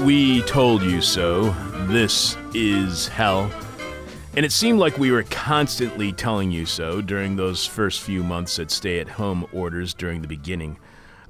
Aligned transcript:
we 0.00 0.42
told 0.42 0.82
you 0.82 1.00
so. 1.00 1.50
This 1.88 2.36
is 2.54 3.08
hell. 3.08 3.50
And 4.36 4.46
it 4.46 4.52
seemed 4.52 4.78
like 4.78 4.98
we 4.98 5.10
were 5.10 5.24
constantly 5.24 6.12
telling 6.12 6.52
you 6.52 6.66
so 6.66 7.00
during 7.00 7.34
those 7.36 7.66
first 7.66 8.02
few 8.02 8.22
months 8.22 8.58
at 8.58 8.70
stay 8.70 9.00
at 9.00 9.08
home 9.08 9.46
orders 9.52 9.94
during 9.94 10.22
the 10.22 10.28
beginning 10.28 10.78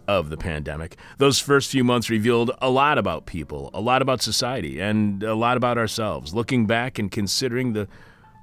of 0.06 0.28
the 0.28 0.36
pandemic. 0.36 0.96
Those 1.16 1.38
first 1.38 1.70
few 1.70 1.84
months 1.84 2.10
revealed 2.10 2.50
a 2.60 2.68
lot 2.68 2.98
about 2.98 3.26
people, 3.26 3.70
a 3.72 3.80
lot 3.80 4.02
about 4.02 4.20
society, 4.20 4.80
and 4.80 5.22
a 5.22 5.34
lot 5.34 5.56
about 5.56 5.78
ourselves. 5.78 6.34
Looking 6.34 6.66
back 6.66 6.98
and 6.98 7.10
considering 7.10 7.72
the 7.72 7.88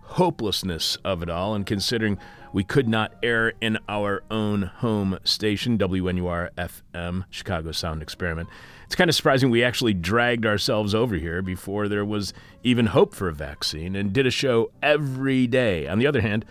hopelessness 0.02 0.98
of 1.04 1.22
it 1.22 1.30
all, 1.30 1.54
and 1.54 1.66
considering 1.66 2.18
we 2.54 2.64
could 2.64 2.88
not 2.88 3.14
air 3.22 3.54
in 3.62 3.78
our 3.90 4.24
own 4.32 4.64
home 4.64 5.20
station, 5.24 5.78
WNUR 5.78 6.50
FM, 6.56 7.26
Chicago 7.30 7.72
Sound 7.72 8.02
Experiment. 8.02 8.48
It's 8.86 8.96
kind 8.96 9.10
of 9.10 9.16
surprising 9.16 9.50
we 9.50 9.64
actually 9.64 9.94
dragged 9.94 10.46
ourselves 10.46 10.94
over 10.94 11.16
here 11.16 11.42
before 11.42 11.88
there 11.88 12.06
was 12.06 12.34
even 12.64 12.88
hope 12.88 13.14
for 13.14 13.28
a 13.28 13.34
vaccine 13.34 13.96
and 13.96 14.14
did 14.14 14.28
a 14.28 14.32
show 14.32 14.72
every 14.82 15.48
day. 15.48 15.88
On 15.88 16.00
the 16.00 16.08
other 16.08 16.22
hand, 16.22 16.46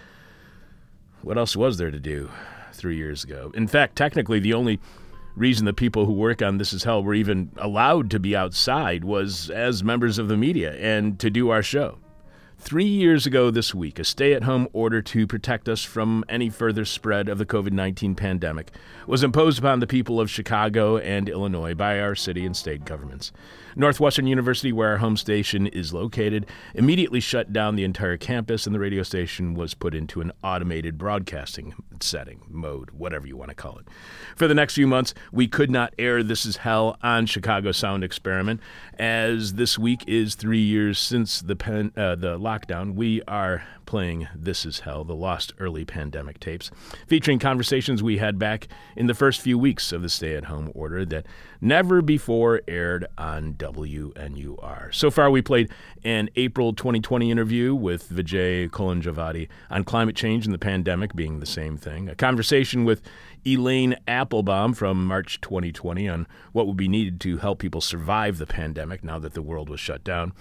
what 1.23 1.39
else 1.39 1.57
was 1.57 1.79
there 1.79 1.91
to 1.91 2.01
do 2.01 2.31
three 2.73 2.97
years 2.97 3.25
ago? 3.25 3.53
In 3.55 3.69
fact, 3.69 3.97
technically, 3.97 4.41
the 4.41 4.53
only 4.53 4.81
reason 5.37 5.65
the 5.65 5.73
people 5.73 6.07
who 6.07 6.13
work 6.13 6.43
on 6.43 6.59
This 6.59 6.73
Is 6.73 6.85
Hell 6.85 7.03
were 7.03 7.15
even 7.15 7.51
allowed 7.57 8.11
to 8.11 8.21
be 8.21 8.37
outside 8.37 9.05
was 9.05 9.51
as 9.51 9.83
members 9.83 10.19
of 10.19 10.29
the 10.29 10.37
media 10.37 10.75
and 10.75 11.19
to 11.21 11.31
do 11.31 11.51
our 11.51 11.63
show. 11.63 11.99
Three 12.65 12.87
years 12.87 13.27
ago 13.27 13.51
this 13.51 13.75
week, 13.75 13.99
a 13.99 14.05
stay 14.05 14.33
at 14.33 14.45
home 14.45 14.69
order 14.73 15.03
to 15.03 15.27
protect 15.27 15.69
us 15.69 15.85
from 15.85 16.25
any 16.31 16.49
further 16.49 16.87
spread 16.87 17.29
of 17.29 17.37
the 17.37 17.45
COVID 17.45 17.73
19 17.73 18.15
pandemic 18.15 18.71
was 19.07 19.23
imposed 19.23 19.59
upon 19.59 19.81
the 19.81 19.87
people 19.87 20.19
of 20.19 20.31
Chicago 20.31 20.97
and 20.97 21.29
Illinois 21.29 21.75
by 21.75 22.01
our 22.01 22.15
city 22.15 22.47
and 22.47 22.57
state 22.57 22.87
governments. 22.87 23.33
Northwestern 23.77 24.27
University, 24.27 24.73
where 24.73 24.91
our 24.91 24.99
home 24.99 25.17
station 25.17 25.67
is 25.67 25.93
located, 25.93 26.47
immediately 26.75 27.21
shut 27.21 27.53
down 27.53 27.77
the 27.77 27.85
entire 27.85 28.17
campus, 28.17 28.67
and 28.67 28.75
the 28.75 28.79
radio 28.79 29.03
station 29.03 29.55
was 29.55 29.75
put 29.75 29.95
into 29.95 30.21
an 30.21 30.33
automated 30.43 30.99
broadcasting 30.99 31.75
setting, 32.01 32.43
mode, 32.49 32.91
whatever 32.91 33.27
you 33.27 33.37
want 33.37 33.51
to 33.51 33.55
call 33.55 33.79
it. 33.79 33.87
For 34.37 34.47
the 34.47 34.55
next 34.55 34.75
few 34.75 34.87
months, 34.87 35.15
we 35.33 35.49
could 35.49 35.71
not 35.71 35.95
air 35.99 36.23
This 36.23 36.47
Is 36.47 36.59
Hell 36.59 36.97
on 37.03 37.27
Chicago 37.27 37.73
Sound 37.73 38.05
Experiment, 38.05 38.61
as 38.99 39.55
this 39.55 39.79
week 39.79 40.05
is 40.07 40.35
three 40.35 40.61
years 40.61 40.99
since 40.99 41.41
the, 41.41 41.57
pen, 41.57 41.93
uh, 41.97 42.15
the 42.15 42.39
lockdown. 42.39 42.95
We 42.95 43.23
are 43.23 43.65
playing 43.87 44.29
This 44.35 44.65
Is 44.67 44.81
Hell, 44.81 45.05
the 45.05 45.15
lost 45.15 45.53
early 45.59 45.85
pandemic 45.85 46.41
tapes, 46.41 46.71
featuring 47.07 47.39
conversations 47.39 48.03
we 48.03 48.19
had 48.19 48.39
back 48.39 48.69
in 48.97 49.07
the 49.07 49.15
first 49.15 49.41
few 49.41 49.59
weeks 49.59 49.93
of 49.93 50.03
the 50.03 50.09
stay 50.09 50.37
at 50.37 50.45
home 50.45 50.71
order 50.75 51.05
that 51.07 51.27
never 51.61 52.03
before 52.03 52.61
aired 52.69 53.07
on 53.17 53.55
WNUR. 53.55 54.95
So 54.95 55.11
far, 55.11 55.31
we 55.31 55.43
played 55.43 55.71
an 56.05 56.29
April 56.37 56.73
2020 56.73 57.31
interview 57.31 57.75
with 57.75 58.11
Vijay 58.11 58.69
Kolinjivadi 58.71 59.49
on 59.71 59.85
climate 59.85 60.17
change 60.17 60.45
and 60.45 60.55
the 60.55 60.59
pandemic 60.59 61.15
being 61.15 61.41
the 61.41 61.47
same 61.47 61.77
thing, 61.77 62.09
a 62.09 62.15
conversation 62.15 62.85
with 62.85 63.03
Elaine 63.47 63.97
Appelbaum 64.09 64.75
from 64.75 65.07
March 65.07 65.41
2020 65.41 66.09
on 66.09 66.27
what 66.53 66.67
would 66.67 66.77
be 66.77 66.89
needed 66.89 67.21
to 67.21 67.39
help 67.39 67.59
people 67.59 67.81
survive 67.81 68.39
the 68.39 68.47
pandemic 68.47 69.05
now 69.05 69.19
that 69.19 69.35
the 69.35 69.43
world 69.43 69.69
was 69.69 69.81
shut 69.81 70.03
down. 70.03 70.33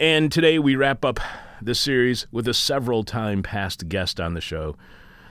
And 0.00 0.30
today 0.30 0.58
we 0.58 0.76
wrap 0.76 1.04
up 1.04 1.20
this 1.60 1.80
series 1.80 2.26
with 2.30 2.46
a 2.46 2.54
several 2.54 3.04
time 3.04 3.42
past 3.42 3.88
guest 3.88 4.20
on 4.20 4.34
the 4.34 4.40
show. 4.40 4.76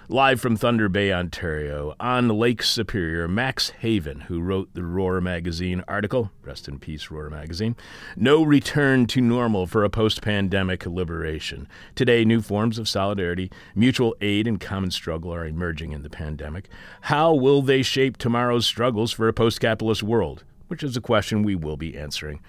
Live 0.09 0.39
from 0.39 0.55
Thunder 0.55 0.87
Bay, 0.87 1.11
Ontario, 1.11 1.93
on 1.99 2.29
Lake 2.29 2.63
Superior, 2.63 3.27
Max 3.27 3.73
Haiven, 3.81 4.23
who 4.23 4.39
wrote 4.39 4.73
the 4.73 4.83
Roar 4.83 5.19
Magazine 5.19 5.83
article, 5.85 6.31
rest 6.43 6.69
in 6.69 6.79
peace, 6.79 7.11
Roar 7.11 7.29
Magazine, 7.29 7.75
No 8.15 8.41
Return 8.41 9.05
to 9.07 9.19
Normal 9.19 9.67
for 9.67 9.83
a 9.83 9.89
Post 9.89 10.21
Pandemic 10.21 10.85
Liberation. 10.85 11.67
Today, 11.93 12.23
new 12.23 12.41
forms 12.41 12.79
of 12.79 12.87
solidarity, 12.87 13.51
mutual 13.75 14.15
aid, 14.21 14.47
and 14.47 14.61
common 14.61 14.91
struggle 14.91 15.33
are 15.33 15.45
emerging 15.45 15.91
in 15.91 16.03
the 16.03 16.09
pandemic. 16.09 16.69
How 17.01 17.33
will 17.33 17.61
they 17.61 17.81
shape 17.81 18.15
tomorrow's 18.15 18.65
struggles 18.65 19.11
for 19.11 19.27
a 19.27 19.33
post 19.33 19.59
capitalist 19.59 20.03
world? 20.03 20.45
Which 20.69 20.83
is 20.83 20.95
a 20.95 21.01
question 21.01 21.43
we 21.43 21.55
will 21.55 21.77
be 21.77 21.97
answering 21.97 22.39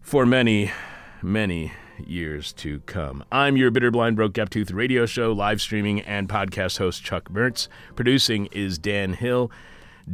for 0.00 0.24
many, 0.24 0.72
many 1.20 1.72
years 2.06 2.52
to 2.54 2.80
come. 2.80 3.24
I'm 3.32 3.56
your 3.56 3.70
bitter, 3.70 3.90
blind, 3.90 4.16
broke, 4.16 4.32
gap 4.34 4.50
tooth 4.50 4.70
radio 4.70 5.06
show, 5.06 5.32
live 5.32 5.60
streaming, 5.60 6.00
and 6.02 6.28
podcast 6.28 6.78
host 6.78 7.02
Chuck 7.04 7.28
Mertz. 7.30 7.68
Producing 7.96 8.46
is 8.46 8.78
Dan 8.78 9.14
Hill. 9.14 9.50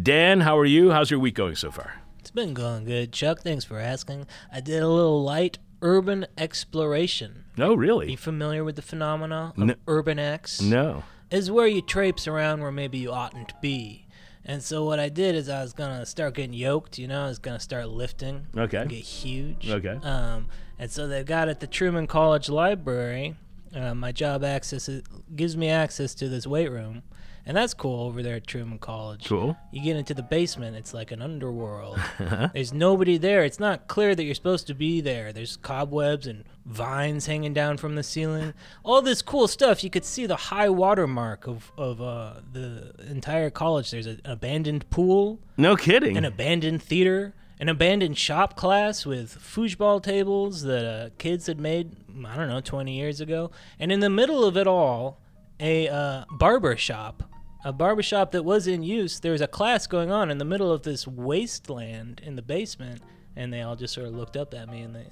Dan, 0.02 0.40
how 0.40 0.58
are 0.58 0.64
you? 0.64 0.90
How's 0.90 1.10
your 1.10 1.20
week 1.20 1.34
going 1.34 1.54
so 1.56 1.70
far? 1.70 2.00
It's 2.18 2.30
been 2.30 2.54
going 2.54 2.84
good, 2.84 3.12
Chuck. 3.12 3.40
Thanks 3.40 3.64
for 3.64 3.78
asking. 3.78 4.26
I 4.52 4.60
did 4.60 4.82
a 4.82 4.88
little 4.88 5.22
light 5.22 5.58
urban 5.82 6.26
exploration. 6.38 7.44
No, 7.56 7.74
Are 7.74 7.76
really? 7.76 8.10
you 8.12 8.16
familiar 8.16 8.64
with 8.64 8.76
the 8.76 8.82
phenomena 8.82 9.52
of 9.56 9.58
No. 9.58 9.74
urban 9.86 10.18
X? 10.18 10.60
No. 10.60 11.04
Is 11.30 11.50
where 11.50 11.66
you 11.66 11.82
traipse 11.82 12.26
around 12.26 12.60
where 12.62 12.72
maybe 12.72 12.98
you 12.98 13.10
oughtn't 13.12 13.48
to 13.48 13.54
be. 13.60 14.03
And 14.44 14.62
so 14.62 14.84
what 14.84 15.00
I 15.00 15.08
did 15.08 15.34
is 15.34 15.48
I 15.48 15.62
was 15.62 15.72
gonna 15.72 16.04
start 16.04 16.34
getting 16.34 16.52
yoked. 16.52 16.98
You 16.98 17.08
know, 17.08 17.24
I 17.24 17.28
was 17.28 17.38
gonna 17.38 17.60
start 17.60 17.88
lifting. 17.88 18.46
Okay. 18.56 18.84
Get 18.86 18.96
huge. 18.96 19.70
Okay. 19.70 19.98
Um, 20.02 20.48
and 20.78 20.90
so 20.90 21.06
they've 21.06 21.24
got 21.24 21.48
at 21.48 21.60
the 21.60 21.66
Truman 21.66 22.06
College 22.06 22.48
Library. 22.48 23.36
Uh, 23.74 23.94
my 23.94 24.12
job 24.12 24.44
access 24.44 24.88
is, 24.88 25.02
gives 25.34 25.56
me 25.56 25.68
access 25.68 26.14
to 26.14 26.28
this 26.28 26.46
weight 26.46 26.70
room, 26.70 27.02
and 27.46 27.56
that's 27.56 27.74
cool 27.74 28.06
over 28.06 28.22
there 28.22 28.36
at 28.36 28.46
Truman 28.46 28.78
College. 28.78 29.26
Cool. 29.26 29.56
You 29.70 29.82
get 29.82 29.96
into 29.96 30.14
the 30.14 30.22
basement, 30.22 30.76
it's 30.76 30.94
like 30.94 31.10
an 31.12 31.20
underworld. 31.20 32.00
There's 32.54 32.72
nobody 32.72 33.18
there. 33.18 33.44
It's 33.44 33.60
not 33.60 33.86
clear 33.86 34.14
that 34.14 34.24
you're 34.24 34.34
supposed 34.34 34.66
to 34.68 34.74
be 34.74 35.00
there. 35.00 35.32
There's 35.32 35.56
cobwebs 35.56 36.26
and 36.26 36.44
vines 36.64 37.26
hanging 37.26 37.52
down 37.52 37.76
from 37.76 37.94
the 37.96 38.02
ceiling. 38.02 38.54
All 38.82 39.02
this 39.02 39.20
cool 39.20 39.46
stuff. 39.46 39.84
You 39.84 39.90
could 39.90 40.04
see 40.04 40.24
the 40.26 40.36
high 40.36 40.70
water 40.70 41.06
mark 41.06 41.46
of, 41.46 41.70
of 41.76 42.00
uh, 42.00 42.34
the 42.52 42.94
entire 43.10 43.50
college. 43.50 43.90
There's 43.90 44.06
a, 44.06 44.10
an 44.10 44.20
abandoned 44.24 44.88
pool, 44.90 45.40
No 45.56 45.76
kidding. 45.76 46.16
an 46.16 46.24
abandoned 46.24 46.82
theater, 46.82 47.34
an 47.60 47.68
abandoned 47.68 48.16
shop 48.16 48.56
class 48.56 49.04
with 49.04 49.38
foosball 49.38 50.02
tables 50.02 50.62
that 50.62 50.84
uh, 50.86 51.10
kids 51.18 51.46
had 51.46 51.60
made, 51.60 51.92
I 52.26 52.36
don't 52.36 52.48
know, 52.48 52.60
20 52.62 52.96
years 52.96 53.20
ago. 53.20 53.50
And 53.78 53.92
in 53.92 54.00
the 54.00 54.10
middle 54.10 54.44
of 54.44 54.56
it 54.56 54.66
all, 54.66 55.20
a 55.60 55.88
uh, 55.88 56.24
barber 56.32 56.76
shop. 56.76 57.22
A 57.66 57.72
barber 57.72 58.02
shop 58.02 58.32
that 58.32 58.44
was 58.44 58.66
in 58.66 58.82
use. 58.82 59.20
There 59.20 59.32
was 59.32 59.40
a 59.40 59.46
class 59.46 59.86
going 59.86 60.10
on 60.10 60.30
in 60.30 60.36
the 60.36 60.44
middle 60.44 60.70
of 60.70 60.82
this 60.82 61.06
wasteland 61.06 62.20
in 62.22 62.36
the 62.36 62.42
basement, 62.42 63.00
and 63.36 63.50
they 63.50 63.62
all 63.62 63.74
just 63.74 63.94
sort 63.94 64.06
of 64.06 64.14
looked 64.14 64.36
up 64.36 64.52
at 64.52 64.68
me 64.68 64.82
and 64.82 64.94
they, 64.94 65.06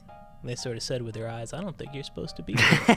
they 0.45 0.55
sort 0.55 0.77
of 0.77 0.83
said 0.83 1.03
with 1.03 1.15
their 1.15 1.29
eyes, 1.29 1.53
I 1.53 1.61
don't 1.61 1.77
think 1.77 1.95
you're 1.95 2.03
supposed 2.05 2.37
to 2.37 2.43
be 2.43 2.55
here. 2.59 2.97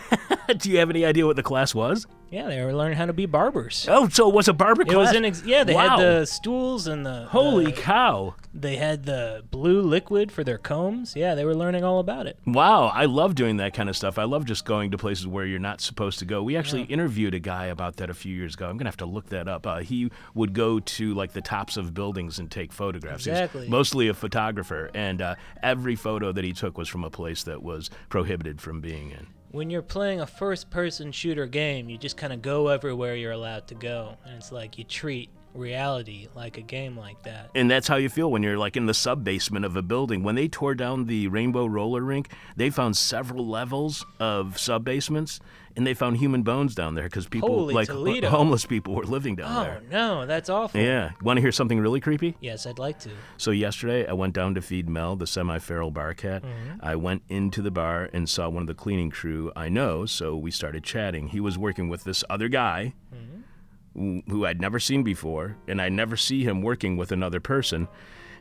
Do 0.58 0.70
you 0.72 0.78
have 0.80 0.90
any 0.90 1.06
idea 1.06 1.26
what 1.26 1.36
the 1.36 1.44
class 1.44 1.74
was? 1.74 2.06
yeah, 2.32 2.48
they 2.50 2.62
were 2.62 2.74
learning 2.74 2.98
how 2.98 3.06
to 3.06 3.14
be 3.14 3.26
barbers. 3.28 3.86
Oh, 3.90 4.10
so 4.10 4.28
it 4.28 4.36
was 4.36 4.48
a 4.50 4.54
barber 4.54 4.82
It 4.82 4.90
class? 4.90 5.08
was 5.08 5.16
an 5.16 5.24
ex- 5.26 5.44
yeah. 5.46 5.64
They 5.64 5.74
Wow. 5.74 5.98
had 5.98 6.00
the 6.00 6.26
stools 6.26 6.86
and 6.86 7.06
the 7.06 7.28
Holy 7.30 7.66
the- 7.66 7.72
cow. 7.72 8.36
They 8.54 8.76
had 8.78 9.04
the 9.06 9.44
blue 9.52 9.82
liquid 9.82 10.32
for 10.32 10.44
their 10.44 10.58
combs. 10.58 11.14
Yeah, 11.16 11.36
they 11.36 11.46
were 11.46 11.56
learning 11.56 11.84
all 11.84 12.00
about 12.00 12.26
it. 12.28 12.38
Wow, 12.46 12.86
I 12.88 13.06
love 13.06 13.36
doing 13.36 13.58
that 13.58 13.74
kind 13.74 13.90
of 13.90 13.96
stuff. 13.98 14.18
I 14.18 14.24
love 14.24 14.46
just 14.46 14.66
going 14.66 14.92
to 14.92 14.98
places 14.98 15.28
where 15.28 15.46
you're 15.46 15.60
not 15.60 15.82
supposed 15.82 16.20
to 16.20 16.26
go. 16.26 16.42
We 16.44 16.56
actually 16.58 16.84
interviewed 16.84 17.34
a 17.34 17.40
guy 17.40 17.66
about 17.68 17.98
that 17.98 18.10
a 18.10 18.14
few 18.14 18.36
years 18.36 18.56
ago. 18.56 18.68
I'm 18.70 18.78
gonna 18.78 18.90
have 18.90 18.98
to 18.98 19.06
look 19.06 19.30
that 19.30 19.48
up. 19.48 19.66
Uh, 19.68 19.78
he 19.80 20.10
would 20.34 20.54
go 20.54 20.80
to 20.80 21.14
like 21.14 21.34
the 21.34 21.42
tops 21.42 21.78
of 21.78 21.94
buildings 21.94 22.40
and 22.40 22.50
take 22.50 22.72
photographs. 22.74 23.28
Exactly. 23.28 23.68
mostly 23.70 24.08
a 24.10 24.14
photographer, 24.14 24.90
and 24.94 25.22
uh, 25.22 25.36
every 25.62 25.96
photo 25.96 26.32
that 26.32 26.44
he 26.44 26.54
took 26.54 26.78
was 26.78 26.88
from 26.90 27.04
a 27.04 27.10
place 27.10 27.35
that 27.44 27.64
was 27.64 27.90
prohibited 28.10 28.62
from 28.62 28.82
being 28.82 29.12
in. 29.12 29.28
When 29.52 29.70
you're 29.70 29.82
playing 29.82 30.20
a 30.20 30.28
first 30.28 30.70
person 30.70 31.12
shooter 31.12 31.46
game, 31.46 31.90
you 31.90 31.98
just 31.98 32.18
kind 32.18 32.34
of 32.34 32.42
go 32.42 32.68
everywhere 32.68 33.16
you're 33.16 33.32
allowed 33.32 33.68
to 33.68 33.76
go. 33.76 34.18
And 34.26 34.36
it's 34.36 34.52
like 34.52 34.78
you 34.78 34.84
treat 34.84 35.30
reality 35.54 36.28
like 36.36 36.58
a 36.58 36.62
game 36.62 36.98
like 36.98 37.24
that. 37.24 37.50
And 37.56 37.72
that's 37.72 37.88
how 37.88 37.96
you 37.96 38.10
feel 38.10 38.30
when 38.30 38.44
you're 38.44 38.58
like 38.58 38.76
in 38.76 38.86
the 38.86 38.94
sub 38.94 39.24
basement 39.24 39.66
of 39.66 39.76
a 39.76 39.82
building. 39.82 40.24
When 40.24 40.36
they 40.36 40.48
tore 40.48 40.76
down 40.76 41.06
the 41.06 41.30
Rainbo 41.30 41.72
Roller 41.72 42.02
Rink, 42.02 42.30
they 42.56 42.70
found 42.70 42.98
several 42.98 43.48
levels 43.48 44.06
of 44.20 44.60
sub 44.60 44.84
basements, 44.84 45.40
and 45.76 45.86
they 45.86 45.94
found 45.94 46.18
human 46.18 46.44
bones 46.44 46.76
down 46.76 46.96
there 46.96 47.06
because 47.06 47.28
people, 47.28 47.50
Holy 47.50 47.74
like 47.74 47.88
Toledo. 47.88 48.30
homeless 48.30 48.66
people, 48.66 48.96
were 48.96 49.04
living 49.04 49.36
down 49.36 49.64
there. 49.64 49.82
Oh, 49.82 49.92
no, 49.92 50.26
that's 50.26 50.50
awful. 50.50 50.80
Yeah. 50.80 51.12
Want 51.22 51.38
to 51.38 51.42
hear 51.42 51.52
something 51.52 51.80
really 51.80 52.00
creepy? 52.00 52.36
Yes, 52.40 52.66
I'd 52.66 52.80
like 52.80 53.00
to. 53.00 53.10
So 53.38 53.52
yesterday 53.52 54.08
I 54.08 54.14
went 54.14 54.34
down 54.34 54.56
to 54.56 54.62
feed 54.62 54.90
Mel, 54.90 55.16
the 55.16 55.28
semi-feral 55.28 55.92
bar 55.92 56.14
cat. 56.14 56.44
Mm-hmm. 56.44 56.80
I 56.82 56.96
went 56.96 57.24
into 57.30 57.62
the 57.62 57.72
bar 57.72 58.10
and 58.14 58.30
saw 58.30 58.50
one 58.50 58.62
of 58.62 58.68
the 58.68 58.74
cleaning 58.74 59.10
crew 59.10 59.52
I 59.56 59.70
know, 59.70 60.06
so 60.06 60.36
we 60.36 60.52
started 60.52 60.84
chatting. 60.84 61.28
He 61.28 61.40
was 61.40 61.58
working 61.58 61.90
with 61.90 62.04
this 62.04 62.24
other 62.30 62.48
guy 62.48 62.94
mm-hmm. 63.14 64.20
who 64.30 64.36
who 64.36 64.46
I'd 64.46 64.62
never 64.62 64.80
seen 64.80 65.04
before, 65.04 65.58
and 65.68 65.82
I 65.82 65.90
never 65.90 66.18
see 66.18 66.44
him 66.44 66.62
working 66.62 66.98
with 66.98 67.12
another 67.12 67.40
person. 67.40 67.88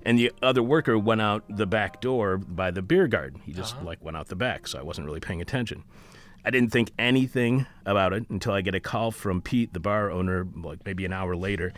And 0.07 0.19
the 0.19 0.33
other 0.43 0.63
worker 0.63 0.99
went 0.99 1.23
out 1.23 1.45
the 1.49 1.67
back 1.67 2.01
door 2.01 2.37
by 2.37 2.71
the 2.71 2.83
beer 2.83 3.09
garden. 3.09 3.41
He 3.45 3.53
just 3.53 3.77
uh-huh. 3.77 3.87
like 3.87 4.05
went 4.05 4.17
out 4.17 4.29
the 4.29 4.37
back, 4.37 4.67
so 4.67 4.79
I 4.79 4.83
wasn't 4.83 5.07
really 5.07 5.21
paying 5.21 5.41
attention. 5.41 5.85
I 6.45 6.51
didn't 6.51 6.71
think 6.71 6.93
anything 6.99 7.67
about 7.87 8.13
it 8.13 8.29
until 8.29 8.53
I 8.53 8.61
get 8.61 8.75
a 8.75 8.81
call 8.81 9.11
from 9.11 9.41
Pete, 9.41 9.73
the 9.73 9.81
bar 9.81 10.11
owner, 10.11 10.47
like 10.55 10.85
maybe 10.85 11.05
an 11.05 11.13
hour 11.13 11.35
later, 11.37 11.73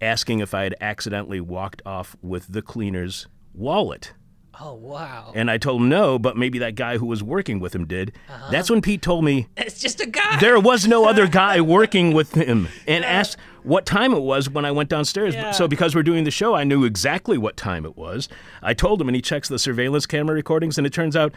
asking 0.00 0.40
if 0.40 0.54
I 0.54 0.62
had 0.64 0.74
accidentally 0.80 1.40
walked 1.40 1.82
off 1.84 2.16
with 2.22 2.46
the 2.52 2.62
cleaner's 2.62 3.26
wallet. 3.54 4.12
Oh 4.60 4.74
wow. 4.74 5.32
And 5.34 5.50
I 5.50 5.56
told 5.56 5.80
him 5.80 5.88
no, 5.88 6.18
but 6.18 6.36
maybe 6.36 6.58
that 6.58 6.74
guy 6.74 6.98
who 6.98 7.06
was 7.06 7.22
working 7.22 7.58
with 7.58 7.74
him 7.74 7.86
did. 7.86 8.12
Uh-huh. 8.28 8.50
That's 8.50 8.68
when 8.68 8.82
Pete 8.82 9.00
told 9.00 9.24
me 9.24 9.48
It's 9.56 9.80
just 9.80 10.00
a 10.00 10.06
guy. 10.06 10.38
there 10.40 10.60
was 10.60 10.86
no 10.86 11.06
other 11.08 11.26
guy 11.26 11.60
working 11.78 12.12
with 12.12 12.34
him 12.34 12.68
and 12.86 13.02
asked 13.02 13.38
what 13.62 13.86
time 13.86 14.12
it 14.12 14.20
was 14.20 14.50
when 14.50 14.64
I 14.66 14.70
went 14.70 14.90
downstairs. 14.90 15.34
Yeah. 15.34 15.52
So 15.52 15.66
because 15.66 15.94
we're 15.94 16.02
doing 16.02 16.24
the 16.24 16.30
show, 16.30 16.54
I 16.54 16.64
knew 16.64 16.84
exactly 16.84 17.38
what 17.38 17.56
time 17.56 17.86
it 17.86 17.96
was. 17.96 18.28
I 18.62 18.74
told 18.74 19.00
him 19.00 19.08
and 19.08 19.16
he 19.16 19.22
checks 19.22 19.48
the 19.48 19.58
surveillance 19.58 20.04
camera 20.04 20.34
recordings 20.34 20.76
and 20.76 20.86
it 20.86 20.92
turns 20.92 21.16
out 21.16 21.32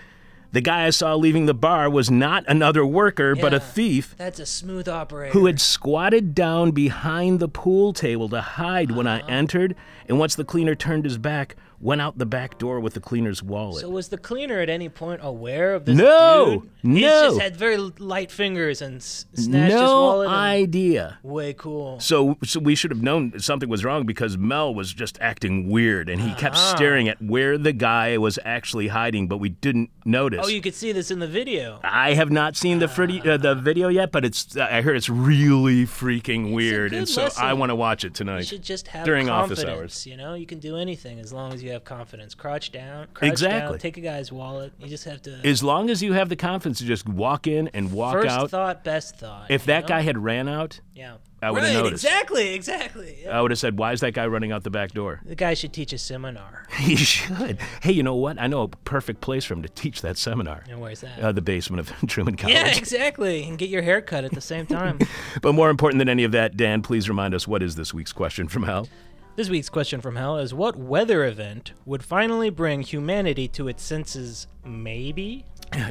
the 0.56 0.62
guy 0.62 0.86
I 0.86 0.90
saw 0.90 1.16
leaving 1.16 1.48
the 1.48 1.54
bar 1.54 1.90
was 1.90 2.10
not 2.10 2.46
another 2.48 2.86
worker 2.86 3.36
but 3.36 3.54
a 3.54 3.60
thief 3.60 4.16
That's 4.18 4.40
a 4.40 4.46
smooth 4.46 4.88
operator. 4.88 5.34
who 5.34 5.48
had 5.48 5.60
squatted 5.60 6.34
down 6.34 6.72
behind 6.72 7.42
the 7.42 7.50
pool 7.50 7.92
table 7.92 8.30
to 8.30 8.40
hide 8.40 8.92
when 8.92 9.06
I 9.06 9.19
uh-huh. 9.19 9.28
entered 9.28 9.75
and 10.07 10.18
once 10.18 10.34
the 10.34 10.46
cleaner 10.46 10.74
turned 10.74 11.04
his 11.04 11.18
back 11.18 11.57
went 11.85 12.01
out 12.01 12.17
the 12.17 12.25
back 12.25 12.57
door 12.57 12.79
with 12.79 12.95
the 12.95 12.99
cleaner's 12.99 13.43
wallet. 13.43 13.81
So 13.81 13.89
was 13.89 14.07
the 14.07 14.17
cleaner 14.17 14.59
at 14.59 14.69
any 14.69 14.89
point 14.89 15.21
aware 15.23 15.75
of 15.75 15.85
this 15.85 15.95
No, 15.95 16.63
dude? 16.81 16.95
He 16.95 17.01
no. 17.01 17.27
just 17.29 17.39
had 17.39 17.55
very 17.55 17.77
light 17.77 18.31
fingers 18.31 18.81
and 18.81 18.97
s- 18.97 19.25
snatched 19.35 19.71
his 19.73 19.81
wallet. 19.81 20.27
and- 20.27 20.35
idea. 20.35 21.19
Way 21.21 21.53
cool. 21.53 21.99
So, 21.99 22.37
so 22.43 22.59
we 22.59 22.73
should 22.75 22.89
have 22.91 23.03
known 23.03 23.39
something 23.39 23.69
was 23.69 23.85
wrong 23.85 24.05
because 24.05 24.35
Mel 24.37 24.73
was 24.73 24.93
just 24.93 25.17
acting 25.21 25.69
weird, 25.69 26.09
and 26.09 26.19
he 26.21 26.33
kept 26.33 26.55
Ah. 26.55 26.73
staring 26.75 27.07
at 27.07 27.21
where 27.21 27.57
the 27.57 27.71
guy 27.73 28.17
was 28.17 28.39
actually 28.43 28.87
hiding, 28.87 29.27
but 29.27 29.37
we 29.37 29.49
didn't 29.49 29.91
notice. 30.05 30.41
Oh, 30.43 30.47
you 30.47 30.61
could 30.61 30.73
see 30.75 30.91
this 30.91 31.11
in 31.11 31.19
the 31.19 31.27
video. 31.27 31.79
I 31.83 32.13
have 32.15 32.31
not 32.31 32.55
seen 32.55 32.79
the 32.79 32.87
fritty, 32.87 33.21
uh, 33.21 33.37
the 33.37 33.53
video 33.53 33.89
yet, 33.89 34.11
but 34.11 34.25
it's 34.25 34.57
I 34.57 34.81
heard 34.81 34.95
it's 34.97 35.09
really 35.09 35.85
freaking 35.85 36.51
weird, 36.53 36.93
and 36.93 37.07
so 37.07 37.29
I 37.37 37.53
want 37.53 37.69
to 37.69 37.75
watch 37.75 38.03
it 38.03 38.13
tonight. 38.15 38.39
You 38.39 38.43
should 38.45 38.63
just 38.63 38.87
have 38.87 39.05
during 39.05 39.29
office 39.29 39.63
hours. 39.63 40.07
You 40.07 40.17
know, 40.17 40.33
you 40.33 40.45
can 40.47 40.59
do 40.59 40.77
anything 40.77 41.19
as 41.19 41.31
long 41.31 41.53
as 41.53 41.61
you 41.61 41.71
have 41.75 41.83
confidence. 41.86 42.33
Crouch 42.36 42.72
down, 42.72 43.07
crouch 43.13 43.31
Exactly. 43.31 43.74
down, 43.74 43.80
take 43.80 43.98
a 43.98 44.01
guy's 44.01 44.31
wallet. 44.31 44.74
You 44.80 44.88
just 44.88 45.04
have 45.06 45.22
to. 45.24 45.39
As 45.48 45.62
long 45.63 45.89
as 45.89 46.01
you 46.01 46.13
have 46.13 46.30
the 46.30 46.36
confidence 46.36 46.80
to 46.80 46.86
just 46.86 47.07
walk 47.07 47.45
in 47.48 47.68
and 47.69 47.92
walk 47.92 48.13
First 48.16 48.30
out. 48.30 48.50
thought, 48.50 48.83
best 48.83 49.18
thought. 49.18 49.51
if 49.51 49.66
that 49.66 49.83
know? 49.83 49.88
guy 49.89 50.01
had 50.01 50.18
ran 50.18 50.48
out, 50.50 50.80
yeah, 50.95 51.18
I 51.42 51.51
would've 51.51 51.68
right, 51.68 51.74
noticed. 51.74 52.04
Exactly, 52.04 52.54
exactly. 52.56 53.18
Yeah. 53.24 53.38
I 53.38 53.42
would 53.42 53.51
have 53.51 53.60
said, 53.60 53.77
"Why 53.77 53.92
is 53.92 54.00
that 54.01 54.13
guy 54.13 54.25
running 54.27 54.51
out 54.51 54.63
the 54.63 54.69
back 54.72 54.92
door?" 54.94 55.22
the 55.24 55.36
guy 55.36 55.54
should 55.54 55.74
teach 55.74 55.94
a 55.94 55.98
seminar. 55.98 56.66
He 56.75 56.95
should. 56.95 57.57
Hey, 57.81 57.92
you 57.94 58.04
know 58.04 58.16
what? 58.16 58.39
I 58.39 58.48
know 58.48 58.63
a 58.63 58.68
perfect 58.68 59.21
place 59.21 59.45
for 59.45 59.54
him 59.54 59.62
to 59.63 59.69
teach 59.69 60.01
that 60.01 60.18
seminar. 60.18 60.63
And 60.69 60.81
where's 60.81 61.01
that? 61.01 61.19
Uh, 61.19 61.31
the 61.31 61.42
basement 61.42 61.80
of 61.80 61.92
Truman 62.10 62.36
College. 62.36 62.54
yeah, 62.56 62.68
exactly. 62.75 63.44
And 63.48 63.57
get 63.57 63.69
your 63.69 63.81
hair 63.81 64.01
cut 64.01 64.24
at 64.24 64.31
the 64.31 64.42
same 64.42 64.66
time. 64.68 65.00
But 65.42 65.54
more 65.54 65.69
important 65.69 66.00
than 66.00 66.10
any 66.10 66.24
of 66.24 66.31
that, 66.33 66.57
Dan, 66.57 66.81
please 66.81 67.07
remind 67.10 67.33
us 67.33 67.48
what 67.48 67.63
is 67.63 67.75
this 67.75 67.94
week's 67.94 68.13
question 68.13 68.48
from 68.48 68.63
hell? 68.63 68.88
This 69.35 69.49
week's 69.49 69.67
question 69.67 69.99
from 69.99 70.15
hell 70.15 70.37
is 70.37 70.53
what 70.53 70.77
weather 70.77 71.25
event 71.25 71.73
would 71.83 72.05
finally 72.05 72.49
bring 72.49 72.81
humanity 72.81 73.49
to 73.49 73.67
its 73.67 73.83
senses 73.83 74.47
maybe? 74.63 75.43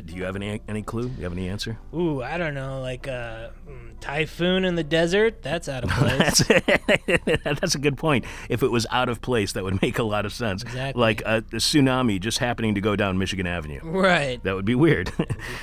Do 0.06 0.14
you 0.14 0.24
have 0.24 0.36
any 0.36 0.60
any 0.68 0.82
clue? 0.82 1.08
Do 1.08 1.16
you 1.18 1.24
have 1.24 1.32
any 1.32 1.48
answer? 1.48 1.78
Ooh, 1.94 2.22
I 2.22 2.38
don't 2.38 2.54
know, 2.54 2.80
like 2.80 3.06
a 3.06 3.52
mm, 3.68 3.92
typhoon 4.00 4.64
in 4.64 4.74
the 4.76 4.84
desert? 4.84 5.42
That's 5.42 5.68
out 5.68 5.84
of 5.84 5.90
place. 5.98 6.42
That's 6.46 7.42
that's 7.60 7.74
a 7.74 7.78
good 7.78 7.96
point. 7.98 8.24
If 8.48 8.62
it 8.62 8.70
was 8.70 8.86
out 8.90 9.08
of 9.08 9.20
place, 9.20 9.52
that 9.52 9.64
would 9.64 9.80
make 9.82 9.98
a 9.98 10.02
lot 10.02 10.24
of 10.26 10.32
sense. 10.32 10.62
Exactly. 10.62 11.00
Like 11.00 11.20
a, 11.22 11.36
a 11.38 11.42
tsunami 11.42 12.20
just 12.20 12.38
happening 12.38 12.74
to 12.76 12.80
go 12.80 12.96
down 12.96 13.18
Michigan 13.18 13.46
Avenue. 13.46 13.80
right. 13.82 14.42
That 14.44 14.54
would 14.54 14.64
be 14.64 14.74
weird. 14.74 15.12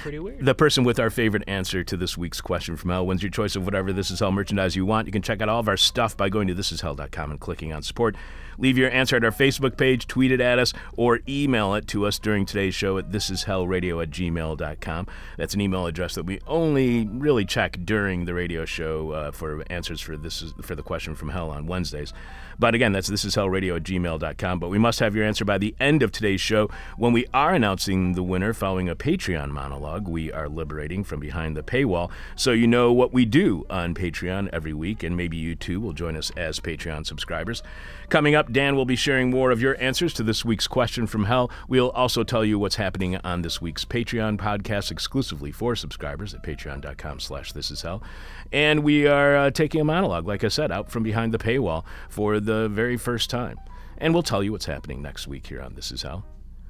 Pretty 0.01 0.19
weird. 0.19 0.45
the 0.45 0.55
person 0.55 0.83
with 0.83 0.99
our 0.99 1.09
favorite 1.09 1.43
answer 1.47 1.83
to 1.83 1.97
this 1.97 2.17
week's 2.17 2.41
question 2.41 2.75
from 2.75 2.89
hell 2.91 3.05
wins 3.05 3.23
your 3.23 3.31
choice 3.31 3.55
of 3.55 3.65
whatever 3.65 3.91
This 3.93 4.11
Is 4.11 4.19
Hell 4.19 4.31
merchandise 4.31 4.75
you 4.75 4.85
want. 4.85 5.07
You 5.07 5.11
can 5.11 5.21
check 5.21 5.41
out 5.41 5.49
all 5.49 5.59
of 5.59 5.67
our 5.67 5.77
stuff 5.77 6.15
by 6.15 6.29
going 6.29 6.47
to 6.47 6.55
thisishell.com 6.55 7.31
and 7.31 7.39
clicking 7.39 7.73
on 7.73 7.81
support. 7.81 8.15
Leave 8.57 8.77
your 8.77 8.91
answer 8.91 9.15
at 9.15 9.23
our 9.23 9.31
Facebook 9.31 9.77
page, 9.77 10.07
tweet 10.07 10.31
it 10.31 10.41
at 10.41 10.59
us, 10.59 10.73
or 10.95 11.19
email 11.27 11.73
it 11.73 11.87
to 11.87 12.05
us 12.05 12.19
during 12.19 12.45
today's 12.45 12.75
show 12.75 12.97
at 12.97 13.11
thisishellradio 13.11 14.01
at 14.01 14.09
gmail.com. 14.09 15.07
That's 15.37 15.53
an 15.53 15.61
email 15.61 15.85
address 15.85 16.15
that 16.15 16.23
we 16.23 16.39
only 16.47 17.07
really 17.07 17.45
check 17.45 17.77
during 17.83 18.25
the 18.25 18.33
radio 18.33 18.65
show 18.65 19.11
uh, 19.11 19.31
for 19.31 19.63
answers 19.69 20.01
for 20.01 20.17
this 20.17 20.41
is 20.41 20.53
for 20.61 20.75
the 20.75 20.83
question 20.83 21.15
from 21.15 21.29
hell 21.29 21.49
on 21.49 21.67
Wednesdays. 21.67 22.13
But 22.61 22.75
again, 22.75 22.91
that's 22.91 23.09
thisishellradio 23.09 23.77
at 23.77 23.83
gmail.com. 23.83 24.59
But 24.59 24.69
we 24.69 24.77
must 24.77 24.99
have 24.99 25.15
your 25.15 25.25
answer 25.25 25.43
by 25.43 25.57
the 25.57 25.73
end 25.79 26.03
of 26.03 26.11
today's 26.11 26.41
show 26.41 26.69
when 26.95 27.11
we 27.11 27.25
are 27.33 27.55
announcing 27.55 28.13
the 28.13 28.21
winner 28.21 28.53
following 28.53 28.87
a 28.87 28.95
Patreon 28.95 29.49
monologue 29.49 30.07
we 30.07 30.31
are 30.31 30.47
liberating 30.47 31.03
from 31.03 31.19
behind 31.19 31.57
the 31.57 31.63
paywall. 31.63 32.11
So 32.35 32.51
you 32.51 32.67
know 32.67 32.93
what 32.93 33.11
we 33.11 33.25
do 33.25 33.65
on 33.67 33.95
Patreon 33.95 34.49
every 34.53 34.73
week, 34.73 35.01
and 35.01 35.17
maybe 35.17 35.37
you 35.37 35.55
too 35.55 35.79
will 35.79 35.93
join 35.93 36.15
us 36.15 36.29
as 36.37 36.59
Patreon 36.59 37.07
subscribers. 37.07 37.63
Coming 38.09 38.35
up, 38.35 38.51
Dan 38.51 38.75
will 38.75 38.85
be 38.85 38.95
sharing 38.95 39.31
more 39.31 39.49
of 39.49 39.59
your 39.59 39.81
answers 39.81 40.13
to 40.15 40.23
this 40.23 40.45
week's 40.45 40.67
question 40.67 41.07
from 41.07 41.23
hell. 41.23 41.49
We'll 41.67 41.89
also 41.91 42.23
tell 42.23 42.45
you 42.45 42.59
what's 42.59 42.75
happening 42.75 43.15
on 43.23 43.41
this 43.41 43.59
week's 43.59 43.85
Patreon 43.85 44.37
podcast 44.37 44.91
exclusively 44.91 45.51
for 45.51 45.75
subscribers 45.75 46.35
at 46.35 46.43
patreon.com 46.43 47.21
slash 47.21 47.53
this 47.53 47.71
is 47.71 47.81
hell. 47.81 48.03
And 48.51 48.83
we 48.83 49.07
are 49.07 49.35
uh, 49.35 49.49
taking 49.49 49.81
a 49.81 49.85
monologue, 49.85 50.27
like 50.27 50.43
I 50.43 50.49
said, 50.49 50.71
out 50.71 50.91
from 50.91 51.01
behind 51.01 51.33
the 51.33 51.39
paywall 51.39 51.85
for 52.09 52.39
the 52.39 52.50
very 52.67 52.97
first 52.97 53.29
time. 53.29 53.57
And 53.97 54.13
we'll 54.13 54.23
tell 54.23 54.43
you 54.43 54.51
what's 54.51 54.65
happening 54.65 55.01
next 55.01 55.27
week 55.27 55.47
here 55.47 55.61
on 55.61 55.75
This 55.75 55.91
Is 55.91 56.01
Hell. 56.01 56.25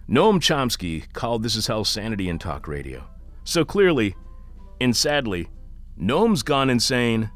Noam 0.10 0.40
Chomsky 0.40 1.12
called 1.14 1.44
This 1.44 1.56
Is 1.56 1.68
Hell 1.68 1.86
sanity 1.86 2.28
and 2.30 2.42
talk 2.42 2.68
radio. 2.68 3.08
So 3.44 3.64
clearly, 3.64 4.16
and 4.82 4.96
sadly, 4.96 5.48
Noam's 6.00 6.44
gone 6.44 6.70
insane. 6.70 7.32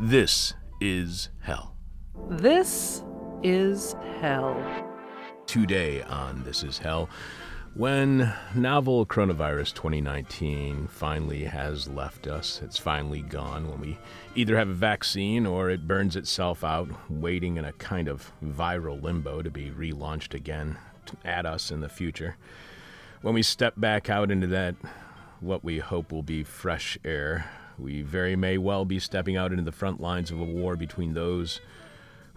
This 0.00 0.54
is 0.80 1.30
hell. 1.40 1.74
This 2.28 3.02
is 3.42 3.94
hell. 4.20 4.56
today 5.46 6.02
on 6.02 6.44
This 6.44 6.62
Is 6.62 6.78
Hell. 6.78 7.08
When 7.80 8.30
novel 8.54 9.06
coronavirus 9.06 9.72
2019 9.72 10.86
finally 10.88 11.44
has 11.44 11.88
left 11.88 12.26
us, 12.26 12.60
it's 12.62 12.76
finally 12.76 13.22
gone. 13.22 13.70
When 13.70 13.80
we 13.80 13.98
either 14.34 14.58
have 14.58 14.68
a 14.68 14.74
vaccine 14.74 15.46
or 15.46 15.70
it 15.70 15.88
burns 15.88 16.14
itself 16.14 16.62
out, 16.62 16.90
waiting 17.08 17.56
in 17.56 17.64
a 17.64 17.72
kind 17.72 18.06
of 18.06 18.32
viral 18.44 19.02
limbo 19.02 19.40
to 19.40 19.50
be 19.50 19.70
relaunched 19.70 20.34
again 20.34 20.76
at 21.24 21.46
us 21.46 21.70
in 21.70 21.80
the 21.80 21.88
future. 21.88 22.36
When 23.22 23.32
we 23.32 23.42
step 23.42 23.72
back 23.78 24.10
out 24.10 24.30
into 24.30 24.48
that, 24.48 24.74
what 25.40 25.64
we 25.64 25.78
hope 25.78 26.12
will 26.12 26.22
be 26.22 26.44
fresh 26.44 26.98
air, 27.02 27.50
we 27.78 28.02
very 28.02 28.36
may 28.36 28.58
well 28.58 28.84
be 28.84 28.98
stepping 28.98 29.38
out 29.38 29.52
into 29.52 29.64
the 29.64 29.72
front 29.72 30.02
lines 30.02 30.30
of 30.30 30.38
a 30.38 30.44
war 30.44 30.76
between 30.76 31.14
those 31.14 31.62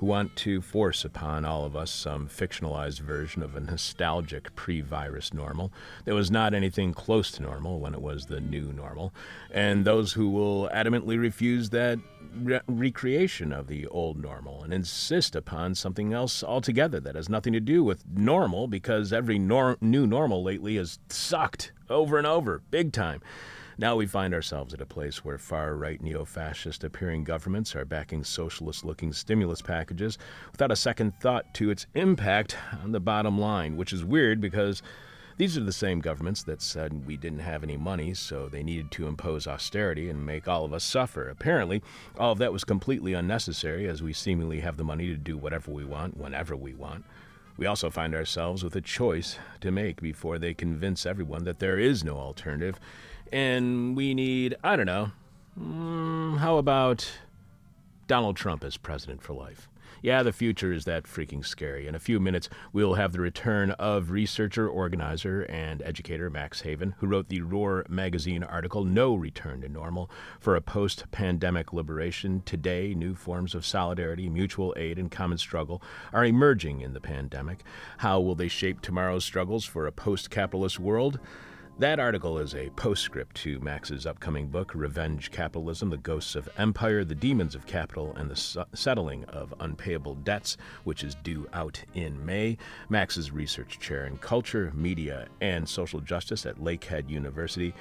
who 0.04 0.10
want 0.10 0.36
to 0.36 0.62
force 0.62 1.06
upon 1.06 1.46
all 1.46 1.64
of 1.64 1.78
us 1.78 1.90
some 1.90 2.28
fictionalized 2.28 3.00
version 3.00 3.42
of 3.42 3.56
a 3.56 3.60
nostalgic 3.62 4.54
pre 4.54 4.82
virus 4.82 5.34
normal 5.34 5.72
that 6.04 6.14
was 6.14 6.30
not 6.30 6.54
anything 6.54 6.94
close 6.94 7.32
to 7.32 7.42
normal 7.42 7.80
when 7.80 7.94
it 7.94 8.02
was 8.02 8.26
the 8.26 8.42
new 8.42 8.74
normal, 8.74 9.14
and 9.50 9.86
those 9.86 10.12
who 10.12 10.30
will 10.30 10.68
adamantly 10.74 11.18
refuse 11.18 11.70
that 11.70 11.98
re- 12.36 12.60
recreation 12.68 13.54
of 13.54 13.68
the 13.68 13.88
old 13.88 14.22
normal 14.22 14.62
and 14.62 14.74
insist 14.74 15.38
upon 15.38 15.74
something 15.74 16.12
else 16.12 16.44
altogether 16.44 17.00
that 17.00 17.16
has 17.16 17.30
nothing 17.30 17.54
to 17.54 17.62
do 17.62 17.82
with 17.82 18.04
normal 18.06 18.68
because 18.68 19.14
every 19.14 19.40
nor- 19.40 19.78
new 19.80 20.06
normal 20.06 20.44
lately 20.44 20.76
has 20.76 21.00
sucked 21.08 21.72
over 21.90 22.18
and 22.18 22.28
over, 22.28 22.62
big 22.72 22.92
time. 22.92 23.22
Now 23.78 23.96
we 23.96 24.06
find 24.06 24.34
ourselves 24.34 24.74
at 24.74 24.82
a 24.82 24.86
place 24.86 25.26
where 25.26 25.38
far 25.38 25.76
right 25.76 26.02
neo 26.02 26.26
fascist 26.26 26.84
appearing 26.84 27.24
governments 27.24 27.76
are 27.76 27.86
backing 27.86 28.24
socialist 28.24 28.86
looking 28.86 29.12
stimulus 29.12 29.62
packages 29.62 30.18
without 30.52 30.72
a 30.72 30.76
second 30.76 31.20
thought 31.20 31.54
to 31.56 31.72
its 31.72 31.88
impact 31.96 32.56
on 32.84 32.92
the 32.92 33.00
bottom 33.00 33.40
line, 33.40 33.76
which 33.76 33.92
is 33.92 34.04
weird 34.04 34.40
because 34.40 34.84
these 35.38 35.58
are 35.58 35.64
the 35.64 35.74
same 35.74 36.00
governments 36.00 36.44
that 36.44 36.62
said 36.62 37.08
we 37.08 37.18
didn't 37.18 37.40
have 37.40 37.64
any 37.64 37.76
money, 37.76 38.14
so 38.14 38.48
they 38.48 38.62
needed 38.62 38.92
to 38.92 39.08
impose 39.08 39.48
austerity 39.48 40.08
and 40.08 40.24
make 40.24 40.48
all 40.48 40.64
of 40.64 40.74
us 40.74 40.84
suffer. 40.84 41.28
Apparently, 41.28 41.82
all 42.20 42.34
of 42.34 42.38
that 42.38 42.54
was 42.54 42.64
completely 42.64 43.14
unnecessary 43.14 43.88
as 43.88 44.04
we 44.04 44.14
seemingly 44.14 44.60
have 44.60 44.78
the 44.78 44.84
money 44.84 45.08
to 45.08 45.18
do 45.18 45.36
whatever 45.36 45.72
we 45.72 45.84
want, 45.84 46.18
whenever 46.18 46.56
we 46.56 46.76
want. 46.76 47.04
We 47.58 47.66
also 47.66 47.90
find 47.90 48.14
ourselves 48.14 48.64
with 48.64 48.76
a 48.76 48.82
choice 48.82 49.38
to 49.62 49.72
make 49.72 50.02
before 50.02 50.38
they 50.38 50.54
convince 50.54 51.06
everyone 51.06 51.46
that 51.46 51.60
there 51.60 51.80
is 51.80 52.04
no 52.04 52.18
alternative. 52.18 52.80
And 53.34 53.98
we 53.98 54.14
need, 54.14 54.56
I 54.64 54.76
don't 54.76 54.86
know, 54.86 55.12
mm, 55.60 56.38
how 56.38 56.58
about 56.58 57.12
Donald 58.06 58.36
Trump 58.36 58.64
as 58.64 58.78
president 58.78 59.24
for 59.24 59.34
life? 59.34 59.68
Yeah, 60.04 60.22
the 60.22 60.32
future 60.32 60.72
is 60.72 60.86
that 60.86 61.06
freaking 61.06 61.44
scary. 61.44 61.88
In 61.88 61.96
a 61.96 62.00
few 62.00 62.20
minutes, 62.20 62.48
we'll 62.74 62.94
have 62.94 63.12
the 63.12 63.22
return 63.22 63.72
of 63.72 64.12
researcher, 64.12 64.70
organizer, 64.70 65.44
and 65.50 65.82
educator 65.82 66.30
Max 66.30 66.62
Haiven, 66.62 66.94
who 67.00 67.08
wrote 67.08 67.30
the 67.30 67.42
Roar 67.42 67.88
magazine 67.90 68.44
article, 68.44 68.84
No 68.84 69.16
Return 69.16 69.62
to 69.62 69.70
Normal, 69.70 70.12
for 70.40 70.56
a 70.56 70.62
post 70.62 71.06
pandemic 71.10 71.74
liberation. 71.74 72.44
Today, 72.46 72.94
new 72.94 73.16
forms 73.16 73.56
of 73.56 73.66
solidarity, 73.66 74.30
mutual 74.30 74.76
aid, 74.78 75.00
and 75.00 75.10
common 75.10 75.40
struggle 75.40 75.82
are 76.12 76.26
emerging 76.26 76.82
in 76.82 76.94
the 76.94 77.02
pandemic. 77.02 77.64
How 77.98 78.20
will 78.20 78.36
they 78.36 78.48
shape 78.48 78.82
tomorrow's 78.82 79.26
struggles 79.26 79.66
for 79.66 79.88
a 79.88 79.92
post 79.92 80.30
capitalist 80.30 80.80
world? 80.80 81.20
That 81.80 82.00
article 82.00 82.38
is 82.38 82.54
a 82.54 82.70
postscript 82.70 83.36
to 83.38 83.60
Max's 83.60 84.06
upcoming 84.06 84.48
book, 84.48 84.74
Revenge 84.76 85.32
Capitalism 85.32 85.90
The 85.90 85.98
Ghosts 85.98 86.36
of 86.36 86.48
Empire, 86.60 87.04
The 87.04 87.16
Demons 87.16 87.56
of 87.56 87.66
Capital, 87.66 88.14
and 88.16 88.30
the 88.30 88.66
Settling 88.76 89.26
of 89.26 89.56
Unpayable 89.60 90.14
Debts, 90.14 90.56
which 90.84 91.04
is 91.04 91.16
due 91.24 91.48
out 91.52 91.84
in 91.96 92.24
May. 92.24 92.60
Max 92.90 93.18
is 93.18 93.32
research 93.32 93.80
chair 93.80 94.06
in 94.06 94.20
culture, 94.20 94.72
media, 94.76 95.28
and 95.42 95.68
social 95.68 96.00
justice 96.00 96.46
at 96.46 96.58
Lakehead 96.58 97.10
University. 97.10 97.74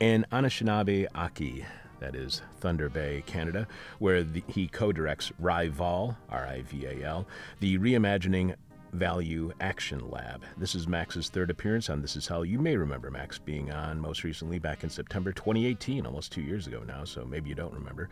In 0.00 0.26
Anishinaabe-Aki, 0.30 1.64
that 1.98 2.14
is 2.14 2.42
Thunder 2.58 2.90
Bay, 2.90 3.22
Canada, 3.24 3.66
where 4.00 4.22
the, 4.22 4.44
he 4.48 4.68
co 4.68 4.92
directs 4.92 5.32
RIVAL, 5.38 6.14
R 6.28 6.46
I 6.46 6.60
V 6.60 6.84
A 6.84 7.04
L, 7.06 7.26
the 7.60 7.78
reimagining 7.78 8.54
Value 8.92 9.52
Action 9.60 10.10
Lab. 10.10 10.42
This 10.56 10.74
is 10.74 10.88
Max's 10.88 11.28
third 11.28 11.50
appearance 11.50 11.88
on 11.88 12.02
This 12.02 12.16
Is 12.16 12.26
How. 12.26 12.42
You 12.42 12.58
may 12.58 12.76
remember 12.76 13.10
Max 13.10 13.38
being 13.38 13.72
on 13.72 14.00
most 14.00 14.24
recently 14.24 14.58
back 14.58 14.82
in 14.82 14.90
September 14.90 15.32
2018, 15.32 16.06
almost 16.06 16.32
two 16.32 16.42
years 16.42 16.66
ago 16.66 16.82
now, 16.86 17.04
so 17.04 17.24
maybe 17.24 17.48
you 17.48 17.54
don't 17.54 17.72
remember. 17.74 18.08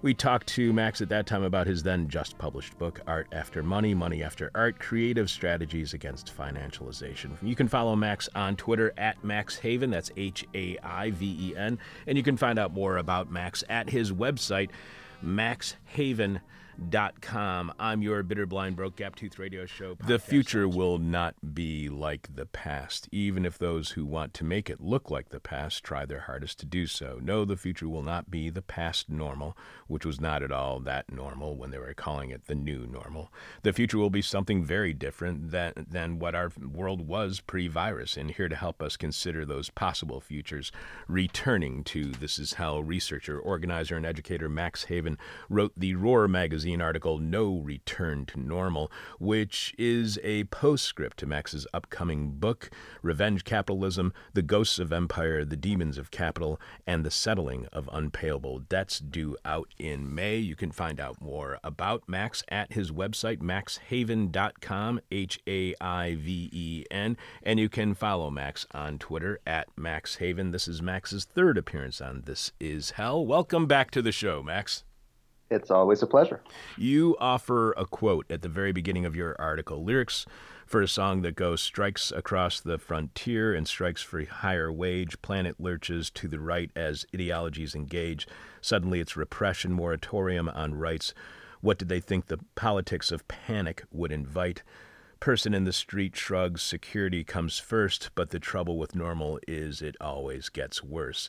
We 0.00 0.14
talked 0.14 0.48
to 0.48 0.72
Max 0.72 1.00
at 1.00 1.08
that 1.10 1.26
time 1.26 1.42
about 1.42 1.66
his 1.66 1.82
then 1.82 2.08
just 2.08 2.38
published 2.38 2.78
book, 2.78 3.00
Art 3.06 3.28
After 3.32 3.62
Money, 3.62 3.94
Money 3.94 4.22
After 4.22 4.50
Art 4.54 4.80
Creative 4.80 5.30
Strategies 5.30 5.94
Against 5.94 6.36
Financialization. 6.36 7.36
You 7.40 7.54
can 7.54 7.68
follow 7.68 7.94
Max 7.94 8.28
on 8.34 8.56
Twitter 8.56 8.92
at 8.96 9.22
Max 9.22 9.58
Haiven, 9.58 9.90
that's 9.90 10.10
H 10.16 10.46
A 10.54 10.78
I 10.82 11.10
V 11.10 11.50
E 11.50 11.56
N, 11.56 11.78
and 12.06 12.16
you 12.16 12.24
can 12.24 12.36
find 12.36 12.58
out 12.58 12.72
more 12.72 12.96
about 12.96 13.30
Max 13.30 13.62
at 13.68 13.90
his 13.90 14.10
website, 14.12 14.70
maxhaiven.com 15.24 16.40
com. 17.20 17.72
I'm 17.78 18.02
your 18.02 18.22
bitter, 18.22 18.46
blind, 18.46 18.76
broke, 18.76 18.96
gap 18.96 19.16
tooth 19.16 19.38
radio 19.38 19.66
show. 19.66 19.96
The 20.06 20.18
future 20.18 20.68
will 20.68 20.98
not 20.98 21.54
be 21.54 21.88
like 21.88 22.34
the 22.34 22.46
past, 22.46 23.08
even 23.12 23.44
if 23.44 23.58
those 23.58 23.90
who 23.90 24.04
want 24.04 24.34
to 24.34 24.44
make 24.44 24.70
it 24.70 24.80
look 24.80 25.10
like 25.10 25.28
the 25.28 25.40
past 25.40 25.84
try 25.84 26.04
their 26.06 26.20
hardest 26.20 26.58
to 26.60 26.66
do 26.66 26.86
so. 26.86 27.18
No, 27.22 27.44
the 27.44 27.56
future 27.56 27.88
will 27.88 28.02
not 28.02 28.30
be 28.30 28.50
the 28.50 28.62
past 28.62 29.08
normal, 29.08 29.56
which 29.86 30.06
was 30.06 30.20
not 30.20 30.42
at 30.42 30.52
all 30.52 30.80
that 30.80 31.12
normal 31.12 31.56
when 31.56 31.70
they 31.70 31.78
were 31.78 31.94
calling 31.94 32.30
it 32.30 32.46
the 32.46 32.54
new 32.54 32.86
normal. 32.86 33.32
The 33.62 33.72
future 33.72 33.98
will 33.98 34.10
be 34.10 34.22
something 34.22 34.64
very 34.64 34.92
different 34.92 35.50
than, 35.50 35.86
than 35.90 36.18
what 36.18 36.34
our 36.34 36.52
world 36.60 37.06
was 37.06 37.40
pre 37.40 37.68
virus. 37.68 38.16
And 38.16 38.30
here 38.30 38.48
to 38.48 38.56
help 38.56 38.82
us 38.82 38.96
consider 38.96 39.44
those 39.44 39.70
possible 39.70 40.20
futures, 40.20 40.72
returning 41.06 41.84
to 41.84 42.12
This 42.12 42.38
Is 42.38 42.54
Hell 42.54 42.82
researcher, 42.82 43.38
organizer, 43.38 43.96
and 43.96 44.06
educator 44.06 44.48
Max 44.48 44.86
Haiven 44.86 45.18
wrote 45.48 45.72
the 45.76 45.94
Roar 45.94 46.28
magazine 46.28 46.71
magazine 46.72 46.86
article 46.86 47.18
No 47.18 47.58
Return 47.58 48.24
to 48.26 48.40
Normal, 48.40 48.90
which 49.18 49.74
is 49.76 50.18
a 50.22 50.44
postscript 50.44 51.18
to 51.18 51.26
Max's 51.26 51.66
upcoming 51.74 52.30
book, 52.30 52.70
Revenge 53.02 53.44
Capitalism 53.44 54.14
The 54.32 54.40
Ghosts 54.40 54.78
of 54.78 54.90
Empire, 54.90 55.44
The 55.44 55.56
Demons 55.56 55.98
of 55.98 56.10
Capital, 56.10 56.58
and 56.86 57.04
the 57.04 57.10
Settling 57.10 57.66
of 57.74 57.90
Unpayable 57.92 58.60
Debts, 58.60 59.00
due 59.00 59.36
out 59.44 59.68
in 59.78 60.14
May. 60.14 60.38
You 60.38 60.56
can 60.56 60.72
find 60.72 60.98
out 60.98 61.20
more 61.20 61.58
about 61.62 62.08
Max 62.08 62.42
at 62.48 62.72
his 62.72 62.90
website, 62.90 63.40
maxhaiven.com, 63.40 65.00
H 65.10 65.40
A 65.46 65.74
I 65.78 66.14
V 66.14 66.48
E 66.52 66.84
N, 66.90 67.18
and 67.42 67.60
you 67.60 67.68
can 67.68 67.92
follow 67.92 68.30
Max 68.30 68.66
on 68.72 68.98
Twitter 68.98 69.40
at 69.46 69.68
maxhaiven. 69.76 70.52
This 70.52 70.66
is 70.66 70.80
Max's 70.80 71.26
third 71.26 71.58
appearance 71.58 72.00
on 72.00 72.22
This 72.24 72.52
Is 72.58 72.92
Hell. 72.92 73.26
Welcome 73.26 73.66
back 73.66 73.90
to 73.90 74.00
the 74.00 74.12
show, 74.12 74.42
Max. 74.42 74.84
It's 75.52 75.70
always 75.70 76.02
a 76.02 76.06
pleasure. 76.06 76.40
You 76.78 77.16
offer 77.20 77.72
a 77.72 77.84
quote 77.84 78.24
at 78.30 78.40
the 78.40 78.48
very 78.48 78.72
beginning 78.72 79.04
of 79.04 79.14
your 79.14 79.36
article 79.38 79.84
lyrics 79.84 80.24
for 80.66 80.80
a 80.80 80.88
song 80.88 81.20
that 81.22 81.36
goes 81.36 81.60
strikes 81.60 82.10
across 82.10 82.58
the 82.58 82.78
frontier 82.78 83.54
and 83.54 83.68
strikes 83.68 84.00
for 84.00 84.24
higher 84.24 84.72
wage. 84.72 85.20
Planet 85.20 85.56
lurches 85.60 86.08
to 86.10 86.26
the 86.26 86.40
right 86.40 86.70
as 86.74 87.04
ideologies 87.14 87.74
engage. 87.74 88.26
Suddenly 88.62 89.00
it's 89.00 89.16
repression, 89.16 89.72
moratorium 89.72 90.48
on 90.48 90.74
rights. 90.74 91.12
What 91.60 91.78
did 91.78 91.90
they 91.90 92.00
think 92.00 92.26
the 92.26 92.40
politics 92.54 93.12
of 93.12 93.28
panic 93.28 93.84
would 93.92 94.10
invite? 94.10 94.62
Person 95.20 95.52
in 95.52 95.64
the 95.64 95.72
street 95.72 96.16
shrugs, 96.16 96.62
security 96.62 97.22
comes 97.22 97.58
first, 97.58 98.10
but 98.14 98.30
the 98.30 98.40
trouble 98.40 98.78
with 98.78 98.96
normal 98.96 99.38
is 99.46 99.82
it 99.82 99.96
always 100.00 100.48
gets 100.48 100.82
worse 100.82 101.28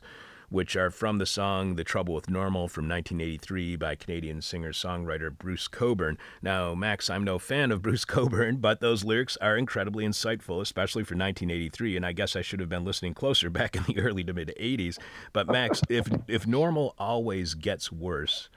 which 0.54 0.76
are 0.76 0.92
from 0.92 1.18
the 1.18 1.26
song 1.26 1.78
The 1.78 1.84
Trouble 1.84 2.14
with 2.14 2.30
Normal 2.30 2.68
from 2.68 2.88
1983 2.88 3.76
by 3.76 3.96
Canadian 3.96 4.40
singer 4.40 4.72
songwriter 4.72 5.36
Bruce 5.36 5.68
Cockburn. 5.68 6.20
Now, 6.44 6.76
Max, 6.76 7.10
I'm 7.10 7.24
no 7.24 7.40
fan 7.40 7.72
of 7.72 7.82
Bruce 7.82 8.06
Cockburn, 8.06 8.58
but 8.58 8.80
those 8.80 9.04
lyrics 9.04 9.36
are 9.38 9.58
incredibly 9.58 10.06
insightful, 10.06 10.62
especially 10.62 11.04
for 11.06 11.16
1983, 11.16 11.98
and 11.98 12.06
I 12.06 12.12
guess 12.12 12.36
I 12.36 12.44
should 12.44 12.60
have 12.60 12.70
been 12.70 12.86
listening 12.86 13.16
closer 13.16 13.50
back 13.50 13.76
in 13.76 13.84
the 13.86 14.00
early 14.00 14.24
to 14.26 14.34
mid 14.34 14.54
80s. 14.60 15.00
But, 15.34 15.48
Max, 15.48 15.82
if, 15.90 16.08
if 16.28 16.46
normal 16.46 16.94
always 17.00 17.56
gets 17.56 17.92
worse, 17.92 18.50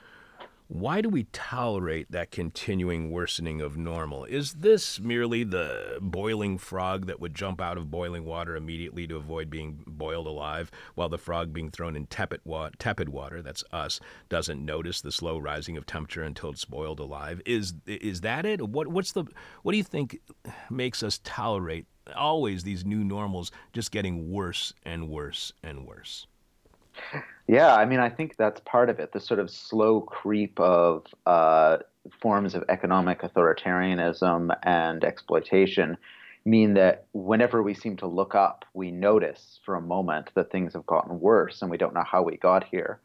why 0.68 1.00
do 1.00 1.08
we 1.08 1.24
tolerate 1.32 2.10
that 2.10 2.32
continuing 2.32 3.10
worsening 3.10 3.60
of 3.60 3.76
normal? 3.76 4.24
Is 4.24 4.54
this 4.54 4.98
merely 4.98 5.44
the 5.44 5.98
boiling 6.00 6.58
frog 6.58 7.06
that 7.06 7.20
would 7.20 7.34
jump 7.34 7.60
out 7.60 7.78
of 7.78 7.90
boiling 7.90 8.24
water 8.24 8.56
immediately 8.56 9.06
to 9.06 9.16
avoid 9.16 9.48
being 9.48 9.84
boiled 9.86 10.26
alive, 10.26 10.72
while 10.96 11.08
the 11.08 11.18
frog 11.18 11.52
being 11.52 11.70
thrown 11.70 11.94
in 11.94 12.06
tepid, 12.06 12.40
wa- 12.44 12.70
tepid 12.78 13.08
water, 13.08 13.42
that's 13.42 13.62
us, 13.72 14.00
doesn't 14.28 14.64
notice 14.64 15.00
the 15.00 15.12
slow 15.12 15.38
rising 15.38 15.76
of 15.76 15.86
temperature 15.86 16.22
until 16.22 16.50
it's 16.50 16.64
boiled 16.64 16.98
alive? 16.98 17.40
Is 17.46 17.74
is 17.86 18.22
that 18.22 18.44
it? 18.44 18.68
What 18.68 18.88
what's 18.88 19.12
the 19.12 19.24
what 19.62 19.72
do 19.72 19.78
you 19.78 19.84
think 19.84 20.20
makes 20.68 21.02
us 21.02 21.20
tolerate 21.22 21.86
always 22.14 22.64
these 22.64 22.84
new 22.84 23.04
normals 23.04 23.52
just 23.72 23.92
getting 23.92 24.30
worse 24.30 24.72
and 24.84 25.08
worse 25.08 25.52
and 25.62 25.86
worse? 25.86 26.26
Yeah, 27.48 27.76
I 27.76 27.84
mean, 27.84 28.00
I 28.00 28.08
think 28.08 28.36
that's 28.36 28.60
part 28.60 28.90
of 28.90 28.98
it. 28.98 29.12
The 29.12 29.20
sort 29.20 29.38
of 29.38 29.50
slow 29.50 30.00
creep 30.00 30.58
of 30.58 31.06
uh, 31.26 31.78
forms 32.20 32.54
of 32.54 32.64
economic 32.68 33.22
authoritarianism 33.22 34.56
and 34.64 35.04
exploitation 35.04 35.96
mean 36.44 36.74
that 36.74 37.06
whenever 37.12 37.62
we 37.62 37.74
seem 37.74 37.96
to 37.98 38.06
look 38.06 38.34
up, 38.34 38.64
we 38.74 38.90
notice 38.90 39.60
for 39.64 39.74
a 39.74 39.80
moment 39.80 40.30
that 40.34 40.50
things 40.50 40.72
have 40.72 40.86
gotten 40.86 41.20
worse 41.20 41.62
and 41.62 41.70
we 41.70 41.76
don't 41.76 41.94
know 41.94 42.04
how 42.04 42.22
we 42.22 42.36
got 42.36 42.64
here. 42.64 43.00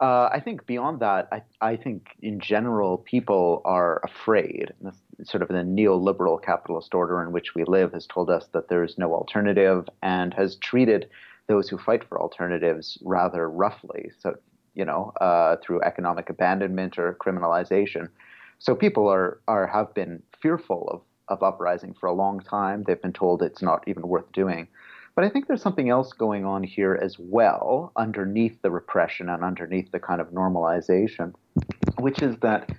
Uh, 0.00 0.28
I 0.32 0.40
think 0.40 0.66
beyond 0.66 1.00
that, 1.00 1.28
I, 1.30 1.42
I, 1.60 1.76
think 1.76 2.16
in 2.22 2.40
general, 2.40 2.98
people 2.98 3.62
are 3.64 4.00
afraid. 4.02 4.72
This, 4.80 4.96
sort 5.24 5.42
of 5.42 5.48
the 5.48 5.54
neoliberal 5.54 6.42
capitalist 6.42 6.94
order 6.94 7.22
in 7.22 7.30
which 7.30 7.54
we 7.54 7.62
live 7.64 7.92
has 7.92 8.06
told 8.06 8.28
us 8.30 8.46
that 8.52 8.68
there 8.68 8.82
is 8.82 8.98
no 8.98 9.14
alternative 9.14 9.88
and 10.02 10.34
has 10.34 10.56
treated 10.56 11.08
those 11.48 11.68
who 11.68 11.78
fight 11.78 12.04
for 12.08 12.20
alternatives 12.20 12.98
rather 13.02 13.48
roughly. 13.48 14.10
So, 14.18 14.36
you 14.74 14.84
know, 14.84 15.12
uh, 15.20 15.56
through 15.62 15.82
economic 15.82 16.30
abandonment 16.30 16.98
or 16.98 17.14
criminalization. 17.14 18.08
So 18.58 18.74
people 18.74 19.08
are 19.08 19.40
are 19.48 19.66
have 19.66 19.92
been 19.94 20.22
fearful 20.40 20.88
of 20.88 21.02
of 21.28 21.42
uprising 21.42 21.94
for 21.94 22.06
a 22.06 22.12
long 22.12 22.40
time. 22.40 22.84
They've 22.86 23.00
been 23.00 23.12
told 23.12 23.42
it's 23.42 23.62
not 23.62 23.84
even 23.86 24.06
worth 24.06 24.30
doing. 24.32 24.68
But 25.14 25.24
I 25.24 25.28
think 25.28 25.46
there's 25.46 25.62
something 25.62 25.90
else 25.90 26.12
going 26.12 26.44
on 26.44 26.62
here 26.62 26.98
as 27.00 27.18
well, 27.18 27.92
underneath 27.96 28.62
the 28.62 28.70
repression 28.70 29.28
and 29.28 29.44
underneath 29.44 29.90
the 29.92 30.00
kind 30.00 30.20
of 30.20 30.28
normalization, 30.28 31.34
which 31.98 32.22
is 32.22 32.36
that 32.38 32.70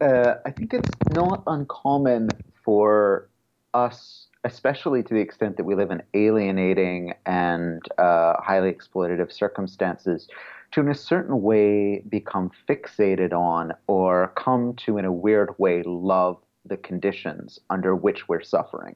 uh, 0.00 0.34
I 0.44 0.50
think 0.50 0.74
it's 0.74 0.90
not 1.12 1.42
uncommon 1.46 2.30
for 2.64 3.28
us 3.74 4.27
especially 4.44 5.02
to 5.02 5.14
the 5.14 5.20
extent 5.20 5.56
that 5.56 5.64
we 5.64 5.74
live 5.74 5.90
in 5.90 6.02
alienating 6.14 7.14
and 7.26 7.82
uh, 7.98 8.34
highly 8.40 8.72
exploitative 8.72 9.32
circumstances, 9.32 10.28
to 10.72 10.80
in 10.80 10.88
a 10.88 10.94
certain 10.94 11.42
way 11.42 12.00
become 12.08 12.50
fixated 12.68 13.32
on 13.32 13.72
or 13.86 14.32
come 14.36 14.74
to, 14.74 14.98
in 14.98 15.04
a 15.04 15.12
weird 15.12 15.54
way, 15.58 15.82
love 15.84 16.36
the 16.64 16.76
conditions 16.76 17.58
under 17.70 17.96
which 17.96 18.28
we're 18.28 18.42
suffering. 18.42 18.94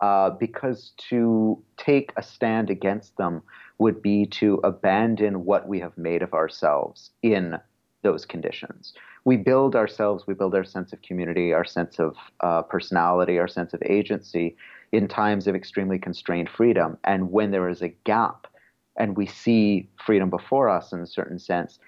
Uh, 0.00 0.30
because 0.30 0.92
to 0.98 1.62
take 1.76 2.12
a 2.16 2.22
stand 2.22 2.68
against 2.68 3.16
them 3.16 3.42
would 3.78 4.02
be 4.02 4.26
to 4.26 4.60
abandon 4.64 5.44
what 5.44 5.68
we 5.68 5.80
have 5.80 5.96
made 5.96 6.20
of 6.20 6.34
ourselves 6.34 7.10
in 7.22 7.56
those 8.02 8.26
conditions 8.26 8.92
we 9.24 9.36
build 9.36 9.74
ourselves, 9.74 10.26
we 10.26 10.34
build 10.34 10.54
our 10.54 10.64
sense 10.64 10.92
of 10.92 11.00
community, 11.02 11.52
our 11.52 11.64
sense 11.64 11.98
of 11.98 12.16
uh, 12.40 12.62
personality, 12.62 13.38
our 13.38 13.48
sense 13.48 13.72
of 13.72 13.82
agency 13.84 14.56
in 14.92 15.08
times 15.08 15.46
of 15.46 15.54
extremely 15.54 15.98
constrained 15.98 16.48
freedom. 16.48 16.98
And 17.04 17.30
when 17.30 17.50
there 17.50 17.68
is 17.68 17.82
a 17.82 17.88
gap 17.88 18.46
and 18.96 19.16
we 19.16 19.26
see 19.26 19.88
freedom 20.04 20.30
before 20.30 20.68
us 20.68 20.92
in 20.92 21.00
a 21.00 21.06
certain 21.06 21.38
sense, 21.38 21.78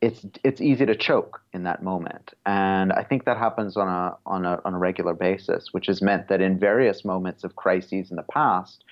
it's 0.00 0.24
it's 0.44 0.60
easy 0.60 0.86
to 0.86 0.94
choke 0.94 1.40
in 1.52 1.64
that 1.64 1.82
moment. 1.82 2.32
And 2.46 2.92
I 2.92 3.02
think 3.02 3.24
that 3.24 3.36
happens 3.36 3.76
on 3.76 3.88
a 3.88 4.16
on 4.26 4.44
a 4.44 4.60
on 4.64 4.74
a 4.74 4.78
regular 4.78 5.14
basis, 5.14 5.72
which 5.72 5.86
has 5.86 6.00
meant 6.00 6.28
that 6.28 6.40
in 6.40 6.58
various 6.58 7.04
moments 7.04 7.42
of 7.42 7.56
crises 7.56 8.10
in 8.10 8.16
the 8.16 8.22
past, 8.22 8.84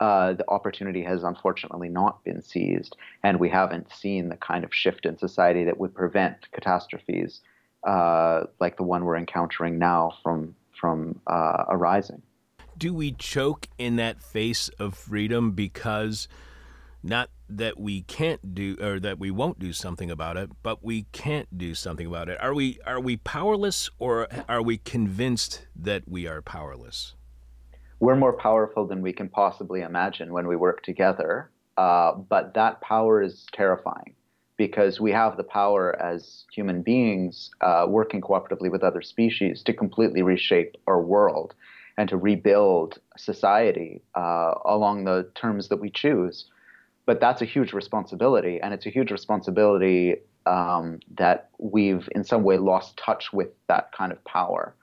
uh, 0.00 0.34
the 0.34 0.48
opportunity 0.48 1.02
has 1.02 1.24
unfortunately 1.24 1.88
not 1.88 2.22
been 2.24 2.42
seized, 2.42 2.96
and 3.22 3.40
we 3.40 3.48
haven't 3.48 3.90
seen 3.92 4.28
the 4.28 4.36
kind 4.36 4.64
of 4.64 4.74
shift 4.74 5.06
in 5.06 5.16
society 5.16 5.64
that 5.64 5.78
would 5.78 5.94
prevent 5.94 6.50
catastrophes 6.52 7.40
uh, 7.86 8.44
like 8.60 8.76
the 8.76 8.82
one 8.82 9.04
we're 9.04 9.16
encountering 9.16 9.78
now 9.78 10.12
from 10.22 10.54
from 10.78 11.20
uh, 11.26 11.64
arising. 11.68 12.22
Do 12.80 12.94
we 12.94 13.12
choke 13.12 13.68
in 13.76 13.96
that 13.96 14.22
face 14.22 14.70
of 14.80 14.94
freedom 14.94 15.52
because 15.52 16.28
Not 17.02 17.30
that 17.48 17.80
we 17.80 18.02
can't 18.02 18.54
do 18.54 18.76
or 18.80 19.00
that 19.00 19.18
we 19.18 19.30
won't 19.30 19.58
do 19.58 19.72
something 19.72 20.10
about 20.10 20.36
it, 20.36 20.50
but 20.62 20.84
we 20.84 21.04
can't 21.12 21.58
do 21.58 21.74
something 21.74 22.06
about 22.06 22.28
it. 22.28 22.38
Are 22.40 22.54
we 22.54 22.78
are 22.86 23.00
we 23.00 23.16
powerless 23.18 23.90
or 23.98 24.28
are 24.48 24.62
we 24.62 24.78
convinced 24.78 25.66
that 25.76 26.08
we 26.08 26.26
are 26.26 26.42
powerless? 26.42 27.14
We're 28.00 28.16
more 28.16 28.34
powerful 28.34 28.86
than 28.86 29.02
we 29.02 29.12
can 29.12 29.28
possibly 29.28 29.82
imagine 29.82 30.32
when 30.32 30.46
we 30.46 30.56
work 30.56 30.82
together, 30.82 31.50
uh, 31.78 32.12
but 32.14 32.54
that 32.54 32.80
power 32.82 33.22
is 33.22 33.46
terrifying 33.52 34.14
because 34.58 35.00
we 35.00 35.12
have 35.12 35.36
the 35.38 35.44
power 35.44 36.00
as 36.00 36.44
human 36.52 36.82
beings 36.82 37.50
uh, 37.62 37.86
working 37.88 38.20
cooperatively 38.20 38.70
with 38.70 38.82
other 38.82 39.02
species 39.02 39.62
to 39.64 39.72
completely 39.72 40.22
reshape 40.22 40.76
our 40.86 41.02
world 41.02 41.54
and 42.00 42.08
to 42.08 42.16
rebuild 42.16 42.98
society 43.18 44.00
uh, 44.14 44.54
along 44.64 45.04
the 45.04 45.30
terms 45.34 45.68
that 45.68 45.76
we 45.76 45.90
choose. 45.90 46.46
But 47.04 47.20
that's 47.20 47.42
a 47.42 47.44
huge 47.44 47.74
responsibility, 47.74 48.58
and 48.58 48.72
it's 48.72 48.86
a 48.86 48.88
huge 48.88 49.10
responsibility 49.10 50.16
um, 50.46 51.00
that 51.18 51.50
we've 51.58 52.08
in 52.14 52.24
some 52.24 52.42
way 52.42 52.56
lost 52.56 52.96
touch 52.96 53.34
with 53.34 53.48
that 53.68 53.92
kind 53.92 54.12
of 54.12 54.24
power. 54.24 54.74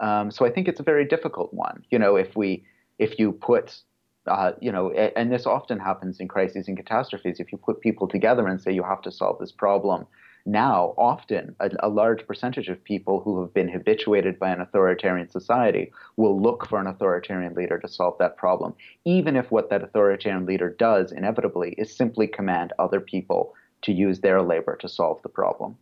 Um, 0.00 0.30
so 0.30 0.46
I 0.46 0.50
think 0.50 0.66
it's 0.66 0.80
a 0.80 0.82
very 0.82 1.04
difficult 1.04 1.52
one. 1.52 1.84
You 1.90 1.98
know, 1.98 2.16
if 2.16 2.34
we 2.36 2.64
if 2.98 3.18
you 3.18 3.32
put 3.32 3.82
uh, 4.26 4.52
you 4.62 4.72
know, 4.72 4.92
and 4.92 5.30
this 5.30 5.44
often 5.44 5.78
happens 5.78 6.20
in 6.20 6.28
crises 6.28 6.68
and 6.68 6.76
catastrophes. 6.76 7.38
If 7.38 7.52
you 7.52 7.58
put 7.58 7.82
people 7.82 8.08
together 8.08 8.46
and 8.46 8.58
say 8.58 8.72
you 8.72 8.84
have 8.84 9.02
to 9.02 9.12
solve 9.12 9.38
this 9.40 9.52
problem, 9.52 10.06
now 10.44 10.94
often 10.98 11.54
a, 11.60 11.70
a, 11.80 11.88
large 11.88 12.26
percentage 12.26 12.68
of 12.68 12.82
people 12.82 13.20
who 13.20 13.40
have 13.40 13.54
been 13.54 13.68
habituated 13.68 14.38
by 14.38 14.50
an 14.50 14.60
authoritarian 14.60 15.28
society 15.30 15.92
will 16.16 16.40
look 16.40 16.66
for 16.66 16.80
an 16.80 16.86
authoritarian 16.86 17.54
leader 17.54 17.78
to 17.78 17.88
solve 17.88 18.16
that 18.18 18.36
problem, 18.36 18.74
even 19.04 19.36
if 19.36 19.50
what 19.50 19.70
that 19.70 19.82
authoritarian 19.82 20.44
leader 20.46 20.70
does 20.70 21.12
inevitably 21.12 21.74
is 21.78 21.94
simply 21.94 22.26
command 22.26 22.72
other 22.78 23.00
people 23.00 23.54
to 23.82 23.92
use 23.92 24.20
their 24.20 24.42
labor 24.42 24.76
to 24.76 24.88
solve 24.88 25.20
the 25.22 25.28
problem. 25.28 25.76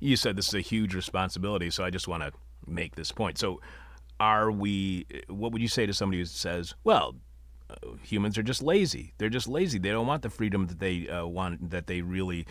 You 0.00 0.16
said 0.16 0.36
this 0.36 0.48
is 0.48 0.54
a 0.54 0.60
huge 0.60 0.94
responsibility, 0.94 1.70
so 1.70 1.84
I 1.84 1.90
just 1.90 2.08
want 2.08 2.22
to 2.22 2.32
make 2.66 2.96
this 2.96 3.12
point. 3.12 3.38
So, 3.38 3.60
are 4.20 4.50
we, 4.50 5.06
what 5.28 5.50
would 5.52 5.60
you 5.60 5.68
say 5.68 5.86
to 5.86 5.92
somebody 5.92 6.18
who 6.18 6.24
says, 6.24 6.74
well, 6.84 7.16
uh, 7.68 7.74
humans 8.02 8.38
are 8.38 8.42
just 8.42 8.62
lazy. 8.62 9.12
They're 9.18 9.28
just 9.28 9.48
lazy. 9.48 9.78
They 9.78 9.90
don't 9.90 10.06
want 10.06 10.22
the 10.22 10.30
freedom 10.30 10.66
that 10.68 10.78
they 10.78 11.08
uh, 11.08 11.26
want, 11.26 11.70
that 11.70 11.88
they 11.88 12.00
really 12.00 12.46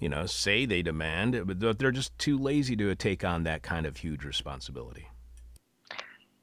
you 0.00 0.08
know, 0.08 0.26
say 0.26 0.64
they 0.64 0.82
demand, 0.82 1.42
but 1.46 1.78
they're 1.78 1.92
just 1.92 2.18
too 2.18 2.38
lazy 2.38 2.74
to 2.76 2.94
take 2.94 3.22
on 3.22 3.44
that 3.44 3.62
kind 3.62 3.86
of 3.86 3.98
huge 3.98 4.24
responsibility. 4.24 5.08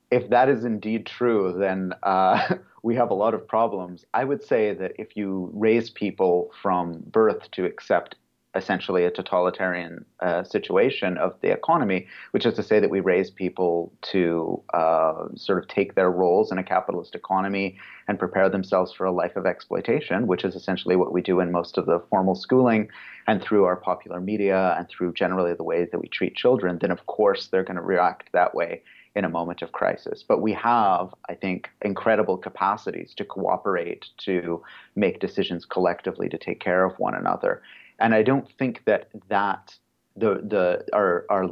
If 0.10 0.30
that 0.30 0.48
is 0.48 0.64
indeed 0.64 1.06
true, 1.06 1.54
then 1.58 1.92
uh, 2.04 2.56
we 2.84 2.96
have 2.96 3.10
a 3.10 3.16
lot 3.16 3.34
of 3.34 3.48
problems. 3.48 4.06
I 4.14 4.24
would 4.24 4.44
say 4.44 4.74
that 4.76 4.94
if 5.00 5.18
you 5.18 5.50
raise 5.54 5.90
people 5.90 6.52
from 6.62 7.04
birth 7.08 7.50
to 7.52 7.66
accept 7.66 8.16
essentially 8.56 9.06
a 9.06 9.12
totalitarian 9.12 10.04
uh, 10.22 10.44
situation 10.44 11.18
of 11.18 11.36
the 11.42 11.52
economy, 11.52 12.08
which 12.32 12.46
is 12.46 12.54
to 12.56 12.64
say 12.64 12.80
that 12.80 12.90
we 12.90 13.00
raise 13.00 13.30
people 13.30 13.92
to 14.02 14.62
uh, 14.74 15.26
sort 15.36 15.60
of 15.60 15.68
take 15.68 15.96
their 15.96 16.10
roles 16.10 16.52
in 16.52 16.58
a 16.58 16.64
capitalist 16.64 17.14
economy 17.14 17.78
and 18.08 18.18
prepare 18.18 18.50
themselves 18.50 18.92
for 18.92 19.06
a 19.06 19.12
life 19.12 19.36
of 19.36 19.46
exploitation, 19.46 20.28
which 20.28 20.44
is 20.44 20.56
essentially 20.56 20.96
what 20.96 21.14
we 21.14 21.22
do 21.22 21.40
in 21.40 21.52
most 21.52 21.78
of 21.78 21.86
the 21.86 22.00
formal 22.10 22.36
schooling 22.36 22.90
and 23.28 23.42
through 23.42 23.66
our 23.66 23.76
popular 23.76 24.20
media 24.20 24.76
and 24.78 24.88
through 24.90 25.14
generally 25.14 25.54
the 25.54 25.64
way 25.64 25.86
that 25.86 26.00
we 26.00 26.08
treat 26.08 26.36
children, 26.36 26.80
then 26.80 26.92
of 26.92 27.06
course 27.06 27.48
they're 27.48 27.64
going 27.64 27.76
to 27.76 27.82
react 27.82 28.32
that 28.32 28.56
way 28.56 28.82
in 29.18 29.26
a 29.26 29.30
moment 29.30 29.64
of 29.64 29.72
crisis. 29.72 30.24
But 30.26 30.42
we 30.42 30.54
have, 30.54 31.14
I 31.28 31.34
think, 31.34 31.70
incredible 31.82 32.38
capacities 32.38 33.14
to 33.16 33.26
cooperate, 33.26 34.06
to 34.20 34.62
make 34.96 35.20
decisions 35.20 35.66
collectively, 35.66 36.30
to 36.30 36.38
take 36.38 36.60
care 36.60 36.86
of 36.86 36.98
one 37.00 37.16
another. 37.16 37.64
And 38.00 38.14
I 38.14 38.24
don't 38.24 38.50
think 38.58 38.84
that 38.86 39.10
that 39.30 39.76
the 40.16 40.42
the 40.44 40.86
our 40.94 41.26
our 41.30 41.48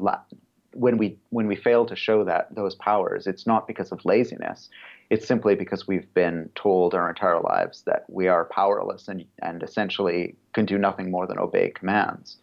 when 0.76 0.98
we 0.98 1.18
when 1.30 1.48
we 1.48 1.56
fail 1.56 1.86
to 1.86 1.96
show 1.96 2.24
that 2.26 2.54
those 2.54 2.76
powers, 2.76 3.28
it's 3.28 3.48
not 3.48 3.68
because 3.68 3.92
of 3.92 4.04
laziness. 4.06 4.70
It's 5.10 5.26
simply 5.26 5.56
because 5.56 5.88
we've 5.88 6.12
been 6.14 6.50
told 6.56 6.94
our 6.94 7.10
entire 7.10 7.40
lives 7.40 7.84
that 7.84 8.06
we 8.10 8.28
are 8.28 8.46
powerless 8.46 9.08
and 9.08 9.26
and 9.42 9.64
essentially 9.64 10.36
can 10.54 10.66
do 10.66 10.78
nothing 10.78 11.10
more 11.10 11.26
than 11.28 11.40
obey 11.40 11.70
commands. 11.70 12.38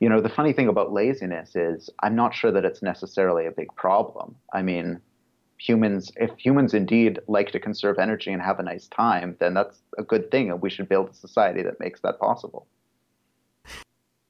You 0.00 0.08
know, 0.08 0.20
the 0.20 0.28
funny 0.28 0.52
thing 0.52 0.68
about 0.68 0.92
laziness 0.92 1.56
is 1.56 1.90
I'm 2.02 2.14
not 2.14 2.34
sure 2.34 2.52
that 2.52 2.64
it's 2.64 2.82
necessarily 2.82 3.46
a 3.46 3.50
big 3.50 3.74
problem. 3.76 4.36
I 4.52 4.62
mean, 4.62 5.00
humans 5.58 6.12
if 6.16 6.30
humans 6.38 6.74
indeed 6.74 7.20
like 7.28 7.52
to 7.52 7.60
conserve 7.60 7.98
energy 7.98 8.32
and 8.32 8.42
have 8.42 8.58
a 8.58 8.62
nice 8.64 8.88
time, 8.88 9.36
then 9.38 9.54
that's 9.54 9.78
a 9.96 10.02
good 10.02 10.30
thing 10.30 10.50
and 10.50 10.60
we 10.60 10.70
should 10.70 10.88
build 10.88 11.10
a 11.10 11.14
society 11.14 11.62
that 11.62 11.80
makes 11.80 12.00
that 12.00 12.18
possible. 12.18 12.66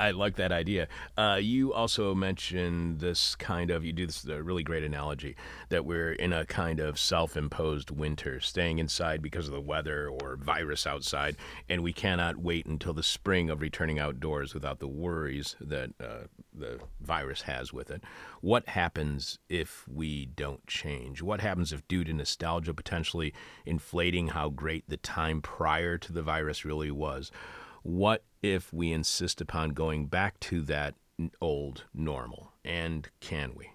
I 0.01 0.13
like 0.13 0.37
that 0.37 0.53
idea. 0.53 0.87
Uh, 1.17 1.41
you 1.41 1.73
also 1.73 2.15
mentioned 2.15 3.01
this 3.01 3.35
kind 3.35 3.73
of, 3.73 3.85
you 3.85 3.93
do 3.93 4.07
this 4.07 4.25
really 4.25 4.63
great 4.63 4.85
analogy 4.85 5.35
that 5.71 5.85
we're 5.85 6.13
in 6.13 6.33
a 6.33 6.47
kind 6.47 6.79
of 6.79 7.01
self 7.01 7.37
imposed 7.37 7.91
winter, 7.91 8.39
staying 8.39 8.79
inside 8.79 9.23
because 9.23 9.49
of 9.49 9.55
the 9.55 9.61
weather 9.61 10.09
or 10.09 10.37
virus 10.37 10.87
outside, 10.87 11.37
and 11.69 11.83
we 11.83 11.93
cannot 11.93 12.37
wait 12.37 12.65
until 12.67 12.93
the 12.93 13.03
spring 13.03 13.51
of 13.51 13.61
returning 13.61 13.99
outdoors 13.99 14.55
without 14.55 14.79
the 14.79 14.87
worries 14.87 15.57
that 15.61 15.91
uh, 16.01 16.29
the 16.55 16.79
virus 17.01 17.43
has 17.43 17.73
with 17.73 17.91
it. 17.91 18.05
What 18.41 18.69
happens 18.69 19.41
if 19.49 19.85
we 19.89 20.27
don't 20.27 20.65
change? 20.69 21.23
What 21.23 21.41
happens 21.41 21.73
if, 21.73 21.87
due 21.89 22.05
to 22.05 22.13
nostalgia 22.13 22.73
potentially 22.73 23.35
inflating 23.67 24.29
how 24.29 24.51
great 24.51 24.89
the 24.89 24.97
time 24.97 25.43
prior 25.43 25.99
to 25.99 26.13
the 26.13 26.23
virus 26.23 26.65
really 26.65 26.93
was? 26.93 27.33
What 27.83 28.25
if 28.43 28.73
we 28.73 28.93
insist 28.93 29.41
upon 29.41 29.71
going 29.71 30.07
back 30.07 30.39
to 30.41 30.63
that 30.63 30.95
old 31.41 31.85
normal? 31.95 32.53
And 32.65 33.09
can 33.21 33.55
we? 33.57 33.71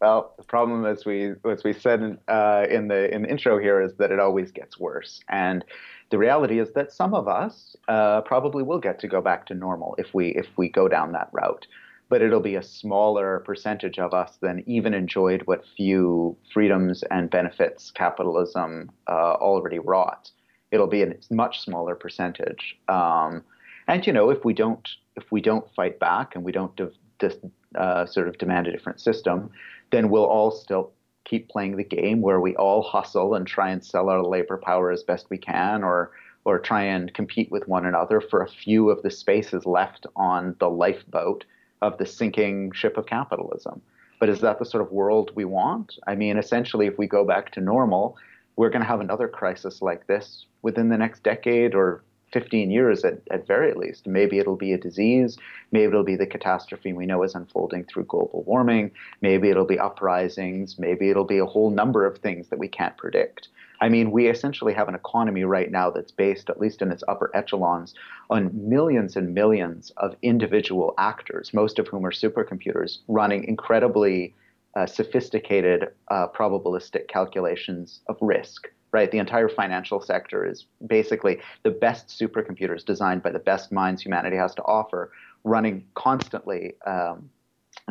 Well, 0.00 0.34
the 0.38 0.44
problem, 0.44 0.86
as 0.86 1.04
we 1.04 1.34
as 1.50 1.62
we 1.62 1.74
said 1.74 2.18
uh, 2.26 2.66
in 2.70 2.88
the 2.88 3.14
in 3.14 3.22
the 3.22 3.30
intro 3.30 3.58
here, 3.58 3.82
is 3.82 3.94
that 3.96 4.10
it 4.10 4.18
always 4.18 4.50
gets 4.50 4.78
worse. 4.78 5.20
And 5.28 5.62
the 6.10 6.16
reality 6.16 6.58
is 6.58 6.72
that 6.72 6.90
some 6.90 7.12
of 7.12 7.28
us 7.28 7.76
uh, 7.86 8.22
probably 8.22 8.62
will 8.62 8.78
get 8.78 8.98
to 9.00 9.08
go 9.08 9.20
back 9.20 9.46
to 9.46 9.54
normal 9.54 9.94
if 9.98 10.14
we 10.14 10.28
if 10.28 10.46
we 10.56 10.70
go 10.70 10.88
down 10.88 11.12
that 11.12 11.28
route. 11.32 11.66
But 12.08 12.22
it'll 12.22 12.40
be 12.40 12.56
a 12.56 12.62
smaller 12.62 13.40
percentage 13.40 13.98
of 13.98 14.14
us 14.14 14.38
than 14.40 14.64
even 14.66 14.94
enjoyed 14.94 15.42
what 15.44 15.64
few 15.76 16.36
freedoms 16.52 17.04
and 17.10 17.30
benefits 17.30 17.90
capitalism 17.90 18.90
uh, 19.06 19.34
already 19.34 19.78
wrought 19.78 20.30
it'll 20.70 20.86
be 20.86 21.02
a 21.02 21.14
much 21.30 21.60
smaller 21.60 21.94
percentage. 21.94 22.76
Um, 22.88 23.42
and 23.88 24.06
you 24.06 24.12
know, 24.12 24.30
if 24.30 24.44
we 24.44 24.54
don't 24.54 24.88
if 25.16 25.30
we 25.32 25.40
don't 25.40 25.68
fight 25.74 25.98
back 25.98 26.34
and 26.34 26.44
we 26.44 26.52
don't 26.52 26.74
de- 26.76 26.92
de- 27.18 27.50
uh, 27.74 28.06
sort 28.06 28.28
of 28.28 28.38
demand 28.38 28.66
a 28.66 28.72
different 28.72 29.00
system, 29.00 29.50
then 29.90 30.10
we'll 30.10 30.24
all 30.24 30.50
still 30.50 30.92
keep 31.24 31.48
playing 31.48 31.76
the 31.76 31.84
game 31.84 32.20
where 32.20 32.40
we 32.40 32.56
all 32.56 32.82
hustle 32.82 33.34
and 33.34 33.46
try 33.46 33.70
and 33.70 33.84
sell 33.84 34.08
our 34.08 34.22
labor 34.22 34.56
power 34.56 34.90
as 34.90 35.02
best 35.02 35.28
we 35.30 35.38
can, 35.38 35.82
or 35.82 36.12
or 36.44 36.58
try 36.58 36.82
and 36.82 37.12
compete 37.14 37.50
with 37.50 37.68
one 37.68 37.84
another 37.84 38.20
for 38.20 38.42
a 38.42 38.48
few 38.48 38.90
of 38.90 39.02
the 39.02 39.10
spaces 39.10 39.66
left 39.66 40.06
on 40.16 40.56
the 40.58 40.70
lifeboat 40.70 41.44
of 41.82 41.98
the 41.98 42.06
sinking 42.06 42.72
ship 42.72 42.96
of 42.96 43.06
capitalism. 43.06 43.80
But 44.18 44.28
is 44.28 44.40
that 44.40 44.58
the 44.58 44.64
sort 44.64 44.82
of 44.82 44.92
world 44.92 45.30
we 45.34 45.44
want? 45.44 45.96
I 46.06 46.14
mean, 46.14 46.36
essentially, 46.36 46.86
if 46.86 46.98
we 46.98 47.06
go 47.06 47.24
back 47.24 47.52
to 47.52 47.60
normal, 47.60 48.16
we're 48.60 48.68
going 48.68 48.82
to 48.82 48.86
have 48.86 49.00
another 49.00 49.26
crisis 49.26 49.80
like 49.80 50.06
this 50.06 50.44
within 50.60 50.90
the 50.90 50.98
next 50.98 51.22
decade 51.22 51.74
or 51.74 52.04
15 52.30 52.70
years 52.70 53.06
at, 53.06 53.22
at 53.30 53.46
very 53.46 53.72
least. 53.72 54.06
Maybe 54.06 54.38
it'll 54.38 54.54
be 54.54 54.74
a 54.74 54.78
disease. 54.78 55.38
Maybe 55.72 55.86
it'll 55.86 56.04
be 56.04 56.14
the 56.14 56.26
catastrophe 56.26 56.92
we 56.92 57.06
know 57.06 57.22
is 57.22 57.34
unfolding 57.34 57.84
through 57.84 58.04
global 58.04 58.42
warming. 58.42 58.90
Maybe 59.22 59.48
it'll 59.48 59.64
be 59.64 59.78
uprisings. 59.78 60.78
Maybe 60.78 61.08
it'll 61.08 61.24
be 61.24 61.38
a 61.38 61.46
whole 61.46 61.70
number 61.70 62.04
of 62.04 62.18
things 62.18 62.48
that 62.48 62.58
we 62.58 62.68
can't 62.68 62.98
predict. 62.98 63.48
I 63.80 63.88
mean, 63.88 64.10
we 64.10 64.28
essentially 64.28 64.74
have 64.74 64.90
an 64.90 64.94
economy 64.94 65.44
right 65.44 65.70
now 65.70 65.88
that's 65.88 66.12
based, 66.12 66.50
at 66.50 66.60
least 66.60 66.82
in 66.82 66.92
its 66.92 67.02
upper 67.08 67.34
echelons, 67.34 67.94
on 68.28 68.50
millions 68.52 69.16
and 69.16 69.32
millions 69.32 69.90
of 69.96 70.16
individual 70.20 70.92
actors, 70.98 71.54
most 71.54 71.78
of 71.78 71.88
whom 71.88 72.04
are 72.04 72.12
supercomputers, 72.12 72.98
running 73.08 73.44
incredibly 73.44 74.34
uh, 74.76 74.86
sophisticated 74.86 75.88
uh, 76.08 76.26
probabilistic 76.28 77.08
calculations 77.08 78.00
of 78.08 78.16
risk 78.20 78.68
right? 78.92 79.10
The 79.10 79.18
entire 79.18 79.48
financial 79.48 80.00
sector 80.00 80.46
is 80.46 80.66
basically 80.86 81.40
the 81.62 81.70
best 81.70 82.08
supercomputers 82.08 82.84
designed 82.84 83.22
by 83.22 83.30
the 83.30 83.38
best 83.38 83.70
minds 83.72 84.02
humanity 84.02 84.36
has 84.36 84.54
to 84.56 84.62
offer, 84.62 85.12
running 85.44 85.84
constantly 85.94 86.74
um, 86.86 87.30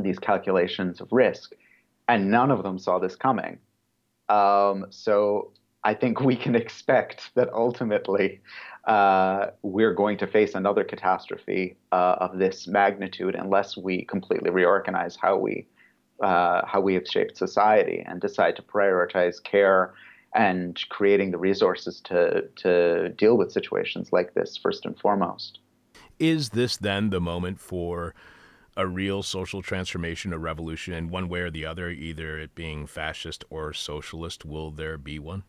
these 0.02 0.20
calculations 0.20 1.02
of 1.02 1.08
risk. 1.12 1.54
And 2.08 2.32
none 2.32 2.52
of 2.52 2.64
them 2.64 2.80
saw 2.80 3.00
this 3.00 3.16
coming. 3.16 3.60
Um, 4.30 4.88
so 4.90 5.52
I 5.84 5.94
think 5.94 6.22
we 6.22 6.36
can 6.36 6.56
expect 6.56 7.32
that 7.36 7.50
ultimately 7.54 8.42
uh, 8.86 9.48
we're 9.62 9.94
going 9.94 10.18
to 10.18 10.28
face 10.28 10.56
another 10.56 10.84
catastrophe 10.84 11.78
uh, 11.92 12.16
of 12.20 12.40
this 12.40 12.68
magnitude 12.68 13.36
unless 13.36 13.78
we 13.78 14.04
completely 14.06 14.50
reorganize 14.50 15.16
how 15.16 15.38
we 15.38 15.68
uh, 16.22 16.66
how 16.66 16.82
we 16.82 16.94
have 16.94 17.08
shaped 17.08 17.38
society 17.38 18.04
and 18.08 18.22
decide 18.22 18.56
to 18.56 18.62
prioritize 18.62 19.42
care 19.44 19.94
and 20.36 20.80
creating 20.90 21.32
the 21.32 21.38
resources 21.38 22.02
to 22.02 22.48
to 22.56 23.10
deal 23.10 23.38
with 23.38 23.52
situations 23.52 24.10
like 24.12 24.34
this 24.34 24.58
first 24.58 24.86
and 24.86 24.98
foremost. 25.00 25.60
Is 26.20 26.50
this 26.50 26.78
then 26.78 27.10
the 27.10 27.22
moment 27.22 27.60
for 27.60 28.14
a 28.76 28.86
real 28.86 29.24
social 29.24 29.62
transformation, 29.62 30.32
a 30.32 30.38
revolution, 30.38 30.94
in 30.94 31.10
one 31.10 31.28
way 31.28 31.42
or 31.42 31.50
the 31.50 31.66
other, 31.66 31.90
either 31.90 32.38
it 32.38 32.56
being 32.56 32.86
fascist 32.86 33.44
or 33.50 33.74
socialist? 33.74 34.46
Will 34.46 34.72
there 34.72 34.98
be 34.98 35.20
one? 35.20 35.44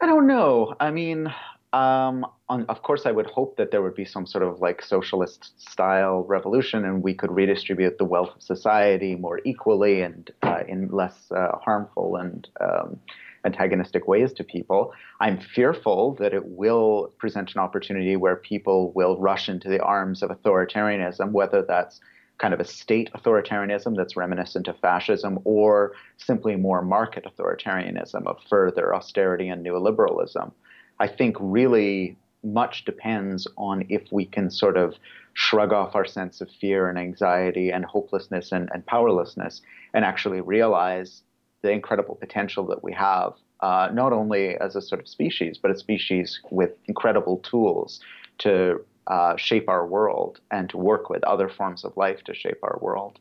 I 0.00 0.06
don't 0.06 0.26
know. 0.26 0.74
I 0.80 0.90
mean, 0.90 1.32
um, 1.72 2.26
on, 2.48 2.66
of 2.66 2.82
course, 2.82 3.06
I 3.06 3.12
would 3.12 3.26
hope 3.26 3.56
that 3.56 3.70
there 3.70 3.80
would 3.80 3.94
be 3.94 4.04
some 4.04 4.26
sort 4.26 4.44
of 4.44 4.60
like 4.60 4.82
socialist 4.82 5.58
style 5.58 6.24
revolution, 6.24 6.84
and 6.84 7.02
we 7.02 7.14
could 7.14 7.30
redistribute 7.30 7.96
the 7.98 8.04
wealth 8.04 8.36
of 8.36 8.42
society 8.42 9.16
more 9.16 9.40
equally 9.44 10.02
and 10.02 10.30
uh, 10.42 10.62
in 10.68 10.88
less 10.88 11.32
uh, 11.32 11.56
harmful 11.64 12.16
and 12.16 12.48
um, 12.60 12.98
antagonistic 13.44 14.06
ways 14.06 14.32
to 14.34 14.44
people. 14.44 14.92
I'm 15.20 15.40
fearful 15.40 16.14
that 16.16 16.34
it 16.34 16.44
will 16.46 17.12
present 17.18 17.54
an 17.54 17.60
opportunity 17.60 18.16
where 18.16 18.36
people 18.36 18.92
will 18.92 19.18
rush 19.18 19.48
into 19.48 19.68
the 19.68 19.80
arms 19.80 20.22
of 20.22 20.30
authoritarianism, 20.30 21.32
whether 21.32 21.62
that's 21.62 22.00
kind 22.38 22.52
of 22.52 22.60
a 22.60 22.64
state 22.64 23.10
authoritarianism 23.14 23.96
that's 23.96 24.16
reminiscent 24.16 24.68
of 24.68 24.78
fascism, 24.80 25.38
or 25.44 25.92
simply 26.18 26.56
more 26.56 26.82
market 26.82 27.24
authoritarianism 27.24 28.26
of 28.26 28.36
further 28.50 28.94
austerity 28.94 29.48
and 29.48 29.64
neoliberalism. 29.64 30.52
I 30.98 31.08
think 31.08 31.36
really 31.40 32.16
much 32.44 32.84
depends 32.84 33.46
on 33.56 33.84
if 33.88 34.02
we 34.10 34.24
can 34.24 34.50
sort 34.50 34.76
of 34.76 34.94
shrug 35.34 35.72
off 35.72 35.94
our 35.94 36.04
sense 36.04 36.40
of 36.40 36.50
fear 36.60 36.88
and 36.88 36.98
anxiety 36.98 37.70
and 37.70 37.84
hopelessness 37.84 38.52
and, 38.52 38.68
and 38.74 38.84
powerlessness 38.86 39.62
and 39.94 40.04
actually 40.04 40.40
realize 40.40 41.22
the 41.62 41.70
incredible 41.70 42.16
potential 42.16 42.66
that 42.66 42.82
we 42.82 42.92
have, 42.92 43.32
uh, 43.60 43.88
not 43.92 44.12
only 44.12 44.56
as 44.56 44.76
a 44.76 44.82
sort 44.82 45.00
of 45.00 45.08
species, 45.08 45.58
but 45.60 45.70
a 45.70 45.78
species 45.78 46.40
with 46.50 46.70
incredible 46.86 47.38
tools 47.38 48.00
to 48.38 48.84
uh, 49.06 49.36
shape 49.36 49.68
our 49.68 49.86
world 49.86 50.40
and 50.50 50.68
to 50.70 50.76
work 50.76 51.08
with 51.08 51.22
other 51.24 51.48
forms 51.48 51.84
of 51.84 51.96
life 51.96 52.22
to 52.24 52.34
shape 52.34 52.58
our 52.62 52.78
world. 52.80 53.18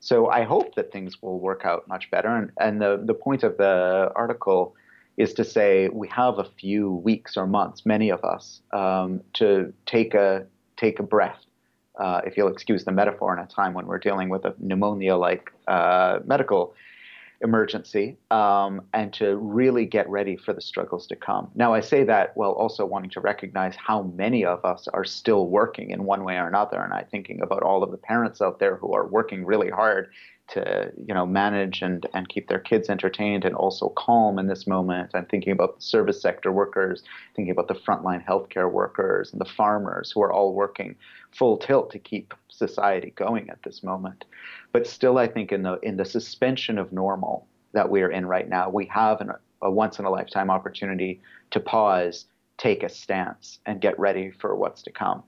So 0.00 0.28
I 0.28 0.44
hope 0.44 0.74
that 0.76 0.92
things 0.92 1.20
will 1.20 1.38
work 1.38 1.62
out 1.64 1.86
much 1.86 2.10
better. 2.10 2.28
And, 2.28 2.50
and 2.58 2.80
the, 2.80 3.02
the 3.04 3.14
point 3.14 3.42
of 3.42 3.56
the 3.58 4.10
article 4.14 4.74
is 5.16 5.34
to 5.34 5.44
say 5.44 5.88
we 5.88 6.08
have 6.08 6.38
a 6.38 6.44
few 6.44 6.92
weeks 6.92 7.36
or 7.36 7.46
months, 7.46 7.84
many 7.84 8.10
of 8.10 8.24
us, 8.24 8.60
um, 8.72 9.20
to 9.34 9.72
take 9.86 10.14
a 10.14 10.46
take 10.76 10.98
a 10.98 11.02
breath. 11.02 11.40
Uh, 11.98 12.20
if 12.24 12.36
you'll 12.36 12.48
excuse 12.48 12.84
the 12.84 12.92
metaphor, 12.92 13.32
in 13.36 13.38
a 13.38 13.46
time 13.46 13.74
when 13.74 13.86
we're 13.86 13.98
dealing 13.98 14.30
with 14.30 14.44
a 14.44 14.54
pneumonia-like 14.58 15.50
uh, 15.68 16.20
medical 16.24 16.74
emergency, 17.42 18.16
um, 18.30 18.82
and 18.92 19.12
to 19.14 19.36
really 19.36 19.86
get 19.86 20.08
ready 20.08 20.36
for 20.36 20.52
the 20.52 20.60
struggles 20.60 21.06
to 21.06 21.16
come. 21.16 21.50
Now, 21.54 21.72
I 21.72 21.80
say 21.80 22.04
that 22.04 22.36
while 22.36 22.52
also 22.52 22.84
wanting 22.84 23.10
to 23.10 23.20
recognize 23.20 23.74
how 23.76 24.02
many 24.02 24.44
of 24.44 24.64
us 24.64 24.88
are 24.88 25.04
still 25.04 25.46
working 25.48 25.90
in 25.90 26.04
one 26.04 26.24
way 26.24 26.36
or 26.36 26.46
another, 26.46 26.78
and 26.78 26.92
I'm 26.92 27.06
thinking 27.10 27.40
about 27.40 27.62
all 27.62 27.82
of 27.82 27.90
the 27.90 27.96
parents 27.96 28.40
out 28.40 28.58
there 28.58 28.76
who 28.76 28.92
are 28.92 29.06
working 29.06 29.44
really 29.44 29.70
hard 29.70 30.10
to 30.50 30.92
you 31.06 31.14
know 31.14 31.24
manage 31.24 31.80
and 31.80 32.06
and 32.12 32.28
keep 32.28 32.48
their 32.48 32.58
kids 32.58 32.90
entertained 32.90 33.44
and 33.44 33.54
also 33.54 33.90
calm 33.90 34.38
in 34.38 34.46
this 34.46 34.66
moment. 34.66 35.10
I'm 35.14 35.26
thinking 35.26 35.52
about 35.52 35.76
the 35.76 35.82
service 35.82 36.20
sector 36.20 36.52
workers, 36.52 37.02
thinking 37.34 37.52
about 37.52 37.68
the 37.68 37.74
frontline 37.74 38.24
healthcare 38.24 38.70
workers 38.70 39.32
and 39.32 39.40
the 39.40 39.46
farmers 39.46 40.10
who 40.10 40.22
are 40.22 40.32
all 40.32 40.52
working 40.52 40.96
full 41.30 41.56
tilt 41.56 41.90
to 41.92 41.98
keep 41.98 42.34
society 42.66 43.12
going 43.16 43.50
at 43.50 43.62
this 43.64 43.82
moment. 43.82 44.24
But 44.72 44.86
still, 44.86 45.16
I 45.18 45.26
think 45.26 45.50
in 45.50 45.62
the 45.62 45.74
in 45.82 45.96
the 45.96 46.04
suspension 46.04 46.78
of 46.78 46.92
normal 46.92 47.48
that 47.72 47.88
we 47.90 48.02
are 48.02 48.12
in 48.18 48.26
right 48.26 48.48
now, 48.48 48.70
we 48.70 48.86
have 48.86 49.20
an, 49.20 49.30
a 49.62 49.70
once 49.70 49.98
in 49.98 50.04
a 50.04 50.10
lifetime 50.10 50.50
opportunity 50.50 51.20
to 51.50 51.60
pause, 51.60 52.26
take 52.56 52.82
a 52.84 52.88
stance, 52.88 53.58
and 53.66 53.80
get 53.80 53.98
ready 53.98 54.30
for 54.40 54.54
what's 54.54 54.82
to 54.82 54.92
come. 54.92 55.22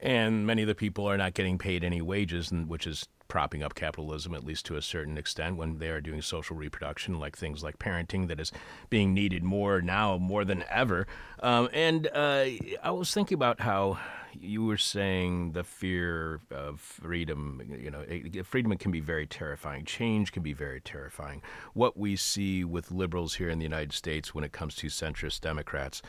And 0.00 0.46
many 0.46 0.62
of 0.62 0.68
the 0.68 0.74
people 0.74 1.06
are 1.10 1.18
not 1.18 1.34
getting 1.34 1.58
paid 1.58 1.82
any 1.82 2.00
wages, 2.00 2.50
which 2.50 2.86
is 2.86 3.08
propping 3.26 3.62
up 3.62 3.74
capitalism, 3.74 4.34
at 4.34 4.44
least 4.44 4.64
to 4.66 4.76
a 4.76 4.82
certain 4.82 5.18
extent, 5.18 5.56
when 5.56 5.78
they 5.78 5.90
are 5.90 6.00
doing 6.00 6.22
social 6.22 6.56
reproduction, 6.56 7.18
like 7.18 7.36
things 7.36 7.62
like 7.62 7.78
parenting, 7.78 8.28
that 8.28 8.40
is 8.40 8.52
being 8.90 9.12
needed 9.12 9.42
more 9.42 9.82
now 9.82 10.16
more 10.16 10.44
than 10.44 10.64
ever. 10.70 11.06
Um, 11.42 11.68
and 11.72 12.08
uh, 12.14 12.46
I 12.82 12.90
was 12.90 13.12
thinking 13.12 13.34
about 13.34 13.60
how 13.60 13.98
you 14.40 14.64
were 14.64 14.76
saying 14.76 15.52
the 15.52 15.64
fear 15.64 16.40
of 16.50 16.80
freedom. 16.80 17.62
You 17.66 17.90
know, 17.90 18.04
freedom 18.44 18.76
can 18.76 18.90
be 18.90 19.00
very 19.00 19.26
terrifying. 19.26 19.84
Change 19.84 20.32
can 20.32 20.42
be 20.42 20.52
very 20.52 20.80
terrifying. 20.80 21.42
What 21.74 21.96
we 21.96 22.16
see 22.16 22.64
with 22.64 22.90
liberals 22.90 23.34
here 23.34 23.50
in 23.50 23.58
the 23.58 23.64
United 23.64 23.92
States 23.92 24.34
when 24.34 24.44
it 24.44 24.52
comes 24.52 24.74
to 24.76 24.88
centrist 24.88 25.40
Democrats 25.40 26.02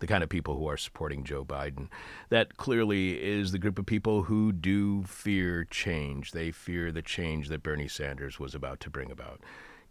the 0.00 0.06
kind 0.06 0.22
of 0.22 0.28
people 0.28 0.56
who 0.56 0.66
are 0.68 0.76
supporting 0.76 1.24
Joe 1.24 1.44
Biden. 1.44 1.88
That 2.28 2.56
clearly 2.56 3.22
is 3.22 3.52
the 3.52 3.58
group 3.58 3.78
of 3.78 3.86
people 3.86 4.24
who 4.24 4.52
do 4.52 5.04
fear 5.04 5.64
change. 5.64 6.32
They 6.32 6.50
fear 6.50 6.92
the 6.92 7.00
change 7.00 7.48
that 7.48 7.62
Bernie 7.62 7.88
Sanders 7.88 8.38
was 8.38 8.54
about 8.54 8.80
to 8.80 8.90
bring 8.90 9.10
about. 9.10 9.40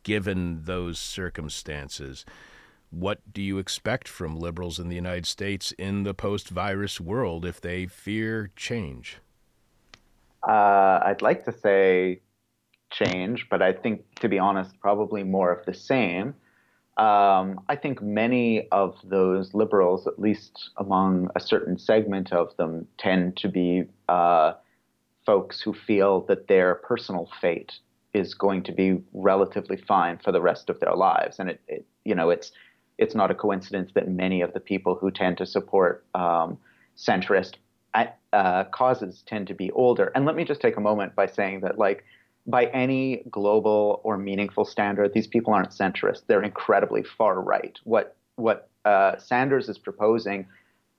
Given 0.03 0.65
those 0.65 0.99
circumstances, 0.99 2.25
what 2.93 3.19
do 3.34 3.41
you 3.41 3.58
expect 3.58 4.08
from 4.08 4.38
liberals 4.38 4.79
in 4.79 4.88
the 4.88 4.95
United 4.95 5.25
States 5.25 5.73
in 5.77 6.03
the 6.03 6.13
post 6.13 6.49
virus 6.49 7.01
world 7.01 7.43
if 7.45 7.60
they 7.60 7.86
fear 7.88 8.51
change? 8.56 9.17
Uh, 10.47 10.99
I'd 11.03 11.21
like 11.21 11.45
to 11.45 11.51
say 11.51 12.21
change, 12.91 13.47
but 13.49 13.62
I 13.62 13.73
think, 13.73 14.01
to 14.19 14.29
be 14.29 14.38
honest, 14.38 14.79
probably 14.79 15.23
more 15.23 15.51
of 15.51 15.65
the 15.65 15.73
same. 15.73 16.36
Um, 16.97 17.62
I 17.67 17.75
think 17.75 18.03
many 18.03 18.67
of 18.69 18.95
those 19.03 19.56
liberals, 19.56 20.06
at 20.06 20.19
least 20.19 20.69
among 20.77 21.29
a 21.36 21.39
certain 21.39 21.79
segment 21.79 22.32
of 22.32 22.56
them, 22.58 22.88
tend 22.99 23.38
to 23.38 23.49
be 23.49 23.86
uh, 24.08 24.53
folks 25.25 25.60
who 25.60 25.73
feel 25.73 26.21
that 26.27 26.47
their 26.47 26.75
personal 26.75 27.29
fate 27.41 27.73
is 28.13 28.36
going 28.36 28.62
to 28.63 28.71
be 28.71 29.01
relatively 29.13 29.77
fine 29.77 30.19
for 30.23 30.32
the 30.32 30.41
rest 30.41 30.69
of 30.69 30.79
their 30.79 30.95
lives, 30.95 31.39
and 31.39 31.49
it, 31.49 31.62
it 31.67 31.86
you 32.06 32.13
know, 32.13 32.29
it's 32.29 32.51
it's 32.97 33.15
not 33.15 33.32
a 33.32 33.36
coincidence 33.36 33.91
that 33.93 34.08
many 34.08 34.41
of 34.41 34.53
the 34.53 34.60
people 34.60 34.95
who 34.95 35.12
tend 35.12 35.38
to 35.38 35.45
support 35.45 36.06
um, 36.13 36.58
centrist 36.97 37.56
uh, 38.34 38.63
causes 38.65 39.23
tend 39.25 39.47
to 39.47 39.53
be 39.53 39.71
older. 39.71 40.12
And 40.15 40.25
let 40.25 40.36
me 40.36 40.43
just 40.43 40.62
take 40.62 40.77
a 40.77 40.82
moment 40.82 41.15
by 41.15 41.27
saying 41.27 41.62
that, 41.62 41.77
like 41.77 42.03
by 42.47 42.65
any 42.67 43.23
global 43.29 44.01
or 44.03 44.17
meaningful 44.17 44.65
standard, 44.65 45.13
these 45.13 45.27
people 45.27 45.53
aren't 45.53 45.69
centrist. 45.69 46.23
They're 46.27 46.43
incredibly 46.43 47.03
far 47.03 47.41
right. 47.41 47.77
What 47.84 48.15
what 48.36 48.69
uh, 48.86 49.17
Sanders 49.17 49.69
is 49.69 49.77
proposing, 49.77 50.47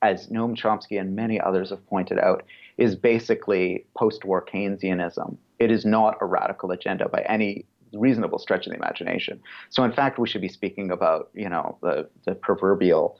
as 0.00 0.28
Noam 0.28 0.56
Chomsky 0.56 1.00
and 1.00 1.16
many 1.16 1.40
others 1.40 1.70
have 1.70 1.84
pointed 1.86 2.18
out, 2.18 2.44
is 2.78 2.94
basically 2.94 3.84
post-war 3.96 4.44
Keynesianism. 4.44 5.36
It 5.58 5.70
is 5.70 5.84
not 5.84 6.16
a 6.20 6.26
radical 6.26 6.70
agenda 6.70 7.08
by 7.08 7.22
any 7.22 7.66
reasonable 7.94 8.38
stretch 8.38 8.66
of 8.66 8.72
the 8.72 8.78
imagination. 8.78 9.40
So, 9.70 9.84
in 9.84 9.92
fact, 9.92 10.18
we 10.18 10.28
should 10.28 10.40
be 10.40 10.48
speaking 10.48 10.90
about 10.90 11.30
you 11.34 11.48
know 11.48 11.78
the 11.82 12.08
the 12.24 12.34
proverbial 12.34 13.18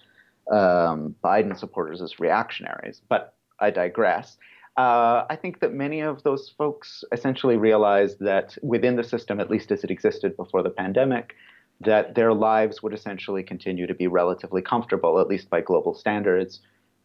um, 0.51 1.15
Biden 1.23 1.57
supporters 1.59 2.03
as 2.03 2.19
reactionaries. 2.21 3.01
But 3.09 3.35
I 3.61 3.71
digress 3.71 4.37
uh, 4.77 5.25
I 5.31 5.37
think 5.37 5.61
that 5.61 5.73
many 5.73 6.01
of 6.01 6.23
those 6.25 6.53
folks 6.59 7.05
essentially 7.13 7.57
realized 7.57 8.19
that 8.21 8.59
within 8.63 8.97
the 8.97 9.05
system, 9.05 9.39
at 9.39 9.51
least 9.51 9.71
as 9.71 9.85
it 9.85 9.91
existed 9.91 10.37
before 10.37 10.63
the 10.63 10.71
pandemic, 10.71 11.37
that 11.81 12.15
their 12.15 12.33
lives 12.33 12.83
would 12.83 12.93
essentially 12.93 13.43
continue 13.43 13.87
to 13.87 13.95
be 13.95 14.09
relatively 14.09 14.63
comfortable, 14.63 15.21
at 15.21 15.29
least 15.29 15.49
by 15.49 15.61
global 15.61 15.95
standards, 15.95 16.61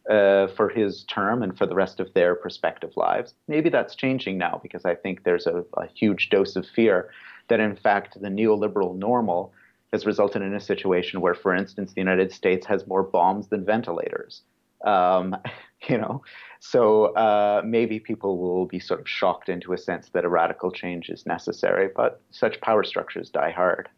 uh, 0.08 0.48
for 0.48 0.68
his 0.68 1.04
term 1.04 1.42
and 1.42 1.56
for 1.56 1.66
the 1.66 1.74
rest 1.74 2.00
of 2.00 2.12
their 2.14 2.34
prospective 2.34 2.90
lives. 2.96 3.34
Maybe 3.46 3.68
that's 3.68 3.94
changing 3.94 4.36
now 4.36 4.58
because 4.62 4.84
I 4.84 4.96
think 4.96 5.22
there's 5.22 5.46
a, 5.46 5.64
a 5.74 5.86
huge 5.94 6.30
dose 6.30 6.56
of 6.56 6.66
fear 6.66 7.10
that, 7.50 7.60
in 7.60 7.76
fact, 7.76 8.20
the 8.20 8.28
neoliberal 8.28 8.96
normal 8.96 9.52
has 9.92 10.06
resulted 10.06 10.40
in 10.40 10.54
a 10.54 10.60
situation 10.60 11.20
where, 11.20 11.34
for 11.34 11.54
instance, 11.54 11.92
the 11.92 12.00
United 12.00 12.32
States 12.32 12.66
has 12.66 12.86
more 12.86 13.02
bombs 13.02 13.48
than 13.48 13.64
ventilators. 13.64 14.42
Um, 14.84 15.36
you 15.88 15.98
know, 15.98 16.22
so 16.60 17.06
uh, 17.16 17.62
maybe 17.64 18.00
people 18.00 18.38
will 18.38 18.66
be 18.66 18.78
sort 18.80 19.00
of 19.00 19.08
shocked 19.08 19.48
into 19.48 19.72
a 19.72 19.78
sense 19.78 20.10
that 20.10 20.24
a 20.24 20.28
radical 20.28 20.70
change 20.70 21.08
is 21.08 21.26
necessary, 21.26 21.88
but 21.94 22.20
such 22.30 22.60
power 22.60 22.84
structures 22.84 23.30
die 23.30 23.50
hard. 23.50 23.88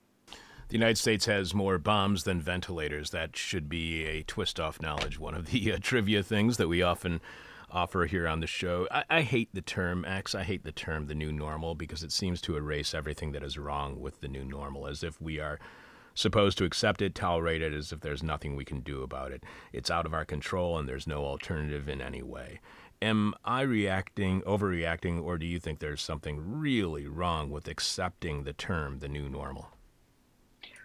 The 0.69 0.79
United 0.79 0.97
States 0.97 1.27
has 1.27 1.53
more 1.53 1.77
bombs 1.77 2.25
than 2.25 2.41
ventilators. 2.41 3.11
That 3.11 3.37
should 3.37 3.69
be 3.69 4.07
a 4.07 4.23
twist 4.23 4.59
off 4.59 4.81
knowledge, 4.81 5.19
one 5.19 5.35
of 5.35 5.51
the 5.51 5.73
uh, 5.73 5.79
trivia 5.81 6.23
things 6.23 6.57
that 6.57 6.69
we 6.69 6.83
often 6.83 7.21
offer 7.73 8.07
here 8.07 8.29
on 8.29 8.41
the 8.41 8.47
show. 8.47 8.87
I, 8.91 9.05
I, 9.11 9.23
hate 9.23 9.51
the 9.53 9.63
term 9.63 10.05
X. 10.05 10.35
I 10.35 10.43
hate 10.43 10.65
the 10.65 10.73
term 10.73 11.07
the 11.07 11.15
new 11.15 11.33
normal 11.33 11.75
because 11.75 12.03
it 12.03 12.13
seems 12.13 12.41
to 12.43 12.57
erase 12.57 12.95
everything 12.95 13.33
that 13.33 13.43
is 13.43 13.59
wrong 13.59 14.01
with 14.01 14.21
the 14.21 14.29
new 14.29 14.45
normal, 14.45 14.87
as 14.87 15.03
if 15.03 15.21
we 15.21 15.41
are 15.41 15.59
supposed 16.15 16.59
to 16.59 16.65
accept 16.65 17.01
it, 17.01 17.15
tolerate 17.15 17.63
it 17.63 17.73
as 17.73 17.93
if 17.93 18.01
there's 18.01 18.23
nothing 18.23 18.55
we 18.55 18.65
can 18.65 18.81
do 18.81 19.03
about 19.03 19.33
it. 19.33 19.45
It's 19.73 19.91
out 19.91 20.07
of 20.07 20.15
our 20.15 20.25
control 20.25 20.79
and 20.79 20.89
there's 20.89 21.07
no 21.07 21.25
alternative 21.25 21.89
in 21.89 22.01
any 22.01 22.23
way. 22.23 22.61
Am 23.01 23.35
I 23.45 23.63
reacting, 23.63 24.43
overreacting, 24.43 25.23
or 25.23 25.37
do 25.39 25.47
you 25.47 25.59
think 25.59 25.79
there's 25.81 26.03
something 26.03 26.41
really 26.61 27.09
wrong 27.09 27.51
with 27.51 27.67
accepting 27.67 28.45
the 28.45 28.53
term 28.53 28.99
the 28.99 29.09
new 29.09 29.29
normal? 29.29 29.69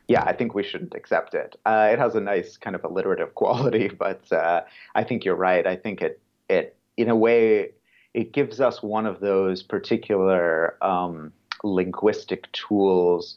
yeah, 0.08 0.24
I 0.24 0.34
think 0.34 0.56
we 0.56 0.64
shouldn't 0.64 0.96
accept 0.96 1.34
it. 1.34 1.58
Uh, 1.66 1.90
it 1.92 2.00
has 2.00 2.16
a 2.16 2.22
nice 2.22 2.58
kind 2.58 2.76
of 2.76 2.84
alliterative 2.84 3.36
quality, 3.36 3.90
but 3.90 4.32
uh, 4.32 4.62
I 4.96 5.04
think 5.04 5.26
you're 5.26 5.36
right. 5.36 5.68
I 5.68 5.76
think 5.76 6.02
it 6.02 6.22
it 6.50 6.77
in 6.98 7.10
a 7.10 7.16
way 7.16 7.72
it 8.14 8.34
gives 8.34 8.60
us 8.60 8.82
one 8.82 9.06
of 9.06 9.20
those 9.20 9.62
particular 9.62 10.84
um, 10.84 11.32
linguistic 11.64 12.52
tools 12.52 13.36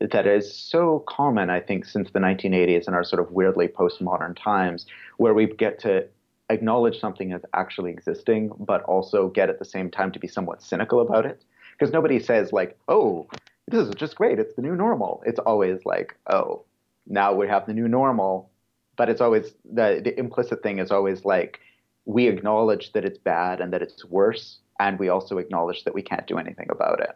that 0.00 0.26
is 0.26 0.56
so 0.56 1.04
common, 1.08 1.50
I 1.50 1.60
think, 1.60 1.84
since 1.84 2.10
the 2.10 2.20
1980s 2.20 2.86
and 2.86 2.94
our 2.94 3.04
sort 3.04 3.20
of 3.20 3.32
weirdly 3.32 3.68
postmodern 3.68 4.36
times, 4.42 4.86
where 5.16 5.34
we 5.34 5.46
get 5.46 5.80
to 5.80 6.06
acknowledge 6.50 6.98
something 7.00 7.32
as 7.32 7.42
actually 7.52 7.90
existing, 7.90 8.50
but 8.58 8.82
also 8.84 9.28
get 9.28 9.50
at 9.50 9.58
the 9.58 9.64
same 9.64 9.90
time 9.90 10.12
to 10.12 10.18
be 10.18 10.28
somewhat 10.28 10.62
cynical 10.62 11.00
about 11.00 11.26
it. 11.26 11.44
Because 11.72 11.92
nobody 11.92 12.18
says, 12.18 12.52
like, 12.52 12.78
oh, 12.88 13.28
this 13.66 13.86
is 13.86 13.94
just 13.94 14.14
great, 14.14 14.38
it's 14.38 14.54
the 14.54 14.62
new 14.62 14.74
normal. 14.74 15.22
It's 15.26 15.38
always 15.40 15.84
like, 15.84 16.16
oh, 16.28 16.64
now 17.06 17.34
we 17.34 17.48
have 17.48 17.66
the 17.66 17.74
new 17.74 17.88
normal. 17.88 18.50
But 18.96 19.08
it's 19.08 19.20
always 19.20 19.54
the, 19.64 20.00
the 20.02 20.18
implicit 20.18 20.62
thing 20.62 20.78
is 20.78 20.90
always 20.90 21.24
like, 21.24 21.60
we 22.08 22.26
acknowledge 22.26 22.90
that 22.92 23.04
it's 23.04 23.18
bad 23.18 23.60
and 23.60 23.70
that 23.72 23.82
it's 23.82 24.02
worse, 24.06 24.60
and 24.80 24.98
we 24.98 25.10
also 25.10 25.36
acknowledge 25.36 25.84
that 25.84 25.94
we 25.94 26.00
can't 26.00 26.26
do 26.26 26.38
anything 26.38 26.68
about 26.70 27.00
it. 27.00 27.10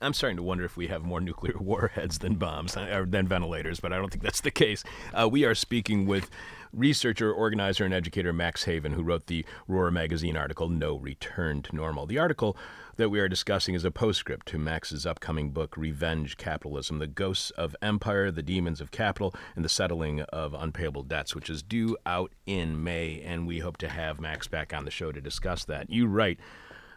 I'm 0.00 0.14
starting 0.14 0.36
to 0.36 0.42
wonder 0.42 0.64
if 0.64 0.76
we 0.76 0.86
have 0.88 1.02
more 1.02 1.20
nuclear 1.20 1.56
warheads 1.60 2.18
than 2.18 2.36
bombs 2.36 2.76
uh, 2.76 2.88
or 2.92 3.06
than 3.06 3.26
ventilators, 3.26 3.80
but 3.80 3.92
I 3.92 3.96
don't 3.96 4.10
think 4.10 4.22
that's 4.22 4.40
the 4.40 4.50
case. 4.50 4.84
Uh, 5.12 5.28
we 5.28 5.44
are 5.44 5.54
speaking 5.54 6.06
with 6.06 6.30
researcher, 6.72 7.32
organizer, 7.32 7.84
and 7.84 7.94
educator 7.94 8.32
Max 8.32 8.64
Haiven, 8.64 8.92
who 8.92 9.02
wrote 9.02 9.26
the 9.26 9.44
Roar 9.66 9.90
magazine 9.90 10.36
article 10.36 10.68
"No 10.68 10.96
Return 10.96 11.62
to 11.62 11.74
Normal." 11.74 12.06
The 12.06 12.18
article 12.18 12.56
that 12.96 13.08
we 13.10 13.18
are 13.20 13.28
discussing 13.28 13.74
is 13.74 13.84
a 13.84 13.90
postscript 13.90 14.46
to 14.48 14.58
Max's 14.58 15.04
upcoming 15.04 15.50
book 15.50 15.76
"Revenge 15.76 16.36
Capitalism: 16.36 16.98
The 16.98 17.06
Ghosts 17.08 17.50
of 17.52 17.74
Empire, 17.82 18.30
the 18.30 18.42
Demons 18.42 18.80
of 18.80 18.92
Capital, 18.92 19.34
and 19.56 19.64
the 19.64 19.68
Settling 19.68 20.20
of 20.22 20.54
Unpayable 20.54 21.02
Debts," 21.02 21.34
which 21.34 21.50
is 21.50 21.62
due 21.62 21.96
out 22.06 22.32
in 22.46 22.84
May, 22.84 23.20
and 23.22 23.48
we 23.48 23.58
hope 23.58 23.78
to 23.78 23.88
have 23.88 24.20
Max 24.20 24.46
back 24.46 24.72
on 24.72 24.84
the 24.84 24.90
show 24.92 25.10
to 25.10 25.20
discuss 25.20 25.64
that. 25.64 25.90
You 25.90 26.06
write. 26.06 26.38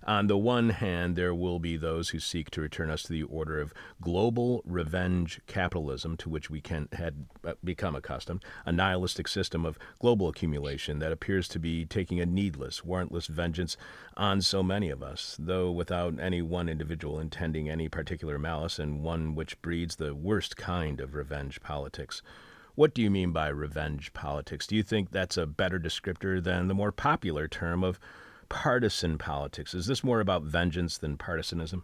On 0.03 0.25
the 0.25 0.37
one 0.37 0.69
hand, 0.69 1.15
there 1.15 1.33
will 1.33 1.59
be 1.59 1.77
those 1.77 2.09
who 2.09 2.19
seek 2.19 2.49
to 2.51 2.61
return 2.61 2.89
us 2.89 3.03
to 3.03 3.13
the 3.13 3.23
order 3.23 3.59
of 3.59 3.73
global 4.01 4.63
revenge 4.65 5.39
capitalism 5.45 6.17
to 6.17 6.29
which 6.29 6.49
we 6.49 6.59
can 6.59 6.87
had 6.93 7.27
uh, 7.45 7.53
become 7.63 7.95
accustomed, 7.95 8.43
a 8.65 8.71
nihilistic 8.71 9.27
system 9.27 9.63
of 9.63 9.77
global 9.99 10.27
accumulation 10.27 10.97
that 10.99 11.11
appears 11.11 11.47
to 11.49 11.59
be 11.59 11.85
taking 11.85 12.19
a 12.19 12.25
needless, 12.25 12.81
warrantless 12.81 13.27
vengeance 13.27 13.77
on 14.17 14.41
so 14.41 14.63
many 14.63 14.89
of 14.89 15.03
us, 15.03 15.37
though 15.39 15.69
without 15.69 16.19
any 16.19 16.41
one 16.41 16.67
individual 16.67 17.19
intending 17.19 17.69
any 17.69 17.87
particular 17.87 18.39
malice, 18.39 18.79
and 18.79 19.03
one 19.03 19.35
which 19.35 19.61
breeds 19.61 19.97
the 19.97 20.15
worst 20.15 20.57
kind 20.57 20.99
of 20.99 21.13
revenge 21.13 21.61
politics. 21.61 22.23
What 22.73 22.95
do 22.95 23.01
you 23.01 23.11
mean 23.11 23.31
by 23.31 23.49
revenge 23.49 24.13
politics? 24.13 24.65
Do 24.65 24.75
you 24.75 24.83
think 24.83 25.11
that's 25.11 25.37
a 25.37 25.45
better 25.45 25.79
descriptor 25.79 26.41
than 26.41 26.67
the 26.67 26.73
more 26.73 26.91
popular 26.91 27.47
term 27.47 27.83
of 27.83 27.99
partisan 28.51 29.17
politics. 29.17 29.73
Is 29.73 29.87
this 29.87 30.03
more 30.03 30.19
about 30.19 30.43
vengeance 30.43 30.97
than 30.97 31.15
partisanism? 31.15 31.83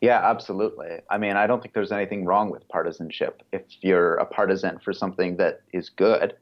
Yeah, 0.00 0.18
absolutely. 0.18 1.00
I 1.10 1.18
mean, 1.18 1.36
I 1.36 1.46
don't 1.46 1.60
think 1.62 1.74
there's 1.74 1.92
anything 1.92 2.24
wrong 2.24 2.50
with 2.50 2.66
partisanship. 2.68 3.42
If 3.52 3.62
you're 3.82 4.14
a 4.14 4.24
partisan 4.24 4.80
for 4.82 4.94
something 4.94 5.36
that 5.36 5.60
is 5.72 5.90
good, 5.90 6.34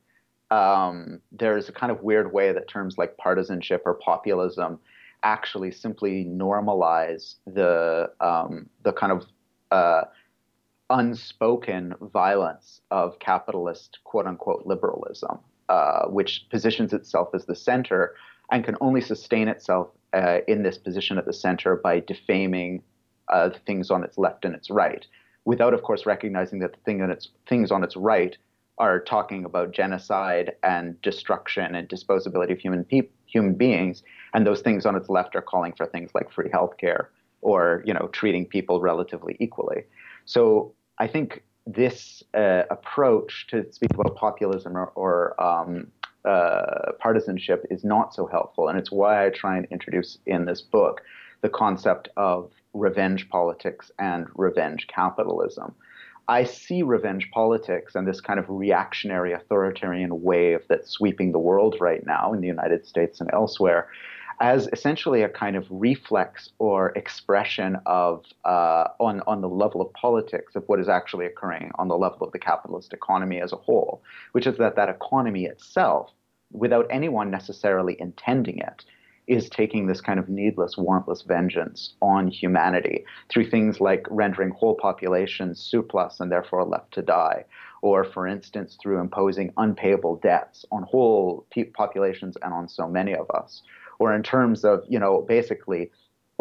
um, 0.52 1.20
there's 1.32 1.68
a 1.68 1.72
kind 1.72 1.90
of 1.90 2.02
weird 2.02 2.32
way 2.32 2.52
that 2.52 2.68
terms 2.68 2.96
like 2.98 3.16
partisanship 3.16 3.82
or 3.84 3.94
populism 3.94 4.78
actually 5.24 5.72
simply 5.72 6.24
normalize 6.24 7.34
the 7.46 8.10
um, 8.20 8.70
the 8.84 8.92
kind 8.92 9.12
of 9.12 9.26
uh, 9.72 10.04
unspoken 10.88 11.94
violence 12.00 12.80
of 12.90 13.18
capitalist 13.18 13.98
quote 14.04 14.26
unquote 14.26 14.66
liberalism, 14.66 15.38
uh, 15.68 16.06
which 16.06 16.46
positions 16.48 16.92
itself 16.92 17.28
as 17.34 17.44
the 17.44 17.56
center 17.56 18.14
and 18.50 18.64
can 18.64 18.76
only 18.80 19.00
sustain 19.00 19.48
itself 19.48 19.88
uh, 20.12 20.38
in 20.48 20.62
this 20.62 20.78
position 20.78 21.18
at 21.18 21.26
the 21.26 21.32
center 21.32 21.76
by 21.76 22.00
defaming 22.00 22.82
uh, 23.28 23.50
things 23.66 23.90
on 23.90 24.02
its 24.02 24.18
left 24.18 24.44
and 24.44 24.54
its 24.54 24.70
right, 24.70 25.06
without, 25.44 25.72
of 25.72 25.82
course, 25.82 26.06
recognizing 26.06 26.58
that 26.58 26.72
the 26.72 26.78
thing 26.84 27.00
on 27.02 27.10
its, 27.10 27.28
things 27.48 27.70
on 27.70 27.84
its 27.84 27.96
right 27.96 28.36
are 28.78 28.98
talking 28.98 29.44
about 29.44 29.72
genocide 29.72 30.52
and 30.62 31.00
destruction 31.02 31.74
and 31.74 31.88
disposability 31.88 32.52
of 32.52 32.58
human 32.58 32.84
pe- 32.84 33.08
human 33.26 33.54
beings, 33.54 34.02
and 34.34 34.46
those 34.46 34.62
things 34.62 34.86
on 34.86 34.96
its 34.96 35.08
left 35.08 35.36
are 35.36 35.42
calling 35.42 35.72
for 35.76 35.86
things 35.86 36.10
like 36.14 36.32
free 36.32 36.48
healthcare 36.48 37.06
or 37.42 37.82
you 37.86 37.94
know 37.94 38.08
treating 38.12 38.46
people 38.46 38.80
relatively 38.80 39.36
equally. 39.38 39.84
So 40.24 40.72
I 40.98 41.06
think 41.06 41.42
this 41.66 42.22
uh, 42.34 42.62
approach 42.70 43.46
to 43.48 43.70
speak 43.70 43.92
about 43.94 44.16
populism 44.16 44.76
or, 44.76 44.86
or 44.94 45.42
um, 45.42 45.88
uh, 46.24 46.92
partisanship 46.98 47.66
is 47.70 47.84
not 47.84 48.14
so 48.14 48.26
helpful. 48.26 48.68
And 48.68 48.78
it's 48.78 48.90
why 48.90 49.26
I 49.26 49.30
try 49.30 49.56
and 49.56 49.66
introduce 49.70 50.18
in 50.26 50.44
this 50.44 50.60
book 50.60 51.02
the 51.42 51.48
concept 51.48 52.08
of 52.16 52.50
revenge 52.74 53.28
politics 53.28 53.90
and 53.98 54.26
revenge 54.34 54.86
capitalism. 54.86 55.74
I 56.28 56.44
see 56.44 56.82
revenge 56.82 57.30
politics 57.32 57.96
and 57.96 58.06
this 58.06 58.20
kind 58.20 58.38
of 58.38 58.46
reactionary 58.48 59.32
authoritarian 59.32 60.22
wave 60.22 60.60
that's 60.68 60.90
sweeping 60.90 61.32
the 61.32 61.38
world 61.40 61.76
right 61.80 62.06
now 62.06 62.32
in 62.32 62.40
the 62.40 62.46
United 62.46 62.86
States 62.86 63.20
and 63.20 63.28
elsewhere 63.32 63.88
as 64.40 64.68
essentially 64.72 65.22
a 65.22 65.28
kind 65.28 65.54
of 65.54 65.66
reflex 65.68 66.48
or 66.58 66.90
expression 66.96 67.76
of 67.84 68.24
uh, 68.44 68.88
on 68.98 69.20
on 69.26 69.42
the 69.42 69.48
level 69.48 69.80
of 69.82 69.92
politics 69.92 70.56
of 70.56 70.64
what 70.66 70.80
is 70.80 70.88
actually 70.88 71.26
occurring 71.26 71.70
on 71.74 71.88
the 71.88 71.96
level 71.96 72.26
of 72.26 72.32
the 72.32 72.38
capitalist 72.38 72.92
economy 72.92 73.40
as 73.40 73.52
a 73.52 73.56
whole, 73.56 74.02
which 74.32 74.46
is 74.46 74.56
that 74.56 74.76
that 74.76 74.88
economy 74.88 75.44
itself, 75.44 76.10
without 76.52 76.86
anyone 76.90 77.30
necessarily 77.30 77.96
intending 78.00 78.58
it, 78.58 78.84
is 79.26 79.48
taking 79.48 79.86
this 79.86 80.00
kind 80.00 80.18
of 80.18 80.28
needless, 80.28 80.74
warrantless 80.74 81.24
vengeance 81.24 81.94
on 82.02 82.26
humanity 82.26 83.04
through 83.28 83.48
things 83.48 83.80
like 83.80 84.04
rendering 84.10 84.50
whole 84.50 84.74
populations 84.74 85.60
surplus 85.60 86.18
and 86.18 86.32
therefore 86.32 86.64
left 86.64 86.92
to 86.92 87.02
die, 87.02 87.44
or, 87.82 88.02
for 88.02 88.26
instance, 88.26 88.76
through 88.82 88.98
imposing 88.98 89.52
unpayable 89.56 90.16
debts 90.16 90.64
on 90.72 90.82
whole 90.82 91.46
populations 91.74 92.36
and 92.42 92.52
on 92.52 92.68
so 92.68 92.88
many 92.88 93.14
of 93.14 93.30
us, 93.30 93.62
or 94.00 94.14
in 94.14 94.22
terms 94.24 94.64
of, 94.64 94.82
you 94.88 94.98
know, 94.98 95.20
basically 95.20 95.90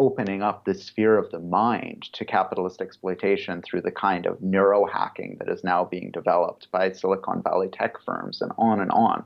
opening 0.00 0.42
up 0.42 0.64
the 0.64 0.74
sphere 0.74 1.18
of 1.18 1.30
the 1.30 1.38
mind 1.38 2.08
to 2.14 2.24
capitalist 2.24 2.80
exploitation 2.80 3.60
through 3.60 3.82
the 3.82 3.90
kind 3.90 4.24
of 4.24 4.38
neurohacking 4.38 5.38
that 5.38 5.48
is 5.50 5.62
now 5.62 5.84
being 5.84 6.10
developed 6.10 6.68
by 6.72 6.90
Silicon 6.90 7.42
Valley 7.42 7.68
tech 7.68 8.02
firms 8.02 8.40
and 8.40 8.50
on 8.56 8.80
and 8.80 8.90
on. 8.92 9.22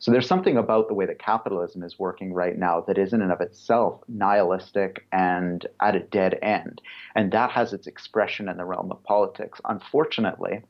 So 0.00 0.10
there's 0.10 0.26
something 0.26 0.56
about 0.56 0.88
the 0.88 0.94
way 0.94 1.06
that 1.06 1.20
capitalism 1.20 1.84
is 1.84 1.96
working 1.96 2.34
right 2.34 2.58
now 2.58 2.80
that 2.82 2.98
is 2.98 3.12
in 3.12 3.22
and 3.22 3.32
of 3.32 3.40
itself 3.40 4.02
nihilistic 4.08 5.06
and 5.12 5.64
at 5.80 5.94
a 5.94 6.00
dead 6.00 6.38
end. 6.42 6.82
And 7.14 7.30
that 7.32 7.52
has 7.52 7.72
its 7.72 7.86
expression 7.86 8.48
in 8.48 8.56
the 8.56 8.64
realm 8.64 8.90
of 8.90 9.02
politics. 9.04 9.60
Unfortunately, 9.64 10.60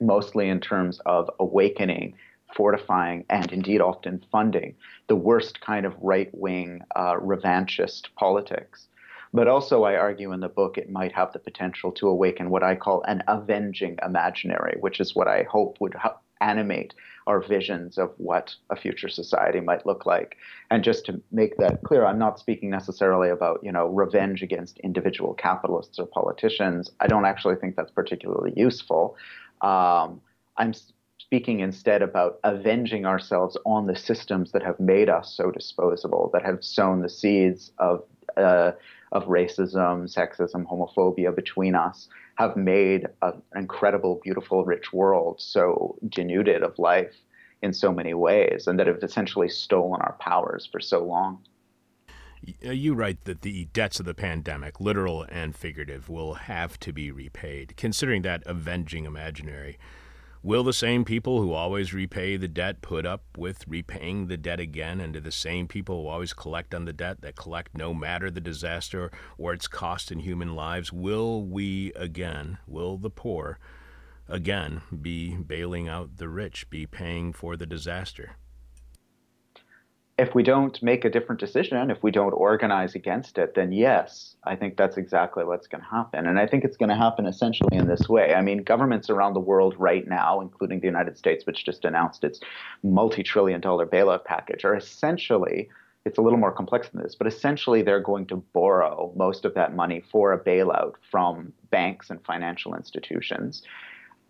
mostly 0.00 0.48
in 0.48 0.60
terms 0.60 0.98
of 1.04 1.30
awakening 1.38 2.14
fortifying 2.56 3.24
and 3.30 3.52
indeed 3.52 3.80
often 3.80 4.24
funding 4.30 4.74
the 5.08 5.16
worst 5.16 5.60
kind 5.60 5.86
of 5.86 5.94
right 6.00 6.30
wing 6.32 6.80
uh, 6.96 7.14
revanchist 7.14 8.14
politics. 8.16 8.88
But 9.32 9.48
also, 9.48 9.82
I 9.82 9.96
argue 9.96 10.32
in 10.32 10.38
the 10.38 10.48
book, 10.48 10.78
it 10.78 10.90
might 10.90 11.12
have 11.12 11.32
the 11.32 11.40
potential 11.40 11.90
to 11.92 12.08
awaken 12.08 12.50
what 12.50 12.62
I 12.62 12.76
call 12.76 13.02
an 13.02 13.24
avenging 13.26 13.98
imaginary, 14.00 14.76
which 14.78 15.00
is 15.00 15.16
what 15.16 15.26
I 15.26 15.42
hope 15.50 15.80
would 15.80 15.94
ha- 15.94 16.18
animate 16.40 16.94
our 17.26 17.40
visions 17.40 17.98
of 17.98 18.12
what 18.18 18.54
a 18.70 18.76
future 18.76 19.08
society 19.08 19.60
might 19.60 19.86
look 19.86 20.06
like. 20.06 20.36
And 20.70 20.84
just 20.84 21.04
to 21.06 21.20
make 21.32 21.56
that 21.56 21.82
clear, 21.82 22.06
I'm 22.06 22.18
not 22.18 22.38
speaking 22.38 22.70
necessarily 22.70 23.30
about, 23.30 23.58
you 23.62 23.72
know, 23.72 23.88
revenge 23.88 24.42
against 24.42 24.78
individual 24.80 25.34
capitalists 25.34 25.98
or 25.98 26.06
politicians. 26.06 26.90
I 27.00 27.08
don't 27.08 27.24
actually 27.24 27.56
think 27.56 27.74
that's 27.74 27.90
particularly 27.90 28.52
useful. 28.54 29.16
Um, 29.62 30.20
I'm 30.56 30.74
speaking 31.24 31.60
instead 31.60 32.02
about 32.02 32.38
avenging 32.44 33.06
ourselves 33.06 33.56
on 33.64 33.86
the 33.86 33.96
systems 33.96 34.52
that 34.52 34.62
have 34.62 34.78
made 34.78 35.08
us 35.08 35.34
so 35.34 35.50
disposable, 35.50 36.30
that 36.32 36.44
have 36.44 36.62
sown 36.62 37.00
the 37.00 37.08
seeds 37.08 37.72
of 37.78 38.04
uh, 38.36 38.72
of 39.12 39.24
racism, 39.26 40.12
sexism, 40.12 40.66
homophobia 40.66 41.34
between 41.34 41.74
us, 41.76 42.08
have 42.34 42.56
made 42.56 43.06
an 43.22 43.40
incredible, 43.54 44.20
beautiful, 44.24 44.64
rich 44.64 44.92
world 44.92 45.40
so 45.40 45.96
denuded 46.08 46.64
of 46.64 46.76
life 46.78 47.14
in 47.62 47.72
so 47.72 47.92
many 47.92 48.12
ways, 48.12 48.66
and 48.66 48.78
that 48.78 48.88
have 48.88 49.02
essentially 49.02 49.48
stolen 49.48 50.00
our 50.00 50.16
powers 50.18 50.68
for 50.70 50.80
so 50.80 51.04
long. 51.04 51.38
You 52.60 52.94
write 52.94 53.24
that 53.24 53.42
the 53.42 53.66
debts 53.66 54.00
of 54.00 54.06
the 54.06 54.14
pandemic, 54.14 54.80
literal 54.80 55.24
and 55.30 55.54
figurative, 55.56 56.08
will 56.08 56.34
have 56.34 56.78
to 56.80 56.92
be 56.92 57.10
repaid. 57.10 57.74
Considering 57.76 58.22
that 58.22 58.42
avenging 58.46 59.06
imaginary, 59.06 59.78
Will 60.44 60.62
the 60.62 60.74
same 60.74 61.06
people 61.06 61.40
who 61.40 61.54
always 61.54 61.94
repay 61.94 62.36
the 62.36 62.48
debt 62.48 62.82
put 62.82 63.06
up 63.06 63.22
with 63.34 63.66
repaying 63.66 64.26
the 64.26 64.36
debt 64.36 64.60
again? 64.60 65.00
And 65.00 65.14
do 65.14 65.20
the 65.20 65.32
same 65.32 65.66
people 65.66 66.02
who 66.02 66.08
always 66.08 66.34
collect 66.34 66.74
on 66.74 66.84
the 66.84 66.92
debt 66.92 67.22
that 67.22 67.34
collect 67.34 67.74
no 67.74 67.94
matter 67.94 68.30
the 68.30 68.42
disaster 68.42 69.10
or 69.38 69.54
its 69.54 69.66
cost 69.66 70.12
in 70.12 70.18
human 70.18 70.54
lives? 70.54 70.92
Will 70.92 71.42
we 71.42 71.94
again, 71.94 72.58
will 72.66 72.98
the 72.98 73.08
poor 73.08 73.58
again 74.28 74.82
be 75.00 75.34
bailing 75.34 75.88
out 75.88 76.18
the 76.18 76.28
rich, 76.28 76.68
be 76.68 76.84
paying 76.84 77.32
for 77.32 77.56
the 77.56 77.64
disaster? 77.64 78.36
If 80.16 80.34
we 80.34 80.44
don't 80.44 80.80
make 80.80 81.04
a 81.04 81.10
different 81.10 81.40
decision, 81.40 81.90
if 81.90 82.02
we 82.02 82.12
don't 82.12 82.32
organize 82.32 82.94
against 82.94 83.36
it, 83.36 83.54
then 83.54 83.72
yes, 83.72 84.36
I 84.44 84.54
think 84.54 84.76
that's 84.76 84.96
exactly 84.96 85.44
what's 85.44 85.66
going 85.66 85.82
to 85.82 85.90
happen. 85.90 86.26
And 86.26 86.38
I 86.38 86.46
think 86.46 86.62
it's 86.62 86.76
going 86.76 86.88
to 86.88 86.94
happen 86.94 87.26
essentially 87.26 87.76
in 87.76 87.88
this 87.88 88.08
way. 88.08 88.34
I 88.34 88.40
mean, 88.40 88.62
governments 88.62 89.10
around 89.10 89.34
the 89.34 89.40
world 89.40 89.74
right 89.76 90.06
now, 90.06 90.40
including 90.40 90.78
the 90.80 90.86
United 90.86 91.18
States, 91.18 91.46
which 91.46 91.64
just 91.64 91.84
announced 91.84 92.22
its 92.22 92.38
multi 92.84 93.24
trillion 93.24 93.60
dollar 93.60 93.86
bailout 93.86 94.24
package, 94.24 94.64
are 94.64 94.76
essentially 94.76 95.68
it's 96.04 96.18
a 96.18 96.20
little 96.20 96.38
more 96.38 96.52
complex 96.52 96.90
than 96.90 97.02
this, 97.02 97.14
but 97.14 97.26
essentially 97.26 97.80
they're 97.80 97.98
going 97.98 98.26
to 98.26 98.36
borrow 98.52 99.10
most 99.16 99.46
of 99.46 99.54
that 99.54 99.74
money 99.74 100.04
for 100.12 100.32
a 100.32 100.38
bailout 100.38 100.94
from 101.10 101.52
banks 101.70 102.10
and 102.10 102.22
financial 102.24 102.74
institutions 102.74 103.62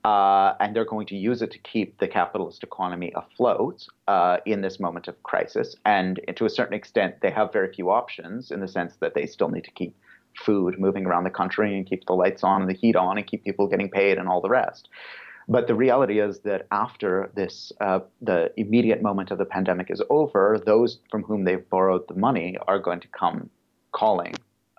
uh, 0.05 0.55
and 0.61 0.77
they're 0.77 0.85
going 0.85 1.07
to 1.07 1.17
use 1.17 1.40
it 1.40 1.51
to 1.51 1.59
keep 1.59 1.99
the 1.99 2.07
capitalist 2.07 2.62
economy 2.62 3.12
afloat 3.17 3.87
uh, 4.07 4.37
in 4.45 4.61
this 4.61 4.79
moment 4.79 5.09
of 5.09 5.23
crisis. 5.23 5.75
And 5.87 6.21
to 6.37 6.45
a 6.45 6.51
certain 6.51 6.75
extent, 6.75 7.17
they 7.23 7.31
have 7.31 7.53
very 7.53 7.73
few 7.73 7.90
options 7.90 8.51
in 8.51 8.61
the 8.61 8.69
sense 8.69 8.97
that 9.01 9.14
they 9.14 9.27
still 9.27 9.49
need 9.49 9.64
to 9.64 9.71
keep 9.71 9.97
food 10.37 10.79
moving 10.79 11.07
around 11.07 11.25
the 11.25 11.31
country 11.31 11.77
and 11.77 11.87
keep 11.87 12.05
the 12.07 12.12
lights 12.12 12.45
on 12.45 12.61
and 12.61 12.71
the 12.71 12.75
heat 12.75 12.97
on 12.97 13.17
and 13.17 13.27
keep 13.27 13.45
people 13.45 13.67
getting 13.67 13.88
paid 13.88 14.19
and 14.19 14.29
all 14.29 14.40
the 14.40 14.49
rest. 14.49 14.88
But 15.49 15.67
the 15.67 15.75
reality 15.75 16.21
is 16.21 16.40
that 16.40 16.67
after 16.71 17.31
this, 17.35 17.73
uh, 17.81 18.01
the 18.21 18.51
immediate 18.57 19.03
moment 19.03 19.31
of 19.31 19.38
the 19.38 19.45
pandemic 19.45 19.90
is 19.90 20.03
over, 20.11 20.61
those 20.64 20.99
from 21.11 21.23
whom 21.23 21.45
they've 21.45 21.69
borrowed 21.71 22.09
the 22.09 22.14
money 22.14 22.57
are 22.67 22.79
going 22.79 23.01
to 23.01 23.09
come 23.09 23.51
calling 23.93 24.35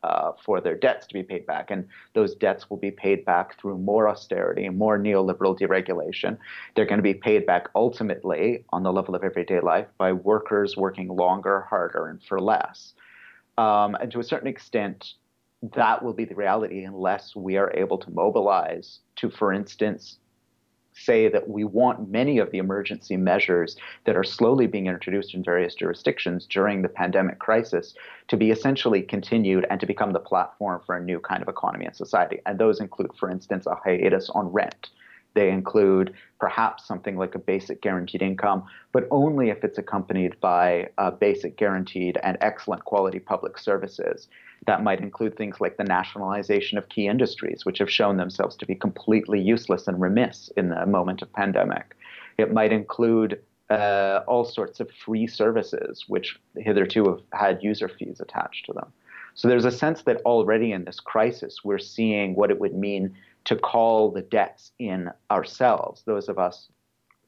uh, 0.05 0.33
for 0.45 0.61
their 0.61 0.75
debts 0.75 1.07
to 1.07 1.13
be 1.13 1.23
paid 1.23 1.45
back. 1.47 1.71
And 1.71 1.87
those 2.13 2.35
debts 2.35 2.69
will 2.69 2.77
be 2.77 2.91
paid 2.91 3.25
back 3.25 3.59
through 3.59 3.79
more 3.79 4.07
austerity 4.07 4.65
and 4.65 4.77
more 4.77 4.99
neoliberal 4.99 5.57
deregulation. 5.57 6.37
They're 6.75 6.85
going 6.85 6.99
to 6.99 7.03
be 7.13 7.15
paid 7.15 7.45
back 7.45 7.69
ultimately 7.73 8.65
on 8.69 8.83
the 8.83 8.93
level 8.93 9.15
of 9.15 9.23
everyday 9.23 9.61
life 9.61 9.87
by 9.97 10.11
workers 10.11 10.77
working 10.77 11.07
longer, 11.07 11.61
harder, 11.61 12.07
and 12.07 12.21
for 12.23 12.39
less. 12.39 12.93
Um, 13.57 13.95
and 13.95 14.11
to 14.11 14.19
a 14.19 14.23
certain 14.23 14.47
extent, 14.47 15.13
that 15.75 16.03
will 16.03 16.13
be 16.13 16.25
the 16.25 16.35
reality 16.35 16.83
unless 16.83 17.35
we 17.35 17.57
are 17.57 17.71
able 17.73 17.97
to 17.97 18.11
mobilize 18.11 18.99
to, 19.15 19.31
for 19.31 19.53
instance, 19.53 20.19
say 20.95 21.27
that 21.27 21.49
we 21.49 21.63
want 21.63 22.09
many 22.09 22.37
of 22.37 22.51
the 22.51 22.57
emergency 22.57 23.17
measures 23.17 23.75
that 24.05 24.15
are 24.15 24.23
slowly 24.23 24.67
being 24.67 24.87
introduced 24.87 25.33
in 25.33 25.43
various 25.43 25.75
jurisdictions 25.75 26.45
during 26.45 26.81
the 26.81 26.89
pandemic 26.89 27.39
crisis 27.39 27.93
to 28.27 28.37
be 28.37 28.51
essentially 28.51 29.01
continued 29.01 29.65
and 29.69 29.79
to 29.79 29.85
become 29.85 30.13
the 30.13 30.19
platform 30.19 30.81
for 30.85 30.95
a 30.95 31.03
new 31.03 31.19
kind 31.19 31.41
of 31.41 31.49
economy 31.49 31.85
and 31.85 31.95
society. 31.95 32.39
And 32.45 32.57
those 32.57 32.79
include, 32.79 33.11
for 33.17 33.29
instance, 33.29 33.65
a 33.65 33.75
hiatus 33.75 34.29
on 34.29 34.47
rent. 34.51 34.89
They 35.35 35.51
include 35.51 36.13
perhaps 36.39 36.87
something 36.87 37.17
like 37.17 37.35
a 37.35 37.39
basic 37.39 37.81
guaranteed 37.81 38.21
income, 38.21 38.63
but 38.93 39.07
only 39.11 39.49
if 39.49 39.63
it's 39.63 39.77
accompanied 39.77 40.39
by 40.39 40.89
a 40.97 41.11
basic 41.11 41.57
guaranteed 41.57 42.17
and 42.23 42.37
excellent 42.41 42.85
quality 42.85 43.19
public 43.19 43.57
services. 43.57 44.27
That 44.65 44.81
might 44.81 45.01
include 45.01 45.35
things 45.35 45.61
like 45.61 45.77
the 45.77 45.83
nationalization 45.83 46.77
of 46.77 46.89
key 46.89 47.07
industries, 47.07 47.65
which 47.65 47.79
have 47.79 47.91
shown 47.91 48.17
themselves 48.17 48.55
to 48.55 48.65
be 48.65 48.75
completely 48.75 49.39
useless 49.39 49.87
and 49.87 50.01
remiss 50.01 50.49
in 50.57 50.69
the 50.69 50.85
moment 50.85 51.21
of 51.21 51.31
pandemic. 51.33 51.95
It 52.37 52.53
might 52.53 52.71
include 52.71 53.41
uh, 53.69 54.21
all 54.27 54.45
sorts 54.45 54.79
of 54.79 54.89
free 54.91 55.27
services, 55.27 56.05
which 56.07 56.39
hitherto 56.57 57.03
have 57.05 57.21
had 57.33 57.63
user 57.63 57.89
fees 57.89 58.19
attached 58.21 58.65
to 58.67 58.73
them. 58.73 58.91
So 59.33 59.49
there's 59.49 59.65
a 59.65 59.71
sense 59.71 60.03
that 60.03 60.21
already 60.25 60.71
in 60.71 60.85
this 60.85 61.01
crisis, 61.01 61.57
we're 61.63 61.77
seeing 61.77 62.35
what 62.35 62.51
it 62.51 62.59
would 62.59 62.73
mean 62.73 63.13
to 63.45 63.55
call 63.55 64.11
the 64.11 64.21
debts 64.21 64.71
in 64.79 65.09
ourselves, 65.31 66.03
those 66.05 66.29
of 66.29 66.37
us 66.39 66.69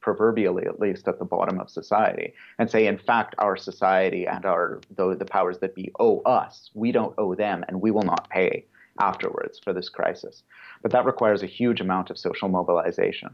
proverbially 0.00 0.64
at 0.66 0.80
least 0.80 1.08
at 1.08 1.18
the 1.18 1.24
bottom 1.24 1.58
of 1.60 1.68
society 1.68 2.32
and 2.58 2.70
say 2.70 2.86
in 2.86 2.96
fact 2.96 3.34
our 3.38 3.56
society 3.56 4.26
and 4.26 4.44
our 4.44 4.80
the, 4.96 5.16
the 5.16 5.24
powers 5.24 5.58
that 5.58 5.74
be 5.74 5.90
owe 5.98 6.20
us 6.20 6.70
we 6.74 6.92
don't 6.92 7.14
owe 7.18 7.34
them 7.34 7.64
and 7.68 7.80
we 7.80 7.90
will 7.90 8.02
not 8.02 8.30
pay 8.30 8.64
afterwards 9.00 9.58
for 9.58 9.72
this 9.72 9.88
crisis 9.88 10.44
but 10.82 10.92
that 10.92 11.04
requires 11.04 11.42
a 11.42 11.46
huge 11.46 11.80
amount 11.80 12.10
of 12.10 12.18
social 12.18 12.48
mobilization 12.48 13.30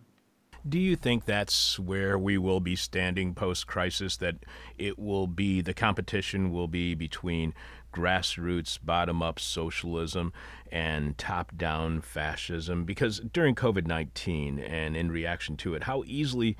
do 0.66 0.78
you 0.78 0.96
think 0.96 1.26
that's 1.26 1.78
where 1.78 2.18
we 2.18 2.38
will 2.38 2.60
be 2.60 2.74
standing 2.74 3.34
post 3.34 3.66
crisis? 3.66 4.16
That 4.16 4.36
it 4.78 4.98
will 4.98 5.26
be, 5.26 5.60
the 5.60 5.74
competition 5.74 6.52
will 6.52 6.68
be 6.68 6.94
between 6.94 7.52
grassroots, 7.94 8.78
bottom 8.82 9.22
up 9.22 9.38
socialism 9.38 10.32
and 10.70 11.16
top 11.16 11.56
down 11.56 12.00
fascism? 12.00 12.84
Because 12.84 13.20
during 13.32 13.54
COVID 13.54 13.86
19 13.86 14.58
and 14.58 14.96
in 14.96 15.10
reaction 15.10 15.56
to 15.58 15.74
it, 15.74 15.84
how 15.84 16.02
easily 16.06 16.56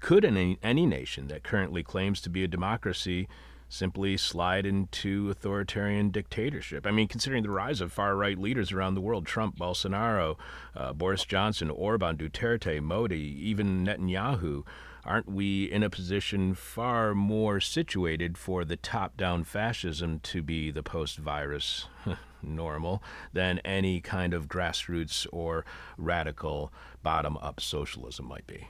could 0.00 0.24
any, 0.24 0.58
any 0.62 0.86
nation 0.86 1.28
that 1.28 1.42
currently 1.42 1.82
claims 1.82 2.20
to 2.20 2.30
be 2.30 2.44
a 2.44 2.48
democracy 2.48 3.28
simply 3.68 4.16
slide 4.16 4.64
into 4.64 5.28
authoritarian 5.30 6.10
dictatorship. 6.10 6.86
I 6.86 6.92
mean, 6.92 7.08
considering 7.08 7.42
the 7.42 7.50
rise 7.50 7.80
of 7.80 7.92
far 7.92 8.14
right 8.14 8.38
leaders 8.38 8.72
around 8.72 8.94
the 8.94 9.00
world 9.00 9.26
Trump, 9.26 9.58
Bolsonaro, 9.58 10.36
uh, 10.74 10.92
Boris 10.92 11.24
Johnson, 11.24 11.70
Orban, 11.70 12.16
Duterte, 12.16 12.80
Modi, 12.80 13.36
even 13.48 13.84
Netanyahu 13.84 14.64
aren't 15.06 15.30
we 15.30 15.64
in 15.64 15.82
a 15.82 15.90
position 15.90 16.54
far 16.54 17.14
more 17.14 17.60
situated 17.60 18.36
for 18.36 18.64
the 18.64 18.76
top 18.76 19.16
down 19.16 19.44
fascism 19.44 20.18
to 20.20 20.42
be 20.42 20.70
the 20.70 20.82
post 20.82 21.18
virus 21.18 21.86
normal 22.42 23.02
than 23.32 23.58
any 23.60 24.00
kind 24.00 24.34
of 24.34 24.48
grassroots 24.48 25.26
or 25.32 25.64
radical 25.96 26.72
bottom 27.02 27.36
up 27.38 27.60
socialism 27.60 28.26
might 28.26 28.46
be? 28.46 28.68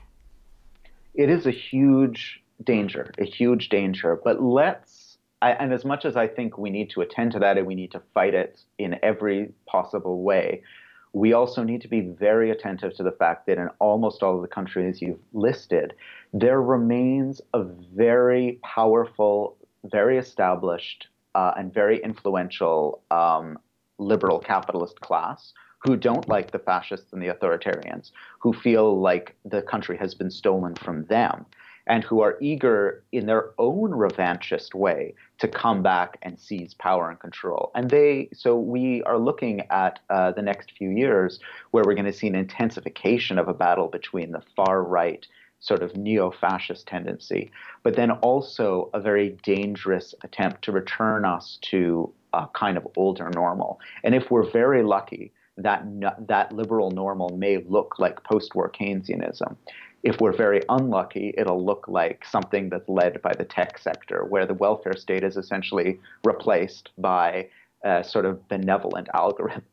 It 1.13 1.29
is 1.29 1.47
a 1.47 1.51
huge 1.51 2.43
danger, 2.63 3.11
a 3.17 3.25
huge 3.25 3.69
danger. 3.69 4.19
But 4.23 4.41
let's, 4.41 5.17
I, 5.41 5.51
and 5.53 5.73
as 5.73 5.83
much 5.83 6.05
as 6.05 6.15
I 6.15 6.27
think 6.27 6.57
we 6.57 6.69
need 6.69 6.91
to 6.91 7.01
attend 7.01 7.31
to 7.33 7.39
that 7.39 7.57
and 7.57 7.65
we 7.65 7.75
need 7.75 7.91
to 7.91 8.01
fight 8.13 8.33
it 8.33 8.59
in 8.77 8.97
every 9.03 9.51
possible 9.65 10.21
way, 10.21 10.61
we 11.13 11.33
also 11.33 11.63
need 11.63 11.81
to 11.81 11.87
be 11.87 12.01
very 12.01 12.51
attentive 12.51 12.95
to 12.95 13.03
the 13.03 13.11
fact 13.11 13.47
that 13.47 13.57
in 13.57 13.69
almost 13.79 14.21
all 14.21 14.35
of 14.35 14.41
the 14.41 14.47
countries 14.47 15.01
you've 15.01 15.19
listed, 15.33 15.93
there 16.33 16.61
remains 16.61 17.41
a 17.53 17.63
very 17.63 18.59
powerful, 18.63 19.57
very 19.83 20.17
established, 20.17 21.07
uh, 21.35 21.53
and 21.57 21.73
very 21.73 22.01
influential 22.03 23.01
um, 23.11 23.59
liberal 23.99 24.39
capitalist 24.39 24.99
class 25.01 25.53
who 25.79 25.95
don't 25.95 26.27
like 26.27 26.51
the 26.51 26.59
fascists 26.59 27.13
and 27.13 27.21
the 27.21 27.27
authoritarians, 27.27 28.11
who 28.39 28.51
feel 28.51 28.99
like 28.99 29.35
the 29.45 29.61
country 29.61 29.95
has 29.97 30.15
been 30.15 30.31
stolen 30.31 30.73
from 30.75 31.05
them 31.05 31.45
and 31.85 32.03
who 32.03 32.21
are 32.21 32.37
eager 32.41 33.03
in 33.11 33.25
their 33.27 33.51
own 33.57 33.91
revanchist 33.91 34.73
way 34.73 35.13
to 35.37 35.47
come 35.47 35.81
back 35.81 36.17
and 36.21 36.37
seize 36.39 36.73
power 36.73 37.09
and 37.09 37.19
control. 37.19 37.71
And 37.75 37.89
they, 37.89 38.29
so 38.33 38.57
we 38.57 39.03
are 39.03 39.17
looking 39.17 39.61
at 39.69 39.99
uh, 40.09 40.31
the 40.31 40.41
next 40.41 40.73
few 40.77 40.89
years 40.89 41.39
where 41.71 41.83
we're 41.85 41.93
going 41.93 42.05
to 42.05 42.13
see 42.13 42.27
an 42.27 42.35
intensification 42.35 43.37
of 43.37 43.47
a 43.47 43.53
battle 43.53 43.87
between 43.87 44.31
the 44.31 44.41
far 44.55 44.83
right 44.83 45.25
sort 45.59 45.81
of 45.81 45.95
neo-fascist 45.95 46.87
tendency, 46.87 47.51
but 47.83 47.95
then 47.95 48.11
also 48.11 48.89
a 48.93 48.99
very 48.99 49.37
dangerous 49.43 50.13
attempt 50.23 50.61
to 50.63 50.71
return 50.71 51.25
us 51.25 51.57
to 51.61 52.11
a 52.33 52.47
kind 52.53 52.77
of 52.77 52.87
older 52.95 53.29
normal. 53.33 53.79
And 54.03 54.13
if 54.13 54.29
we're 54.29 54.49
very 54.49 54.83
lucky, 54.83 55.31
that 55.57 55.83
that 56.27 56.51
liberal 56.51 56.91
normal 56.91 57.29
may 57.35 57.57
look 57.67 57.97
like 57.97 58.23
post-war 58.23 58.69
Keynesianism 58.69 59.55
if 60.03 60.21
we're 60.21 60.31
very 60.31 60.61
unlucky, 60.69 61.33
it'll 61.37 61.63
look 61.63 61.87
like 61.87 62.23
something 62.23 62.69
that's 62.69 62.87
led 62.87 63.21
by 63.21 63.33
the 63.33 63.43
tech 63.43 63.77
sector, 63.77 64.25
where 64.25 64.45
the 64.45 64.53
welfare 64.53 64.95
state 64.95 65.23
is 65.23 65.37
essentially 65.37 65.99
replaced 66.23 66.91
by 66.97 67.47
uh, 67.83 68.01
sort 68.03 68.25
of 68.25 68.47
benevolent 68.47 69.07
algorithms 69.13 69.63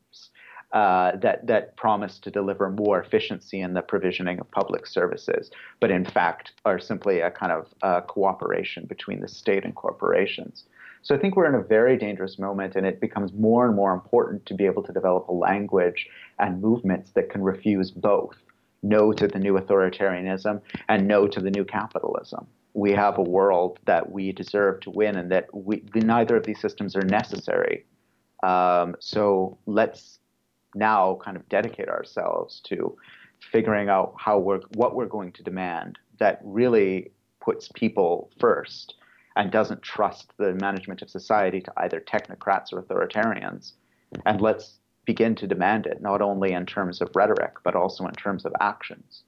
uh, 0.74 1.16
that 1.16 1.46
that 1.46 1.76
promise 1.76 2.18
to 2.18 2.30
deliver 2.30 2.68
more 2.68 3.00
efficiency 3.00 3.60
in 3.60 3.74
the 3.74 3.82
provisioning 3.82 4.40
of 4.40 4.50
public 4.50 4.86
services, 4.86 5.50
but 5.80 5.90
in 5.90 6.04
fact 6.04 6.52
are 6.64 6.80
simply 6.80 7.20
a 7.20 7.30
kind 7.30 7.52
of 7.52 7.68
uh, 7.82 8.00
cooperation 8.02 8.84
between 8.86 9.20
the 9.20 9.28
state 9.28 9.64
and 9.64 9.74
corporations. 9.76 10.64
So 11.02 11.14
I 11.14 11.18
think 11.18 11.36
we're 11.36 11.48
in 11.48 11.54
a 11.54 11.62
very 11.62 11.96
dangerous 11.96 12.38
moment, 12.38 12.76
and 12.76 12.86
it 12.86 13.00
becomes 13.00 13.32
more 13.34 13.66
and 13.66 13.76
more 13.76 13.92
important 13.92 14.46
to 14.46 14.54
be 14.54 14.64
able 14.64 14.82
to 14.82 14.92
develop 14.92 15.28
a 15.28 15.32
language 15.32 16.08
and 16.38 16.60
movements 16.60 17.12
that 17.12 17.30
can 17.30 17.42
refuse 17.42 17.90
both 17.90 18.34
no 18.82 19.12
to 19.12 19.28
the 19.28 19.38
new 19.38 19.54
authoritarianism, 19.54 20.60
and 20.88 21.06
no 21.06 21.26
to 21.26 21.40
the 21.40 21.50
new 21.50 21.64
capitalism. 21.64 22.46
We 22.74 22.90
have 22.92 23.16
a 23.18 23.22
world 23.22 23.78
that 23.84 24.10
we 24.10 24.32
deserve 24.32 24.80
to 24.80 24.90
win, 24.90 25.16
and 25.16 25.30
that 25.30 25.54
we, 25.54 25.84
neither 25.94 26.36
of 26.36 26.44
these 26.44 26.60
systems 26.60 26.96
are 26.96 27.04
necessary. 27.04 27.84
Um, 28.42 28.96
so 28.98 29.56
let's 29.66 30.18
now 30.74 31.18
kind 31.24 31.36
of 31.36 31.48
dedicate 31.48 31.88
ourselves 31.88 32.60
to 32.64 32.96
figuring 33.52 33.88
out 33.88 34.14
how 34.18 34.38
we're 34.38 34.60
what 34.74 34.94
we're 34.94 35.06
going 35.06 35.32
to 35.32 35.42
demand 35.42 35.98
that 36.18 36.40
really 36.42 37.10
puts 37.40 37.68
people 37.74 38.30
first 38.40 38.94
and 39.36 39.50
doesn't 39.50 39.82
trust 39.82 40.32
the 40.38 40.54
management 40.54 41.02
of 41.02 41.10
society 41.10 41.60
to 41.60 41.72
either 41.78 42.00
technocrats 42.00 42.72
or 42.72 42.82
authoritarians. 42.82 43.72
And 44.24 44.40
let's 44.40 44.78
begin 45.04 45.34
to 45.36 45.46
demand 45.46 45.86
it, 45.86 46.00
not 46.00 46.22
only 46.22 46.52
in 46.52 46.66
terms 46.66 47.00
of 47.00 47.10
rhetoric, 47.14 47.54
but 47.64 47.74
also 47.74 48.06
in 48.06 48.14
terms 48.14 48.44
of 48.44 48.52
actions. 48.60 49.24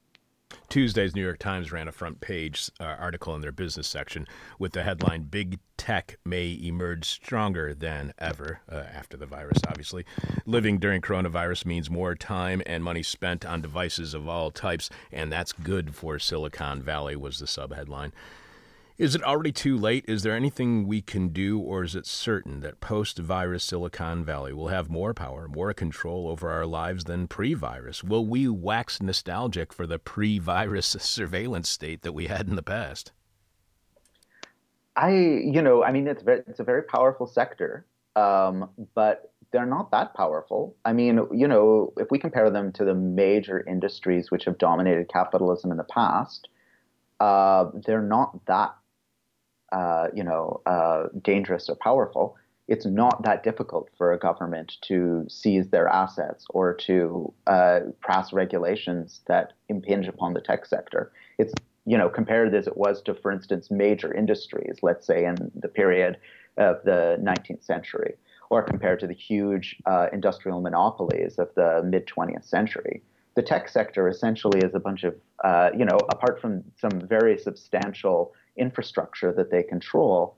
Tuesday's 0.69 1.15
New 1.15 1.23
York 1.23 1.39
Times 1.39 1.71
ran 1.71 1.89
a 1.89 1.93
front 1.93 2.21
page 2.21 2.71
uh, 2.81 2.85
article 2.85 3.35
in 3.35 3.41
their 3.41 3.53
business 3.53 3.87
section 3.87 4.27
with 4.59 4.73
the 4.73 4.83
headline 4.83 5.23
Big 5.23 5.61
Tech 5.77 6.19
May 6.25 6.59
Emerge 6.61 7.05
Stronger 7.05 7.73
Than 7.73 8.13
Ever 8.19 8.61
uh, 8.71 8.75
after 8.75 9.17
the 9.17 9.27
virus, 9.27 9.59
obviously. 9.69 10.05
Living 10.45 10.79
during 10.79 11.01
coronavirus 11.01 11.67
means 11.67 11.89
more 11.89 12.15
time 12.15 12.63
and 12.67 12.83
money 12.83 13.03
spent 13.03 13.45
on 13.47 13.63
devices 13.63 14.13
of 14.13 14.29
all 14.29 14.51
types, 14.51 14.91
and 15.13 15.31
that's 15.31 15.53
good 15.53 15.95
for 15.95 16.19
Silicon 16.19 16.83
Valley, 16.83 17.15
was 17.15 17.39
the 17.39 17.47
subheadline. 17.47 18.13
Is 18.99 19.15
it 19.15 19.23
already 19.23 19.53
too 19.53 19.77
late? 19.77 20.07
Is 20.09 20.23
there 20.23 20.35
anything 20.35 20.87
we 20.87 21.03
can 21.03 21.29
do, 21.29 21.59
or 21.59 21.85
is 21.85 21.95
it 21.95 22.07
certain 22.07 22.61
that 22.61 22.81
post 22.81 23.19
virus 23.19 23.63
Silicon 23.63 24.25
Valley 24.25 24.55
will 24.55 24.69
have 24.69 24.89
more 24.89 25.13
power, 25.13 25.49
more 25.49 25.75
control 25.75 26.29
over 26.29 26.51
our 26.51 26.65
lives 26.65 27.05
than 27.05 27.29
pre 27.29 27.53
virus? 27.53 28.03
Will 28.03 28.27
we 28.27 28.49
wax 28.49 29.03
nostalgic 29.03 29.75
for 29.75 29.87
the 29.87 29.99
pre 29.99 30.39
virus 30.39 30.87
surveillance 30.99 31.69
state 31.69 32.01
that 32.03 32.13
we 32.13 32.29
had 32.29 32.49
in 32.49 32.57
the 32.57 32.63
past? 32.63 33.13
I, 34.97 35.11
you 35.11 35.61
know, 35.61 35.85
I 35.85 35.93
mean, 35.93 36.07
it's 36.07 36.23
very, 36.23 36.41
it's 36.47 36.61
a 36.61 36.65
very 36.65 36.83
powerful 36.83 37.27
sector, 37.27 37.85
um, 38.17 38.71
but 38.95 39.31
they're 39.53 39.67
not 39.67 39.91
that 39.91 40.15
powerful. 40.15 40.75
I 40.87 40.95
mean, 40.95 41.21
you 41.35 41.49
know, 41.49 41.93
if 41.99 42.11
we 42.11 42.19
compare 42.19 42.49
them 42.49 42.73
to 42.73 42.85
the 42.87 42.95
major 42.95 43.61
industries 43.61 44.31
which 44.31 44.47
have 44.47 44.57
dominated 44.57 45.11
capitalism 45.13 45.71
in 45.71 45.77
the 45.77 45.85
past, 45.85 46.49
uh, 47.21 47.67
they're 47.85 48.01
not 48.01 48.47
that 48.47 48.75
uh, 49.73 50.09
you 50.15 50.25
know, 50.25 50.61
uh, 50.67 51.05
dangerous 51.23 51.69
or 51.69 51.77
powerful, 51.77 52.37
it's 52.69 52.87
not 52.87 53.23
that 53.23 53.43
difficult 53.43 53.89
for 53.97 54.13
a 54.13 54.19
government 54.19 54.77
to 54.83 55.25
seize 55.29 55.69
their 55.69 55.89
assets 55.89 56.45
or 56.51 56.75
to 56.75 57.33
uh, 57.47 57.81
pass 58.01 58.33
regulations 58.33 59.21
that 59.27 59.53
impinge 59.69 60.09
upon 60.09 60.35
the 60.35 60.41
tech 60.41 60.67
sector. 60.67 61.13
It's 61.39 61.53
you 61.85 61.97
know 61.97 62.09
compared 62.09 62.53
as 62.55 62.67
it 62.67 62.77
was 62.77 63.03
to, 63.03 63.15
for 63.15 63.31
instance, 63.31 63.71
major 63.71 64.13
industries, 64.13 64.79
let's 64.83 65.07
say 65.07 65.25
in 65.25 65.51
the 65.55 65.69
period 65.69 66.19
of 66.57 66.83
the 66.85 67.19
19th 67.21 67.63
century, 67.63 68.15
or 68.51 68.63
compared 68.63 68.99
to 69.01 69.07
the 69.07 69.15
huge 69.15 69.77
uh, 69.87 70.09
industrial 70.13 70.61
monopolies 70.61 71.39
of 71.39 71.49
the 71.55 71.83
mid 71.85 72.07
20th 72.07 72.45
century. 72.45 73.03
The 73.37 73.43
tech 73.43 73.69
sector 73.69 74.09
essentially 74.09 74.61
is 74.61 74.75
a 74.75 74.81
bunch 74.81 75.05
of, 75.05 75.15
uh, 75.45 75.69
you 75.77 75.85
know, 75.85 75.99
apart 76.09 76.41
from 76.41 76.65
some 76.81 77.03
very 77.07 77.37
substantial 77.37 78.33
infrastructure 78.57 79.33
that 79.33 79.51
they 79.51 79.63
control 79.63 80.37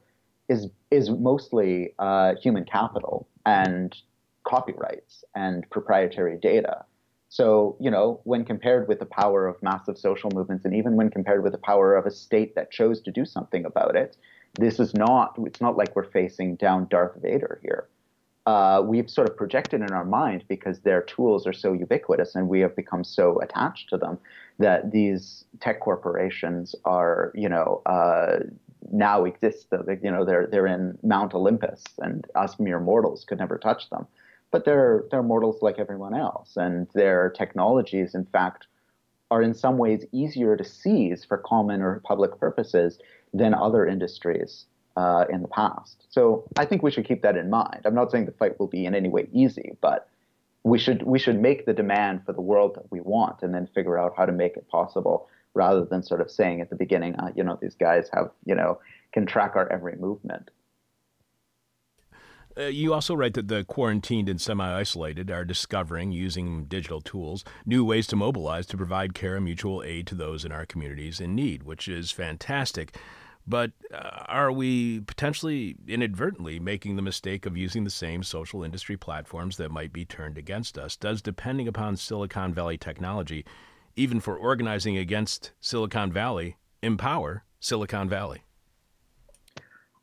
is 0.49 0.69
is 0.91 1.11
mostly 1.11 1.95
uh, 1.99 2.35
human 2.43 2.64
capital 2.64 3.29
and 3.45 3.97
copyrights 4.45 5.25
and 5.35 5.69
proprietary 5.71 6.39
data. 6.39 6.85
So, 7.29 7.77
you 7.79 7.91
know, 7.91 8.21
when 8.25 8.45
compared 8.45 8.89
with 8.89 9.01
the 9.01 9.07
power 9.07 9.47
of 9.47 9.62
massive 9.62 9.99
social 9.99 10.31
movements, 10.33 10.64
and 10.64 10.75
even 10.75 10.97
when 10.97 11.11
compared 11.11 11.43
with 11.43 11.53
the 11.53 11.59
power 11.59 11.95
of 11.95 12.07
a 12.07 12.11
state 12.11 12.55
that 12.55 12.71
chose 12.71 13.03
to 13.03 13.11
do 13.11 13.27
something 13.27 13.66
about 13.66 13.97
it, 13.97 14.16
this 14.55 14.81
is 14.81 14.95
not. 14.95 15.35
It's 15.45 15.61
not 15.61 15.77
like 15.77 15.95
we're 15.95 16.11
facing 16.11 16.57
down 16.57 16.89
Darth 16.89 17.21
Vader 17.21 17.61
here. 17.62 17.89
Uh, 18.47 18.82
we've 18.82 19.11
sort 19.11 19.28
of 19.28 19.36
projected 19.36 19.82
in 19.82 19.93
our 19.93 20.05
mind 20.05 20.43
because 20.49 20.80
their 20.80 21.03
tools 21.03 21.47
are 21.47 21.53
so 21.53 21.74
ubiquitous 21.74 22.34
and 22.34 22.49
we 22.49 22.61
have 22.61 22.74
become 22.74 23.05
so 23.05 23.39
attached 23.43 23.91
to 23.91 23.99
them 23.99 24.18
that 24.59 24.91
these 24.91 25.45
tech 25.61 25.80
corporations 25.80 26.74
are, 26.84 27.30
you 27.34 27.49
know, 27.49 27.82
uh, 27.84 28.39
now 28.91 29.24
exist. 29.24 29.66
You 30.03 30.11
know, 30.11 30.24
they're 30.24 30.47
they're 30.47 30.66
in 30.66 30.99
Mount 31.03 31.34
Olympus, 31.34 31.82
and 31.99 32.26
us 32.34 32.59
mere 32.59 32.80
mortals 32.80 33.24
could 33.24 33.39
never 33.39 33.59
touch 33.59 33.91
them. 33.91 34.07
But 34.51 34.64
they're 34.64 35.05
they're 35.11 35.22
mortals 35.22 35.61
like 35.62 35.78
everyone 35.78 36.14
else, 36.14 36.57
and 36.57 36.86
their 36.95 37.30
technologies, 37.30 38.14
in 38.14 38.24
fact, 38.26 38.66
are 39.30 39.43
in 39.43 39.55
some 39.55 39.78
ways 39.78 40.07
easier 40.12 40.57
to 40.57 40.64
seize 40.64 41.24
for 41.24 41.39
common 41.39 41.82
or 41.82 42.01
public 42.05 42.39
purposes 42.39 42.99
than 43.34 43.53
other 43.53 43.86
industries 43.86 44.64
uh, 44.99 45.25
in 45.31 45.43
the 45.43 45.49
past. 45.49 46.07
So 46.11 46.45
I 46.59 46.65
think 46.65 46.83
we 46.83 46.91
should 46.91 47.07
keep 47.07 47.23
that 47.23 47.37
in 47.37 47.49
mind. 47.49 47.83
I'm 47.85 47.95
not 47.95 48.11
saying 48.11 48.27
the 48.27 48.33
fight 48.33 48.59
will 48.59 48.67
be 48.67 48.85
in 48.85 48.97
any 48.97 49.09
way 49.09 49.29
easy, 49.33 49.77
but 49.81 50.09
we 50.65 50.77
should 50.77 51.05
we 51.05 51.21
should 51.21 51.41
make 51.41 51.67
the 51.67 51.73
demand 51.73 52.23
for 52.27 52.33
the 52.33 52.41
world 52.41 52.75
that 52.75 52.91
we 52.91 53.01
want 53.01 53.43
and 53.43 53.55
then 53.55 53.69
figure 53.75 53.97
out 53.97 54.15
how 54.17 54.27
to 54.27 54.33
make 54.33 54.57
it 54.57 54.69
possible 54.69 55.29
rather 55.55 55.85
than 55.85 56.03
sort 56.03 56.21
of 56.21 56.29
saying 56.31 56.61
at 56.61 56.69
the 56.69 56.77
beginning 56.77 57.15
uh, 57.15 57.31
you 57.37 57.45
know 57.45 57.57
these 57.63 57.77
guys 57.77 58.11
have 58.13 58.31
you 58.45 58.57
know 58.57 58.79
can 59.13 59.25
track 59.25 59.53
our 59.55 59.71
every 59.73 59.97
movement 59.97 60.51
uh, 62.59 62.63
you 62.63 62.93
also 62.93 63.15
write 63.15 63.35
that 63.35 63.47
the 63.47 63.63
quarantined 63.65 64.29
and 64.29 64.41
semi 64.41 64.69
isolated 64.75 65.31
are 65.31 65.45
discovering, 65.45 66.11
using 66.11 66.65
digital 66.65 67.01
tools, 67.01 67.45
new 67.65 67.85
ways 67.85 68.05
to 68.09 68.17
mobilize 68.17 68.67
to 68.67 68.77
provide 68.77 69.15
care 69.15 69.37
and 69.37 69.45
mutual 69.45 69.81
aid 69.85 70.09
to 70.09 70.17
those 70.17 70.45
in 70.45 70.51
our 70.51 70.67
communities 70.67 71.21
in 71.21 71.37
need, 71.37 71.63
which 71.63 71.87
is 71.87 72.11
fantastic. 72.11 72.97
But 73.49 73.73
uh, 73.95 74.25
are 74.27 74.53
we 74.53 75.01
potentially 75.01 75.75
inadvertently 75.87 76.61
making 76.61 76.97
the 76.97 77.03
mistake 77.03 77.47
of 77.47 77.57
using 77.57 77.85
the 77.85 77.91
same 77.91 78.23
social 78.23 78.63
industry 78.63 78.99
platforms 78.99 79.57
that 79.57 79.71
might 79.71 79.91
be 79.91 80.05
turned 80.05 80.37
against 80.37 80.77
us? 80.77 80.97
Does 80.97 81.23
depending 81.23 81.67
upon 81.67 81.97
Silicon 81.97 82.53
Valley 82.53 82.77
technology, 82.77 83.47
even 83.97 84.21
for 84.21 84.37
organizing 84.37 84.99
against 84.99 85.53
Silicon 85.61 86.13
Valley, 86.13 86.59
empower 86.83 87.45
Silicon 87.59 88.07
Valley? 88.07 88.43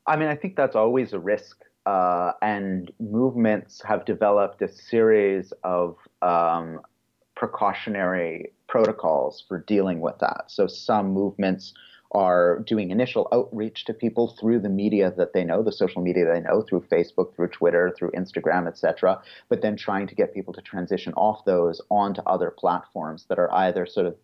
I 0.08 0.16
mean, 0.16 0.28
I 0.28 0.36
think 0.36 0.56
that's 0.56 0.76
always 0.76 1.14
a 1.14 1.20
risk. 1.20 1.62
Uh, 1.86 2.32
and 2.42 2.92
movements 3.00 3.80
have 3.88 4.06
developed 4.06 4.64
a 4.64 4.68
series 4.68 5.54
of 5.64 5.98
um, 6.24 6.80
precautionary 7.36 8.54
protocols 8.68 9.46
for 9.48 9.60
dealing 9.68 10.00
with 10.00 10.18
that. 10.18 10.46
So 10.48 10.66
some 10.66 11.12
movements 11.12 11.76
are 12.16 12.60
doing 12.66 12.92
initial 12.92 13.28
outreach 13.34 13.84
to 13.86 13.94
people 13.94 14.36
through 14.40 14.60
the 14.60 14.70
media 14.70 15.14
that 15.18 15.34
they 15.34 15.44
know, 15.44 15.62
the 15.62 15.72
social 15.72 16.02
media 16.02 16.26
they 16.26 16.40
know, 16.40 16.62
through 16.62 16.80
Facebook, 16.90 17.36
through 17.36 17.50
Twitter, 17.50 17.94
through 17.96 18.10
Instagram, 18.12 18.68
etc. 18.68 19.22
But 19.50 19.62
then 19.62 19.76
trying 19.76 20.08
to 20.08 20.16
get 20.16 20.34
people 20.34 20.54
to 20.54 20.62
transition 20.62 21.14
off 21.14 21.44
those 21.44 21.82
onto 21.92 22.22
other 22.22 22.52
platforms 22.52 23.26
that 23.28 23.38
are 23.38 23.54
either 23.54 23.86
sort 23.86 24.08
of 24.08 24.16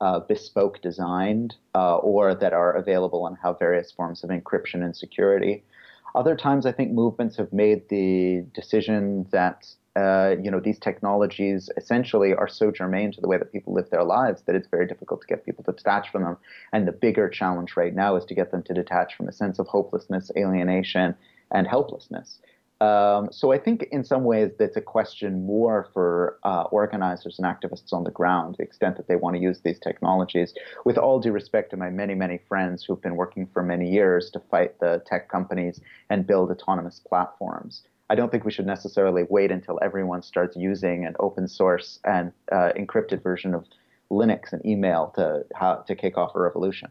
uh, 0.00 0.20
bespoke 0.20 0.80
designed 0.82 1.56
uh, 1.74 1.96
or 1.96 2.34
that 2.34 2.52
are 2.52 2.72
available 2.72 3.26
and 3.26 3.36
have 3.42 3.58
various 3.58 3.90
forms 3.90 4.22
of 4.22 4.30
encryption 4.30 4.84
and 4.84 4.96
security. 4.96 5.64
Other 6.14 6.36
times, 6.36 6.64
I 6.64 6.72
think 6.72 6.92
movements 6.92 7.36
have 7.38 7.52
made 7.52 7.88
the 7.88 8.44
decision 8.54 9.26
that 9.32 9.66
uh, 9.94 10.36
you 10.42 10.50
know, 10.50 10.60
these 10.60 10.78
technologies 10.78 11.68
essentially 11.76 12.34
are 12.34 12.48
so 12.48 12.70
germane 12.70 13.12
to 13.12 13.20
the 13.20 13.28
way 13.28 13.36
that 13.36 13.52
people 13.52 13.74
live 13.74 13.90
their 13.90 14.04
lives 14.04 14.42
that 14.46 14.54
it's 14.54 14.68
very 14.68 14.86
difficult 14.86 15.20
to 15.20 15.26
get 15.26 15.44
people 15.44 15.62
to 15.64 15.72
detach 15.72 16.10
from 16.10 16.22
them. 16.22 16.36
And 16.72 16.88
the 16.88 16.92
bigger 16.92 17.28
challenge 17.28 17.76
right 17.76 17.94
now 17.94 18.16
is 18.16 18.24
to 18.26 18.34
get 18.34 18.50
them 18.50 18.62
to 18.64 18.74
detach 18.74 19.14
from 19.14 19.28
a 19.28 19.32
sense 19.32 19.58
of 19.58 19.66
hopelessness, 19.66 20.30
alienation, 20.36 21.14
and 21.50 21.66
helplessness. 21.66 22.38
Um, 22.80 23.28
so 23.30 23.52
I 23.52 23.58
think 23.58 23.86
in 23.92 24.02
some 24.02 24.24
ways 24.24 24.50
that's 24.58 24.76
a 24.76 24.80
question 24.80 25.46
more 25.46 25.88
for 25.92 26.38
uh, 26.42 26.62
organizers 26.72 27.38
and 27.38 27.46
activists 27.46 27.92
on 27.92 28.02
the 28.02 28.10
ground, 28.10 28.56
the 28.58 28.64
extent 28.64 28.96
that 28.96 29.06
they 29.06 29.14
want 29.14 29.36
to 29.36 29.42
use 29.42 29.60
these 29.60 29.78
technologies. 29.78 30.52
With 30.84 30.98
all 30.98 31.20
due 31.20 31.30
respect 31.30 31.70
to 31.70 31.76
my 31.76 31.90
many, 31.90 32.16
many 32.16 32.40
friends 32.48 32.82
who've 32.82 33.00
been 33.00 33.14
working 33.14 33.46
for 33.52 33.62
many 33.62 33.88
years 33.88 34.30
to 34.30 34.40
fight 34.50 34.80
the 34.80 35.00
tech 35.06 35.28
companies 35.28 35.80
and 36.10 36.26
build 36.26 36.50
autonomous 36.50 37.00
platforms. 37.06 37.82
I 38.12 38.14
don't 38.14 38.30
think 38.30 38.44
we 38.44 38.52
should 38.52 38.66
necessarily 38.66 39.24
wait 39.30 39.50
until 39.50 39.78
everyone 39.80 40.20
starts 40.20 40.54
using 40.54 41.06
an 41.06 41.14
open 41.18 41.48
source 41.48 41.98
and 42.04 42.30
uh, 42.52 42.70
encrypted 42.76 43.22
version 43.22 43.54
of 43.54 43.64
Linux 44.10 44.52
and 44.52 44.62
email 44.66 45.14
to 45.14 45.46
how, 45.54 45.76
to 45.76 45.96
kick 45.96 46.18
off 46.18 46.34
a 46.34 46.38
revolution. 46.38 46.90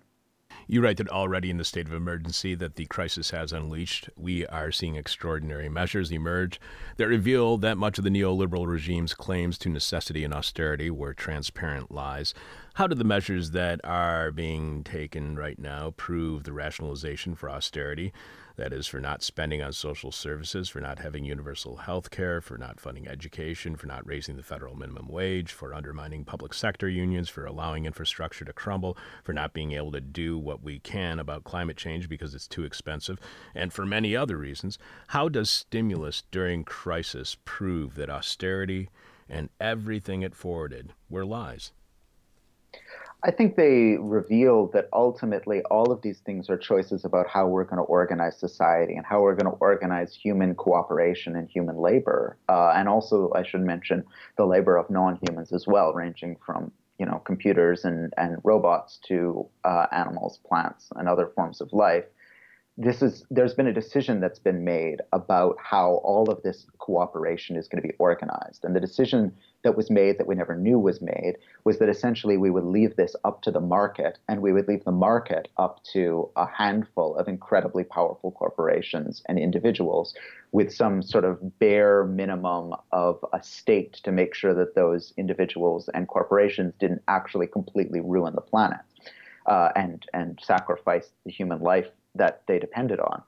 You 0.66 0.82
write 0.82 0.98
that 0.98 1.10
already 1.10 1.52
in 1.52 1.58
the 1.58 1.64
state 1.64 1.86
of 1.86 1.94
emergency 1.94 2.56
that 2.56 2.76
the 2.76 2.88
crisis 2.88 3.30
has 3.30 3.54
unleashed, 3.54 4.10
we 4.18 4.48
are 4.48 4.72
seeing 4.72 4.96
extraordinary 4.96 5.70
measures 5.70 6.12
emerge 6.12 6.60
that 6.98 7.08
reveal 7.08 7.60
that 7.60 7.78
much 7.78 8.00
of 8.00 8.04
the 8.04 8.10
neoliberal 8.10 8.66
regime's 8.66 9.14
claims 9.14 9.60
to 9.60 9.70
necessity 9.70 10.24
and 10.24 10.34
austerity 10.34 10.90
were 10.90 11.14
transparent 11.14 11.92
lies. 11.92 12.34
How 12.76 12.88
do 12.88 12.96
the 12.96 13.04
measures 13.04 13.52
that 13.52 13.80
are 13.84 14.32
being 14.32 14.84
taken 14.84 15.36
right 15.36 15.60
now 15.60 15.92
prove 15.98 16.46
the 16.46 16.54
rationalization 16.54 17.36
for 17.36 17.48
austerity? 17.48 18.12
That 18.58 18.74
is, 18.74 18.88
for 18.88 19.00
not 19.00 19.24
spending 19.24 19.62
on 19.62 19.74
social 19.74 20.12
services, 20.12 20.70
for 20.70 20.82
not 20.82 21.00
having 21.00 21.24
universal 21.26 21.78
health 21.78 22.12
care, 22.12 22.42
for 22.42 22.58
not 22.58 22.80
funding 22.80 23.08
education, 23.08 23.76
for 23.76 23.88
not 23.88 24.06
raising 24.06 24.36
the 24.36 24.44
federal 24.44 24.76
minimum 24.76 25.08
wage, 25.08 25.52
for 25.52 25.74
undermining 25.74 26.26
public 26.26 26.54
sector 26.54 26.90
unions, 26.90 27.30
for 27.30 27.46
allowing 27.46 27.86
infrastructure 27.86 28.46
to 28.46 28.54
crumble, 28.54 28.98
for 29.24 29.34
not 29.34 29.54
being 29.54 29.72
able 29.72 29.92
to 29.92 30.02
do 30.02 30.38
what 30.38 30.64
we 30.64 30.80
can 30.80 31.20
about 31.20 31.44
climate 31.44 31.78
change 31.78 32.10
because 32.10 32.36
it's 32.36 32.48
too 32.48 32.64
expensive, 32.64 33.20
and 33.56 33.72
for 33.74 33.86
many 33.86 34.16
other 34.16 34.38
reasons. 34.38 34.78
How 35.08 35.30
does 35.30 35.50
stimulus 35.50 36.24
during 36.32 36.64
crisis 36.64 37.38
prove 37.46 37.96
that 37.96 38.10
austerity 38.10 38.90
and 39.30 39.50
everything 39.60 40.22
it 40.22 40.36
forwarded 40.36 40.94
were 41.10 41.26
lies? 41.26 41.72
I 43.24 43.30
think 43.30 43.56
they 43.56 43.98
reveal 44.00 44.68
that 44.68 44.90
ultimately 44.94 45.62
all 45.64 45.92
of 45.92 46.02
these 46.02 46.20
things 46.20 46.50
are 46.50 46.58
choices 46.58 47.06
about 47.06 47.28
how 47.28 47.48
we're 47.48 47.66
going 47.66 47.78
to 47.78 47.84
organize 47.84 48.36
society 48.40 48.96
and 48.96 49.06
how 49.06 49.22
we're 49.22 49.36
going 49.36 49.52
to 49.52 49.60
organize 49.60 50.16
human 50.16 50.56
cooperation 50.56 51.36
and 51.36 51.48
human 51.48 51.78
labor. 51.78 52.38
Uh, 52.50 52.74
and 52.76 52.90
also, 52.90 53.32
I 53.36 53.44
should 53.44 53.62
mention 53.62 54.04
the 54.38 54.46
labor 54.46 54.76
of 54.76 54.90
non 54.90 55.20
humans 55.22 55.52
as 55.52 55.68
well, 55.68 55.94
ranging 55.94 56.36
from 56.44 56.72
you 56.98 57.06
know 57.06 57.22
computers 57.26 57.86
and, 57.86 58.12
and 58.18 58.38
robots 58.44 59.00
to 59.08 59.48
uh, 59.66 59.86
animals, 59.92 60.40
plants, 60.48 60.88
and 60.96 61.08
other 61.08 61.32
forms 61.36 61.62
of 61.62 61.72
life 61.74 62.06
this 62.78 63.02
is 63.02 63.26
there's 63.30 63.54
been 63.54 63.68
a 63.68 63.74
decision 63.74 64.20
that's 64.20 64.40
been 64.40 64.64
made 64.64 65.02
about 65.12 65.58
how 65.62 65.96
all 66.04 66.30
of 66.30 66.42
this 66.42 66.66
cooperation 66.80 67.56
is 67.56 67.68
going 67.68 67.82
to 67.82 67.88
be 67.88 67.94
organized 68.00 68.64
and 68.64 68.76
the 68.76 68.80
decision 68.80 69.32
that 69.64 69.78
was 69.78 69.90
made 69.90 70.18
that 70.18 70.28
we 70.28 70.36
never 70.36 70.56
knew 70.56 70.80
was 70.80 71.02
made 71.02 71.38
was 71.64 71.80
that 71.80 71.90
essentially 71.90 72.38
we 72.38 72.50
would 72.50 72.64
leave 72.64 72.96
this 72.96 73.16
up 73.24 73.42
to 73.42 73.52
the 73.52 73.60
market 73.60 74.18
and 74.28 74.42
we 74.42 74.54
would 74.54 74.68
leave 74.68 74.84
the 74.84 74.92
market 74.92 75.48
up 75.58 75.84
to 75.84 76.30
a 76.36 76.46
handful 76.46 77.16
of 77.16 77.28
incredibly 77.28 77.84
powerful 77.84 78.32
corporations 78.32 79.22
and 79.28 79.38
individuals 79.38 80.16
with 80.52 80.74
some 80.74 81.02
sort 81.02 81.24
of 81.24 81.60
bare 81.60 82.04
minimum 82.06 82.74
of 82.92 83.24
a 83.34 83.42
state 83.42 83.94
to 83.94 84.12
make 84.12 84.34
sure 84.34 84.54
that 84.54 84.76
those 84.76 85.14
individuals 85.18 85.90
and 85.94 86.08
corporations 86.08 86.74
didn't 86.80 87.02
actually 87.08 87.48
completely 87.48 88.02
ruin 88.02 88.36
the 88.36 88.42
planet 88.42 88.80
uh, 89.46 89.70
and 89.76 90.06
and 90.14 90.40
sacrifice 90.42 91.12
the 91.26 91.32
human 91.32 91.60
life 91.62 91.88
that 92.16 92.42
they 92.48 92.60
depended 92.60 93.00
on. 93.00 93.24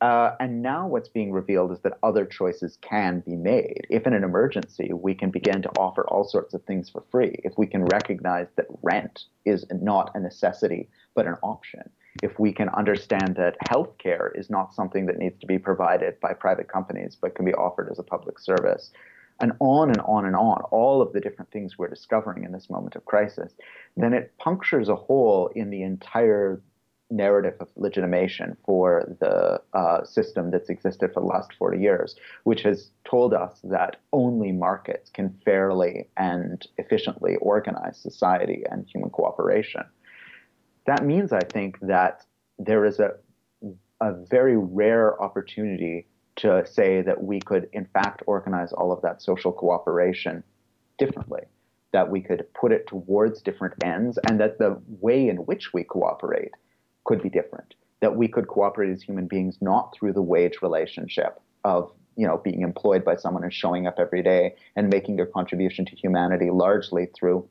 Uh, 0.00 0.34
and 0.40 0.62
now 0.62 0.86
what's 0.86 1.10
being 1.10 1.30
revealed 1.30 1.70
is 1.70 1.80
that 1.80 1.98
other 2.02 2.24
choices 2.24 2.78
can 2.80 3.20
be 3.20 3.36
made. 3.36 3.86
If 3.90 4.06
in 4.06 4.14
an 4.14 4.24
emergency, 4.24 4.92
we 4.94 5.14
can 5.14 5.30
begin 5.30 5.60
to 5.62 5.68
offer 5.76 6.06
all 6.08 6.24
sorts 6.24 6.54
of 6.54 6.62
things 6.64 6.88
for 6.88 7.04
free. 7.10 7.38
If 7.44 7.58
we 7.58 7.66
can 7.66 7.84
recognize 7.84 8.46
that 8.56 8.66
rent 8.82 9.24
is 9.44 9.66
not 9.70 10.10
a 10.14 10.20
necessity, 10.20 10.88
but 11.14 11.26
an 11.26 11.36
option. 11.42 11.90
If 12.22 12.38
we 12.38 12.52
can 12.52 12.70
understand 12.70 13.36
that 13.36 13.56
healthcare 13.68 14.30
is 14.34 14.48
not 14.48 14.74
something 14.74 15.04
that 15.06 15.18
needs 15.18 15.38
to 15.40 15.46
be 15.46 15.58
provided 15.58 16.18
by 16.20 16.32
private 16.32 16.68
companies, 16.68 17.16
but 17.20 17.34
can 17.34 17.44
be 17.44 17.54
offered 17.54 17.90
as 17.90 17.98
a 17.98 18.02
public 18.02 18.38
service. 18.38 18.92
And 19.40 19.52
on 19.60 19.88
and 19.88 20.00
on 20.00 20.24
and 20.26 20.36
on, 20.36 20.62
all 20.70 21.00
of 21.00 21.12
the 21.12 21.20
different 21.20 21.50
things 21.50 21.78
we're 21.78 21.88
discovering 21.88 22.44
in 22.44 22.52
this 22.52 22.68
moment 22.68 22.96
of 22.96 23.04
crisis, 23.04 23.52
then 23.96 24.12
it 24.12 24.32
punctures 24.38 24.88
a 24.88 24.96
hole 24.96 25.50
in 25.54 25.70
the 25.70 25.82
entire 25.82 26.60
narrative 27.10 27.54
of 27.60 27.68
legitimation 27.76 28.56
for 28.64 29.16
the 29.20 29.60
uh, 29.76 30.04
system 30.04 30.50
that's 30.50 30.70
existed 30.70 31.12
for 31.12 31.20
the 31.20 31.26
last 31.26 31.52
40 31.58 31.78
years, 31.78 32.16
which 32.44 32.62
has 32.62 32.90
told 33.04 33.34
us 33.34 33.60
that 33.64 33.96
only 34.12 34.52
markets 34.52 35.10
can 35.10 35.36
fairly 35.44 36.08
and 36.16 36.66
efficiently 36.78 37.36
organize 37.36 37.98
society 37.98 38.62
and 38.70 38.86
human 38.86 39.10
cooperation. 39.10 39.82
That 40.86 41.04
means, 41.04 41.32
I 41.32 41.40
think, 41.40 41.78
that 41.80 42.24
there 42.58 42.84
is 42.84 43.00
a, 43.00 43.12
a 44.00 44.12
very 44.30 44.56
rare 44.56 45.20
opportunity 45.20 46.06
to 46.36 46.64
say 46.66 47.02
that 47.02 47.22
we 47.22 47.40
could, 47.40 47.68
in 47.72 47.86
fact, 47.86 48.22
organize 48.26 48.72
all 48.72 48.92
of 48.92 49.02
that 49.02 49.20
social 49.20 49.52
cooperation 49.52 50.42
differently 50.98 51.42
that 51.92 52.08
we 52.08 52.20
could 52.20 52.46
put 52.54 52.72
it 52.72 52.86
towards 52.86 53.42
different 53.42 53.74
ends, 53.82 54.18
and 54.28 54.38
that 54.40 54.58
the 54.58 54.80
way 55.00 55.28
in 55.28 55.38
which 55.38 55.72
we 55.72 55.82
cooperate 55.82 56.52
could 57.04 57.22
be 57.22 57.28
different. 57.28 57.74
That 58.00 58.16
we 58.16 58.28
could 58.28 58.48
cooperate 58.48 58.90
as 58.90 59.02
human 59.02 59.26
beings 59.26 59.58
not 59.60 59.94
through 59.94 60.14
the 60.14 60.22
wage 60.22 60.58
relationship 60.62 61.40
of 61.64 61.92
you 62.16 62.26
know 62.26 62.38
being 62.38 62.62
employed 62.62 63.04
by 63.04 63.16
someone 63.16 63.44
and 63.44 63.52
showing 63.52 63.86
up 63.86 63.98
every 63.98 64.22
day 64.22 64.54
and 64.76 64.88
making 64.88 65.16
your 65.16 65.26
contribution 65.26 65.84
to 65.86 65.96
humanity 65.96 66.50
largely 66.50 67.06
through 67.14 67.48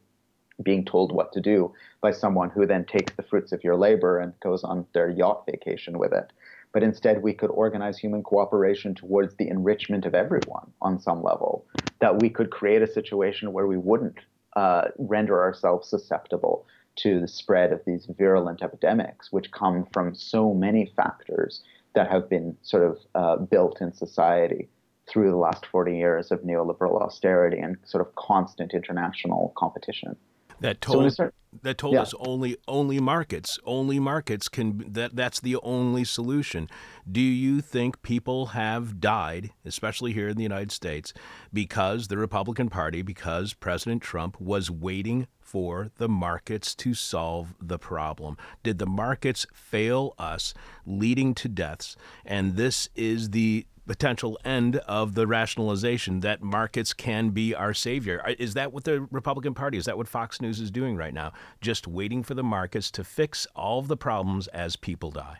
being 0.63 0.83
told 0.83 1.11
what 1.11 1.31
to 1.33 1.41
do 1.41 1.73
by 2.01 2.11
someone 2.11 2.49
who 2.49 2.65
then 2.65 2.85
takes 2.85 3.13
the 3.13 3.23
fruits 3.23 3.51
of 3.51 3.63
your 3.63 3.75
labor 3.75 4.19
and 4.19 4.33
goes 4.41 4.63
on 4.63 4.85
their 4.93 5.09
yacht 5.09 5.45
vacation 5.45 5.97
with 5.97 6.11
it. 6.11 6.31
But 6.73 6.83
instead, 6.83 7.23
we 7.23 7.33
could 7.33 7.49
organize 7.49 7.97
human 7.97 8.23
cooperation 8.23 8.93
towards 8.93 9.35
the 9.35 9.47
enrichment 9.47 10.05
of 10.05 10.13
everyone 10.13 10.71
on 10.81 10.99
some 10.99 11.23
level. 11.23 11.65
That 12.01 12.17
we 12.17 12.29
could 12.29 12.51
create 12.51 12.81
a 12.81 12.87
situation 12.87 13.53
where 13.53 13.67
we 13.67 13.77
wouldn't 13.77 14.19
uh, 14.55 14.89
render 14.97 15.41
ourselves 15.41 15.89
susceptible 15.89 16.65
to 16.97 17.19
the 17.21 17.27
spread 17.27 17.71
of 17.71 17.81
these 17.85 18.07
virulent 18.17 18.61
epidemics, 18.61 19.31
which 19.31 19.51
come 19.51 19.85
from 19.93 20.13
so 20.15 20.53
many 20.53 20.91
factors 20.95 21.63
that 21.93 22.09
have 22.09 22.29
been 22.29 22.55
sort 22.61 22.83
of 22.83 22.97
uh, 23.15 23.37
built 23.37 23.81
in 23.81 23.93
society 23.93 24.67
through 25.07 25.31
the 25.31 25.37
last 25.37 25.65
40 25.65 25.97
years 25.97 26.31
of 26.31 26.41
neoliberal 26.41 27.01
austerity 27.01 27.57
and 27.57 27.77
sort 27.83 28.05
of 28.05 28.13
constant 28.15 28.73
international 28.73 29.53
competition. 29.57 30.15
That 30.59 30.81
told 30.81 31.11
so 31.13 31.31
that 31.63 31.77
told 31.77 31.95
yeah. 31.95 32.01
us 32.01 32.13
only 32.19 32.57
only 32.67 32.99
markets 32.99 33.59
only 33.65 33.99
markets 33.99 34.47
can 34.47 34.85
that 34.93 35.15
that's 35.15 35.39
the 35.39 35.55
only 35.57 36.03
solution. 36.03 36.69
Do 37.09 37.21
you 37.21 37.61
think 37.61 38.01
people 38.01 38.47
have 38.47 38.99
died 38.99 39.51
especially 39.65 40.13
here 40.13 40.29
in 40.29 40.37
the 40.37 40.43
United 40.43 40.71
States 40.71 41.13
because 41.51 42.07
the 42.07 42.17
Republican 42.17 42.69
Party 42.69 43.01
because 43.01 43.53
President 43.53 44.01
Trump 44.01 44.39
was 44.39 44.69
waiting 44.69 45.27
for 45.39 45.89
the 45.97 46.09
markets 46.09 46.75
to 46.75 46.93
solve 46.93 47.55
the 47.59 47.79
problem? 47.79 48.37
Did 48.63 48.77
the 48.77 48.85
markets 48.85 49.47
fail 49.53 50.13
us 50.19 50.53
leading 50.85 51.33
to 51.35 51.49
deaths? 51.49 51.95
And 52.25 52.55
this 52.55 52.89
is 52.95 53.31
the 53.31 53.65
potential 53.89 54.37
end 54.45 54.75
of 54.75 55.15
the 55.15 55.25
rationalization 55.25 56.19
that 56.19 56.43
markets 56.43 56.93
can 56.93 57.31
be 57.31 57.55
our 57.55 57.73
savior. 57.73 58.23
Is 58.37 58.53
that 58.53 58.71
what 58.71 58.83
the 58.83 59.01
Republican 59.09 59.55
Party, 59.55 59.79
is 59.79 59.85
that 59.85 59.97
what 59.97 60.07
Fox 60.07 60.39
News 60.39 60.59
is 60.59 60.69
doing 60.69 60.95
right 60.95 61.13
now? 61.13 61.33
Just 61.59 61.87
waiting 61.87 62.21
for 62.21 62.35
the 62.35 62.43
markets 62.43 62.91
to 62.91 63.03
fix 63.03 63.47
all 63.55 63.79
of 63.79 63.87
the 63.87 63.97
problems 63.97 64.47
as 64.49 64.75
people 64.75 65.09
die? 65.09 65.39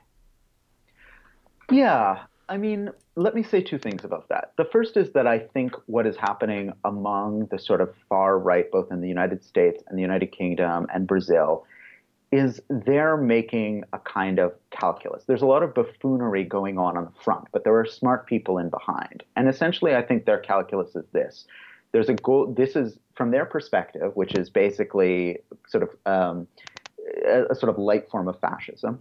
Yeah. 1.69 2.23
I 2.49 2.57
mean, 2.57 2.89
let 3.15 3.35
me 3.35 3.43
say 3.43 3.61
two 3.61 3.77
things 3.77 4.03
about 4.03 4.27
that. 4.29 4.53
The 4.57 4.65
first 4.65 4.97
is 4.97 5.11
that 5.11 5.27
I 5.27 5.37
think 5.37 5.73
what 5.85 6.07
is 6.07 6.17
happening 6.17 6.73
among 6.83 7.45
the 7.51 7.59
sort 7.59 7.81
of 7.81 7.93
far 8.09 8.39
right, 8.39 8.65
both 8.71 8.91
in 8.91 8.99
the 8.99 9.07
United 9.07 9.43
States 9.43 9.83
and 9.87 9.95
the 9.95 10.01
United 10.01 10.31
Kingdom 10.31 10.87
and 10.91 11.05
Brazil, 11.05 11.67
is 12.31 12.61
they're 12.69 13.17
making 13.17 13.83
a 13.93 13.99
kind 13.99 14.39
of 14.39 14.53
calculus. 14.69 15.23
There's 15.25 15.41
a 15.41 15.47
lot 15.47 15.63
of 15.63 15.73
buffoonery 15.73 16.43
going 16.43 16.77
on 16.77 16.95
on 16.95 17.05
the 17.05 17.23
front, 17.23 17.47
but 17.51 17.63
there 17.63 17.75
are 17.77 17.85
smart 17.85 18.27
people 18.27 18.57
in 18.59 18.69
behind. 18.69 19.23
And 19.35 19.49
essentially, 19.49 19.95
I 19.95 20.01
think 20.01 20.25
their 20.25 20.39
calculus 20.39 20.95
is 20.95 21.05
this. 21.11 21.45
There's 21.91 22.09
a 22.09 22.13
goal. 22.13 22.53
This 22.53 22.75
is 22.75 22.99
from 23.15 23.31
their 23.31 23.45
perspective, 23.45 24.11
which 24.15 24.35
is 24.35 24.49
basically 24.49 25.39
sort 25.67 25.83
of 25.83 25.89
um, 26.05 26.47
a, 27.25 27.45
a 27.49 27.55
sort 27.55 27.69
of 27.69 27.79
light 27.79 28.09
form 28.11 28.27
of 28.27 28.39
fascism 28.39 28.99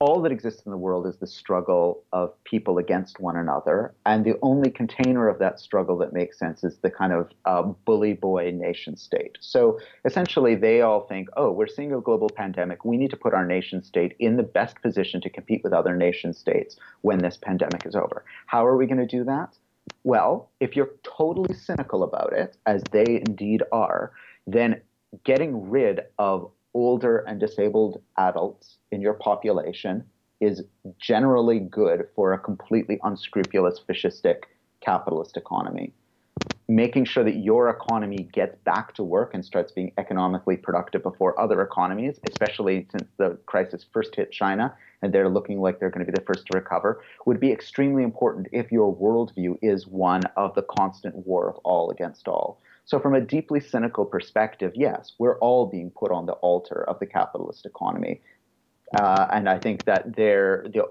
all 0.00 0.20
that 0.22 0.32
exists 0.32 0.62
in 0.66 0.70
the 0.70 0.76
world 0.76 1.06
is 1.06 1.16
the 1.16 1.26
struggle 1.26 2.02
of 2.12 2.32
people 2.44 2.78
against 2.78 3.20
one 3.20 3.36
another. 3.36 3.94
And 4.04 4.24
the 4.24 4.38
only 4.42 4.70
container 4.70 5.28
of 5.28 5.38
that 5.38 5.60
struggle 5.60 5.96
that 5.98 6.12
makes 6.12 6.38
sense 6.38 6.64
is 6.64 6.78
the 6.78 6.90
kind 6.90 7.12
of 7.12 7.30
uh, 7.44 7.62
bully 7.62 8.14
boy 8.14 8.50
nation 8.52 8.96
state. 8.96 9.38
So 9.40 9.78
essentially, 10.04 10.56
they 10.56 10.80
all 10.80 11.06
think, 11.06 11.28
oh, 11.36 11.52
we're 11.52 11.68
seeing 11.68 11.92
a 11.92 12.00
global 12.00 12.28
pandemic. 12.28 12.84
We 12.84 12.96
need 12.96 13.10
to 13.10 13.16
put 13.16 13.34
our 13.34 13.46
nation 13.46 13.82
state 13.84 14.16
in 14.18 14.36
the 14.36 14.42
best 14.42 14.80
position 14.82 15.20
to 15.20 15.30
compete 15.30 15.62
with 15.62 15.72
other 15.72 15.96
nation 15.96 16.32
states 16.32 16.76
when 17.02 17.18
this 17.18 17.36
pandemic 17.36 17.86
is 17.86 17.94
over. 17.94 18.24
How 18.46 18.66
are 18.66 18.76
we 18.76 18.86
going 18.86 18.98
to 18.98 19.06
do 19.06 19.24
that? 19.24 19.56
Well, 20.02 20.50
if 20.60 20.76
you're 20.76 20.90
totally 21.02 21.54
cynical 21.54 22.02
about 22.02 22.32
it, 22.32 22.56
as 22.66 22.82
they 22.90 23.22
indeed 23.26 23.62
are, 23.70 24.12
then 24.46 24.80
getting 25.22 25.70
rid 25.70 26.00
of 26.18 26.50
older 26.74 27.18
and 27.18 27.40
disabled 27.40 28.02
adults 28.18 28.78
in 28.90 29.00
your 29.00 29.14
population 29.14 30.04
is 30.40 30.62
generally 30.98 31.60
good 31.60 32.06
for 32.14 32.32
a 32.32 32.38
completely 32.38 32.98
unscrupulous, 33.04 33.80
fascistic 33.88 34.42
capitalist 34.80 35.36
economy. 35.36 35.92
Making 36.66 37.04
sure 37.04 37.24
that 37.24 37.36
your 37.36 37.68
economy 37.68 38.28
gets 38.32 38.56
back 38.64 38.94
to 38.94 39.04
work 39.04 39.34
and 39.34 39.44
starts 39.44 39.70
being 39.70 39.92
economically 39.98 40.56
productive 40.56 41.02
before 41.02 41.38
other 41.38 41.60
economies, 41.60 42.18
especially 42.24 42.86
since 42.90 43.06
the 43.18 43.38
crisis 43.46 43.84
first 43.92 44.16
hit 44.16 44.32
China 44.32 44.74
and 45.02 45.12
they're 45.12 45.28
looking 45.28 45.60
like 45.60 45.78
they're 45.78 45.90
going 45.90 46.04
to 46.04 46.10
be 46.10 46.18
the 46.18 46.24
first 46.24 46.46
to 46.46 46.54
recover, 46.54 47.02
would 47.26 47.38
be 47.38 47.52
extremely 47.52 48.02
important 48.02 48.48
if 48.50 48.72
your 48.72 48.96
worldview 48.96 49.58
is 49.60 49.86
one 49.86 50.26
of 50.38 50.54
the 50.54 50.62
constant 50.62 51.14
war 51.26 51.50
of 51.50 51.56
all 51.64 51.90
against 51.90 52.26
all. 52.26 52.58
So, 52.86 52.98
from 52.98 53.14
a 53.14 53.20
deeply 53.20 53.60
cynical 53.60 54.04
perspective, 54.04 54.72
yes, 54.74 55.12
we're 55.18 55.38
all 55.38 55.66
being 55.66 55.90
put 55.90 56.10
on 56.10 56.26
the 56.26 56.34
altar 56.34 56.84
of 56.88 56.98
the 56.98 57.06
capitalist 57.06 57.64
economy. 57.64 58.20
Uh, 58.94 59.26
and 59.32 59.48
I 59.48 59.58
think 59.58 59.84
that 59.86 60.14
there, 60.16 60.66
the, 60.72 60.84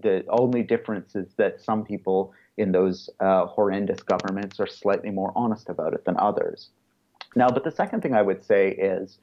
the 0.00 0.24
only 0.28 0.62
difference 0.62 1.16
is 1.16 1.34
that 1.36 1.60
some 1.60 1.84
people 1.84 2.32
in 2.56 2.72
those 2.72 3.10
uh, 3.20 3.46
horrendous 3.46 4.00
governments 4.02 4.60
are 4.60 4.66
slightly 4.66 5.10
more 5.10 5.32
honest 5.34 5.68
about 5.68 5.92
it 5.92 6.04
than 6.04 6.16
others. 6.18 6.70
Now, 7.34 7.48
but 7.48 7.64
the 7.64 7.70
second 7.70 8.02
thing 8.02 8.14
I 8.14 8.22
would 8.22 8.44
say 8.44 8.70
is 8.70 9.18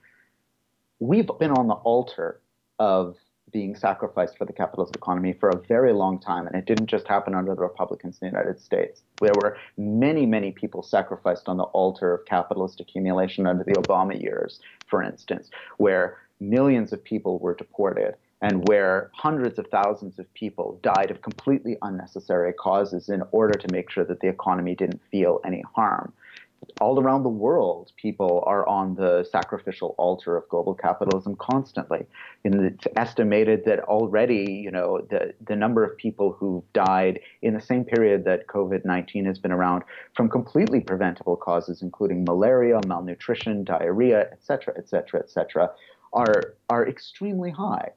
we've 0.99 1.29
been 1.39 1.51
on 1.51 1.67
the 1.67 1.75
altar 1.75 2.41
of 2.79 3.15
being 3.51 3.75
sacrificed 3.75 4.37
for 4.37 4.45
the 4.45 4.53
capitalist 4.53 4.95
economy 4.95 5.33
for 5.33 5.49
a 5.49 5.59
very 5.67 5.93
long 5.93 6.19
time, 6.19 6.47
and 6.47 6.55
it 6.55 6.65
didn't 6.65 6.87
just 6.87 7.07
happen 7.07 7.33
under 7.33 7.55
the 7.55 7.61
Republicans 7.61 8.17
in 8.21 8.27
the 8.27 8.31
United 8.31 8.59
States. 8.59 9.01
There 9.21 9.35
were 9.35 9.57
many, 9.77 10.25
many 10.25 10.51
people 10.51 10.83
sacrificed 10.83 11.47
on 11.47 11.57
the 11.57 11.63
altar 11.63 12.13
of 12.13 12.25
capitalist 12.25 12.79
accumulation 12.81 13.47
under 13.47 13.63
the 13.63 13.73
Obama 13.75 14.21
years, 14.21 14.59
for 14.85 15.01
instance, 15.01 15.49
where 15.77 16.17
millions 16.39 16.93
of 16.93 17.03
people 17.03 17.39
were 17.39 17.55
deported 17.55 18.15
and 18.41 18.63
where 18.63 19.09
hundreds 19.13 19.57
of 19.57 19.67
thousands 19.67 20.19
of 20.19 20.31
people 20.33 20.79
died 20.83 21.09
of 21.09 21.21
completely 21.21 21.77
unnecessary 21.81 22.53
causes 22.53 23.09
in 23.09 23.23
order 23.31 23.57
to 23.57 23.67
make 23.67 23.89
sure 23.89 24.05
that 24.05 24.19
the 24.19 24.27
economy 24.27 24.75
didn't 24.75 25.01
feel 25.09 25.39
any 25.43 25.63
harm 25.75 26.13
all 26.79 26.99
around 26.99 27.23
the 27.23 27.29
world, 27.29 27.91
people 27.95 28.43
are 28.45 28.67
on 28.67 28.95
the 28.95 29.27
sacrificial 29.31 29.95
altar 29.97 30.37
of 30.37 30.47
global 30.49 30.73
capitalism 30.73 31.35
constantly. 31.35 32.05
And 32.43 32.55
it's 32.65 32.87
estimated 32.95 33.63
that 33.65 33.79
already, 33.81 34.51
you 34.63 34.71
know, 34.71 35.01
the, 35.09 35.33
the 35.45 35.55
number 35.55 35.83
of 35.83 35.97
people 35.97 36.31
who've 36.31 36.63
died 36.73 37.19
in 37.41 37.53
the 37.53 37.61
same 37.61 37.83
period 37.83 38.25
that 38.25 38.47
COVID 38.47 38.85
19 38.85 39.25
has 39.25 39.39
been 39.39 39.51
around 39.51 39.83
from 40.15 40.29
completely 40.29 40.81
preventable 40.81 41.35
causes, 41.35 41.81
including 41.81 42.23
malaria, 42.25 42.79
malnutrition, 42.85 43.63
diarrhea, 43.63 44.21
et 44.31 44.43
cetera, 44.43 44.73
et 44.77 44.87
cetera, 44.87 45.19
et 45.19 45.29
cetera, 45.29 45.71
are, 46.13 46.55
are 46.69 46.87
extremely 46.87 47.51
high. 47.51 47.89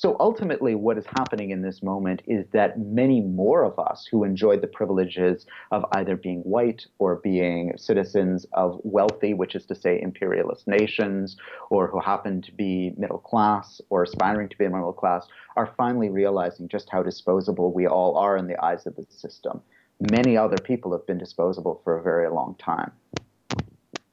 So 0.00 0.14
ultimately, 0.20 0.76
what 0.76 0.96
is 0.96 1.06
happening 1.06 1.50
in 1.50 1.62
this 1.62 1.82
moment 1.82 2.22
is 2.24 2.46
that 2.52 2.78
many 2.78 3.20
more 3.20 3.64
of 3.64 3.76
us 3.80 4.06
who 4.08 4.22
enjoyed 4.22 4.60
the 4.60 4.68
privileges 4.68 5.44
of 5.72 5.84
either 5.90 6.14
being 6.14 6.38
white 6.42 6.86
or 7.00 7.16
being 7.16 7.72
citizens 7.76 8.46
of 8.52 8.78
wealthy, 8.84 9.34
which 9.34 9.56
is 9.56 9.66
to 9.66 9.74
say 9.74 10.00
imperialist 10.00 10.68
nations, 10.68 11.36
or 11.68 11.88
who 11.88 11.98
happen 11.98 12.40
to 12.42 12.52
be 12.52 12.94
middle 12.96 13.18
class 13.18 13.80
or 13.90 14.04
aspiring 14.04 14.48
to 14.50 14.56
be 14.56 14.68
middle 14.68 14.92
class, 14.92 15.26
are 15.56 15.74
finally 15.76 16.10
realizing 16.10 16.68
just 16.68 16.88
how 16.90 17.02
disposable 17.02 17.72
we 17.72 17.88
all 17.88 18.16
are 18.16 18.36
in 18.36 18.46
the 18.46 18.64
eyes 18.64 18.86
of 18.86 18.94
the 18.94 19.04
system. 19.10 19.60
Many 19.98 20.36
other 20.36 20.60
people 20.60 20.92
have 20.92 21.08
been 21.08 21.18
disposable 21.18 21.80
for 21.82 21.98
a 21.98 22.04
very 22.04 22.30
long 22.30 22.54
time. 22.60 22.92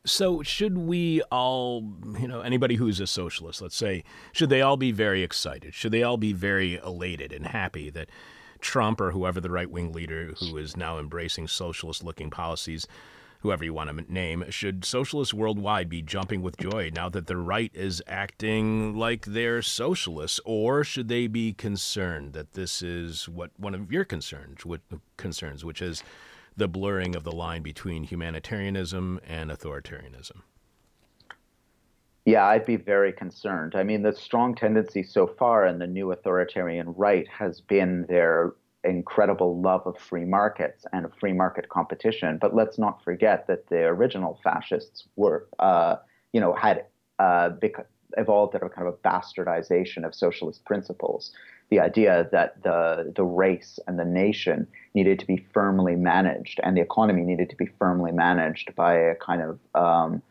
So, 0.05 0.43
should 0.43 0.77
we 0.77 1.21
all, 1.31 1.83
you 2.19 2.27
know, 2.27 2.41
anybody 2.41 2.75
who's 2.75 2.99
a 2.99 3.07
socialist, 3.07 3.59
let's 3.59 3.75
say, 3.75 4.03
should 4.33 4.49
they 4.49 4.61
all 4.61 4.77
be 4.77 4.91
very 4.91 5.23
excited? 5.23 5.73
Should 5.73 5.91
they 5.91 6.03
all 6.03 6.17
be 6.17 6.31
very 6.31 6.75
elated 6.75 7.33
and 7.33 7.47
happy 7.47 7.89
that 7.89 8.09
Trump 8.61 9.01
or 9.01 9.11
whoever 9.11 9.41
the 9.41 9.49
right 9.49 9.69
wing 9.69 9.91
leader 9.91 10.33
who 10.39 10.57
is 10.57 10.77
now 10.77 10.99
embracing 10.99 11.47
socialist 11.47 12.03
looking 12.03 12.29
policies, 12.29 12.87
whoever 13.39 13.63
you 13.63 13.73
want 13.73 13.89
to 13.89 14.13
name, 14.13 14.45
should 14.49 14.85
socialists 14.85 15.33
worldwide 15.33 15.89
be 15.89 16.01
jumping 16.01 16.41
with 16.41 16.57
joy 16.57 16.91
now 16.93 17.09
that 17.09 17.27
the 17.27 17.37
right 17.37 17.71
is 17.73 18.01
acting 18.07 18.95
like 18.95 19.25
they're 19.25 19.61
socialists? 19.61 20.39
Or 20.45 20.83
should 20.83 21.07
they 21.07 21.27
be 21.27 21.53
concerned 21.53 22.33
that 22.33 22.53
this 22.53 22.81
is 22.81 23.27
what 23.27 23.51
one 23.57 23.73
of 23.73 23.91
your 23.91 24.05
concerns, 24.05 24.65
what, 24.65 24.81
concerns, 25.17 25.65
which 25.65 25.81
is 25.81 26.03
the 26.57 26.67
blurring 26.67 27.15
of 27.15 27.23
the 27.23 27.31
line 27.31 27.61
between 27.61 28.03
humanitarianism 28.03 29.19
and 29.27 29.51
authoritarianism? 29.51 30.41
Yeah, 32.25 32.45
I'd 32.45 32.65
be 32.65 32.75
very 32.75 33.13
concerned. 33.13 33.75
I 33.75 33.83
mean, 33.83 34.01
the 34.01 34.13
strong 34.13 34.55
tendency 34.55 35.03
so 35.03 35.27
far 35.27 35.67
in 35.67 35.77
the 35.77 35.85
new 35.85 36.11
authoritarian 36.11 36.93
right 36.93 37.27
has 37.27 37.61
been 37.61 38.05
their 38.07 38.53
incredible 38.83 39.59
love 39.61 39.85
of 39.85 39.97
free 39.97 40.25
markets 40.25 40.85
and 40.91 41.05
of 41.05 41.13
free 41.19 41.33
market 41.33 41.69
competition. 41.69 42.37
But 42.39 42.55
let's 42.55 42.79
not 42.79 43.03
forget 43.03 43.45
that 43.47 43.67
the 43.67 43.83
original 43.85 44.39
fascists 44.43 45.07
were, 45.15 45.47
uh, 45.59 45.97
you 46.33 46.41
know, 46.41 46.53
had 46.53 46.85
uh, 47.19 47.51
evolved 48.17 48.55
out 48.55 48.63
of 48.63 48.71
kind 48.73 48.87
of 48.87 48.95
a 48.95 48.97
bastardization 49.07 50.05
of 50.05 50.15
socialist 50.15 50.65
principles 50.65 51.31
the 51.75 51.81
idea 51.81 52.29
that 52.31 52.63
the 52.63 53.11
the 53.15 53.23
race 53.23 53.79
and 53.87 53.99
the 53.99 54.05
nation 54.05 54.67
needed 54.93 55.19
to 55.19 55.25
be 55.25 55.45
firmly 55.53 55.95
managed, 55.95 56.59
and 56.63 56.77
the 56.77 56.81
economy 56.81 57.23
needed 57.23 57.49
to 57.49 57.57
be 57.57 57.67
firmly 57.79 58.11
managed 58.11 58.73
by 58.75 58.93
a 58.93 59.15
kind 59.15 59.41
of 59.41 59.59
um, 59.83 60.21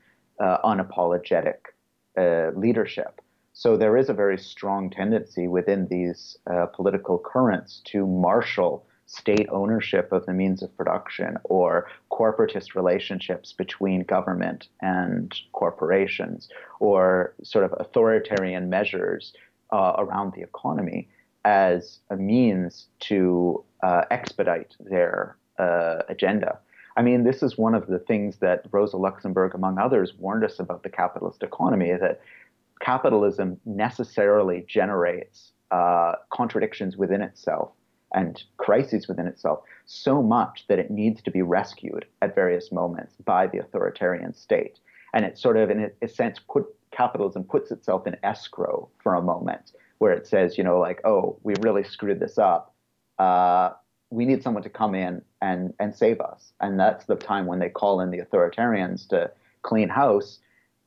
uh, 0.41 0.59
unapologetic 0.65 1.59
uh, 2.17 2.51
leadership. 2.57 3.21
So 3.53 3.77
there 3.77 3.97
is 3.97 4.09
a 4.09 4.15
very 4.15 4.39
strong 4.39 4.91
tendency 4.91 5.47
within 5.47 5.87
these 5.89 6.39
uh, 6.51 6.67
political 6.67 7.19
currents 7.19 7.83
to 7.93 8.07
marshal 8.07 8.87
state 9.07 9.49
ownership 9.51 10.11
of 10.13 10.25
the 10.25 10.33
means 10.33 10.63
of 10.63 10.75
production 10.79 11.37
or 11.45 11.89
corporatist 12.11 12.75
relationships 12.75 13.53
between 13.53 14.03
government 14.17 14.69
and 14.81 15.35
corporations 15.53 16.49
or 16.81 17.35
sort 17.43 17.65
of 17.67 17.75
authoritarian 17.79 18.71
measures 18.71 19.35
uh, 19.73 19.93
around 19.99 20.33
the 20.33 20.43
economy 20.43 21.07
as 21.45 21.99
a 22.11 22.17
means 22.17 22.87
to 23.01 23.63
uh, 23.83 24.03
expedite 24.11 24.75
their 24.81 25.37
uh, 25.59 26.03
agenda. 26.09 26.59
I 26.97 27.03
mean, 27.03 27.25
this 27.25 27.43
is 27.43 27.59
one 27.59 27.75
of 27.75 27.89
the 27.89 27.99
things 27.99 28.39
that 28.39 28.67
Rosa 28.71 28.97
Luxemburg, 28.97 29.55
among 29.55 29.79
others, 29.79 30.15
warned 30.19 30.45
us 30.45 30.61
about 30.61 30.85
the 30.85 30.89
capitalist 30.89 31.43
economy 31.43 31.93
that 31.93 32.21
capitalism 32.81 33.59
necessarily 33.65 34.65
generates 34.69 35.53
uh, 35.71 36.15
contradictions 36.33 36.97
within 36.97 37.21
itself 37.21 37.73
and 38.15 38.45
crises 38.59 39.09
within 39.09 39.27
itself 39.27 39.61
so 39.87 40.23
much 40.23 40.67
that 40.69 40.79
it 40.79 40.91
needs 40.91 41.21
to 41.23 41.33
be 41.33 41.43
rescued 41.43 42.05
at 42.23 42.35
various 42.35 42.71
moments 42.71 43.15
by 43.25 43.47
the 43.49 43.59
authoritarian 43.59 44.33
state. 44.33 44.79
And 45.13 45.25
it 45.25 45.37
sort 45.37 45.57
of, 45.57 45.71
in 45.71 45.91
a 46.01 46.09
sense, 46.09 46.39
put 46.49 46.67
capitalism 46.93 47.43
puts 47.43 47.73
itself 47.73 48.07
in 48.07 48.17
escrow 48.23 48.89
for 49.03 49.17
a 49.17 49.23
moment 49.23 49.73
where 49.99 50.13
it 50.13 50.27
says, 50.27 50.59
you 50.59 50.65
know, 50.65 50.79
like, 50.79 51.01
oh, 51.05 51.39
we 51.43 51.55
really 51.61 51.85
screwed 51.85 52.21
this 52.21 52.39
up. 52.39 52.75
Uh, 53.19 53.71
we 54.11 54.25
need 54.25 54.43
someone 54.43 54.63
to 54.63 54.71
come 54.71 54.95
in 54.95 55.23
and 55.41 55.73
and 55.81 55.95
save 55.95 56.21
us. 56.21 56.53
And 56.61 56.79
that's 56.79 57.05
the 57.07 57.17
time 57.17 57.47
when 57.47 57.59
they 57.59 57.69
call 57.69 58.01
in 58.01 58.11
the 58.11 58.19
authoritarians 58.19 59.09
to 59.09 59.31
clean 59.63 59.89
house, 59.89 60.39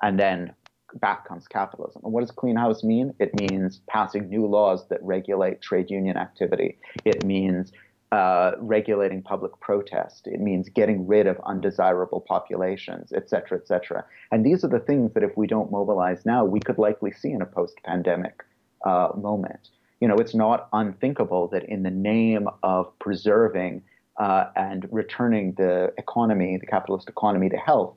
and 0.01 0.19
then 0.19 0.53
back 1.01 1.27
comes 1.27 1.47
capitalism. 1.47 2.01
And 2.05 2.13
what 2.13 2.21
does 2.21 2.31
clean 2.31 2.55
house 2.55 2.83
mean? 2.83 3.13
It 3.19 3.37
means 3.39 3.81
passing 3.87 4.29
new 4.29 4.45
laws 4.45 4.87
that 4.87 5.03
regulate 5.03 5.61
trade 5.61 5.91
union 5.91 6.15
activity. 6.15 6.77
It 7.03 7.25
means 7.25 7.73
uh, 8.13 8.51
regulating 8.59 9.21
public 9.21 9.59
protest. 9.59 10.27
It 10.27 10.39
means 10.39 10.69
getting 10.69 11.05
rid 11.05 11.27
of 11.27 11.37
undesirable 11.45 12.21
populations, 12.21 13.11
et 13.11 13.29
cetera, 13.29 13.57
et 13.57 13.67
cetera. 13.67 14.05
And 14.31 14.45
these 14.45 14.63
are 14.63 14.69
the 14.69 14.79
things 14.79 15.13
that 15.13 15.23
if 15.23 15.35
we 15.35 15.45
don't 15.45 15.71
mobilize 15.71 16.25
now, 16.25 16.45
we 16.45 16.61
could 16.61 16.77
likely 16.77 17.11
see 17.11 17.31
in 17.31 17.41
a 17.41 17.45
post-pandemic 17.45 18.45
uh, 18.85 19.09
moment. 19.15 19.69
You 19.99 20.07
know, 20.07 20.15
it's 20.15 20.35
not 20.35 20.69
unthinkable 20.73 21.47
that 21.49 21.63
in 21.63 21.83
the 21.83 21.91
name 21.91 22.47
of 22.63 22.97
preserving 22.99 23.81
uh, 24.17 24.45
and 24.55 24.87
returning 24.91 25.53
the 25.53 25.93
economy, 25.97 26.57
the 26.57 26.65
capitalist 26.65 27.09
economy, 27.09 27.49
to 27.49 27.57
health, 27.57 27.95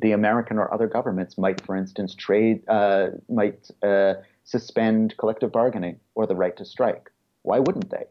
the 0.00 0.12
American 0.12 0.58
or 0.58 0.72
other 0.72 0.86
governments 0.86 1.38
might, 1.38 1.64
for 1.64 1.76
instance, 1.76 2.14
trade 2.14 2.62
uh, 2.68 3.08
might 3.28 3.70
uh, 3.82 4.14
suspend 4.44 5.16
collective 5.18 5.52
bargaining 5.52 5.98
or 6.14 6.26
the 6.26 6.34
right 6.34 6.56
to 6.56 6.64
strike. 6.64 7.10
Why 7.42 7.58
wouldn't 7.58 7.90
they? 7.90 8.04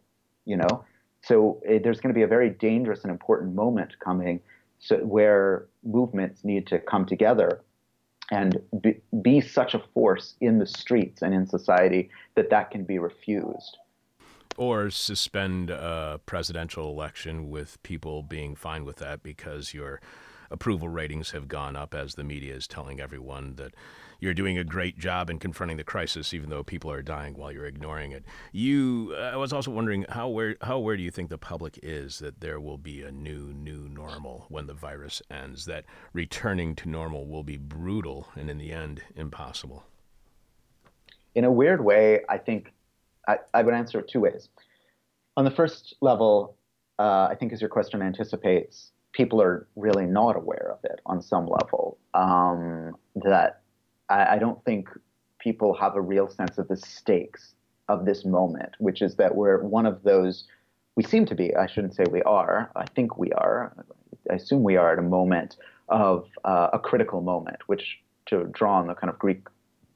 You 0.45 0.57
know, 0.57 0.83
so 1.21 1.61
uh, 1.69 1.79
there's 1.83 1.99
going 1.99 2.13
to 2.13 2.17
be 2.17 2.23
a 2.23 2.27
very 2.27 2.49
dangerous 2.49 3.03
and 3.03 3.11
important 3.11 3.53
moment 3.55 3.99
coming, 3.99 4.39
so, 4.79 4.97
where 4.97 5.67
movements 5.83 6.43
need 6.43 6.67
to 6.67 6.79
come 6.79 7.05
together 7.05 7.61
and 8.31 8.61
be, 8.81 8.95
be 9.21 9.41
such 9.41 9.73
a 9.73 9.79
force 9.93 10.35
in 10.39 10.57
the 10.57 10.65
streets 10.65 11.21
and 11.21 11.33
in 11.33 11.45
society 11.45 12.09
that 12.35 12.49
that 12.49 12.71
can 12.71 12.83
be 12.83 12.97
refused. 12.97 13.77
Or 14.57 14.89
suspend 14.89 15.69
a 15.69 16.19
presidential 16.25 16.89
election 16.89 17.49
with 17.49 17.81
people 17.83 18.23
being 18.23 18.55
fine 18.55 18.85
with 18.85 18.97
that 18.97 19.21
because 19.21 19.73
your 19.73 20.01
approval 20.51 20.89
ratings 20.89 21.31
have 21.31 21.47
gone 21.47 21.75
up 21.75 21.95
as 21.95 22.15
the 22.15 22.23
media 22.23 22.53
is 22.53 22.67
telling 22.67 22.99
everyone 22.99 23.55
that 23.55 23.73
you're 24.19 24.33
doing 24.35 24.57
a 24.57 24.63
great 24.63 24.99
job 24.99 25.29
in 25.29 25.39
confronting 25.39 25.77
the 25.77 25.83
crisis, 25.83 26.33
even 26.33 26.49
though 26.49 26.63
people 26.63 26.91
are 26.91 27.01
dying 27.01 27.33
while 27.33 27.51
you're 27.51 27.65
ignoring 27.65 28.11
it. 28.11 28.23
You, 28.51 29.15
I 29.15 29.35
was 29.35 29.51
also 29.51 29.71
wondering 29.71 30.05
how 30.09 30.29
where 30.29 30.57
how 30.61 30.77
where 30.77 30.95
do 30.95 31.01
you 31.01 31.09
think 31.09 31.29
the 31.29 31.39
public 31.39 31.79
is 31.81 32.19
that 32.19 32.39
there 32.39 32.59
will 32.59 32.77
be 32.77 33.01
a 33.01 33.11
new 33.11 33.51
new 33.53 33.89
normal 33.89 34.45
when 34.49 34.67
the 34.67 34.75
virus 34.75 35.21
ends? 35.31 35.65
That 35.65 35.85
returning 36.13 36.75
to 36.75 36.89
normal 36.89 37.25
will 37.25 37.43
be 37.43 37.57
brutal 37.57 38.27
and 38.35 38.49
in 38.49 38.59
the 38.59 38.71
end 38.71 39.01
impossible. 39.15 39.85
In 41.33 41.43
a 41.43 41.51
weird 41.51 41.83
way, 41.83 42.21
I 42.29 42.37
think 42.37 42.71
I, 43.27 43.39
I 43.53 43.63
would 43.63 43.73
answer 43.73 43.99
it 43.99 44.07
two 44.07 44.19
ways. 44.19 44.49
On 45.37 45.45
the 45.45 45.51
first 45.51 45.95
level, 46.01 46.57
uh, 46.99 47.27
I 47.31 47.35
think 47.39 47.53
as 47.53 47.61
your 47.61 47.69
question 47.69 48.01
anticipates, 48.01 48.91
people 49.13 49.41
are 49.41 49.67
really 49.75 50.05
not 50.05 50.35
aware 50.35 50.71
of 50.71 50.83
it 50.83 50.99
on 51.05 51.21
some 51.21 51.47
level. 51.47 51.97
Um, 52.13 52.95
that 53.15 53.61
I, 54.09 54.35
I, 54.35 54.37
don't 54.37 54.63
think 54.63 54.89
people 55.39 55.73
have 55.73 55.95
a 55.95 56.01
real 56.01 56.29
sense 56.29 56.57
of 56.57 56.67
the 56.67 56.77
stakes 56.77 57.53
of 57.89 58.05
this 58.05 58.25
moment, 58.25 58.73
which 58.79 59.01
is 59.01 59.15
that 59.15 59.35
we're 59.35 59.61
one 59.63 59.85
of 59.85 60.03
those. 60.03 60.45
We 60.95 61.03
seem 61.03 61.25
to 61.27 61.35
be. 61.35 61.55
I 61.55 61.67
shouldn't 61.67 61.95
say 61.95 62.03
we 62.09 62.21
are. 62.23 62.71
I 62.75 62.85
think 62.85 63.17
we 63.17 63.31
are. 63.33 63.73
I 64.29 64.35
assume 64.35 64.63
we 64.63 64.77
are 64.77 64.93
at 64.93 64.99
a 64.99 65.03
moment 65.03 65.57
of 65.89 66.27
uh, 66.45 66.69
a 66.73 66.79
critical 66.79 67.21
moment, 67.21 67.57
which 67.67 67.99
to 68.27 68.45
draw 68.45 68.77
on 68.77 68.87
the 68.87 68.93
kind 68.93 69.09
of 69.09 69.19
Greek 69.19 69.47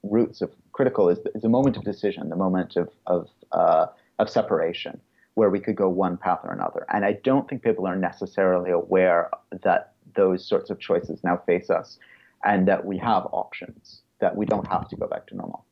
roots 0.04 0.42
of 0.42 0.52
critical 0.72 1.10
is, 1.10 1.20
is 1.34 1.44
a 1.44 1.50
moment 1.50 1.78
of 1.78 1.84
decision, 1.84 2.30
the 2.30 2.36
moment 2.36 2.76
of 2.76 2.90
of 3.08 3.28
uh, 3.52 3.88
of 4.20 4.30
separation, 4.30 5.00
where 5.36 5.50
we 5.50 5.60
could 5.60 5.76
go 5.76 5.88
one 5.88 6.18
path 6.18 6.40
or 6.44 6.52
another. 6.52 6.86
And 6.92 7.06
I 7.06 7.14
don't 7.24 7.48
think 7.48 7.62
people 7.62 7.86
are 7.88 7.96
necessarily 7.96 8.72
aware 8.72 9.30
that 9.64 9.94
those 10.16 10.46
sorts 10.46 10.70
of 10.70 10.80
choices 10.80 11.24
now 11.24 11.38
face 11.46 11.70
us, 11.70 12.00
and 12.44 12.68
that 12.68 12.86
we 12.86 12.98
have 12.98 13.28
options, 13.32 14.02
that 14.20 14.36
we 14.36 14.46
don't 14.46 14.68
have 14.68 14.88
to 14.90 14.96
go 14.96 15.08
back 15.08 15.28
to 15.28 15.36
normal. 15.36 15.66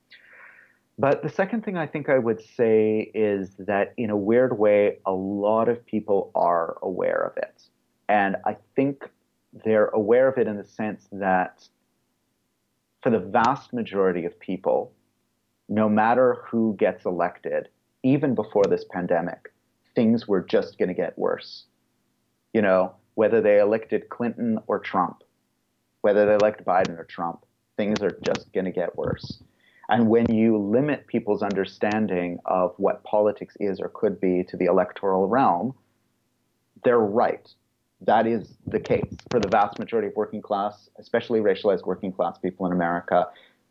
But 0.99 1.24
the 1.24 1.30
second 1.30 1.64
thing 1.64 1.78
I 1.78 1.88
think 1.88 2.09
I 2.09 2.20
would 2.20 2.41
say 2.41 3.11
is 3.14 3.55
that, 3.57 3.93
in 3.97 4.09
a 4.09 4.18
weird 4.18 4.59
way, 4.59 4.99
a 5.05 5.11
lot 5.11 5.70
of 5.70 5.86
people 5.86 6.32
are 6.36 6.78
aware 6.82 7.22
of 7.22 7.38
it. 7.38 7.64
And 8.09 8.36
I 8.45 8.57
think 8.76 9.09
they're 9.64 9.88
aware 9.88 10.28
of 10.28 10.38
it 10.38 10.47
in 10.47 10.57
the 10.57 10.66
sense 10.66 11.07
that 11.11 11.68
for 13.01 13.11
the 13.11 13.20
vast 13.20 13.72
majority 13.72 14.26
of 14.26 14.38
people, 14.39 14.91
no 15.70 15.88
matter 15.88 16.43
who 16.45 16.76
gets 16.78 17.05
elected, 17.05 17.70
even 18.03 18.36
before 18.36 18.66
this 18.70 18.84
pandemic, 18.91 19.53
things 19.96 20.28
were 20.28 20.41
just 20.41 20.78
going 20.78 20.89
to 20.89 20.94
get 20.94 21.18
worse. 21.18 21.66
You 22.54 22.62
know, 22.62 22.96
whether 23.16 23.41
they 23.41 23.60
elected 23.60 24.10
Clinton 24.10 24.60
or 24.68 24.80
Trump, 24.80 25.24
whether 26.02 26.26
they 26.26 26.34
elect 26.34 26.66
Biden 26.66 26.98
or 26.98 27.06
Trump, 27.06 27.46
things 27.78 28.02
are 28.02 28.18
just 28.24 28.52
going 28.54 28.66
to 28.66 28.72
get 28.72 28.98
worse. 28.98 29.41
And 29.89 30.10
when 30.10 30.34
you 30.34 30.58
limit 30.58 31.08
people's 31.08 31.44
understanding 31.44 32.39
of 32.46 32.74
what 32.78 33.04
politics 33.04 33.56
is 33.60 33.80
or 33.80 33.89
could 33.89 34.20
be 34.20 34.44
to 34.46 34.58
the 34.58 34.66
electoral 34.66 35.28
realm, 35.28 35.74
they're 36.84 37.00
right. 37.00 37.48
That 38.02 38.28
is 38.28 38.56
the 38.68 38.80
case 38.80 39.16
for 39.30 39.39
the 39.39 39.48
vast 39.48 39.80
majority 39.80 40.10
of 40.10 40.16
working 40.16 40.41
class, 40.41 40.89
especially 41.00 41.39
racialized 41.39 41.86
working 41.86 42.12
class 42.12 42.38
people 42.38 42.66
in 42.66 42.72
America. 42.72 43.28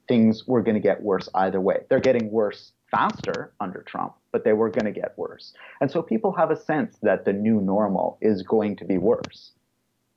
Things 0.08 0.46
were 0.46 0.62
going 0.62 0.74
to 0.74 0.80
get 0.80 1.02
worse 1.02 1.28
either 1.34 1.60
way. 1.60 1.84
They're 1.88 2.00
getting 2.00 2.30
worse 2.30 2.72
faster 2.92 3.52
under 3.58 3.82
Trump, 3.82 4.14
but 4.30 4.44
they 4.44 4.52
were 4.52 4.70
going 4.70 4.84
to 4.84 5.00
get 5.00 5.18
worse. 5.18 5.52
And 5.80 5.90
so 5.90 6.02
people 6.02 6.32
have 6.32 6.52
a 6.52 6.60
sense 6.60 6.98
that 7.02 7.24
the 7.24 7.32
new 7.32 7.60
normal 7.60 8.18
is 8.20 8.42
going 8.42 8.76
to 8.76 8.84
be 8.84 8.98
worse. 8.98 9.52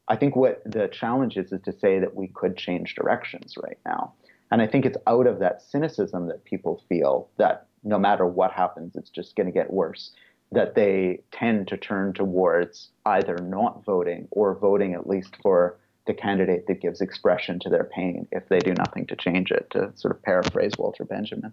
I 0.07 0.15
think 0.15 0.36
what 0.36 0.61
the 0.65 0.88
challenge 0.89 1.38
is 1.38 1.51
is 1.51 1.61
to 1.63 1.73
say 1.73 1.99
that 1.99 2.15
we 2.15 2.28
could 2.28 2.57
change 2.57 2.93
directions 2.93 3.55
right 3.57 3.80
now. 3.86 4.13
And 4.51 4.61
I 4.61 4.67
think 4.67 4.86
it's 4.86 4.97
out 5.07 5.26
of 5.26 5.39
that 5.39 5.63
cynicism 5.63 6.28
that 6.28 6.43
people 6.43 6.84
feel 6.88 7.30
that 7.38 7.65
no 7.84 7.97
matter 7.97 8.28
what 8.28 8.51
happens, 8.51 8.95
it's 8.95 9.09
just 9.09 9.36
going 9.36 9.47
to 9.47 9.51
get 9.51 9.73
worse, 9.73 10.11
that 10.51 10.76
they 10.76 11.21
tend 11.32 11.67
to 11.69 11.78
turn 11.78 12.13
towards 12.13 12.89
either 13.05 13.38
not 13.38 13.84
voting 13.84 14.28
or 14.32 14.53
voting 14.53 14.93
at 14.93 15.07
least 15.07 15.36
for 15.41 15.78
the 16.05 16.13
candidate 16.13 16.67
that 16.67 16.82
gives 16.82 17.01
expression 17.01 17.57
to 17.59 17.69
their 17.69 17.84
pain 17.84 18.28
if 18.32 18.47
they 18.49 18.59
do 18.59 18.73
nothing 18.73 19.07
to 19.07 19.15
change 19.15 19.49
it, 19.49 19.67
to 19.71 19.91
sort 19.95 20.15
of 20.15 20.21
paraphrase 20.21 20.73
Walter 20.78 21.03
Benjamin. 21.03 21.51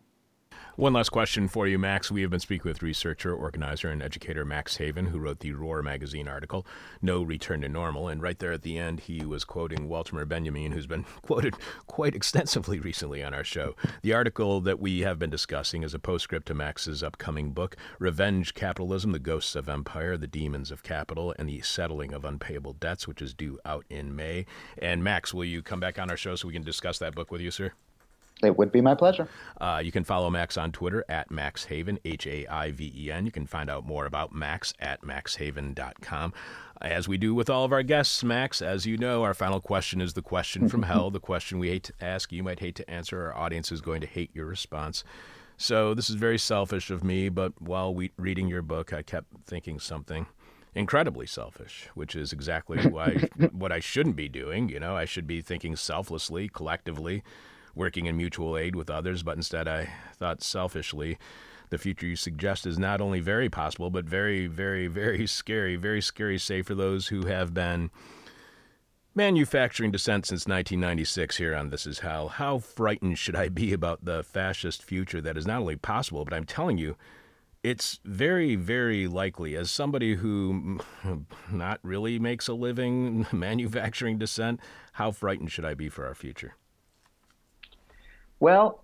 One 0.77 0.95
last 0.95 1.11
question 1.11 1.49
for 1.49 1.69
you, 1.69 1.79
Max. 1.79 2.11
We 2.11 2.23
have 2.23 2.31
been 2.31 2.41
speaking 2.41 2.67
with 2.67 2.81
researcher, 2.81 3.35
organizer, 3.35 3.91
and 3.91 4.03
educator 4.03 4.43
Max 4.43 4.79
Haiven, 4.79 5.09
who 5.09 5.19
wrote 5.19 5.41
the 5.41 5.53
Roar 5.53 5.83
magazine 5.83 6.27
article, 6.27 6.67
No 7.03 7.23
Return 7.23 7.61
to 7.61 7.69
Normal. 7.69 8.09
And 8.09 8.23
right 8.23 8.39
there 8.39 8.53
at 8.53 8.63
the 8.63 8.79
end, 8.79 9.01
he 9.01 9.23
was 9.23 9.45
quoting 9.45 9.87
Walter 9.87 10.25
Benjamin, 10.25 10.73
who's 10.73 10.87
been 10.87 11.05
quoted 11.23 11.57
quite 11.89 12.15
extensively 12.15 12.81
recently 12.81 13.23
on 13.23 13.35
our 13.35 13.45
show. 13.45 13.77
The 14.01 14.15
article 14.15 14.63
that 14.63 14.81
we 14.81 15.01
have 15.01 15.19
been 15.19 15.29
discussing 15.29 15.83
is 15.83 15.93
a 15.93 15.99
postscript 15.99 16.47
to 16.47 16.55
Max's 16.55 17.03
upcoming 17.03 17.51
book, 17.51 17.77
Revenge 17.99 18.55
Capitalism 18.55 19.13
The 19.13 19.19
Ghosts 19.19 19.55
of 19.55 19.69
Empire, 19.69 20.17
The 20.17 20.27
Demons 20.27 20.71
of 20.71 20.83
Capital, 20.83 21.35
and 21.39 21.51
the 21.51 21.61
Settling 21.61 22.15
of 22.15 22.25
Unpayable 22.25 22.73
Debts, 22.73 23.07
which 23.07 23.21
is 23.21 23.35
due 23.35 23.59
out 23.67 23.85
in 23.91 24.17
May. 24.17 24.47
And 24.79 25.05
Max, 25.05 25.35
will 25.35 25.45
you 25.45 25.61
come 25.61 25.81
back 25.81 25.99
on 25.99 26.09
our 26.09 26.17
show 26.17 26.35
so 26.35 26.49
we 26.49 26.55
can 26.55 26.63
discuss 26.63 26.99
that 26.99 27.15
book 27.15 27.31
with 27.31 27.43
you, 27.43 27.51
sir? 27.51 27.73
It 28.43 28.59
would 28.59 28.73
be 28.73 28.81
my 28.81 28.95
pleasure. 28.95 29.29
Uh, 29.61 29.81
you 29.85 29.93
can 29.93 30.03
follow 30.03 30.29
Max 30.29 30.57
on 30.57 30.73
Twitter 30.73 31.05
at 31.09 31.31
MaxHaiven, 31.31 31.99
H 32.05 32.27
A 32.27 32.47
I 32.47 32.73
V 32.73 32.93
E 32.97 33.11
N. 33.11 33.25
You 33.25 33.33
can 33.33 33.47
find 33.47 33.71
out 33.71 33.87
more 33.87 34.05
about 34.05 34.33
Max 34.33 34.75
at 34.81 35.03
maxhaiven.com. 35.03 36.33
As 36.81 37.07
we 37.07 37.17
do 37.17 37.35
with 37.35 37.49
all 37.49 37.65
of 37.65 37.73
our 37.73 37.85
guests, 37.85 38.25
Max, 38.25 38.61
as 38.61 38.87
you 38.87 38.97
know, 38.97 39.23
our 39.23 39.35
final 39.35 39.61
question 39.61 40.01
is 40.01 40.15
the 40.15 40.23
question 40.23 40.69
from 40.69 40.83
hell, 40.83 41.11
the 41.13 41.21
question 41.21 41.61
we 41.61 41.69
hate 41.69 41.85
to 41.85 41.93
ask, 42.01 42.33
you 42.33 42.43
might 42.43 42.59
hate 42.59 42.75
to 42.75 42.91
answer, 42.91 43.23
our 43.23 43.37
audience 43.37 43.71
is 43.71 43.81
going 43.81 44.01
to 44.01 44.07
hate 44.09 44.31
your 44.35 44.47
response. 44.47 45.05
So 45.57 45.95
this 45.95 46.11
is 46.11 46.17
very 46.17 46.39
selfish 46.39 46.91
of 46.91 47.05
me, 47.05 47.29
but 47.29 47.53
while 47.63 47.95
we, 47.95 48.11
reading 48.17 48.49
your 48.49 48.63
book, 48.63 48.93
I 48.93 49.03
kept 49.03 49.29
thinking 49.47 49.79
something 49.79 50.27
incredibly 50.75 51.27
selfish, 51.27 51.89
which 51.95 52.17
is 52.17 52.33
exactly 52.33 52.85
why 52.89 53.29
what 53.53 53.71
I 53.71 53.79
shouldn't 53.79 54.17
be 54.17 54.29
doing. 54.29 54.69
You 54.69 54.81
know, 54.81 54.97
I 54.97 55.05
should 55.05 55.29
be 55.29 55.41
thinking 55.41 55.77
selflessly, 55.77 56.49
collectively, 56.49 57.23
working 57.75 58.07
in 58.07 58.17
mutual 58.17 58.57
aid 58.57 58.77
with 58.77 58.91
others, 58.91 59.23
but 59.23 59.37
instead 59.37 59.69
I 59.69 59.89
thought 60.15 60.43
selfishly. 60.43 61.19
The 61.71 61.79
future 61.79 62.07
you 62.07 62.17
suggest 62.17 62.67
is 62.67 62.79
not 62.79 63.01
only 63.01 63.21
very 63.21 63.49
possible, 63.49 63.89
but 63.89 64.05
very, 64.05 64.47
very, 64.47 64.89
very 64.89 65.27
scary. 65.39 65.77
Very 65.77 66.03
scary, 66.03 66.39
say, 66.39 66.63
for 66.63 66.75
those 66.75 67.09
who 67.09 67.27
have 67.27 67.55
been 67.55 67.91
manufacturing 69.15 69.91
dissent 69.91 70.27
since 70.27 70.47
1996 70.47 71.37
here 71.37 71.55
on 71.55 71.71
This 71.71 71.87
Is 71.87 72.01
Hell. 72.01 72.29
How 72.29 72.59
frightened 72.59 73.19
should 73.19 73.37
I 73.37 73.49
be 73.49 73.73
about 73.73 74.05
the 74.05 74.23
fascist 74.23 74.83
future 74.83 75.21
that 75.21 75.37
is 75.37 75.47
not 75.47 75.61
only 75.61 75.77
possible, 75.77 76.25
but 76.25 76.35
I'm 76.35 76.45
telling 76.45 76.79
you, 76.79 76.97
it's 77.63 78.01
very, 78.05 78.57
very 78.57 79.07
likely, 79.07 79.55
as 79.55 79.71
somebody 79.71 80.17
who 80.17 80.81
not 81.51 81.79
really 81.83 82.19
makes 82.19 82.49
a 82.49 82.55
living 82.55 83.27
manufacturing 83.33 84.19
dissent, 84.19 84.61
how 84.95 85.11
frightened 85.11 85.53
should 85.53 85.65
I 85.65 85.75
be 85.75 85.89
for 85.89 86.07
our 86.07 86.15
future? 86.15 86.57
Well, 88.43 88.83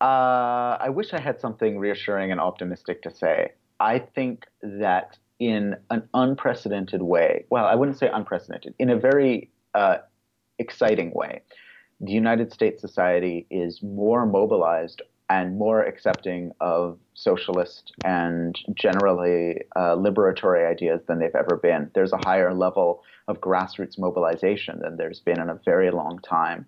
uh, 0.00 0.76
I 0.80 0.88
wish 0.88 1.14
I 1.14 1.20
had 1.20 1.40
something 1.40 1.78
reassuring 1.78 2.32
and 2.32 2.40
optimistic 2.40 3.00
to 3.02 3.14
say. 3.14 3.52
I 3.78 4.00
think 4.00 4.46
that 4.60 5.16
in 5.38 5.76
an 5.88 6.08
unprecedented 6.12 7.00
way, 7.00 7.44
well, 7.48 7.66
I 7.66 7.76
wouldn't 7.76 7.96
say 7.96 8.10
unprecedented, 8.12 8.74
in 8.80 8.90
a 8.90 8.96
very 8.96 9.52
uh, 9.76 9.98
exciting 10.58 11.12
way, 11.14 11.42
the 12.00 12.10
United 12.10 12.52
States 12.52 12.80
society 12.80 13.46
is 13.52 13.80
more 13.84 14.26
mobilized 14.26 15.00
and 15.28 15.56
more 15.56 15.84
accepting 15.84 16.50
of 16.60 16.98
socialist 17.14 17.92
and 18.04 18.58
generally 18.74 19.62
uh, 19.76 19.94
liberatory 19.94 20.68
ideas 20.68 21.02
than 21.06 21.20
they've 21.20 21.36
ever 21.36 21.54
been. 21.54 21.88
There's 21.94 22.12
a 22.12 22.20
higher 22.24 22.52
level 22.52 23.04
of 23.28 23.40
grassroots 23.40 23.96
mobilization 23.96 24.80
than 24.80 24.96
there's 24.96 25.20
been 25.20 25.40
in 25.40 25.48
a 25.48 25.60
very 25.64 25.92
long 25.92 26.18
time 26.18 26.66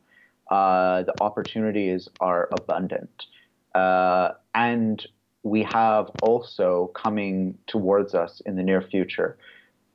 uh, 0.53 1.03
the 1.03 1.15
opportunities 1.21 2.09
are 2.21 2.49
abundant. 2.53 3.27
Uh, 3.75 4.33
and 4.55 5.07
we 5.43 5.63
have 5.63 6.11
also 6.23 6.93
coming 6.95 7.57
towards 7.67 8.15
us 8.15 8.43
in 8.45 8.55
the 8.57 8.63
near 8.63 8.83
future 8.83 9.39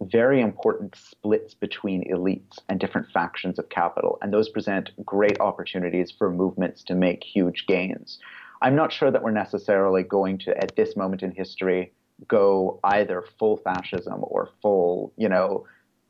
very 0.01 0.41
important 0.41 0.95
splits 0.95 1.53
between 1.53 2.03
elites 2.12 2.60
and 2.70 2.80
different 2.80 3.10
factions 3.12 3.58
of 3.58 3.70
capital. 3.70 4.18
And 4.22 4.32
those 4.32 4.49
present 4.49 4.91
great 5.05 5.39
opportunities 5.39 6.12
for 6.12 6.32
movements 6.32 6.84
to 6.84 6.95
make 6.95 7.24
huge 7.24 7.66
gains. 7.68 8.20
I'm 8.62 8.76
not 8.76 8.91
sure 8.91 9.12
that 9.12 9.24
we're 9.24 9.32
necessarily 9.32 10.03
going 10.03 10.38
to, 10.39 10.58
at 10.58 10.76
this 10.76 10.95
moment 10.95 11.24
in 11.24 11.32
history, 11.32 11.93
go 12.28 12.80
either 12.84 13.24
full 13.39 13.58
fascism 13.58 14.20
or 14.22 14.49
full, 14.62 15.14
you 15.18 15.30
know, 15.30 15.66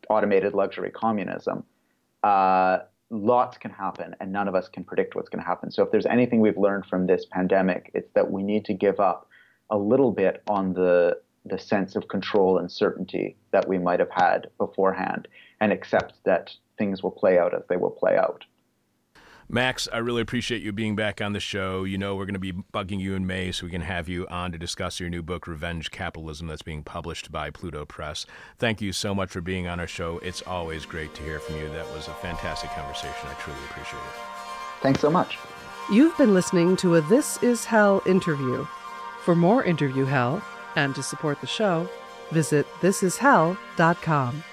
automated 0.10 0.54
luxury 0.54 0.92
communism. 0.92 1.64
Uh, 2.24 2.80
lots 3.10 3.58
can 3.58 3.72
happen 3.72 4.16
and 4.20 4.32
none 4.32 4.48
of 4.48 4.56
us 4.56 4.68
can 4.68 4.84
predict 4.84 5.16
what's 5.16 5.30
going 5.30 5.42
to 5.42 5.48
happen. 5.48 5.72
So 5.72 5.84
if 5.84 5.92
there's 5.92 6.06
anything 6.06 6.42
we've 6.42 6.58
learned 6.58 6.86
from 6.86 7.08
this 7.08 7.26
pandemic, 7.32 7.92
it's 7.94 8.12
that 8.14 8.32
we 8.32 8.44
need 8.44 8.66
to 8.66 8.74
give 8.74 9.00
up 9.00 9.30
a 9.70 9.78
little 9.78 10.12
bit 10.12 10.44
on 10.48 10.74
the 10.74 11.20
the 11.46 11.58
sense 11.58 11.96
of 11.96 12.10
control 12.10 12.58
and 12.58 12.70
certainty 12.70 13.38
that 13.52 13.68
we 13.70 13.78
might 13.78 14.02
have 14.02 14.12
had 14.12 14.48
beforehand 14.58 15.30
and 15.62 15.72
accept 15.72 16.14
that 16.26 16.52
things 16.78 17.02
will 17.02 17.12
play 17.12 17.38
out 17.38 17.54
as 17.54 17.64
they 17.70 17.78
will 17.78 17.92
play 17.92 18.18
out. 18.18 18.44
Max, 19.50 19.88
I 19.94 20.00
really 20.00 20.22
appreciate 20.22 20.62
you 20.62 20.74
being 20.74 20.98
back 20.98 21.22
on 21.22 21.32
the 21.32 21.40
show. 21.40 21.86
You 21.86 21.98
know, 21.98 22.16
we're 22.16 22.26
going 22.26 22.34
to 22.34 22.40
be 22.40 22.52
bugging 22.52 23.00
you 23.00 23.16
in 23.16 23.26
May 23.26 23.54
so 23.54 23.66
we 23.66 23.72
can 23.72 23.82
have 23.82 24.10
you 24.10 24.28
on 24.28 24.52
to 24.52 24.58
discuss 24.58 25.00
your 25.00 25.10
new 25.10 25.24
book, 25.24 25.48
Revenge 25.48 25.90
Capitalism, 25.90 26.48
that's 26.48 26.62
being 26.62 26.84
published 26.84 27.32
by 27.32 27.50
Pluto 27.50 27.86
Press. 27.86 28.26
Thank 28.60 28.82
you 28.82 28.92
so 28.92 29.16
much 29.16 29.30
for 29.30 29.40
being 29.40 29.66
on 29.66 29.80
our 29.80 29.88
show. 29.88 30.20
It's 30.20 30.42
always 30.42 30.86
great 30.86 31.14
to 31.16 31.24
hear 31.24 31.40
from 31.40 31.56
you. 31.56 31.70
That 31.70 31.90
was 31.94 32.10
a 32.10 32.14
fantastic 32.16 32.72
conversation. 32.72 33.30
I 33.30 33.34
truly 33.36 33.60
appreciate 33.70 34.00
it. 34.00 34.16
Thanks 34.82 35.00
so 35.00 35.10
much. 35.10 35.38
You've 35.90 36.18
been 36.18 36.34
listening 36.34 36.76
to 36.78 36.96
a 36.96 37.02
This 37.02 37.42
Is 37.42 37.64
Hell 37.64 38.04
interview. 38.06 38.68
For 39.24 39.34
more 39.34 39.64
interview 39.64 40.04
hell 40.04 40.44
and 40.76 40.94
to 40.96 41.02
support 41.02 41.40
the 41.40 41.48
show, 41.48 41.90
visit 42.32 42.68
thisishell.com. 42.82 44.44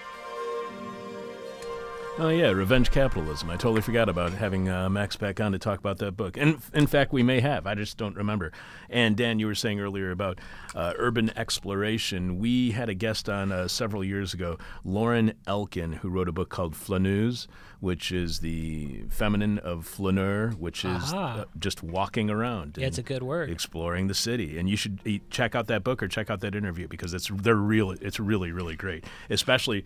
Oh 2.16 2.28
yeah, 2.28 2.50
Revenge 2.50 2.92
Capitalism. 2.92 3.50
I 3.50 3.56
totally 3.56 3.80
forgot 3.80 4.08
about 4.08 4.32
having 4.32 4.68
uh, 4.68 4.88
Max 4.88 5.16
back 5.16 5.40
on 5.40 5.50
to 5.50 5.58
talk 5.58 5.80
about 5.80 5.98
that 5.98 6.12
book. 6.12 6.36
And 6.36 6.60
in 6.72 6.86
fact, 6.86 7.12
we 7.12 7.24
may 7.24 7.40
have. 7.40 7.66
I 7.66 7.74
just 7.74 7.96
don't 7.96 8.14
remember. 8.14 8.52
And 8.88 9.16
Dan, 9.16 9.40
you 9.40 9.48
were 9.48 9.54
saying 9.56 9.80
earlier 9.80 10.12
about 10.12 10.40
uh, 10.76 10.92
urban 10.96 11.36
exploration. 11.36 12.38
We 12.38 12.70
had 12.70 12.88
a 12.88 12.94
guest 12.94 13.28
on 13.28 13.50
uh, 13.50 13.66
several 13.66 14.04
years 14.04 14.32
ago, 14.32 14.58
Lauren 14.84 15.32
Elkin, 15.48 15.94
who 15.94 16.08
wrote 16.08 16.28
a 16.28 16.32
book 16.32 16.50
called 16.50 16.76
Flaneuse, 16.76 17.48
which 17.80 18.12
is 18.12 18.38
the 18.38 19.02
feminine 19.08 19.58
of 19.58 19.84
flaneur, 19.84 20.50
which 20.50 20.84
is 20.84 21.12
uh, 21.12 21.46
just 21.58 21.82
walking 21.82 22.30
around. 22.30 22.76
Yeah, 22.78 22.86
it's 22.86 22.98
a 22.98 23.02
good 23.02 23.24
word. 23.24 23.50
Exploring 23.50 24.06
the 24.06 24.14
city, 24.14 24.56
and 24.56 24.70
you 24.70 24.76
should 24.76 25.00
check 25.30 25.56
out 25.56 25.66
that 25.66 25.82
book 25.82 26.00
or 26.00 26.06
check 26.06 26.30
out 26.30 26.40
that 26.42 26.54
interview 26.54 26.86
because 26.86 27.12
it's 27.12 27.28
they're 27.28 27.56
real. 27.56 27.90
It's 27.90 28.20
really 28.20 28.52
really 28.52 28.76
great, 28.76 29.04
especially 29.30 29.84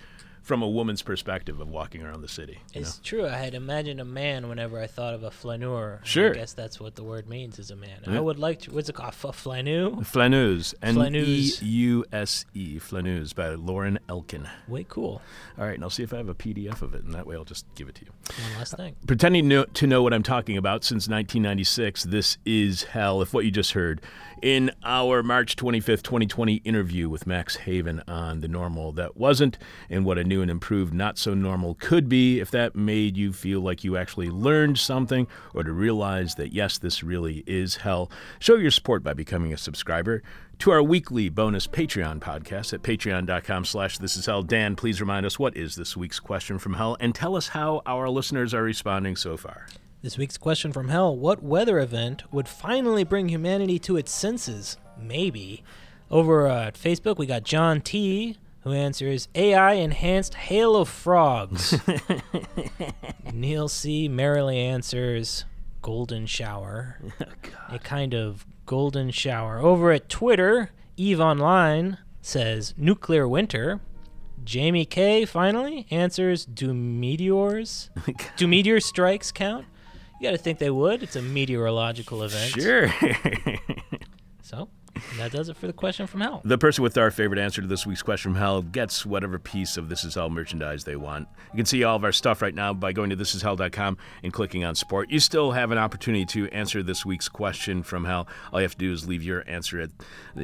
from 0.48 0.62
a 0.62 0.68
woman's 0.68 1.02
perspective 1.02 1.60
of 1.60 1.68
walking 1.68 2.02
around 2.02 2.22
the 2.22 2.28
city. 2.28 2.58
you 2.72 2.80
know? 2.80 2.86
It's 2.86 2.98
true. 3.00 3.26
I 3.26 3.36
had 3.36 3.52
imagined 3.52 4.00
a 4.00 4.04
man 4.04 4.48
whenever 4.48 4.80
I 4.80 4.86
thought 4.86 5.12
of 5.12 5.22
a 5.22 5.30
flaneur. 5.30 6.00
Sure. 6.04 6.30
I 6.30 6.34
guess 6.34 6.54
that's 6.54 6.80
what 6.80 6.96
the 6.96 7.04
word 7.04 7.28
means 7.28 7.58
is 7.58 7.70
a 7.70 7.76
man. 7.76 8.00
Yeah. 8.06 8.16
I 8.16 8.20
would 8.20 8.38
like 8.38 8.62
to. 8.62 8.72
What's 8.72 8.88
it 8.88 8.94
called? 8.94 9.14
A 9.22 9.32
flaneur? 9.32 10.02
Flaneuse, 10.02 10.74
N 10.82 11.14
E. 11.14 11.50
U 11.60 12.04
S 12.10 12.46
E, 12.54 12.78
Flaneuse 12.78 13.34
by 13.34 13.50
Lauren 13.50 13.98
Elkin. 14.08 14.48
Way 14.66 14.86
cool. 14.88 15.20
All 15.58 15.66
right, 15.66 15.74
and 15.74 15.84
I'll 15.84 15.90
see 15.90 16.02
if 16.02 16.14
I 16.14 16.16
have 16.16 16.30
a 16.30 16.34
PDF 16.34 16.80
of 16.80 16.94
it, 16.94 17.04
and 17.04 17.14
that 17.14 17.26
way 17.26 17.36
I'll 17.36 17.44
just 17.44 17.66
give 17.74 17.90
it 17.90 17.96
to 17.96 18.06
you. 18.06 18.12
One 18.42 18.58
last 18.58 18.74
thing. 18.74 18.94
Uh, 19.02 19.06
pretending 19.06 19.48
no, 19.48 19.64
to 19.64 19.86
know 19.86 20.02
what 20.02 20.14
I'm 20.14 20.22
talking 20.22 20.56
about 20.56 20.82
since 20.82 21.08
1996, 21.08 22.04
this 22.04 22.38
is 22.46 22.84
hell. 22.84 23.20
If 23.20 23.34
what 23.34 23.44
you 23.44 23.50
just 23.50 23.72
heard 23.72 24.00
in 24.40 24.70
our 24.82 25.22
March 25.22 25.56
25th, 25.56 26.02
2020 26.02 26.56
interview 26.56 27.08
with 27.10 27.26
Max 27.26 27.58
Haiven 27.58 28.02
on 28.08 28.40
the 28.40 28.48
normal 28.48 28.92
that 28.92 29.16
wasn't 29.16 29.58
and 29.90 30.04
what 30.04 30.16
a 30.16 30.24
new 30.24 30.37
and 30.42 30.50
improved 30.50 30.92
not 30.94 31.18
so 31.18 31.34
normal 31.34 31.74
could 31.74 32.08
be, 32.08 32.40
if 32.40 32.50
that 32.50 32.74
made 32.74 33.16
you 33.16 33.32
feel 33.32 33.60
like 33.60 33.84
you 33.84 33.96
actually 33.96 34.30
learned 34.30 34.78
something 34.78 35.26
or 35.54 35.62
to 35.62 35.72
realize 35.72 36.34
that 36.36 36.52
yes, 36.52 36.78
this 36.78 37.02
really 37.02 37.44
is 37.46 37.76
hell, 37.76 38.10
show 38.38 38.56
your 38.56 38.70
support 38.70 39.02
by 39.02 39.12
becoming 39.14 39.52
a 39.52 39.58
subscriber 39.58 40.22
to 40.58 40.70
our 40.70 40.82
weekly 40.82 41.28
bonus 41.28 41.66
Patreon 41.66 42.18
podcast 42.18 42.72
at 42.72 42.82
patreon.com 42.82 43.64
slash 43.64 43.98
this 43.98 44.16
is 44.16 44.26
hell. 44.26 44.42
Dan, 44.42 44.74
please 44.74 45.00
remind 45.00 45.24
us 45.24 45.38
what 45.38 45.56
is 45.56 45.76
this 45.76 45.96
week's 45.96 46.20
question 46.20 46.58
from 46.58 46.74
hell 46.74 46.96
and 46.98 47.14
tell 47.14 47.36
us 47.36 47.48
how 47.48 47.82
our 47.86 48.08
listeners 48.08 48.52
are 48.52 48.62
responding 48.62 49.14
so 49.14 49.36
far. 49.36 49.66
This 50.02 50.16
week's 50.16 50.38
question 50.38 50.72
from 50.72 50.88
hell 50.88 51.16
What 51.16 51.42
weather 51.42 51.80
event 51.80 52.22
would 52.32 52.48
finally 52.48 53.04
bring 53.04 53.28
humanity 53.28 53.78
to 53.80 53.96
its 53.96 54.12
senses? 54.12 54.76
Maybe. 55.00 55.64
Over 56.10 56.46
at 56.46 56.74
Facebook, 56.74 57.18
we 57.18 57.26
got 57.26 57.42
John 57.42 57.80
T., 57.80 58.36
who 58.68 58.74
answers 58.74 59.28
AI 59.34 59.74
enhanced 59.74 60.34
hail 60.34 60.76
of 60.76 60.88
frogs. 60.90 61.78
Neil 63.32 63.66
C. 63.66 64.08
merrily 64.08 64.58
answers 64.58 65.44
golden 65.82 66.26
shower. 66.26 66.98
Oh, 67.70 67.74
a 67.74 67.78
kind 67.78 68.14
of 68.14 68.46
golden 68.64 69.10
shower. 69.10 69.58
Over 69.58 69.92
at 69.92 70.08
Twitter, 70.08 70.70
Eve 70.96 71.20
Online 71.20 71.98
says 72.22 72.72
nuclear 72.78 73.28
winter. 73.28 73.80
Jamie 74.42 74.86
K. 74.86 75.26
finally 75.26 75.86
answers 75.90 76.46
Do 76.46 76.72
meteors? 76.72 77.90
Oh, 78.08 78.12
do 78.38 78.48
meteor 78.48 78.80
strikes 78.80 79.30
count? 79.30 79.66
You 80.18 80.28
got 80.28 80.30
to 80.32 80.38
think 80.38 80.58
they 80.58 80.70
would. 80.70 81.02
It's 81.02 81.16
a 81.16 81.20
meteorological 81.20 82.22
event. 82.22 82.52
Sure. 82.52 82.90
So 84.42 84.70
that 85.16 85.32
does 85.32 85.48
it 85.48 85.56
for 85.56 85.66
the 85.66 85.72
question 85.72 86.06
from 86.06 86.20
hell. 86.20 86.40
the 86.44 86.58
person 86.58 86.82
with 86.82 86.96
our 86.98 87.10
favorite 87.10 87.38
answer 87.38 87.60
to 87.60 87.68
this 87.68 87.86
week's 87.86 88.02
question 88.02 88.32
from 88.32 88.40
hell 88.40 88.62
gets 88.62 89.04
whatever 89.06 89.38
piece 89.38 89.76
of 89.76 89.88
This 89.88 90.04
Is 90.04 90.14
Hell 90.14 90.30
merchandise 90.30 90.84
they 90.84 90.96
want. 90.96 91.28
You 91.52 91.56
can 91.56 91.66
see 91.66 91.84
all 91.84 91.96
of 91.96 92.04
our 92.04 92.12
stuff 92.12 92.42
right 92.42 92.54
now 92.54 92.72
by 92.72 92.92
going 92.92 93.10
to 93.10 93.16
thisishell.com 93.16 93.98
and 94.22 94.32
clicking 94.32 94.64
on 94.64 94.74
support. 94.74 95.10
You 95.10 95.20
still 95.20 95.52
have 95.52 95.70
an 95.70 95.78
opportunity 95.78 96.24
to 96.26 96.48
answer 96.48 96.82
this 96.82 97.04
week's 97.06 97.28
question 97.28 97.82
from 97.82 98.04
hell. 98.04 98.28
All 98.52 98.60
you 98.60 98.64
have 98.64 98.72
to 98.72 98.78
do 98.78 98.92
is 98.92 99.06
leave 99.08 99.22
your 99.22 99.44
answer 99.48 99.80
at 99.80 99.90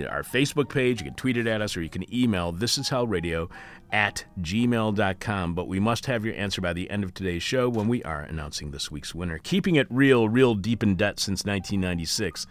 our 0.08 0.22
Facebook 0.22 0.68
page. 0.68 1.00
You 1.00 1.06
can 1.06 1.14
tweet 1.14 1.36
it 1.36 1.46
at 1.46 1.60
us 1.60 1.76
or 1.76 1.82
you 1.82 1.90
can 1.90 2.12
email 2.14 2.52
thisishellradio 2.52 3.50
at 3.92 4.24
gmail.com. 4.40 5.54
But 5.54 5.68
we 5.68 5.78
must 5.80 6.06
have 6.06 6.24
your 6.24 6.34
answer 6.34 6.60
by 6.60 6.72
the 6.72 6.90
end 6.90 7.04
of 7.04 7.14
today's 7.14 7.42
show 7.42 7.68
when 7.68 7.88
we 7.88 8.02
are 8.02 8.22
announcing 8.22 8.70
this 8.70 8.90
week's 8.90 9.14
winner. 9.14 9.38
Keeping 9.38 9.76
it 9.76 9.86
real, 9.90 10.28
real 10.28 10.54
deep 10.54 10.82
in 10.82 10.96
debt 10.96 11.20
since 11.20 11.44
1996. 11.44 12.46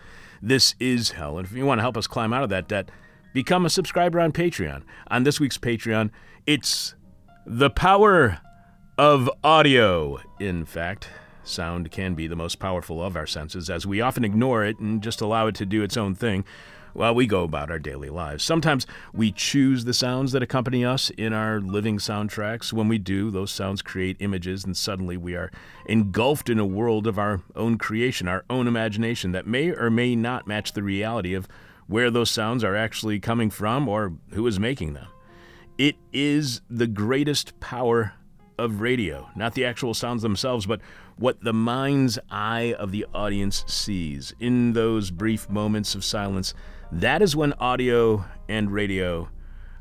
This 0.46 0.76
is 0.78 1.12
hell. 1.12 1.38
And 1.38 1.48
if 1.48 1.54
you 1.54 1.66
want 1.66 1.80
to 1.80 1.84
help 1.84 1.96
us 1.96 2.06
climb 2.06 2.34
out 2.34 2.44
of 2.44 2.50
that 2.50 2.68
debt, 2.68 2.92
become 3.34 3.66
a 3.66 3.70
subscriber 3.70 4.20
on 4.20 4.34
Patreon. 4.34 4.84
On 5.08 5.24
this 5.24 5.40
week's 5.40 5.58
Patreon, 5.58 6.10
it's 6.46 6.96
the 7.46 7.70
power 7.70 8.40
of 8.98 9.30
audio. 9.42 10.20
In 10.42 10.66
fact, 10.66 11.08
sound 11.46 11.92
can 11.92 12.14
be 12.14 12.28
the 12.28 12.36
most 12.36 12.60
powerful 12.60 13.02
of 13.02 13.16
our 13.16 13.26
senses, 13.26 13.70
as 13.70 13.88
we 13.88 14.02
often 14.02 14.26
ignore 14.26 14.66
it 14.66 14.80
and 14.80 15.02
just 15.02 15.22
allow 15.22 15.48
it 15.48 15.56
to 15.56 15.66
do 15.66 15.82
its 15.82 15.96
own 15.96 16.14
thing 16.14 16.44
while 16.94 17.14
we 17.14 17.26
go 17.26 17.44
about 17.44 17.70
our 17.70 17.80
daily 17.80 18.10
lives. 18.10 18.44
Sometimes 18.44 18.88
we 19.14 19.32
choose 19.32 19.86
the 19.86 19.94
sounds 19.94 20.32
that 20.32 20.44
accompany 20.44 20.86
us 20.86 21.10
in 21.12 21.34
our 21.34 21.60
living 21.60 21.98
soundtracks. 21.98 22.72
When 22.72 22.88
we 22.88 22.98
do, 22.98 23.32
those 23.32 23.52
sounds 23.52 23.82
create 23.82 24.18
images, 24.20 24.64
and 24.64 24.78
suddenly 24.78 25.18
we 25.18 25.36
are 25.36 25.52
engulfed 25.86 26.50
in 26.50 26.60
a 26.60 26.66
world 26.66 27.08
of 27.08 27.20
our 27.20 27.42
own 27.56 27.78
creation, 27.78 28.28
our 28.28 28.46
own 28.50 28.68
imagination 28.68 29.32
that 29.32 29.48
may 29.48 29.70
or 29.70 29.90
may 29.90 30.16
not 30.16 30.48
match 30.48 30.74
the 30.74 30.84
reality 30.84 31.34
of 31.34 31.48
where 31.88 32.10
those 32.10 32.32
sounds 32.32 32.64
are 32.64 32.76
actually 32.76 33.20
coming 33.20 33.50
from 33.50 33.88
or 33.90 34.14
who 34.32 34.48
is 34.48 34.60
making 34.60 34.94
them. 34.94 35.08
It 35.78 35.96
is 36.12 36.62
the 36.70 36.88
greatest 36.88 37.60
power 37.60 38.14
of 38.58 38.82
radio, 38.82 39.30
not 39.36 39.56
the 39.56 39.66
actual 39.66 39.94
sounds 39.94 40.22
themselves, 40.22 40.66
but 40.66 40.80
what 41.18 41.44
the 41.44 41.54
mind's 41.54 42.20
eye 42.30 42.76
of 42.78 42.92
the 42.92 43.06
audience 43.14 43.64
sees 43.68 44.34
in 44.40 44.74
those 44.74 45.12
brief 45.12 45.50
moments 45.50 45.96
of 45.96 46.04
silence. 46.04 46.54
That 46.98 47.24
is 47.24 47.36
when 47.36 47.54
audio 47.54 48.26
and 48.48 48.72
radio 48.72 49.30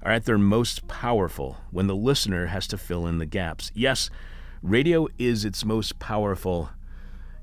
are 0.02 0.12
at 0.12 0.24
their 0.24 0.38
most 0.38 0.88
powerful, 0.88 1.58
when 1.70 1.86
the 1.86 1.94
listener 1.94 2.46
has 2.46 2.66
to 2.68 2.78
fill 2.78 3.06
in 3.06 3.18
the 3.18 3.26
gaps. 3.26 3.70
Yes, 3.74 4.08
radio 4.62 5.08
is 5.18 5.44
its 5.44 5.62
most 5.62 5.98
powerful 5.98 6.70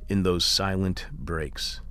in 0.10 0.24
those 0.24 0.44
silent 0.44 1.06
breaks. 1.12 1.82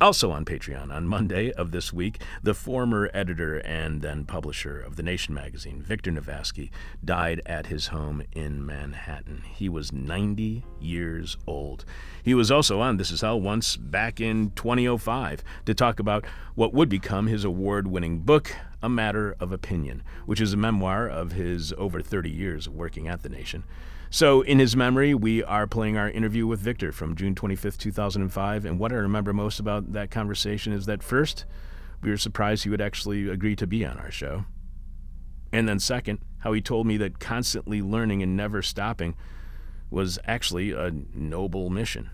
Also 0.00 0.30
on 0.30 0.46
Patreon, 0.46 0.90
on 0.90 1.06
Monday 1.06 1.52
of 1.52 1.72
this 1.72 1.92
week, 1.92 2.22
the 2.42 2.54
former 2.54 3.10
editor 3.12 3.58
and 3.58 4.00
then 4.00 4.24
publisher 4.24 4.80
of 4.80 4.96
The 4.96 5.02
Nation 5.02 5.34
magazine, 5.34 5.82
Victor 5.82 6.10
Navasky, 6.10 6.70
died 7.04 7.42
at 7.44 7.66
his 7.66 7.88
home 7.88 8.22
in 8.32 8.64
Manhattan. 8.64 9.42
He 9.52 9.68
was 9.68 9.92
90 9.92 10.64
years 10.80 11.36
old. 11.46 11.84
He 12.22 12.32
was 12.32 12.50
also 12.50 12.80
on 12.80 12.96
This 12.96 13.10
Is 13.10 13.20
Hell 13.20 13.42
once 13.42 13.76
back 13.76 14.22
in 14.22 14.52
2005 14.52 15.44
to 15.66 15.74
talk 15.74 16.00
about 16.00 16.24
what 16.54 16.72
would 16.72 16.88
become 16.88 17.26
his 17.26 17.44
award 17.44 17.86
winning 17.86 18.20
book, 18.20 18.56
A 18.82 18.88
Matter 18.88 19.36
of 19.38 19.52
Opinion, 19.52 20.02
which 20.24 20.40
is 20.40 20.54
a 20.54 20.56
memoir 20.56 21.06
of 21.10 21.32
his 21.32 21.74
over 21.76 22.00
30 22.00 22.30
years 22.30 22.70
working 22.70 23.06
at 23.06 23.22
The 23.22 23.28
Nation. 23.28 23.64
So, 24.12 24.40
in 24.40 24.58
his 24.58 24.74
memory, 24.74 25.14
we 25.14 25.44
are 25.44 25.68
playing 25.68 25.96
our 25.96 26.10
interview 26.10 26.44
with 26.44 26.58
Victor 26.58 26.90
from 26.90 27.14
June 27.14 27.36
25th, 27.36 27.78
2005. 27.78 28.64
And 28.64 28.76
what 28.76 28.90
I 28.90 28.96
remember 28.96 29.32
most 29.32 29.60
about 29.60 29.92
that 29.92 30.10
conversation 30.10 30.72
is 30.72 30.86
that 30.86 31.04
first, 31.04 31.44
we 32.02 32.10
were 32.10 32.16
surprised 32.16 32.64
he 32.64 32.70
would 32.70 32.80
actually 32.80 33.28
agree 33.28 33.54
to 33.54 33.68
be 33.68 33.84
on 33.84 33.98
our 33.98 34.10
show. 34.10 34.46
And 35.52 35.68
then, 35.68 35.78
second, 35.78 36.18
how 36.38 36.52
he 36.52 36.60
told 36.60 36.88
me 36.88 36.96
that 36.96 37.20
constantly 37.20 37.82
learning 37.82 38.20
and 38.20 38.36
never 38.36 38.62
stopping 38.62 39.14
was 39.90 40.18
actually 40.24 40.72
a 40.72 40.90
noble 41.14 41.70
mission. 41.70 42.10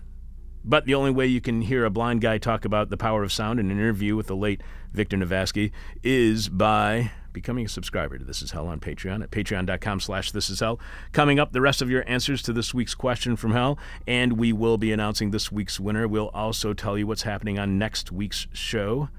But 0.63 0.85
the 0.85 0.93
only 0.93 1.11
way 1.11 1.25
you 1.25 1.41
can 1.41 1.61
hear 1.61 1.83
a 1.83 1.89
blind 1.89 2.21
guy 2.21 2.37
talk 2.37 2.63
about 2.63 2.91
the 2.91 2.97
power 2.97 3.23
of 3.23 3.33
sound 3.33 3.59
in 3.59 3.71
an 3.71 3.79
interview 3.79 4.15
with 4.15 4.27
the 4.27 4.35
late 4.35 4.61
Victor 4.93 5.17
Navasky 5.17 5.71
is 6.03 6.47
by 6.47 7.11
becoming 7.37 7.65
a 7.65 7.69
subscriber 7.69 8.17
to 8.17 8.25
This 8.25 8.41
Is 8.41 8.49
Hell 8.49 8.67
on 8.67 8.79
Patreon 8.79 9.21
at 9.21 9.29
patreon.com 9.29 9.99
slash 9.99 10.31
This 10.31 10.49
Is 10.49 10.59
Hell. 10.59 10.79
Coming 11.11 11.37
up, 11.37 11.51
the 11.51 11.61
rest 11.61 11.83
of 11.83 11.89
your 11.89 12.03
answers 12.09 12.41
to 12.41 12.51
this 12.51 12.73
week's 12.73 12.95
question 12.95 13.35
from 13.35 13.51
hell, 13.51 13.77
and 14.07 14.39
we 14.39 14.51
will 14.51 14.79
be 14.79 14.91
announcing 14.91 15.29
this 15.29 15.51
week's 15.51 15.79
winner. 15.79 16.07
We'll 16.07 16.29
also 16.29 16.73
tell 16.73 16.97
you 16.97 17.05
what's 17.05 17.21
happening 17.21 17.59
on 17.59 17.77
next 17.77 18.11
week's 18.11 18.47
show 18.53 19.09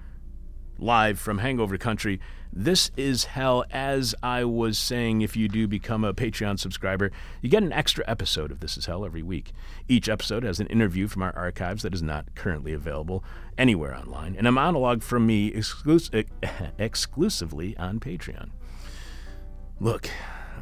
live 0.80 1.20
from 1.20 1.38
Hangover 1.38 1.78
Country. 1.78 2.18
This 2.60 2.90
is 2.96 3.26
hell. 3.26 3.64
As 3.70 4.16
I 4.20 4.42
was 4.42 4.78
saying, 4.78 5.20
if 5.22 5.36
you 5.36 5.48
do 5.48 5.68
become 5.68 6.02
a 6.02 6.12
Patreon 6.12 6.58
subscriber, 6.58 7.12
you 7.40 7.48
get 7.48 7.62
an 7.62 7.72
extra 7.72 8.02
episode 8.08 8.50
of 8.50 8.58
This 8.58 8.76
Is 8.76 8.86
Hell 8.86 9.04
every 9.04 9.22
week. 9.22 9.52
Each 9.86 10.08
episode 10.08 10.42
has 10.42 10.58
an 10.58 10.66
interview 10.66 11.06
from 11.06 11.22
our 11.22 11.32
archives 11.36 11.84
that 11.84 11.94
is 11.94 12.02
not 12.02 12.34
currently 12.34 12.72
available 12.72 13.22
anywhere 13.56 13.94
online, 13.94 14.34
and 14.34 14.44
a 14.44 14.50
monologue 14.50 15.04
from 15.04 15.24
me 15.24 15.52
exclus- 15.52 16.10
eh, 16.12 16.48
exclusively 16.78 17.76
on 17.76 18.00
Patreon. 18.00 18.50
Look, 19.78 20.10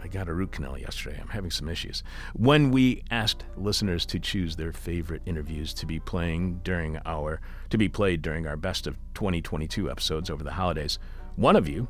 I 0.04 0.08
got 0.08 0.28
a 0.28 0.34
root 0.34 0.52
canal 0.52 0.78
yesterday. 0.78 1.18
I'm 1.18 1.28
having 1.28 1.50
some 1.50 1.70
issues. 1.70 2.02
When 2.34 2.70
we 2.70 3.04
asked 3.10 3.44
listeners 3.56 4.04
to 4.06 4.20
choose 4.20 4.56
their 4.56 4.74
favorite 4.74 5.22
interviews 5.24 5.72
to 5.72 5.86
be 5.86 5.98
playing 5.98 6.60
during 6.62 6.98
our 7.06 7.40
to 7.70 7.78
be 7.78 7.88
played 7.88 8.20
during 8.20 8.46
our 8.46 8.58
best 8.58 8.86
of 8.86 8.98
2022 9.14 9.90
episodes 9.90 10.28
over 10.28 10.44
the 10.44 10.52
holidays, 10.52 10.98
one 11.36 11.56
of 11.56 11.68
you, 11.68 11.88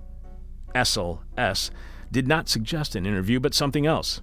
Essel 0.75 1.21
S., 1.37 1.71
did 2.13 2.29
not 2.29 2.49
suggest 2.49 2.95
an 2.95 3.07
interview, 3.07 3.41
but 3.41 3.55
something 3.55 3.87
else. 3.87 4.21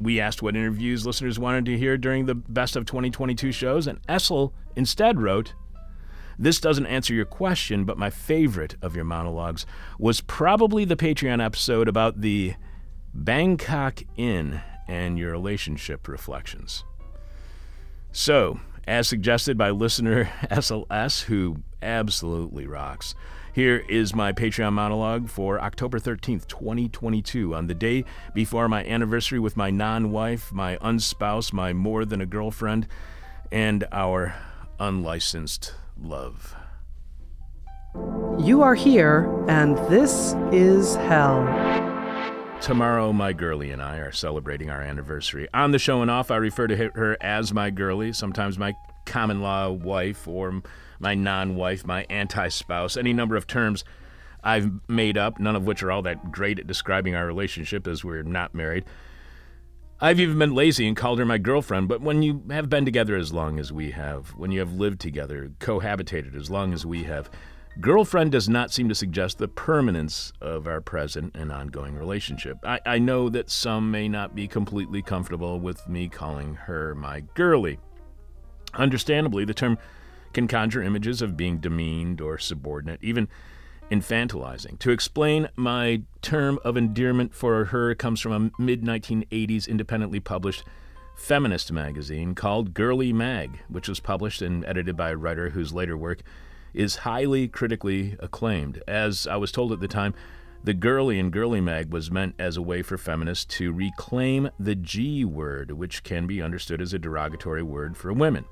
We 0.00 0.20
asked 0.20 0.42
what 0.42 0.56
interviews 0.56 1.06
listeners 1.06 1.38
wanted 1.38 1.64
to 1.66 1.78
hear 1.78 1.96
during 1.96 2.26
the 2.26 2.34
best 2.34 2.74
of 2.74 2.86
2022 2.86 3.52
shows, 3.52 3.86
and 3.86 4.04
Essel 4.06 4.52
instead 4.74 5.20
wrote, 5.20 5.54
This 6.38 6.60
doesn't 6.60 6.86
answer 6.86 7.14
your 7.14 7.24
question, 7.24 7.84
but 7.84 7.98
my 7.98 8.10
favorite 8.10 8.76
of 8.82 8.96
your 8.96 9.04
monologues 9.04 9.64
was 9.98 10.20
probably 10.20 10.84
the 10.84 10.96
Patreon 10.96 11.44
episode 11.44 11.88
about 11.88 12.20
the 12.20 12.54
Bangkok 13.14 14.02
Inn 14.16 14.60
and 14.88 15.18
your 15.18 15.30
relationship 15.30 16.08
reflections. 16.08 16.84
So, 18.10 18.60
as 18.86 19.06
suggested 19.06 19.56
by 19.56 19.70
listener 19.70 20.24
SLS, 20.50 21.24
who 21.24 21.62
absolutely 21.80 22.66
rocks, 22.66 23.14
here 23.52 23.84
is 23.88 24.14
my 24.14 24.32
Patreon 24.32 24.72
monologue 24.72 25.28
for 25.28 25.60
October 25.60 25.98
13th, 25.98 26.46
2022, 26.46 27.54
on 27.54 27.66
the 27.66 27.74
day 27.74 28.04
before 28.34 28.66
my 28.66 28.82
anniversary 28.84 29.38
with 29.38 29.56
my 29.56 29.70
non 29.70 30.10
wife, 30.10 30.52
my 30.52 30.76
unspouse, 30.78 31.52
my 31.52 31.72
more 31.72 32.04
than 32.04 32.20
a 32.20 32.26
girlfriend, 32.26 32.88
and 33.50 33.84
our 33.92 34.34
unlicensed 34.80 35.74
love. 36.00 36.56
You 38.38 38.62
are 38.62 38.74
here, 38.74 39.30
and 39.48 39.76
this 39.90 40.34
is 40.50 40.96
hell. 40.96 41.44
Tomorrow, 42.62 43.12
my 43.12 43.34
girlie 43.34 43.70
and 43.70 43.82
I 43.82 43.98
are 43.98 44.12
celebrating 44.12 44.70
our 44.70 44.80
anniversary. 44.80 45.46
On 45.52 45.72
the 45.72 45.78
show 45.78 46.00
and 46.00 46.10
off, 46.10 46.30
I 46.30 46.36
refer 46.36 46.68
to 46.68 46.76
her 46.94 47.18
as 47.20 47.52
my 47.52 47.70
girlie, 47.70 48.14
sometimes 48.14 48.58
my 48.58 48.72
common 49.04 49.42
law 49.42 49.70
wife, 49.70 50.26
or 50.26 50.62
my 51.02 51.14
non 51.14 51.56
wife, 51.56 51.84
my 51.84 52.06
anti 52.08 52.48
spouse, 52.48 52.96
any 52.96 53.12
number 53.12 53.36
of 53.36 53.46
terms 53.46 53.84
I've 54.42 54.70
made 54.88 55.18
up, 55.18 55.38
none 55.38 55.56
of 55.56 55.64
which 55.64 55.82
are 55.82 55.90
all 55.90 56.02
that 56.02 56.32
great 56.32 56.58
at 56.58 56.66
describing 56.66 57.14
our 57.14 57.26
relationship 57.26 57.86
as 57.86 58.04
we're 58.04 58.22
not 58.22 58.54
married. 58.54 58.84
I've 60.00 60.18
even 60.18 60.38
been 60.38 60.54
lazy 60.54 60.88
and 60.88 60.96
called 60.96 61.20
her 61.20 61.24
my 61.24 61.38
girlfriend, 61.38 61.86
but 61.86 62.00
when 62.00 62.22
you 62.22 62.42
have 62.50 62.68
been 62.68 62.84
together 62.84 63.16
as 63.16 63.32
long 63.32 63.60
as 63.60 63.72
we 63.72 63.92
have, 63.92 64.30
when 64.30 64.50
you 64.50 64.58
have 64.58 64.72
lived 64.72 65.00
together, 65.00 65.52
cohabitated 65.60 66.34
as 66.34 66.50
long 66.50 66.72
as 66.72 66.84
we 66.84 67.04
have, 67.04 67.30
girlfriend 67.80 68.32
does 68.32 68.48
not 68.48 68.72
seem 68.72 68.88
to 68.88 68.96
suggest 68.96 69.38
the 69.38 69.46
permanence 69.46 70.32
of 70.40 70.66
our 70.66 70.80
present 70.80 71.36
and 71.36 71.52
ongoing 71.52 71.94
relationship. 71.94 72.58
I, 72.64 72.80
I 72.84 72.98
know 72.98 73.28
that 73.28 73.48
some 73.48 73.92
may 73.92 74.08
not 74.08 74.34
be 74.34 74.48
completely 74.48 75.02
comfortable 75.02 75.60
with 75.60 75.88
me 75.88 76.08
calling 76.08 76.56
her 76.56 76.96
my 76.96 77.20
girlie. 77.34 77.78
Understandably, 78.74 79.44
the 79.44 79.54
term 79.54 79.78
can 80.32 80.48
conjure 80.48 80.82
images 80.82 81.22
of 81.22 81.36
being 81.36 81.58
demeaned 81.58 82.20
or 82.20 82.38
subordinate, 82.38 83.00
even 83.02 83.28
infantilizing. 83.90 84.78
To 84.80 84.90
explain, 84.90 85.48
my 85.54 86.02
term 86.22 86.58
of 86.64 86.76
endearment 86.76 87.34
for 87.34 87.66
her 87.66 87.94
comes 87.94 88.20
from 88.20 88.32
a 88.32 88.62
mid 88.62 88.82
1980s 88.82 89.68
independently 89.68 90.20
published 90.20 90.64
feminist 91.14 91.70
magazine 91.70 92.34
called 92.34 92.74
Girly 92.74 93.12
Mag, 93.12 93.60
which 93.68 93.88
was 93.88 94.00
published 94.00 94.42
and 94.42 94.64
edited 94.64 94.96
by 94.96 95.10
a 95.10 95.16
writer 95.16 95.50
whose 95.50 95.72
later 95.72 95.96
work 95.96 96.22
is 96.74 96.96
highly 96.96 97.48
critically 97.48 98.16
acclaimed. 98.18 98.82
As 98.88 99.26
I 99.26 99.36
was 99.36 99.52
told 99.52 99.72
at 99.72 99.80
the 99.80 99.88
time, 99.88 100.14
the 100.64 100.74
girly 100.74 101.18
in 101.18 101.30
Girly 101.30 101.60
Mag 101.60 101.92
was 101.92 102.10
meant 102.10 102.34
as 102.38 102.56
a 102.56 102.62
way 102.62 102.82
for 102.82 102.96
feminists 102.96 103.44
to 103.56 103.72
reclaim 103.72 104.48
the 104.58 104.76
G 104.76 105.24
word, 105.24 105.72
which 105.72 106.04
can 106.04 106.26
be 106.26 106.40
understood 106.40 106.80
as 106.80 106.94
a 106.94 106.98
derogatory 106.98 107.62
word 107.62 107.96
for 107.96 108.12
women. 108.12 108.44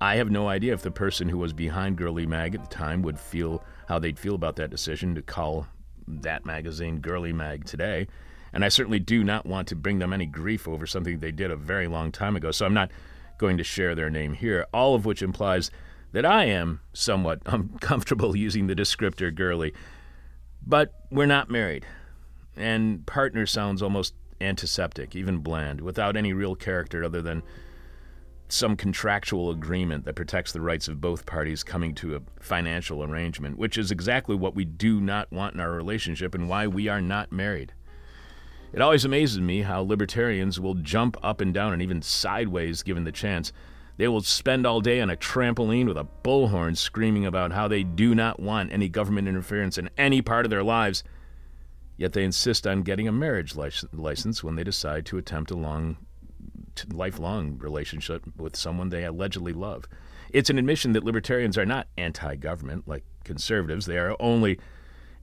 I 0.00 0.16
have 0.16 0.30
no 0.30 0.48
idea 0.48 0.74
if 0.74 0.82
the 0.82 0.90
person 0.90 1.28
who 1.28 1.38
was 1.38 1.52
behind 1.52 1.96
Girly 1.96 2.26
Mag 2.26 2.54
at 2.54 2.62
the 2.62 2.74
time 2.74 3.02
would 3.02 3.18
feel 3.18 3.64
how 3.88 3.98
they'd 3.98 4.18
feel 4.18 4.34
about 4.34 4.56
that 4.56 4.70
decision 4.70 5.14
to 5.16 5.22
call 5.22 5.66
that 6.06 6.46
magazine 6.46 7.00
Girly 7.00 7.32
Mag 7.32 7.64
today. 7.64 8.06
And 8.52 8.64
I 8.64 8.68
certainly 8.68 9.00
do 9.00 9.24
not 9.24 9.44
want 9.44 9.68
to 9.68 9.76
bring 9.76 9.98
them 9.98 10.12
any 10.12 10.26
grief 10.26 10.68
over 10.68 10.86
something 10.86 11.18
they 11.18 11.32
did 11.32 11.50
a 11.50 11.56
very 11.56 11.88
long 11.88 12.12
time 12.12 12.36
ago, 12.36 12.52
so 12.52 12.64
I'm 12.64 12.74
not 12.74 12.90
going 13.38 13.58
to 13.58 13.64
share 13.64 13.94
their 13.94 14.08
name 14.08 14.34
here, 14.34 14.66
all 14.72 14.94
of 14.94 15.04
which 15.04 15.20
implies 15.20 15.70
that 16.12 16.24
I 16.24 16.44
am 16.44 16.80
somewhat 16.92 17.42
uncomfortable 17.46 18.36
using 18.36 18.68
the 18.68 18.76
descriptor 18.76 19.34
girly. 19.34 19.74
But 20.64 20.94
we're 21.10 21.26
not 21.26 21.50
married, 21.50 21.86
and 22.56 23.04
partner 23.04 23.46
sounds 23.46 23.82
almost 23.82 24.14
antiseptic, 24.40 25.16
even 25.16 25.38
bland, 25.38 25.80
without 25.80 26.16
any 26.16 26.32
real 26.32 26.54
character 26.54 27.02
other 27.02 27.20
than 27.20 27.42
some 28.48 28.76
contractual 28.76 29.50
agreement 29.50 30.04
that 30.04 30.16
protects 30.16 30.52
the 30.52 30.60
rights 30.60 30.88
of 30.88 31.00
both 31.00 31.26
parties 31.26 31.62
coming 31.62 31.94
to 31.94 32.16
a 32.16 32.22
financial 32.40 33.02
arrangement, 33.04 33.58
which 33.58 33.76
is 33.76 33.90
exactly 33.90 34.34
what 34.34 34.54
we 34.54 34.64
do 34.64 35.00
not 35.00 35.30
want 35.30 35.54
in 35.54 35.60
our 35.60 35.72
relationship 35.72 36.34
and 36.34 36.48
why 36.48 36.66
we 36.66 36.88
are 36.88 37.00
not 37.00 37.30
married. 37.30 37.72
It 38.72 38.80
always 38.80 39.04
amazes 39.04 39.40
me 39.40 39.62
how 39.62 39.80
libertarians 39.80 40.60
will 40.60 40.74
jump 40.74 41.16
up 41.22 41.40
and 41.40 41.54
down 41.54 41.72
and 41.72 41.82
even 41.82 42.02
sideways 42.02 42.82
given 42.82 43.04
the 43.04 43.12
chance. 43.12 43.52
They 43.96 44.08
will 44.08 44.20
spend 44.20 44.66
all 44.66 44.80
day 44.80 45.00
on 45.00 45.10
a 45.10 45.16
trampoline 45.16 45.86
with 45.86 45.96
a 45.96 46.06
bullhorn 46.22 46.76
screaming 46.76 47.26
about 47.26 47.52
how 47.52 47.66
they 47.66 47.82
do 47.82 48.14
not 48.14 48.40
want 48.40 48.72
any 48.72 48.88
government 48.88 49.26
interference 49.26 49.78
in 49.78 49.90
any 49.98 50.22
part 50.22 50.46
of 50.46 50.50
their 50.50 50.62
lives. 50.62 51.02
Yet 51.96 52.12
they 52.12 52.24
insist 52.24 52.66
on 52.66 52.82
getting 52.82 53.08
a 53.08 53.12
marriage 53.12 53.56
license 53.56 54.44
when 54.44 54.54
they 54.54 54.64
decide 54.64 55.04
to 55.06 55.18
attempt 55.18 55.50
a 55.50 55.56
long 55.56 55.96
lifelong 56.92 57.58
relationship 57.58 58.22
with 58.36 58.56
someone 58.56 58.88
they 58.88 59.04
allegedly 59.04 59.52
love. 59.52 59.86
It's 60.30 60.50
an 60.50 60.58
admission 60.58 60.92
that 60.92 61.04
libertarians 61.04 61.56
are 61.56 61.66
not 61.66 61.88
anti 61.96 62.36
government 62.36 62.86
like 62.86 63.04
conservatives. 63.24 63.86
They 63.86 63.98
are 63.98 64.16
only 64.20 64.58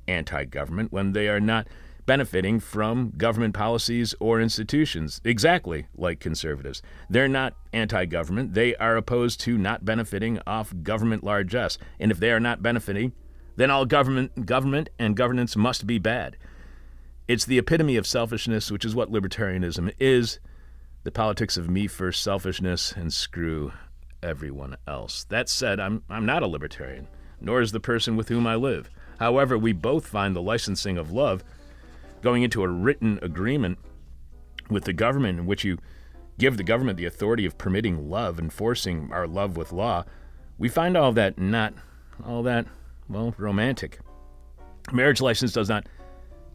anti 0.08 0.45
government 0.45 0.91
when 0.91 1.14
they 1.14 1.28
are 1.28 1.39
not 1.39 1.68
benefiting 2.06 2.60
from 2.60 3.12
government 3.18 3.53
policies 3.53 4.14
or 4.20 4.39
institutions, 4.39 5.22
exactly 5.24 5.88
like 5.95 6.20
conservatives. 6.20 6.82
They're 7.10 7.28
not 7.28 7.56
anti 7.74 8.06
government. 8.06 8.53
They 8.53 8.76
are 8.76 8.95
opposed 8.95 9.39
to 9.41 9.58
not 9.58 9.86
benefiting 9.86 10.39
off 10.45 10.74
government 10.84 11.24
largesse. 11.24 11.78
And 11.99 12.12
if 12.12 12.20
they 12.20 12.32
are 12.32 12.39
not 12.39 12.62
benefiting, 12.62 13.14
then 13.56 13.72
all 13.72 13.86
government, 13.86 14.45
government 14.45 14.89
and 14.99 15.16
governance 15.16 15.56
must 15.56 15.88
be 15.88 15.97
bad. 15.97 16.38
It's 17.28 17.45
the 17.45 17.58
epitome 17.58 17.95
of 17.95 18.06
selfishness, 18.06 18.70
which 18.70 18.86
is 18.86 18.93
what 18.93 19.12
libertarianism 19.12 19.91
is 19.99 20.39
the 21.06 21.12
politics 21.12 21.56
of 21.56 21.70
me 21.70 21.86
first 21.86 22.24
selfishness 22.24 22.91
and 22.91 23.14
screw 23.14 23.72
everyone 24.24 24.76
else. 24.88 25.24
That 25.26 25.47
said, 25.47 25.80
I'm, 25.80 26.03
I'm 26.10 26.26
not 26.26 26.41
a 26.41 26.47
libertarian, 26.47 27.08
nor 27.39 27.62
is 27.62 27.72
the 27.72 27.80
person 27.80 28.18
with 28.18 28.28
whom 28.30 28.47
I 28.47 28.56
live. 28.56 28.89
However, 29.20 29.56
we 29.56 29.72
both 29.72 30.08
find 30.08 30.36
the 30.36 30.41
licensing 30.41 30.97
of 30.97 31.12
love 31.12 31.43
going 32.24 32.41
into 32.41 32.64
a 32.64 32.68
written 32.68 33.20
agreement 33.22 33.78
with 34.68 34.86
the 34.86 34.93
government 34.93 35.38
in 35.38 35.45
which 35.45 35.64
you 35.64 35.78
give 36.39 36.58
the 36.58 36.64
government 36.64 36.97
the 36.97 37.06
authority 37.06 37.45
of 37.45 37.60
permitting 37.60 38.10
love, 38.10 38.39
enforcing 38.39 39.10
our 39.14 39.28
love 39.28 39.56
with 39.56 39.72
law. 39.72 40.06
We 40.58 40.70
find 40.70 40.97
all 40.97 41.12
that 41.12 41.38
not 41.38 41.76
all 42.26 42.41
that, 42.43 42.66
well, 43.08 43.36
romantic. 43.38 43.99
Marriage 44.91 45.22
license 45.22 45.53
does 45.53 45.70
not 45.70 45.86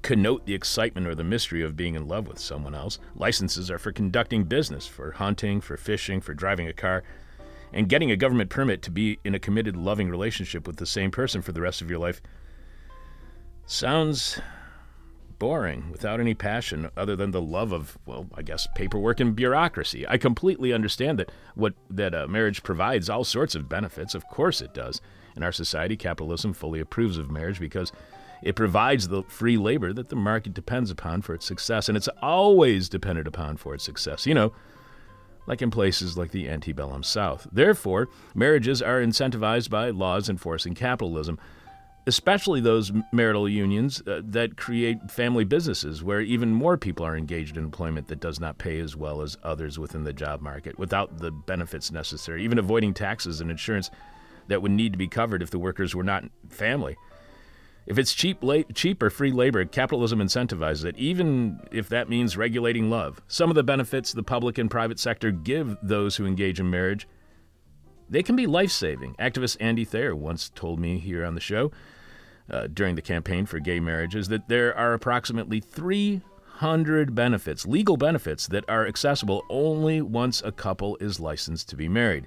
connote 0.02 0.46
the 0.46 0.54
excitement 0.54 1.06
or 1.06 1.14
the 1.14 1.24
mystery 1.24 1.62
of 1.62 1.76
being 1.76 1.94
in 1.94 2.08
love 2.08 2.26
with 2.26 2.38
someone 2.38 2.74
else. 2.74 2.98
Licenses 3.14 3.70
are 3.70 3.78
for 3.78 3.92
conducting 3.92 4.44
business, 4.44 4.86
for 4.86 5.12
hunting, 5.12 5.60
for 5.60 5.76
fishing, 5.76 6.20
for 6.20 6.34
driving 6.34 6.68
a 6.68 6.72
car. 6.72 7.02
And 7.72 7.88
getting 7.88 8.10
a 8.10 8.16
government 8.16 8.50
permit 8.50 8.82
to 8.82 8.90
be 8.90 9.18
in 9.24 9.34
a 9.34 9.38
committed, 9.38 9.76
loving 9.76 10.10
relationship 10.10 10.66
with 10.66 10.76
the 10.76 10.86
same 10.86 11.10
person 11.10 11.42
for 11.42 11.52
the 11.52 11.60
rest 11.60 11.80
of 11.80 11.88
your 11.90 12.00
life 12.00 12.20
sounds 13.66 14.40
boring 15.38 15.90
without 15.90 16.20
any 16.20 16.34
passion 16.34 16.90
other 16.96 17.16
than 17.16 17.30
the 17.30 17.40
love 17.40 17.72
of, 17.72 17.96
well, 18.06 18.26
I 18.34 18.42
guess, 18.42 18.66
paperwork 18.74 19.20
and 19.20 19.34
bureaucracy. 19.34 20.06
I 20.06 20.18
completely 20.18 20.72
understand 20.72 21.18
that 21.18 21.30
what 21.54 21.74
that 21.88 22.14
uh, 22.14 22.26
marriage 22.26 22.62
provides 22.62 23.08
all 23.08 23.24
sorts 23.24 23.54
of 23.54 23.68
benefits. 23.68 24.14
Of 24.14 24.26
course 24.28 24.60
it 24.60 24.74
does. 24.74 25.00
In 25.36 25.42
our 25.42 25.52
society, 25.52 25.96
capitalism 25.96 26.52
fully 26.52 26.80
approves 26.80 27.16
of 27.16 27.30
marriage 27.30 27.60
because 27.60 27.92
it 28.42 28.56
provides 28.56 29.08
the 29.08 29.22
free 29.24 29.56
labor 29.56 29.92
that 29.92 30.08
the 30.08 30.16
market 30.16 30.54
depends 30.54 30.90
upon 30.90 31.22
for 31.22 31.34
its 31.34 31.46
success, 31.46 31.88
and 31.88 31.96
it's 31.96 32.08
always 32.22 32.88
dependent 32.88 33.26
upon 33.28 33.56
for 33.56 33.74
its 33.74 33.84
success. 33.84 34.26
You 34.26 34.34
know, 34.34 34.52
like 35.46 35.62
in 35.62 35.70
places 35.70 36.16
like 36.16 36.30
the 36.30 36.48
antebellum 36.48 37.02
South. 37.02 37.46
Therefore, 37.50 38.08
marriages 38.34 38.80
are 38.80 39.00
incentivized 39.00 39.68
by 39.68 39.90
laws 39.90 40.28
enforcing 40.28 40.74
capitalism, 40.74 41.38
especially 42.06 42.60
those 42.60 42.92
marital 43.12 43.48
unions 43.48 44.02
uh, 44.06 44.20
that 44.24 44.56
create 44.56 45.10
family 45.10 45.44
businesses 45.44 46.02
where 46.02 46.20
even 46.20 46.52
more 46.52 46.76
people 46.76 47.04
are 47.04 47.16
engaged 47.16 47.56
in 47.56 47.64
employment 47.64 48.08
that 48.08 48.20
does 48.20 48.40
not 48.40 48.58
pay 48.58 48.78
as 48.78 48.96
well 48.96 49.22
as 49.22 49.36
others 49.42 49.78
within 49.78 50.04
the 50.04 50.12
job 50.12 50.40
market 50.40 50.78
without 50.78 51.18
the 51.18 51.30
benefits 51.30 51.90
necessary, 51.90 52.44
even 52.44 52.58
avoiding 52.58 52.94
taxes 52.94 53.40
and 53.40 53.50
insurance 53.50 53.90
that 54.48 54.62
would 54.62 54.72
need 54.72 54.92
to 54.92 54.98
be 54.98 55.08
covered 55.08 55.42
if 55.42 55.50
the 55.50 55.58
workers 55.58 55.94
were 55.94 56.04
not 56.04 56.24
family. 56.48 56.96
If 57.86 57.98
it's 57.98 58.14
cheap, 58.14 58.38
la- 58.42 58.62
cheap 58.74 59.02
or 59.02 59.10
free 59.10 59.32
labor, 59.32 59.64
capitalism 59.64 60.20
incentivizes 60.20 60.84
it, 60.84 60.96
even 60.98 61.60
if 61.72 61.88
that 61.88 62.08
means 62.08 62.36
regulating 62.36 62.88
love. 62.90 63.20
Some 63.26 63.50
of 63.50 63.56
the 63.56 63.64
benefits 63.64 64.12
the 64.12 64.22
public 64.22 64.58
and 64.58 64.70
private 64.70 65.00
sector 65.00 65.30
give 65.30 65.76
those 65.82 66.16
who 66.16 66.26
engage 66.26 66.60
in 66.60 66.70
marriage, 66.70 67.08
they 68.08 68.22
can 68.22 68.36
be 68.36 68.46
life-saving. 68.46 69.14
Activist 69.18 69.56
Andy 69.60 69.84
Thayer 69.84 70.14
once 70.14 70.50
told 70.54 70.78
me 70.80 70.98
here 70.98 71.24
on 71.24 71.34
the 71.34 71.40
show. 71.40 71.70
uh, 72.50 72.66
during 72.72 72.96
the 72.96 73.02
campaign 73.02 73.46
for 73.46 73.60
gay 73.60 73.78
marriages 73.80 74.28
that 74.28 74.48
there 74.48 74.76
are 74.76 74.92
approximately 74.92 75.60
300 75.60 77.14
benefits, 77.14 77.66
legal 77.66 77.96
benefits, 77.96 78.46
that 78.48 78.64
are 78.68 78.86
accessible 78.86 79.44
only 79.48 80.00
once 80.02 80.42
a 80.44 80.52
couple 80.52 80.96
is 80.96 81.20
licensed 81.20 81.68
to 81.68 81.76
be 81.76 81.88
married. 81.88 82.26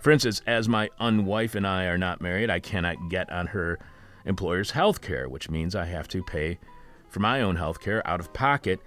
For 0.00 0.10
instance, 0.10 0.42
as 0.46 0.68
my 0.68 0.88
unwife 0.98 1.54
and 1.54 1.66
I 1.66 1.84
are 1.84 1.98
not 1.98 2.20
married, 2.20 2.50
I 2.50 2.58
cannot 2.58 2.96
get 3.10 3.30
on 3.30 3.48
her 3.48 3.78
employer's 4.24 4.72
health 4.72 5.00
care, 5.00 5.28
which 5.28 5.50
means 5.50 5.74
I 5.74 5.86
have 5.86 6.08
to 6.08 6.22
pay 6.22 6.58
for 7.08 7.20
my 7.20 7.40
own 7.40 7.56
health 7.56 7.80
care 7.80 8.06
out 8.06 8.20
of 8.20 8.32
pocket. 8.32 8.80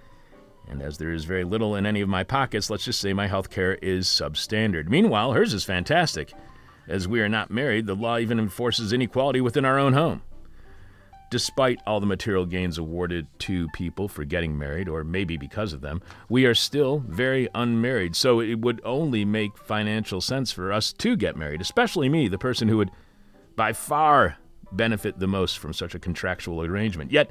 And 0.68 0.80
as 0.80 0.98
there 0.98 1.12
is 1.12 1.24
very 1.24 1.44
little 1.44 1.76
in 1.76 1.86
any 1.86 2.00
of 2.00 2.08
my 2.08 2.24
pockets, 2.24 2.70
let's 2.70 2.84
just 2.84 3.00
say 3.00 3.12
my 3.12 3.26
health 3.26 3.50
care 3.50 3.74
is 3.74 4.06
substandard. 4.06 4.88
Meanwhile, 4.88 5.32
hers 5.32 5.52
is 5.52 5.64
fantastic. 5.64 6.32
As 6.88 7.08
we 7.08 7.20
are 7.20 7.28
not 7.28 7.50
married, 7.50 7.86
the 7.86 7.94
law 7.94 8.18
even 8.18 8.38
enforces 8.38 8.92
inequality 8.92 9.40
within 9.40 9.64
our 9.64 9.78
own 9.78 9.92
home. 9.92 10.22
Despite 11.30 11.80
all 11.86 12.00
the 12.00 12.06
material 12.06 12.46
gains 12.46 12.78
awarded 12.78 13.26
to 13.40 13.68
people 13.70 14.08
for 14.08 14.24
getting 14.24 14.56
married, 14.56 14.88
or 14.88 15.02
maybe 15.02 15.36
because 15.36 15.72
of 15.72 15.80
them, 15.80 16.00
we 16.28 16.46
are 16.46 16.54
still 16.54 17.02
very 17.08 17.48
unmarried. 17.54 18.14
So 18.14 18.40
it 18.40 18.60
would 18.60 18.80
only 18.84 19.24
make 19.24 19.58
financial 19.58 20.20
sense 20.20 20.52
for 20.52 20.72
us 20.72 20.92
to 20.92 21.16
get 21.16 21.36
married, 21.36 21.60
especially 21.60 22.08
me, 22.08 22.28
the 22.28 22.38
person 22.38 22.68
who 22.68 22.76
would 22.76 22.90
by 23.56 23.72
far 23.72 24.36
benefit 24.76 25.18
the 25.18 25.26
most 25.26 25.58
from 25.58 25.72
such 25.72 25.94
a 25.94 25.98
contractual 25.98 26.62
arrangement. 26.62 27.10
Yet, 27.10 27.30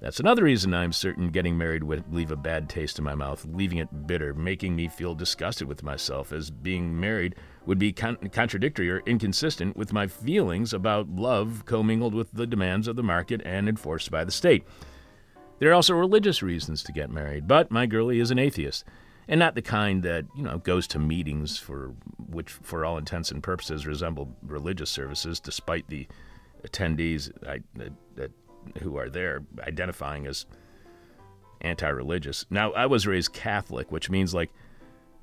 that's 0.00 0.18
another 0.18 0.44
reason 0.44 0.72
I'm 0.72 0.94
certain 0.94 1.28
getting 1.28 1.58
married 1.58 1.84
would 1.84 2.10
leave 2.12 2.30
a 2.30 2.36
bad 2.36 2.70
taste 2.70 2.98
in 2.98 3.04
my 3.04 3.14
mouth, 3.14 3.44
leaving 3.44 3.78
it 3.78 4.06
bitter, 4.06 4.32
making 4.32 4.74
me 4.74 4.88
feel 4.88 5.14
disgusted 5.14 5.68
with 5.68 5.82
myself, 5.82 6.32
as 6.32 6.50
being 6.50 6.98
married 6.98 7.34
would 7.66 7.78
be 7.78 7.92
con- 7.92 8.16
contradictory 8.32 8.90
or 8.90 9.02
inconsistent 9.04 9.76
with 9.76 9.92
my 9.92 10.06
feelings 10.06 10.72
about 10.72 11.10
love 11.10 11.64
commingled 11.66 12.14
with 12.14 12.32
the 12.32 12.46
demands 12.46 12.88
of 12.88 12.96
the 12.96 13.02
market 13.02 13.42
and 13.44 13.68
enforced 13.68 14.10
by 14.10 14.24
the 14.24 14.30
state. 14.30 14.64
There 15.58 15.70
are 15.70 15.74
also 15.74 15.94
religious 15.94 16.42
reasons 16.42 16.82
to 16.84 16.92
get 16.92 17.10
married, 17.10 17.46
but 17.46 17.70
my 17.70 17.84
girlie 17.84 18.20
is 18.20 18.30
an 18.30 18.38
atheist, 18.38 18.84
and 19.30 19.38
not 19.38 19.54
the 19.54 19.62
kind 19.62 20.02
that, 20.02 20.26
you 20.36 20.42
know, 20.42 20.58
goes 20.58 20.88
to 20.88 20.98
meetings 20.98 21.56
for 21.56 21.94
which 22.28 22.50
for 22.50 22.84
all 22.84 22.98
intents 22.98 23.30
and 23.30 23.42
purposes 23.42 23.86
resemble 23.86 24.36
religious 24.42 24.90
services 24.90 25.38
despite 25.38 25.88
the 25.88 26.06
attendees 26.64 27.30
I, 27.48 27.60
that 28.16 28.32
who 28.82 28.96
are 28.96 29.08
there 29.08 29.42
identifying 29.60 30.26
as 30.26 30.46
anti-religious. 31.60 32.44
Now, 32.50 32.72
I 32.72 32.86
was 32.86 33.06
raised 33.06 33.32
Catholic, 33.32 33.92
which 33.92 34.10
means 34.10 34.34
like 34.34 34.50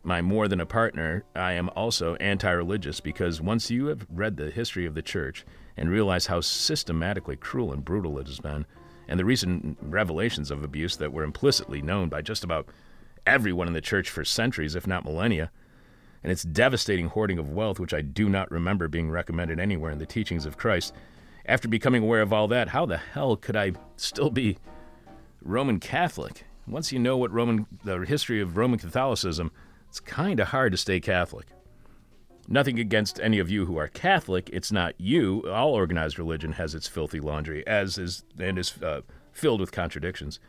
my 0.03 0.21
more 0.21 0.47
than 0.47 0.61
a 0.61 0.65
partner, 0.65 1.25
I 1.35 1.53
am 1.53 1.69
also 1.75 2.15
anti-religious 2.15 3.01
because 3.01 3.41
once 3.41 3.69
you 3.69 3.87
have 3.87 4.07
read 4.09 4.37
the 4.37 4.51
history 4.51 4.85
of 4.85 4.95
the 4.95 5.01
church 5.01 5.45
and 5.75 5.89
realize 5.89 6.27
how 6.27 6.39
systematically 6.39 7.35
cruel 7.35 7.73
and 7.73 7.83
brutal 7.83 8.17
it 8.19 8.27
has 8.27 8.39
been, 8.39 8.65
and 9.09 9.19
the 9.19 9.25
recent 9.25 9.77
revelations 9.81 10.49
of 10.49 10.63
abuse 10.63 10.95
that 10.95 11.11
were 11.11 11.23
implicitly 11.23 11.81
known 11.81 12.07
by 12.07 12.21
just 12.21 12.45
about 12.45 12.69
everyone 13.27 13.67
in 13.67 13.73
the 13.73 13.81
church 13.81 14.09
for 14.09 14.25
centuries, 14.25 14.73
if 14.73 14.87
not 14.87 15.05
millennia, 15.05 15.51
and 16.23 16.31
its 16.31 16.43
devastating 16.43 17.07
hoarding 17.07 17.37
of 17.37 17.51
wealth, 17.51 17.79
which 17.79 17.93
I 17.93 18.01
do 18.01 18.29
not 18.29 18.49
remember 18.49 18.87
being 18.87 19.11
recommended 19.11 19.59
anywhere 19.59 19.91
in 19.91 19.99
the 19.99 20.05
teachings 20.05 20.45
of 20.45 20.57
Christ, 20.57 20.93
after 21.45 21.67
becoming 21.67 22.03
aware 22.03 22.21
of 22.21 22.33
all 22.33 22.47
that, 22.47 22.69
how 22.69 22.85
the 22.85 22.97
hell 22.97 23.35
could 23.35 23.55
I 23.55 23.73
still 23.95 24.29
be 24.29 24.57
Roman 25.41 25.79
Catholic? 25.79 26.45
Once 26.67 26.91
you 26.91 26.99
know 26.99 27.15
what 27.17 27.31
Roman 27.31 27.65
the 27.83 27.99
history 27.99 28.41
of 28.41 28.57
Roman 28.57 28.79
Catholicism, 28.79 29.51
it's 29.87 29.99
kind 29.99 30.39
of 30.39 30.49
hard 30.49 30.73
to 30.73 30.77
stay 30.77 30.99
Catholic. 30.99 31.47
Nothing 32.49 32.79
against 32.79 33.19
any 33.19 33.39
of 33.39 33.49
you 33.49 33.65
who 33.65 33.77
are 33.77 33.87
Catholic. 33.87 34.49
It's 34.51 34.71
not 34.71 34.93
you. 34.97 35.49
All 35.49 35.73
organized 35.73 36.17
religion 36.17 36.53
has 36.53 36.75
its 36.75 36.87
filthy 36.87 37.19
laundry, 37.19 37.65
as 37.67 37.97
is 37.97 38.23
and 38.39 38.57
is 38.57 38.81
uh, 38.81 39.01
filled 39.31 39.61
with 39.61 39.71
contradictions. 39.71 40.39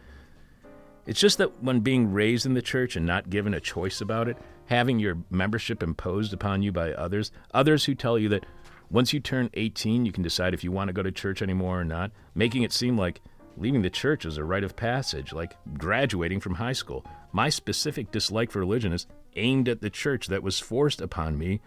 It's 1.09 1.19
just 1.19 1.39
that 1.39 1.65
when 1.65 1.81
being 1.81 2.13
raised 2.13 2.45
in 2.45 2.53
the 2.53 2.61
church 2.61 2.95
and 2.95 3.07
not 3.07 3.31
given 3.31 3.55
a 3.55 3.61
choice 3.61 4.03
about 4.03 4.29
it, 4.29 4.37
having 4.67 4.99
your 4.99 5.17
membership 5.31 5.83
imposed 5.83 6.35
upon 6.35 6.63
you 6.63 6.71
by 6.71 6.93
others, 6.93 7.33
others 7.55 7.87
who 7.87 7.95
tell 7.95 8.19
you 8.19 8.29
that 8.29 8.45
once 8.91 9.15
you 9.15 9.19
turn 9.19 9.49
18, 9.55 10.05
you 10.05 10.13
can 10.13 10.23
decide 10.23 10.53
if 10.53 10.63
you 10.63 10.71
want 10.71 10.89
to 10.89 10.93
go 10.93 11.03
to 11.03 11.11
church 11.11 11.41
anymore 11.41 11.81
or 11.81 11.85
not, 11.85 12.11
making 12.35 12.63
it 12.63 12.75
seem 12.75 12.99
like 12.99 13.23
leaving 13.57 13.81
the 13.81 13.89
church 13.89 14.27
is 14.27 14.37
a 14.37 14.45
rite 14.45 14.65
of 14.65 14.77
passage, 14.77 15.33
like 15.33 15.57
graduating 15.79 16.41
from 16.41 16.57
high 16.57 16.75
school. 16.75 17.07
My 17.33 17.49
specific 17.49 18.11
dislike 18.11 18.51
for 18.51 18.59
religion 18.59 18.93
is 18.93 19.07
aimed 19.35 19.71
at 19.71 19.81
the 19.81 19.89
church 19.89 20.27
that 20.27 20.43
was 20.43 20.61
forced 20.61 21.01
upon 21.01 21.39
me, 21.39 21.63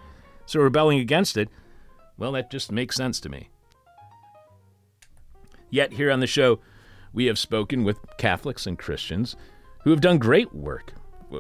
so 0.46 0.60
rebelling 0.60 1.00
against 1.00 1.36
it, 1.36 1.50
well, 2.16 2.34
that 2.34 2.52
just 2.52 2.72
makes 2.72 2.96
sense 2.96 3.20
to 3.22 3.30
me. 3.30 3.50
Yet, 5.72 5.94
here 5.94 6.12
on 6.12 6.20
the 6.20 6.28
show, 6.28 6.60
we 7.14 7.26
have 7.26 7.38
spoken 7.38 7.84
with 7.84 8.00
Catholics 8.18 8.66
and 8.66 8.78
Christians 8.78 9.36
who 9.84 9.90
have 9.90 10.02
done 10.02 10.18
great 10.18 10.54
work 10.54 10.94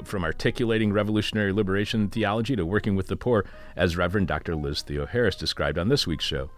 from 0.03 0.23
articulating 0.23 0.93
revolutionary 0.93 1.51
liberation 1.51 2.09
theology 2.09 2.55
to 2.55 2.65
working 2.65 2.95
with 2.95 3.07
the 3.07 3.15
poor, 3.15 3.45
as 3.75 3.97
Reverend 3.97 4.27
Dr. 4.27 4.55
Liz 4.55 4.83
Theoharis 4.83 5.37
described 5.37 5.77
on 5.77 5.89
this 5.89 6.07
week's 6.07 6.25
show. 6.25 6.49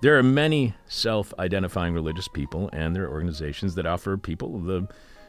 There 0.00 0.18
are 0.18 0.22
many 0.22 0.74
self 0.86 1.32
identifying 1.38 1.94
religious 1.94 2.28
people 2.28 2.70
and 2.72 2.94
their 2.94 3.08
organizations 3.08 3.74
that 3.74 3.86
offer 3.86 4.16
people, 4.16 4.58
the 4.60 4.88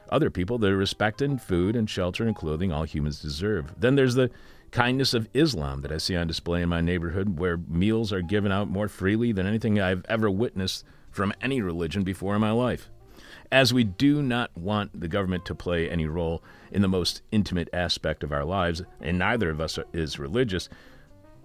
other 0.09 0.29
people, 0.29 0.57
the 0.57 0.75
respect 0.75 1.21
and 1.21 1.41
food 1.41 1.75
and 1.75 1.89
shelter 1.89 2.25
and 2.25 2.35
clothing 2.35 2.71
all 2.71 2.83
humans 2.83 3.19
deserve. 3.19 3.73
Then 3.79 3.95
there's 3.95 4.15
the 4.15 4.31
kindness 4.71 5.13
of 5.13 5.27
Islam 5.33 5.81
that 5.81 5.91
I 5.91 5.97
see 5.97 6.15
on 6.15 6.27
display 6.27 6.61
in 6.61 6.69
my 6.69 6.81
neighborhood, 6.81 7.39
where 7.39 7.57
meals 7.57 8.13
are 8.13 8.21
given 8.21 8.51
out 8.51 8.69
more 8.69 8.87
freely 8.87 9.31
than 9.31 9.47
anything 9.47 9.79
I've 9.79 10.05
ever 10.07 10.29
witnessed 10.29 10.83
from 11.09 11.33
any 11.41 11.61
religion 11.61 12.03
before 12.03 12.35
in 12.35 12.41
my 12.41 12.51
life 12.51 12.89
as 13.51 13.73
we 13.73 13.83
do 13.83 14.21
not 14.21 14.55
want 14.55 14.99
the 14.99 15.07
government 15.07 15.45
to 15.45 15.55
play 15.55 15.89
any 15.89 16.05
role 16.05 16.43
in 16.71 16.81
the 16.81 16.87
most 16.87 17.21
intimate 17.31 17.69
aspect 17.73 18.23
of 18.23 18.31
our 18.31 18.45
lives, 18.45 18.81
and 19.01 19.17
neither 19.17 19.49
of 19.49 19.59
us 19.59 19.79
is 19.93 20.19
religious, 20.19 20.69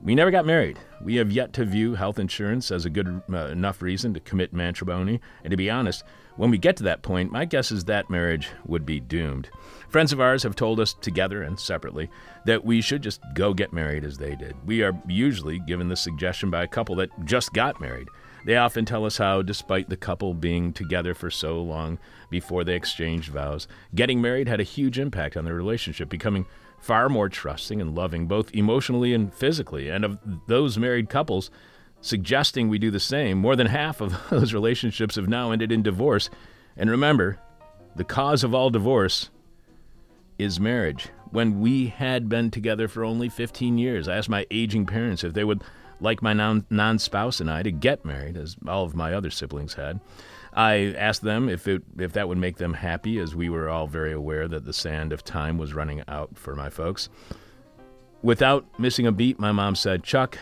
we 0.03 0.15
never 0.15 0.31
got 0.31 0.45
married. 0.45 0.79
We 1.03 1.17
have 1.17 1.33
yet 1.33 1.55
to 1.55 1.65
view 1.65 1.95
health 1.95 2.19
insurance 2.19 2.71
as 2.71 2.85
a 2.85 2.91
good 2.91 3.23
uh, 3.33 3.47
enough 3.47 3.81
reason 3.81 4.13
to 4.15 4.21
commit 4.21 4.53
matrimony, 4.53 5.21
and 5.43 5.51
to 5.51 5.57
be 5.57 5.71
honest, 5.71 6.05
when 6.37 6.51
we 6.51 6.59
get 6.59 6.77
to 6.79 6.83
that 6.85 7.03
point, 7.03 7.33
my 7.33 7.45
guess 7.45 7.71
is 7.71 7.85
that 7.85 8.11
marriage 8.11 8.49
would 8.67 8.85
be 8.85 9.01
doomed. 9.01 9.49
Friends 9.89 10.13
of 10.13 10.21
ours 10.21 10.43
have 10.43 10.57
told 10.57 10.81
us 10.81 10.93
together 10.93 11.43
and 11.43 11.59
separately 11.59 12.11
that 12.45 12.65
we 12.65 12.81
should 12.81 13.03
just 13.03 13.21
go 13.35 13.55
get 13.55 13.73
married 13.73 14.05
as 14.05 14.19
they 14.19 14.35
did. 14.35 14.55
We 14.67 14.83
are 14.83 15.01
usually 15.07 15.61
given 15.61 15.89
the 15.89 15.97
suggestion 15.97 16.51
by 16.51 16.65
a 16.65 16.69
couple 16.69 16.97
that 16.97 17.11
just 17.25 17.53
got 17.53 17.81
married. 17.81 18.09
They 18.45 18.57
often 18.57 18.85
tell 18.85 19.07
us 19.07 19.17
how, 19.17 19.43
despite 19.43 19.89
the 19.89 19.97
couple 19.97 20.35
being 20.35 20.73
together 20.73 21.15
for 21.15 21.31
so 21.31 21.63
long 21.63 21.99
before 22.31 22.63
they 22.63 22.75
exchanged 22.75 23.31
vows, 23.31 23.67
getting 23.95 24.21
married 24.21 24.49
had 24.49 24.61
a 24.61 24.65
huge 24.65 24.99
impact 24.99 25.37
on 25.37 25.45
their 25.45 25.55
relationship, 25.55 26.09
becoming 26.11 26.47
far 26.79 27.09
more 27.09 27.31
trusting 27.31 27.81
and 27.81 27.95
loving, 27.95 28.27
both 28.27 28.55
emotionally 28.55 29.15
and 29.15 29.33
physically. 29.33 29.89
And 29.89 30.05
of 30.05 30.19
those 30.47 30.77
married 30.77 31.09
couples 31.09 31.51
suggesting 32.03 32.69
we 32.69 32.79
do 32.79 32.91
the 32.91 33.01
same, 33.01 33.39
more 33.39 33.57
than 33.57 33.67
half 33.67 34.03
of 34.03 34.15
those 34.31 34.53
relationships 34.53 35.17
have 35.17 35.29
now 35.29 35.51
ended 35.51 35.73
in 35.73 35.83
divorce. 35.83 36.29
And 36.77 36.91
remember, 36.91 37.39
the 37.97 38.05
cause 38.05 38.45
of 38.45 38.55
all 38.55 38.69
divorce 38.69 39.31
is 40.39 40.61
marriage. 40.61 41.09
When 41.31 41.61
we 41.61 41.87
had 41.87 42.29
been 42.29 42.51
together 42.51 42.89
for 42.89 43.05
only 43.05 43.29
15 43.29 43.79
years, 43.79 44.07
I 44.07 44.17
asked 44.17 44.29
my 44.29 44.47
aging 44.51 44.85
parents 44.85 45.25
if 45.25 45.33
they 45.33 45.45
would 45.45 45.63
like 46.01 46.23
my 46.23 46.33
non 46.33 46.99
spouse 46.99 47.41
and 47.41 47.51
I 47.51 47.63
to 47.63 47.71
get 47.71 48.05
married, 48.05 48.37
as 48.37 48.57
all 48.67 48.85
of 48.85 48.95
my 48.95 49.13
other 49.13 49.31
siblings 49.31 49.75
had. 49.75 50.01
I 50.55 50.95
asked 50.97 51.23
them 51.23 51.49
if 51.49 51.67
it 51.67 51.83
if 51.99 52.13
that 52.13 52.29
would 52.29 52.39
make 52.39 52.57
them 52.59 52.75
happy, 52.75 53.19
as 53.19 53.35
we 53.35 53.49
were 53.49 53.69
all 53.69 53.87
very 53.87 54.13
aware 54.13 54.47
that 54.47 54.65
the 54.65 54.73
sand 54.73 55.13
of 55.13 55.25
time 55.25 55.59
was 55.59 55.75
running 55.75 56.03
out 56.07 56.39
for 56.39 56.55
my 56.55 56.71
folks. 56.71 57.09
Without 58.23 58.65
missing 58.79 59.07
a 59.07 59.13
beat, 59.13 59.39
my 59.39 59.53
mom 59.53 59.75
said, 59.75 60.05
"Chuck, 60.05 60.39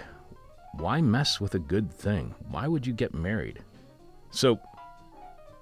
why 0.74 1.00
mess 1.00 1.40
with 1.40 1.54
a 1.54 1.58
good 1.58 1.92
thing? 1.92 2.34
Why 2.50 2.68
would 2.68 2.86
you 2.86 2.92
get 2.92 3.14
married?" 3.14 3.60
So, 4.30 4.60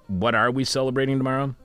what 0.07 0.35
are 0.35 0.51
we 0.51 0.65
celebrating 0.65 1.17
tomorrow? 1.17 1.55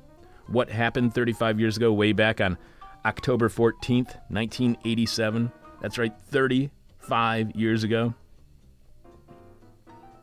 What 0.46 0.70
happened 0.70 1.12
35 1.12 1.58
years 1.58 1.76
ago, 1.76 1.92
way 1.92 2.12
back 2.12 2.40
on 2.40 2.56
October 3.04 3.48
14th, 3.48 4.16
1987? 4.28 5.50
That's 5.80 5.98
right, 5.98 6.14
35 7.06 7.54
years 7.54 7.84
ago. 7.84 8.14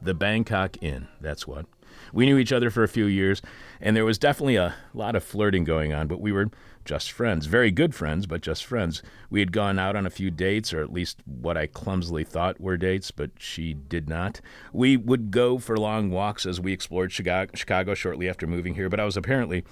The 0.01 0.14
Bangkok 0.14 0.81
Inn, 0.84 1.07
that's 1.22 1.47
what. 1.47 1.65
We 2.11 2.26
knew 2.26 2.38
each 2.38 2.51
other 2.51 2.69
for 2.69 2.84
a 2.84 2.89
few 2.89 3.05
years, 3.05 3.41
and 3.80 3.95
there 3.95 4.03
was 4.03 4.18
definitely 4.18 4.57
a 4.57 4.76
lot 4.93 5.15
of 5.15 5.23
flirting 5.23 5.64
going 5.64 5.93
on, 5.93 6.07
but 6.07 6.19
we 6.19 6.34
were 6.34 6.49
just 6.84 7.11
friends. 7.11 7.45
Very 7.45 7.72
good 7.72 7.95
friends, 7.95 8.26
but 8.26 8.41
just 8.41 8.65
friends. 8.65 9.01
We 9.30 9.39
had 9.39 9.53
gone 9.53 9.80
out 9.80 9.95
on 9.95 10.05
a 10.05 10.10
few 10.10 10.30
dates, 10.30 10.73
or 10.73 10.81
at 10.81 10.91
least 10.91 11.19
what 11.26 11.55
I 11.55 11.68
clumsily 11.68 12.26
thought 12.26 12.60
were 12.60 12.76
dates, 12.76 13.11
but 13.11 13.31
she 13.38 13.73
did 13.73 14.10
not. 14.10 14.41
We 14.73 14.97
would 14.97 15.31
go 15.31 15.60
for 15.60 15.77
long 15.77 16.11
walks 16.11 16.45
as 16.45 16.60
we 16.60 16.73
explored 16.73 17.14
Chicago 17.14 17.93
shortly 17.93 18.27
after 18.27 18.45
moving 18.45 18.76
here, 18.76 18.89
but 18.89 18.99
I 18.99 19.05
was 19.05 19.15
apparently 19.15 19.64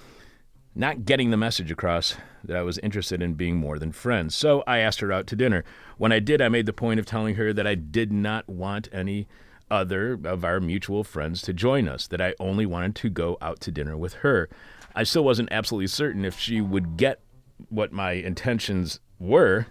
not 0.74 1.04
getting 1.04 1.30
the 1.30 1.36
message 1.36 1.70
across 1.70 2.16
that 2.44 2.56
I 2.56 2.62
was 2.62 2.78
interested 2.78 3.22
in 3.22 3.34
being 3.34 3.56
more 3.56 3.78
than 3.78 3.92
friends. 3.92 4.34
So 4.34 4.64
I 4.66 4.78
asked 4.78 5.00
her 5.00 5.12
out 5.12 5.26
to 5.28 5.36
dinner. 5.36 5.64
When 5.98 6.12
I 6.12 6.18
did, 6.18 6.40
I 6.40 6.48
made 6.48 6.66
the 6.66 6.72
point 6.72 6.98
of 6.98 7.06
telling 7.06 7.34
her 7.34 7.52
that 7.52 7.66
I 7.66 7.74
did 7.74 8.12
not 8.12 8.48
want 8.48 8.88
any 8.92 9.28
other 9.70 10.18
of 10.24 10.44
our 10.44 10.60
mutual 10.60 11.04
friends 11.04 11.42
to 11.42 11.52
join 11.52 11.88
us, 11.88 12.06
that 12.06 12.20
I 12.20 12.34
only 12.38 12.66
wanted 12.66 12.94
to 12.96 13.10
go 13.10 13.38
out 13.40 13.60
to 13.60 13.70
dinner 13.70 13.96
with 13.96 14.14
her. 14.14 14.48
I 14.94 15.04
still 15.04 15.24
wasn't 15.24 15.50
absolutely 15.50 15.86
certain 15.86 16.24
if 16.24 16.38
she 16.38 16.60
would 16.60 16.96
get 16.96 17.20
what 17.68 17.92
my 17.92 18.12
intentions 18.12 19.00
were, 19.18 19.66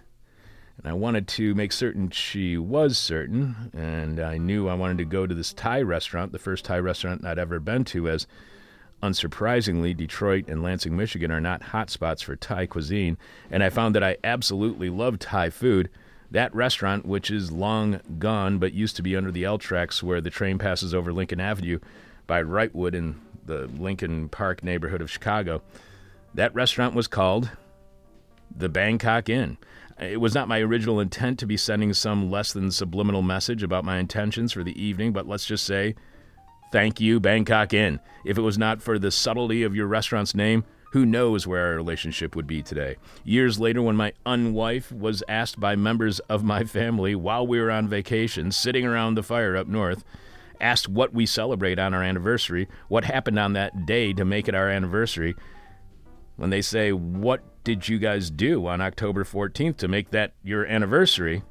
and 0.78 0.88
I 0.88 0.94
wanted 0.94 1.28
to 1.28 1.54
make 1.54 1.72
certain 1.72 2.10
she 2.10 2.56
was 2.58 2.98
certain, 2.98 3.70
and 3.72 4.18
I 4.18 4.38
knew 4.38 4.68
I 4.68 4.74
wanted 4.74 4.98
to 4.98 5.04
go 5.04 5.26
to 5.26 5.34
this 5.34 5.52
Thai 5.52 5.82
restaurant, 5.82 6.32
the 6.32 6.38
first 6.38 6.64
Thai 6.64 6.78
restaurant 6.78 7.24
I'd 7.24 7.38
ever 7.38 7.60
been 7.60 7.84
to, 7.86 8.08
as 8.08 8.26
unsurprisingly, 9.02 9.96
Detroit 9.96 10.46
and 10.48 10.62
Lansing, 10.62 10.96
Michigan 10.96 11.30
are 11.30 11.40
not 11.40 11.62
hotspots 11.62 12.22
for 12.22 12.36
Thai 12.36 12.66
cuisine, 12.66 13.18
and 13.50 13.62
I 13.62 13.70
found 13.70 13.94
that 13.94 14.04
I 14.04 14.16
absolutely 14.22 14.88
love 14.88 15.18
Thai 15.18 15.50
food. 15.50 15.90
That 16.30 16.54
restaurant, 16.54 17.04
which 17.04 17.30
is 17.30 17.52
long 17.52 18.00
gone 18.18 18.58
but 18.58 18.72
used 18.72 18.96
to 18.96 19.02
be 19.02 19.16
under 19.16 19.30
the 19.30 19.44
L 19.44 19.58
tracks 19.58 20.02
where 20.02 20.20
the 20.20 20.30
train 20.30 20.58
passes 20.58 20.94
over 20.94 21.12
Lincoln 21.12 21.40
Avenue 21.40 21.78
by 22.26 22.42
Wrightwood 22.42 22.94
in 22.94 23.20
the 23.44 23.66
Lincoln 23.66 24.28
Park 24.28 24.62
neighborhood 24.62 25.02
of 25.02 25.10
Chicago, 25.10 25.62
that 26.34 26.54
restaurant 26.54 26.94
was 26.94 27.06
called 27.06 27.50
the 28.54 28.68
Bangkok 28.68 29.28
Inn. 29.28 29.58
It 30.00 30.20
was 30.20 30.34
not 30.34 30.48
my 30.48 30.60
original 30.60 31.00
intent 31.00 31.38
to 31.40 31.46
be 31.46 31.56
sending 31.56 31.92
some 31.92 32.30
less 32.30 32.52
than 32.52 32.70
subliminal 32.70 33.22
message 33.22 33.62
about 33.62 33.84
my 33.84 33.98
intentions 33.98 34.52
for 34.52 34.64
the 34.64 34.82
evening, 34.82 35.12
but 35.12 35.28
let's 35.28 35.46
just 35.46 35.64
say, 35.66 35.94
thank 36.72 37.00
you, 37.00 37.20
Bangkok 37.20 37.72
Inn. 37.72 38.00
If 38.24 38.38
it 38.38 38.42
was 38.42 38.58
not 38.58 38.82
for 38.82 38.98
the 38.98 39.10
subtlety 39.10 39.62
of 39.62 39.76
your 39.76 39.86
restaurant's 39.86 40.34
name, 40.34 40.64
who 40.92 41.06
knows 41.06 41.46
where 41.46 41.68
our 41.68 41.76
relationship 41.76 42.36
would 42.36 42.46
be 42.46 42.62
today? 42.62 42.96
Years 43.24 43.58
later, 43.58 43.80
when 43.80 43.96
my 43.96 44.12
unwife 44.26 44.92
was 44.92 45.22
asked 45.26 45.58
by 45.58 45.74
members 45.74 46.18
of 46.20 46.44
my 46.44 46.64
family 46.64 47.14
while 47.14 47.46
we 47.46 47.60
were 47.60 47.70
on 47.70 47.88
vacation, 47.88 48.52
sitting 48.52 48.84
around 48.84 49.14
the 49.14 49.22
fire 49.22 49.56
up 49.56 49.66
north, 49.66 50.04
asked 50.60 50.88
what 50.88 51.14
we 51.14 51.24
celebrate 51.24 51.78
on 51.78 51.94
our 51.94 52.02
anniversary, 52.02 52.68
what 52.88 53.04
happened 53.04 53.38
on 53.38 53.54
that 53.54 53.86
day 53.86 54.12
to 54.12 54.24
make 54.24 54.48
it 54.48 54.54
our 54.54 54.68
anniversary, 54.68 55.34
when 56.36 56.50
they 56.50 56.60
say, 56.60 56.92
What 56.92 57.42
did 57.64 57.88
you 57.88 57.98
guys 57.98 58.30
do 58.30 58.66
on 58.66 58.80
October 58.80 59.24
14th 59.24 59.78
to 59.78 59.88
make 59.88 60.10
that 60.10 60.34
your 60.42 60.66
anniversary? 60.66 61.42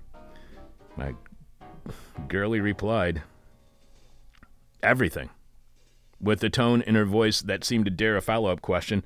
My 0.98 1.16
girlie 2.28 2.60
replied, 2.60 3.24
Everything. 4.84 5.30
With 6.20 6.44
a 6.44 6.50
tone 6.50 6.82
in 6.82 6.96
her 6.96 7.06
voice 7.06 7.42
that 7.42 7.64
seemed 7.64 7.86
to 7.86 7.92
dare 7.92 8.18
a 8.18 8.22
follow 8.22 8.52
up 8.52 8.62
question, 8.62 9.04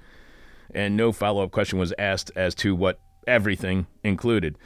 and 0.74 0.98
no 0.98 1.12
follow 1.12 1.44
up 1.44 1.52
question 1.52 1.80
was 1.80 1.94
asked 1.98 2.32
as 2.36 2.56
to 2.56 2.76
what 2.76 3.00
everything 3.28 3.88
included. 4.04 4.58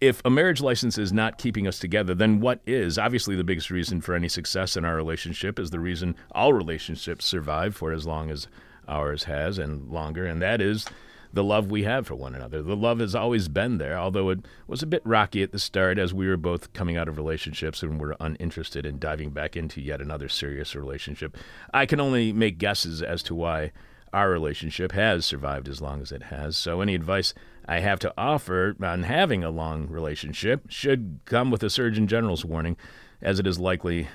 If 0.00 0.22
a 0.24 0.30
marriage 0.30 0.60
license 0.60 0.96
is 0.96 1.12
not 1.12 1.38
keeping 1.38 1.66
us 1.66 1.78
together, 1.78 2.14
then 2.14 2.40
what 2.40 2.60
is? 2.66 2.98
Obviously, 2.98 3.34
the 3.34 3.44
biggest 3.44 3.70
reason 3.70 4.00
for 4.00 4.14
any 4.14 4.28
success 4.28 4.76
in 4.76 4.84
our 4.84 4.94
relationship 4.94 5.58
is 5.58 5.70
the 5.70 5.80
reason 5.80 6.14
all 6.32 6.52
relationships 6.52 7.24
survive 7.24 7.74
for 7.74 7.92
as 7.92 8.06
long 8.06 8.30
as 8.30 8.46
ours 8.86 9.24
has 9.24 9.58
and 9.58 9.90
longer, 9.90 10.26
and 10.26 10.40
that 10.40 10.60
is 10.60 10.86
the 11.32 11.44
love 11.44 11.70
we 11.70 11.84
have 11.84 12.06
for 12.06 12.14
one 12.14 12.34
another. 12.34 12.62
The 12.62 12.76
love 12.76 13.00
has 13.00 13.14
always 13.14 13.48
been 13.48 13.78
there, 13.78 13.98
although 13.98 14.30
it 14.30 14.40
was 14.66 14.82
a 14.82 14.86
bit 14.86 15.02
rocky 15.04 15.42
at 15.42 15.52
the 15.52 15.58
start 15.58 15.98
as 15.98 16.14
we 16.14 16.26
were 16.26 16.36
both 16.36 16.72
coming 16.72 16.96
out 16.96 17.08
of 17.08 17.16
relationships 17.16 17.82
and 17.82 18.00
were 18.00 18.16
uninterested 18.20 18.86
in 18.86 18.98
diving 18.98 19.30
back 19.30 19.56
into 19.56 19.80
yet 19.80 20.00
another 20.00 20.28
serious 20.28 20.74
relationship. 20.74 21.36
I 21.72 21.86
can 21.86 22.00
only 22.00 22.32
make 22.32 22.58
guesses 22.58 23.02
as 23.02 23.22
to 23.24 23.34
why 23.34 23.72
our 24.12 24.30
relationship 24.30 24.92
has 24.92 25.26
survived 25.26 25.68
as 25.68 25.82
long 25.82 26.00
as 26.00 26.12
it 26.12 26.24
has. 26.24 26.56
So, 26.56 26.80
any 26.80 26.94
advice 26.94 27.34
I 27.66 27.80
have 27.80 27.98
to 28.00 28.14
offer 28.16 28.74
on 28.82 29.02
having 29.02 29.44
a 29.44 29.50
long 29.50 29.88
relationship 29.88 30.62
should 30.68 31.20
come 31.26 31.50
with 31.50 31.62
a 31.62 31.70
Surgeon 31.70 32.06
General's 32.06 32.44
warning, 32.44 32.76
as 33.20 33.38
it 33.38 33.46
is 33.46 33.58
likely 33.58 34.08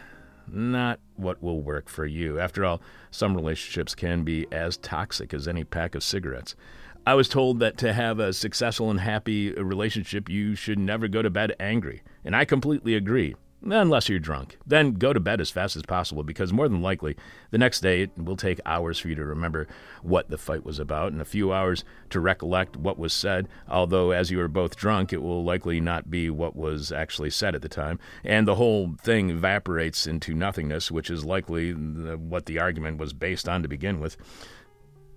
not 0.52 1.00
what 1.16 1.42
will 1.42 1.62
work 1.62 1.90
for 1.90 2.06
you. 2.06 2.40
After 2.40 2.66
all, 2.66 2.82
some 3.12 3.36
relationships 3.36 3.96
can 3.96 4.24
be 4.24 4.48
as 4.52 4.78
toxic 4.78 5.34
as 5.34 5.48
any 5.48 5.64
pack 5.64 5.96
of 5.96 6.04
cigarettes. 6.04 6.56
I 7.06 7.16
was 7.16 7.28
told 7.28 7.60
that 7.60 7.78
to 7.80 7.92
have 7.92 8.20
a 8.20 8.32
successful 8.32 8.90
and 8.90 9.00
happy 9.00 9.52
relationship, 9.52 10.30
you 10.30 10.56
should 10.56 10.80
never 10.80 11.10
go 11.10 11.22
to 11.22 11.30
bed 11.30 11.54
angry. 11.60 12.02
And 12.24 12.34
I 12.34 12.46
completely 12.46 12.96
agree 12.96 13.36
unless 13.66 14.10
you're 14.10 14.20
drunk. 14.20 14.58
Then 14.66 14.94
go 14.94 15.14
to 15.14 15.20
bed 15.20 15.42
as 15.42 15.50
fast 15.50 15.76
as 15.76 15.84
possible 15.84 16.24
because 16.24 16.54
more 16.54 16.68
than 16.68 16.82
likely 16.82 17.16
the 17.52 17.58
next 17.58 17.82
day 17.82 18.04
it 18.04 18.12
will 18.18 18.36
take 18.36 18.60
hours 18.66 19.00
for 19.00 19.08
you 19.10 19.16
to 19.16 19.26
remember 19.26 19.68
what 20.02 20.30
the 20.30 20.38
fight 20.38 20.66
was 20.66 20.80
about 20.80 21.12
and 21.12 21.22
a 21.22 21.26
few 21.26 21.54
hours 21.54 21.84
to 22.10 22.20
recollect 22.20 22.78
what 22.78 22.98
was 22.98 23.14
said, 23.14 23.48
although 23.70 24.12
as 24.12 24.32
you 24.32 24.40
are 24.40 24.48
both 24.48 24.76
drunk, 24.76 25.12
it 25.12 25.22
will 25.22 25.44
likely 25.44 25.80
not 25.80 26.10
be 26.10 26.30
what 26.30 26.56
was 26.56 26.92
actually 26.92 27.30
said 27.30 27.56
at 27.56 27.62
the 27.62 27.70
time. 27.70 28.00
And 28.24 28.48
the 28.48 28.56
whole 28.56 28.96
thing 29.02 29.30
evaporates 29.30 30.08
into 30.08 30.34
nothingness, 30.34 30.92
which 30.92 31.10
is 31.10 31.26
likely 31.26 31.72
what 31.72 32.46
the 32.46 32.60
argument 32.60 32.98
was 32.98 33.14
based 33.14 33.48
on 33.50 33.62
to 33.62 33.68
begin 33.68 34.00
with. 34.00 34.16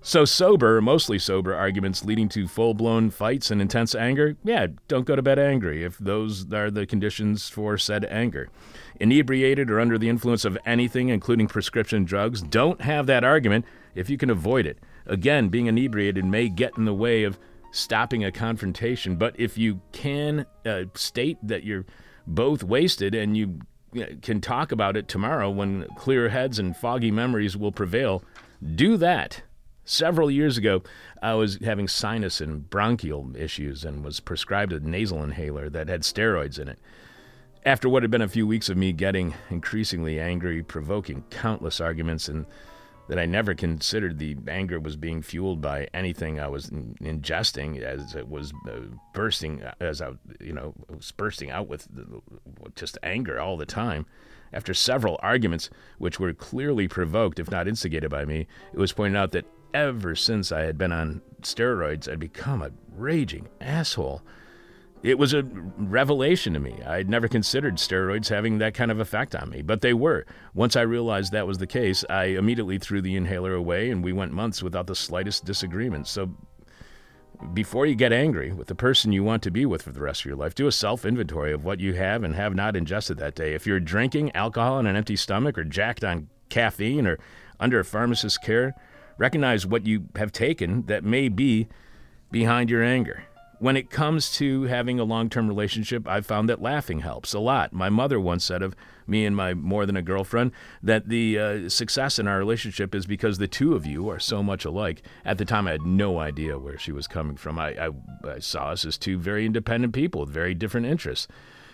So, 0.07 0.25
sober, 0.25 0.81
mostly 0.81 1.19
sober 1.19 1.53
arguments 1.53 2.05
leading 2.05 2.29
to 2.29 2.47
full 2.47 2.75
blown 2.75 3.11
fights 3.11 3.51
and 3.51 3.61
intense 3.61 3.93
anger, 3.93 4.37
yeah, 4.45 4.69
don't 4.87 5.05
go 5.05 5.17
to 5.17 5.21
bed 5.21 5.41
angry 5.41 5.83
if 5.83 5.99
those 5.99 6.53
are 6.53 6.71
the 6.71 6.87
conditions 6.87 7.49
for 7.49 7.77
said 7.77 8.05
anger. 8.05 8.49
Inebriated 9.01 9.69
or 9.69 9.81
under 9.81 9.99
the 9.99 10.09
influence 10.09 10.45
of 10.45 10.57
anything, 10.65 11.09
including 11.09 11.49
prescription 11.49 12.05
drugs, 12.05 12.41
don't 12.41 12.83
have 12.83 13.07
that 13.07 13.25
argument 13.25 13.65
if 13.97 14.09
you 14.09 14.17
can 14.17 14.31
avoid 14.31 14.65
it. 14.65 14.79
Again, 15.07 15.49
being 15.49 15.67
inebriated 15.67 16.25
may 16.25 16.51
get 16.51 16.79
in 16.79 16.85
the 16.85 16.95
way 16.95 17.25
of 17.25 17.37
stopping 17.73 18.25
a 18.25 18.31
confrontation, 18.31 19.17
but 19.17 19.35
if 19.41 19.59
you 19.59 19.81
can 19.91 20.47
uh, 20.65 20.85
state 20.95 21.39
that 21.43 21.65
you're 21.65 21.85
both 22.29 22.63
wasted 22.63 23.13
and 23.13 23.37
you 23.37 23.59
can 24.23 24.41
talk 24.41 24.71
about 24.71 24.97
it 24.97 25.09
tomorrow 25.09 25.51
when 25.51 25.85
clear 25.97 26.29
heads 26.29 26.61
and 26.61 26.77
foggy 26.77 27.11
memories 27.11 27.57
will 27.57 27.73
prevail, 27.73 28.23
do 28.77 28.97
that. 28.99 29.43
Several 29.89 30.33
years 30.33 30.59
ago, 30.59 30.83
I 31.23 31.35
was 31.35 31.61
having 31.65 31.87
sinus 31.87 32.41
and 32.41 32.69
bronchial 32.69 33.37
issues 33.37 33.85
and 33.85 34.05
was 34.05 34.19
prescribed 34.19 34.73
a 34.73 34.81
nasal 34.81 35.23
inhaler 35.23 35.71
that 35.71 35.89
had 35.89 36.03
steroids 36.03 36.59
in 36.59 36.67
it. 36.67 36.81
After 37.65 37.89
what 37.89 38.03
had 38.03 38.11
been 38.11 38.21
a 38.21 38.29
few 38.29 38.49
weeks 38.49 38.69
of 38.69 38.77
me 38.77 38.93
getting 38.93 39.35
increasingly 39.49 40.19
angry, 40.19 40.61
provoking 40.65 41.23
countless 41.31 41.81
arguments, 41.81 42.27
and 42.27 42.47
that 43.09 43.21
I 43.21 43.27
never 43.27 43.55
considered 43.55 44.19
the 44.19 44.37
anger 44.49 44.81
was 44.81 44.97
being 44.97 45.23
fueled 45.23 45.61
by 45.61 45.87
anything 45.95 46.41
I 46.41 46.49
was 46.49 46.69
in- 46.69 46.97
ingesting, 47.01 47.81
as 47.81 48.17
it 48.17 48.29
was 48.29 48.53
uh, 48.69 48.81
bursting, 49.15 49.63
as 49.79 50.03
I, 50.03 50.11
you 50.41 50.53
know, 50.53 50.75
was 50.89 51.13
bursting 51.13 51.53
out 51.53 51.69
with 51.69 51.87
just 52.75 52.99
anger 53.05 53.39
all 53.39 53.57
the 53.57 53.67
time. 53.67 54.07
After 54.53 54.75
several 54.75 55.19
arguments, 55.23 55.71
which 55.99 56.19
were 56.19 56.33
clearly 56.33 56.89
provoked, 56.89 57.39
if 57.39 57.51
not 57.53 57.69
instigated 57.69 58.11
by 58.11 58.25
me, 58.25 58.49
it 58.73 58.79
was 58.79 58.93
pointed 58.93 59.17
out 59.17 59.31
that 59.33 59.45
ever 59.75 60.15
since 60.15 60.53
I 60.53 60.63
had 60.63 60.79
been 60.79 60.93
on 60.93 61.23
steroids, 61.43 62.11
I'd 62.11 62.19
become 62.19 62.63
a 62.63 62.73
raging 62.95 63.49
asshole. 63.61 64.23
It 65.03 65.19
was 65.19 65.35
a 65.35 65.43
revelation 65.45 66.55
to 66.55 66.61
me. 66.61 66.83
I'd 66.85 67.09
never 67.09 67.29
considered 67.29 67.77
steroids 67.77 68.29
having 68.29 68.59
that 68.59 68.75
kind 68.75 68.91
of 68.91 68.99
effect 68.99 69.37
on 69.37 69.51
me, 69.51 69.63
but 69.63 69.81
they 69.81 69.93
were. 69.93 70.27
Once 70.55 70.75
I 70.75 70.83
realized 70.83 71.33
that 71.33 71.47
was 71.47 71.59
the 71.59 71.67
case, 71.67 72.05
I 72.09 72.25
immediately 72.25 72.79
threw 72.79 73.03
the 73.03 73.15
inhaler 73.15 73.55
away 73.55 73.91
and 73.91 74.03
we 74.03 74.13
went 74.13 74.33
months 74.33 74.63
without 74.63 74.87
the 74.87 74.97
slightest 74.97 75.45
disagreement. 75.45 76.09
So 76.09 76.35
before 77.53 77.87
you 77.87 77.95
get 77.95 78.13
angry 78.13 78.53
with 78.53 78.69
the 78.69 78.75
person 78.75 79.13
you 79.13 79.23
want 79.23 79.43
to 79.43 79.51
be 79.51 79.67
with 79.67 79.83
for 79.83 79.93
the 79.93 80.01
rest 80.01 80.23
of 80.23 80.27
your 80.27 80.37
life, 80.37 80.55
do 80.55 80.67
a 80.67 80.73
self 80.73 81.05
inventory 81.05 81.53
of 81.53 81.65
what 81.65 81.81
you 81.81 81.93
have 81.95 82.25
and 82.25 82.35
have 82.35 82.55
not 82.55 82.77
ingested 82.77 83.19
that 83.19 83.35
day. 83.35 83.55
If 83.55 83.67
you're 83.67 83.81
drinking 83.81 84.35
alcohol 84.35 84.75
on 84.75 84.87
an 84.87 84.97
empty 84.97 85.17
stomach 85.17 85.59
or 85.59 85.65
jacked 85.65 86.05
on 86.05 86.29
caffeine 86.49 87.07
or 87.07 87.19
under 87.61 87.79
a 87.79 87.85
pharmacist's 87.85 88.39
care, 88.39 88.75
Recognize 89.19 89.67
what 89.67 89.87
you 89.87 90.09
have 90.17 90.33
taken 90.33 90.83
that 90.87 91.05
may 91.05 91.29
be 91.29 91.69
behind 92.31 92.71
your 92.71 92.83
anger. 92.83 93.25
When 93.59 93.77
it 93.77 93.89
comes 93.89 94.31
to 94.35 94.65
having 94.65 95.01
a 95.01 95.05
long 95.05 95.31
term 95.31 95.49
relationship, 95.49 96.07
I've 96.07 96.27
found 96.27 96.49
that 96.51 96.61
laughing 96.61 97.01
helps 97.01 97.33
a 97.33 97.39
lot. 97.39 97.73
My 97.73 97.89
mother 97.89 98.21
once 98.21 98.45
said 98.45 98.63
of 98.63 98.77
me 99.07 99.25
and 99.25 99.35
my 99.35 99.55
more 99.55 99.87
than 99.87 99.97
a 99.97 100.03
girlfriend 100.03 100.53
that 100.83 101.09
the 101.09 101.39
uh, 101.39 101.69
success 101.71 102.19
in 102.19 102.29
our 102.29 102.39
relationship 102.39 102.95
is 102.95 103.07
because 103.07 103.39
the 103.39 103.49
two 103.49 103.75
of 103.75 103.87
you 103.87 104.11
are 104.11 104.19
so 104.19 104.43
much 104.43 104.67
alike. 104.67 105.03
At 105.25 105.39
the 105.39 105.47
time, 105.47 105.67
I 105.67 105.73
had 105.73 105.87
no 105.87 106.19
idea 106.19 106.59
where 106.59 106.77
she 106.77 106.93
was 106.93 107.07
coming 107.07 107.37
from. 107.37 107.59
I, 107.59 107.87
I, 107.87 107.91
I 108.29 108.39
saw 108.41 108.71
us 108.73 108.85
as 108.85 108.99
two 108.99 109.19
very 109.19 109.47
independent 109.47 109.95
people 109.95 110.21
with 110.21 110.31
very 110.31 110.53
different 110.53 110.87
interests. 110.87 111.27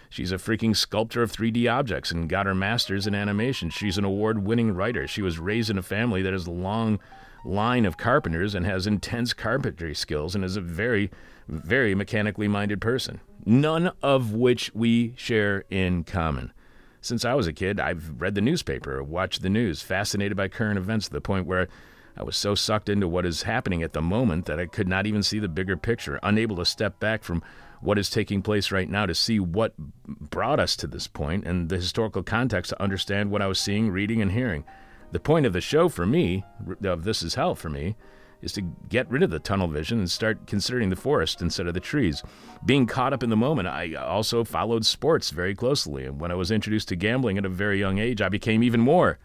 She's 0.09 0.31
a 0.31 0.36
freaking 0.36 0.77
sculptor 0.77 1.23
of 1.23 1.32
3D 1.32 1.73
objects 1.73 2.10
and 2.10 2.28
got 2.28 2.47
her 2.47 2.55
master's 2.55 3.06
in 3.06 3.14
animation. 3.14 3.70
She's 3.70 3.97
an 3.97 4.05
award 4.05 4.44
winning 4.44 4.73
writer. 4.73 5.09
She 5.09 5.23
was 5.23 5.39
raised 5.39 5.70
in 5.70 5.78
a 5.78 5.82
family 5.82 6.20
that 6.20 6.35
has 6.35 6.47
long 6.47 7.01
line 7.44 7.85
of 7.85 7.97
carpenters 7.97 8.55
and 8.55 8.64
has 8.66 8.86
intense 8.86 9.32
carpentry 9.32 9.94
skills 9.94 10.35
and 10.35 10.44
is 10.44 10.56
a 10.56 10.60
very, 10.60 11.10
very 11.48 11.94
mechanically 11.94 12.48
minded 12.48 12.81
person, 12.81 13.20
none 13.44 13.93
of 14.02 14.32
which 14.32 14.70
we 14.74 15.14
share 15.16 15.64
in 15.70 16.05
common. 16.05 16.52
Since 17.01 17.24
I 17.24 17.35
was 17.35 17.48
a 17.48 17.52
kid, 17.52 17.81
I've 17.81 18.20
read 18.20 18.36
the 18.36 18.40
newspaper, 18.40 19.02
watched 19.02 19.43
the 19.43 19.51
news, 19.51 19.82
fascinated 19.82 20.36
by 20.36 20.48
current 20.48 20.78
events 20.78 21.06
to 21.06 21.12
the 21.12 21.20
point 21.20 21.47
where 21.47 21.69
I 22.16 22.23
was 22.23 22.36
so 22.36 22.55
sucked 22.55 22.89
into 22.89 23.09
what 23.09 23.27
is 23.27 23.43
happening 23.43 23.82
at 23.82 23.93
the 23.93 24.02
moment 24.02 24.44
that 24.47 24.60
I 24.60 24.66
could 24.66 24.86
not 24.86 25.06
even 25.06 25.23
see 25.23 25.39
the 25.39 25.48
bigger 25.48 25.77
picture, 25.77 26.20
unable 26.23 26.56
to 26.56 26.64
step 26.64 27.01
back 27.01 27.24
from 27.24 27.43
what 27.81 27.98
is 27.98 28.09
taking 28.09 28.43
place 28.43 28.70
right 28.70 28.89
now 28.89 29.06
to 29.06 29.14
see 29.14 29.40
what 29.40 29.74
brought 30.06 30.60
us 30.60 30.77
to 30.77 30.86
this 30.86 31.09
point 31.09 31.44
and 31.44 31.69
the 31.69 31.77
historical 31.77 32.23
context 32.23 32.69
to 32.70 32.81
understand 32.81 33.31
what 33.31 33.43
I 33.43 33.48
was 33.48 33.59
seeing, 33.59 33.90
reading, 33.90 34.23
and 34.23 34.31
hearing. 34.31 34.64
The 35.12 35.20
point 35.20 35.47
of 35.47 35.52
the 35.52 35.60
show 35.60 35.89
for 35.89 36.06
me, 36.06 36.44
of 36.82 37.05
This 37.05 37.22
Is 37.22 37.34
Hell 37.34 37.55
for 37.55 37.68
me, 37.68 37.97
is 38.40 38.52
to 38.55 38.62
get 38.89 39.09
rid 39.10 39.22
of 39.22 39.30
the 39.30 39.39
tunnel 39.39 39.68
vision 39.68 39.98
and 39.98 40.10
start 40.10 40.47
considering 40.47 40.89
the 40.89 40.97
forest 40.97 41.40
instead 41.40 41.66
of 41.66 41.74
the 41.74 41.80
trees. 41.80 42.22
Being 42.64 42.86
caught 42.86 43.12
up 43.12 43.22
in 43.22 43.30
the 43.30 43.36
moment, 43.36 43.68
I 43.68 43.94
also 43.94 44.43
followed 44.43 44.84
sports 44.84 45.30
very 45.30 45.55
closely. 45.55 46.06
And 46.06 46.20
when 46.20 46.32
I 46.32 46.34
was 46.34 46.51
introduced 46.51 46.89
to 46.89 46.97
gambling 46.97 47.39
at 47.39 47.44
a 47.44 47.51
very 47.51 47.78
young 47.78 47.98
age, 47.98 48.20
I 48.20 48.28
became 48.28 48.62
even 48.62 48.80
more 48.80 49.18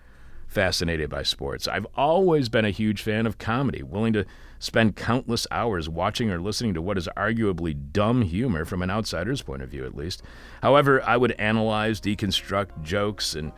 fascinated 0.46 1.10
by 1.10 1.24
sports. 1.24 1.68
I've 1.68 1.88
always 1.96 2.48
been 2.48 2.66
a 2.66 2.70
huge 2.70 3.02
fan 3.02 3.26
of 3.26 3.38
comedy, 3.38 3.82
willing 3.82 4.14
to 4.14 4.26
spend 4.60 4.96
countless 4.96 5.48
hours 5.52 5.90
watching 5.90 6.30
or 6.32 6.40
listening 6.40 6.74
to 6.74 6.82
what 6.82 6.98
is 6.98 7.10
arguably 7.18 7.76
dumb 7.92 8.22
humor 8.22 8.66
from 8.66 8.82
an 8.82 8.90
outsider's 8.90 9.42
point 9.42 9.62
of 9.62 9.70
view, 9.70 9.86
at 9.86 9.96
least. 9.96 10.22
However, 10.62 11.02
I 11.04 11.18
would 11.18 11.32
analyze, 11.34 12.00
deconstruct 12.00 12.82
jokes, 12.82 13.36
and 13.36 13.52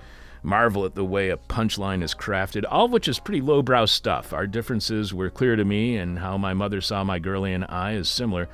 marvel 0.43 0.85
at 0.85 0.95
the 0.95 1.05
way 1.05 1.29
a 1.29 1.37
punchline 1.37 2.03
is 2.03 2.13
crafted, 2.13 2.63
all 2.69 2.85
of 2.85 2.91
which 2.91 3.07
is 3.07 3.19
pretty 3.19 3.41
lowbrow 3.41 3.85
stuff. 3.85 4.33
Our 4.33 4.47
differences 4.47 5.13
were 5.13 5.29
clear 5.29 5.55
to 5.55 5.65
me, 5.65 5.97
and 5.97 6.19
how 6.19 6.37
my 6.37 6.53
mother 6.53 6.81
saw 6.81 7.03
my 7.03 7.19
girlie 7.19 7.53
and 7.53 7.65
I 7.69 7.93
as 7.93 8.09
similar 8.09 8.47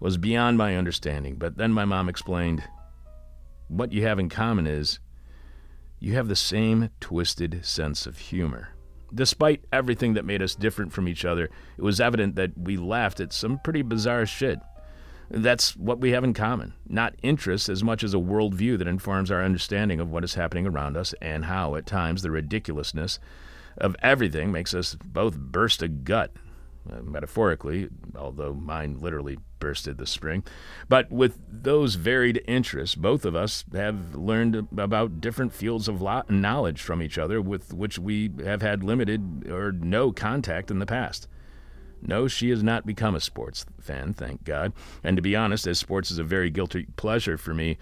was 0.00 0.16
beyond 0.16 0.58
my 0.58 0.76
understanding. 0.76 1.36
But 1.36 1.56
then 1.56 1.72
my 1.72 1.84
mom 1.84 2.08
explained 2.08 2.64
what 3.68 3.92
you 3.92 4.02
have 4.04 4.18
in 4.18 4.28
common 4.28 4.66
is 4.66 4.98
you 6.00 6.14
have 6.14 6.28
the 6.28 6.36
same 6.36 6.90
twisted 7.00 7.64
sense 7.64 8.06
of 8.06 8.18
humor. 8.18 8.70
Despite 9.12 9.64
everything 9.72 10.14
that 10.14 10.24
made 10.24 10.42
us 10.42 10.54
different 10.54 10.92
from 10.92 11.08
each 11.08 11.24
other, 11.24 11.44
it 11.76 11.82
was 11.82 12.00
evident 12.00 12.36
that 12.36 12.56
we 12.56 12.76
laughed 12.76 13.20
at 13.20 13.32
some 13.32 13.58
pretty 13.58 13.82
bizarre 13.82 14.26
shit. 14.26 14.58
That's 15.30 15.76
what 15.76 16.00
we 16.00 16.12
have 16.12 16.24
in 16.24 16.34
common. 16.34 16.74
Not 16.88 17.14
interests 17.22 17.68
as 17.68 17.84
much 17.84 18.02
as 18.02 18.14
a 18.14 18.18
worldview 18.18 18.78
that 18.78 18.88
informs 18.88 19.30
our 19.30 19.42
understanding 19.42 20.00
of 20.00 20.10
what 20.10 20.24
is 20.24 20.34
happening 20.34 20.66
around 20.66 20.96
us 20.96 21.14
and 21.20 21.44
how, 21.44 21.74
at 21.74 21.86
times, 21.86 22.22
the 22.22 22.30
ridiculousness 22.30 23.18
of 23.76 23.94
everything 24.02 24.50
makes 24.50 24.74
us 24.74 24.96
both 25.04 25.36
burst 25.36 25.82
a 25.82 25.88
gut. 25.88 26.32
Uh, 26.90 27.02
metaphorically, 27.02 27.88
although 28.16 28.54
mine 28.54 28.98
literally 28.98 29.36
bursted 29.58 29.98
this 29.98 30.10
spring. 30.10 30.42
But 30.88 31.10
with 31.10 31.38
those 31.46 31.96
varied 31.96 32.42
interests, 32.48 32.94
both 32.96 33.26
of 33.26 33.36
us 33.36 33.64
have 33.74 34.14
learned 34.14 34.68
about 34.78 35.20
different 35.20 35.52
fields 35.52 35.86
of 35.86 36.00
knowledge 36.30 36.80
from 36.80 37.02
each 37.02 37.18
other 37.18 37.42
with 37.42 37.74
which 37.74 37.98
we 37.98 38.30
have 38.42 38.62
had 38.62 38.82
limited 38.82 39.50
or 39.50 39.70
no 39.70 40.12
contact 40.12 40.70
in 40.70 40.78
the 40.78 40.86
past. 40.86 41.28
No, 42.02 42.28
she 42.28 42.50
has 42.50 42.62
not 42.62 42.86
become 42.86 43.14
a 43.14 43.20
sports 43.20 43.66
fan, 43.80 44.14
thank 44.14 44.44
God. 44.44 44.72
And 45.02 45.16
to 45.16 45.22
be 45.22 45.36
honest, 45.36 45.66
as 45.66 45.78
sports 45.78 46.10
is 46.10 46.18
a 46.18 46.24
very 46.24 46.50
guilty 46.50 46.86
pleasure 46.96 47.36
for 47.38 47.54
me, 47.54 47.78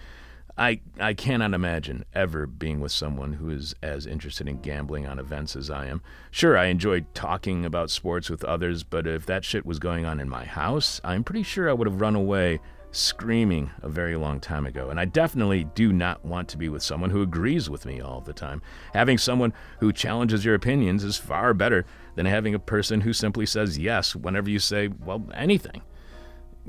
I, 0.57 0.81
I 0.99 1.13
cannot 1.13 1.53
imagine 1.53 2.03
ever 2.15 2.47
being 2.47 2.79
with 2.79 2.91
someone 2.91 3.33
who 3.33 3.51
is 3.51 3.75
as 3.83 4.07
interested 4.07 4.47
in 4.47 4.61
gambling 4.61 5.05
on 5.05 5.19
events 5.19 5.55
as 5.55 5.69
I 5.69 5.85
am. 5.85 6.01
Sure, 6.31 6.57
I 6.57 6.65
enjoy 6.65 7.01
talking 7.13 7.63
about 7.63 7.91
sports 7.91 8.27
with 8.27 8.43
others, 8.43 8.83
but 8.83 9.05
if 9.05 9.27
that 9.27 9.45
shit 9.45 9.67
was 9.67 9.77
going 9.77 10.05
on 10.05 10.19
in 10.19 10.27
my 10.27 10.45
house, 10.45 10.99
I'm 11.03 11.23
pretty 11.23 11.43
sure 11.43 11.69
I 11.69 11.73
would 11.73 11.87
have 11.87 12.01
run 12.01 12.15
away 12.15 12.59
screaming 12.91 13.69
a 13.83 13.89
very 13.89 14.15
long 14.15 14.39
time 14.39 14.65
ago. 14.65 14.89
And 14.89 14.99
I 14.99 15.05
definitely 15.05 15.65
do 15.75 15.93
not 15.93 16.25
want 16.25 16.47
to 16.49 16.57
be 16.57 16.69
with 16.69 16.81
someone 16.81 17.11
who 17.11 17.21
agrees 17.21 17.69
with 17.69 17.85
me 17.85 18.01
all 18.01 18.21
the 18.21 18.33
time. 18.33 18.63
Having 18.93 19.19
someone 19.19 19.53
who 19.79 19.93
challenges 19.93 20.43
your 20.43 20.55
opinions 20.55 21.03
is 21.03 21.17
far 21.17 21.53
better 21.53 21.85
than 22.17 22.25
having 22.25 22.55
a 22.55 22.59
person 22.59 23.01
who 23.01 23.13
simply 23.13 23.45
says 23.45 23.77
yes 23.77 24.15
whenever 24.15 24.49
you 24.49 24.57
say, 24.57 24.87
well, 24.87 25.29
anything. 25.35 25.83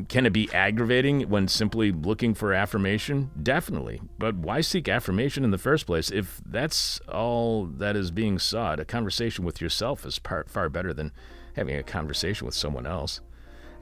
Can 0.07 0.27
it 0.27 0.33
be 0.35 0.53
aggravating 0.53 1.23
when 1.31 1.49
simply 1.49 1.91
looking 1.91 2.35
for 2.35 2.53
affirmation? 2.53 3.31
Definitely. 3.43 4.03
But 4.19 4.35
why 4.37 4.61
seek 4.61 4.91
affirmation 4.91 5.45
in 5.45 5.51
the 5.51 5.57
first 5.57 5.87
place 5.87 6.11
if 6.11 6.43
that's 6.45 7.01
all 7.09 7.65
that 7.65 7.97
is 7.97 8.11
being 8.11 8.39
sought? 8.39 8.79
A 8.79 8.85
conversation 8.85 9.43
with 9.43 9.59
yourself 9.63 10.05
is 10.05 10.19
par- 10.19 10.45
far 10.49 10.69
better 10.69 10.93
than 10.93 11.13
having 11.57 11.77
a 11.77 11.83
conversation 11.83 12.45
with 12.45 12.55
someone 12.55 12.87
else. 12.87 13.23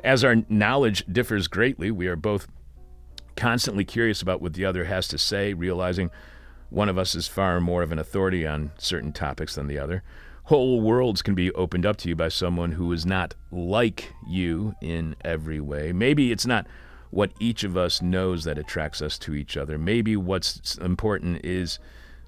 As 0.04 0.22
our 0.22 0.36
knowledge 0.48 1.04
differs 1.10 1.48
greatly, 1.48 1.90
we 1.90 2.06
are 2.06 2.16
both 2.16 2.46
constantly 3.34 3.84
curious 3.84 4.22
about 4.22 4.40
what 4.40 4.54
the 4.54 4.64
other 4.64 4.84
has 4.84 5.08
to 5.08 5.18
say, 5.18 5.52
realizing 5.52 6.10
one 6.70 6.88
of 6.88 6.96
us 6.96 7.16
is 7.16 7.26
far 7.26 7.60
more 7.60 7.82
of 7.82 7.90
an 7.90 7.98
authority 7.98 8.46
on 8.46 8.70
certain 8.78 9.12
topics 9.12 9.56
than 9.56 9.66
the 9.66 9.80
other. 9.80 10.04
Whole 10.46 10.80
worlds 10.80 11.22
can 11.22 11.34
be 11.34 11.50
opened 11.54 11.84
up 11.84 11.96
to 11.96 12.08
you 12.08 12.14
by 12.14 12.28
someone 12.28 12.70
who 12.70 12.92
is 12.92 13.04
not 13.04 13.34
like 13.50 14.12
you 14.28 14.76
in 14.80 15.16
every 15.24 15.58
way. 15.60 15.92
Maybe 15.92 16.30
it's 16.30 16.46
not 16.46 16.68
what 17.10 17.32
each 17.40 17.64
of 17.64 17.76
us 17.76 18.00
knows 18.00 18.44
that 18.44 18.56
attracts 18.56 19.02
us 19.02 19.18
to 19.18 19.34
each 19.34 19.56
other. 19.56 19.76
Maybe 19.76 20.16
what's 20.16 20.76
important 20.76 21.44
is 21.44 21.80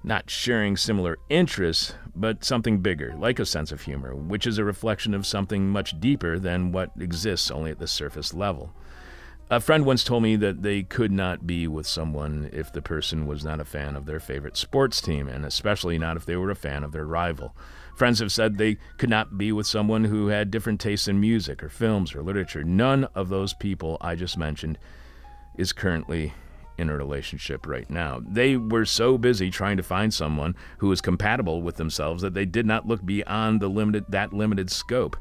not 0.03 0.29
sharing 0.29 0.75
similar 0.75 1.17
interests, 1.29 1.93
but 2.13 2.43
something 2.43 2.79
bigger, 2.79 3.13
like 3.17 3.39
a 3.39 3.45
sense 3.45 3.71
of 3.71 3.83
humor, 3.83 4.13
which 4.13 4.45
is 4.45 4.57
a 4.57 4.65
reflection 4.65 5.13
of 5.13 5.25
something 5.25 5.69
much 5.69 5.97
deeper 6.01 6.37
than 6.37 6.73
what 6.73 6.91
exists 6.99 7.49
only 7.49 7.71
at 7.71 7.79
the 7.79 7.87
surface 7.87 8.33
level. 8.33 8.73
A 9.49 9.61
friend 9.61 9.85
once 9.85 10.03
told 10.03 10.23
me 10.23 10.35
that 10.35 10.61
they 10.61 10.83
could 10.83 11.13
not 11.13 11.47
be 11.47 11.69
with 11.69 11.87
someone 11.87 12.49
if 12.51 12.73
the 12.73 12.81
person 12.81 13.25
was 13.27 13.45
not 13.45 13.61
a 13.61 13.65
fan 13.65 13.95
of 13.95 14.05
their 14.05 14.19
favorite 14.19 14.57
sports 14.57 14.99
team, 14.99 15.29
and 15.29 15.45
especially 15.45 15.97
not 15.97 16.17
if 16.17 16.25
they 16.25 16.35
were 16.35 16.51
a 16.51 16.55
fan 16.55 16.83
of 16.83 16.91
their 16.91 17.05
rival. 17.05 17.55
Friends 17.99 18.19
have 18.19 18.31
said 18.31 18.57
they 18.57 18.77
could 18.97 19.09
not 19.09 19.37
be 19.37 19.51
with 19.51 19.67
someone 19.67 20.05
who 20.05 20.27
had 20.27 20.51
different 20.51 20.79
tastes 20.79 21.09
in 21.09 21.19
music 21.19 21.61
or 21.61 21.67
films 21.67 22.15
or 22.15 22.23
literature. 22.23 22.63
None 22.63 23.03
of 23.13 23.27
those 23.27 23.53
people 23.53 23.97
I 23.99 24.15
just 24.15 24.37
mentioned 24.37 24.79
is 25.57 25.73
currently 25.73 26.33
in 26.77 26.89
a 26.89 26.95
relationship 26.95 27.67
right 27.67 27.89
now. 27.89 28.21
They 28.25 28.55
were 28.55 28.85
so 28.85 29.17
busy 29.17 29.49
trying 29.49 29.75
to 29.75 29.83
find 29.83 30.13
someone 30.13 30.55
who 30.77 30.87
was 30.87 31.01
compatible 31.01 31.61
with 31.61 31.75
themselves 31.75 32.21
that 32.21 32.33
they 32.33 32.45
did 32.45 32.65
not 32.65 32.87
look 32.87 33.05
beyond 33.05 33.59
the 33.59 33.67
limited 33.67 34.05
that 34.07 34.31
limited 34.31 34.71
scope. 34.71 35.17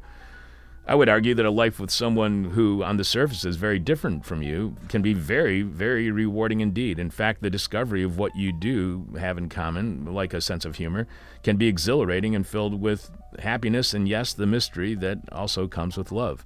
I 0.89 0.95
would 0.95 1.11
argue 1.11 1.35
that 1.35 1.45
a 1.45 1.51
life 1.51 1.79
with 1.79 1.91
someone 1.91 2.45
who, 2.45 2.83
on 2.83 2.97
the 2.97 3.05
surface, 3.05 3.45
is 3.45 3.57
very 3.57 3.79
different 3.79 4.25
from 4.25 4.41
you 4.41 4.75
can 4.89 5.03
be 5.03 5.13
very, 5.13 5.61
very 5.61 6.11
rewarding 6.11 6.63
indeed. 6.63 6.99
In 6.99 7.11
fact, 7.11 7.43
the 7.43 7.51
discovery 7.51 8.03
of 8.03 8.17
what 8.17 8.35
you 8.35 8.53
do 8.53 9.07
have 9.19 9.37
in 9.37 9.51
common, 9.51 10.15
like 10.15 10.33
a 10.33 10.41
sense 10.41 10.65
of 10.65 10.77
humor, 10.77 11.07
can 11.43 11.59
be 11.59 11.69
exhilarating 11.69 12.35
and 12.35 12.47
filled 12.47 12.81
with 12.81 13.11
happiness 13.41 13.93
and, 13.93 14.09
yes, 14.09 14.33
the 14.33 14.47
mystery 14.47 14.95
that 14.95 15.19
also 15.31 15.69
comes 15.69 15.99
with 15.99 16.11
love. 16.11 16.43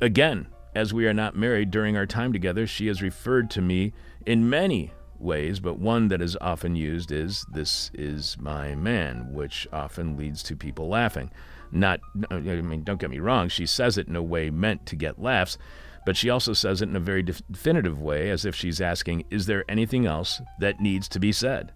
Again, 0.00 0.46
as 0.74 0.94
we 0.94 1.06
are 1.06 1.12
not 1.12 1.36
married 1.36 1.70
during 1.70 1.98
our 1.98 2.06
time 2.06 2.32
together, 2.32 2.66
she 2.66 2.86
has 2.86 3.02
referred 3.02 3.50
to 3.50 3.60
me 3.60 3.92
in 4.24 4.48
many 4.48 4.90
ways, 5.18 5.60
but 5.60 5.78
one 5.78 6.08
that 6.08 6.22
is 6.22 6.34
often 6.40 6.76
used 6.76 7.12
is, 7.12 7.44
This 7.52 7.90
is 7.92 8.38
my 8.40 8.74
man, 8.74 9.34
which 9.34 9.68
often 9.70 10.16
leads 10.16 10.42
to 10.44 10.56
people 10.56 10.88
laughing. 10.88 11.30
Not, 11.72 12.00
I 12.30 12.38
mean, 12.38 12.82
don't 12.82 13.00
get 13.00 13.10
me 13.10 13.20
wrong, 13.20 13.48
she 13.48 13.66
says 13.66 13.96
it 13.96 14.08
in 14.08 14.16
a 14.16 14.22
way 14.22 14.50
meant 14.50 14.86
to 14.86 14.96
get 14.96 15.20
laughs, 15.20 15.56
but 16.04 16.16
she 16.16 16.30
also 16.30 16.52
says 16.52 16.82
it 16.82 16.88
in 16.88 16.96
a 16.96 17.00
very 17.00 17.22
definitive 17.22 18.00
way, 18.00 18.30
as 18.30 18.44
if 18.44 18.54
she's 18.54 18.80
asking, 18.80 19.24
Is 19.30 19.46
there 19.46 19.64
anything 19.68 20.06
else 20.06 20.40
that 20.58 20.80
needs 20.80 21.08
to 21.10 21.20
be 21.20 21.32
said? 21.32 21.72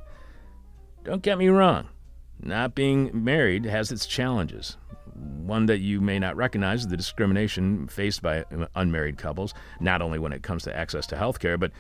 Don't 1.05 1.23
get 1.23 1.39
me 1.39 1.49
wrong, 1.49 1.89
not 2.41 2.75
being 2.75 3.11
married 3.13 3.67
has 3.67 3.93
its 3.93 4.07
challenges. 4.07 4.77
One 5.15 5.67
that 5.67 5.79
you 5.79 6.01
may 6.01 6.19
not 6.19 6.37
recognize 6.37 6.87
the 6.87 6.97
discrimination 6.97 7.87
faced 7.87 8.23
by 8.23 8.45
um, 8.51 8.67
unmarried 8.75 9.19
couples, 9.19 9.55
not 9.81 10.03
only 10.03 10.19
when 10.19 10.33
it 10.33 10.43
comes 10.43 10.65
to 10.65 10.77
access 10.77 11.07
to 11.09 11.17
health 11.17 11.39
care, 11.39 11.57
but 11.57 11.73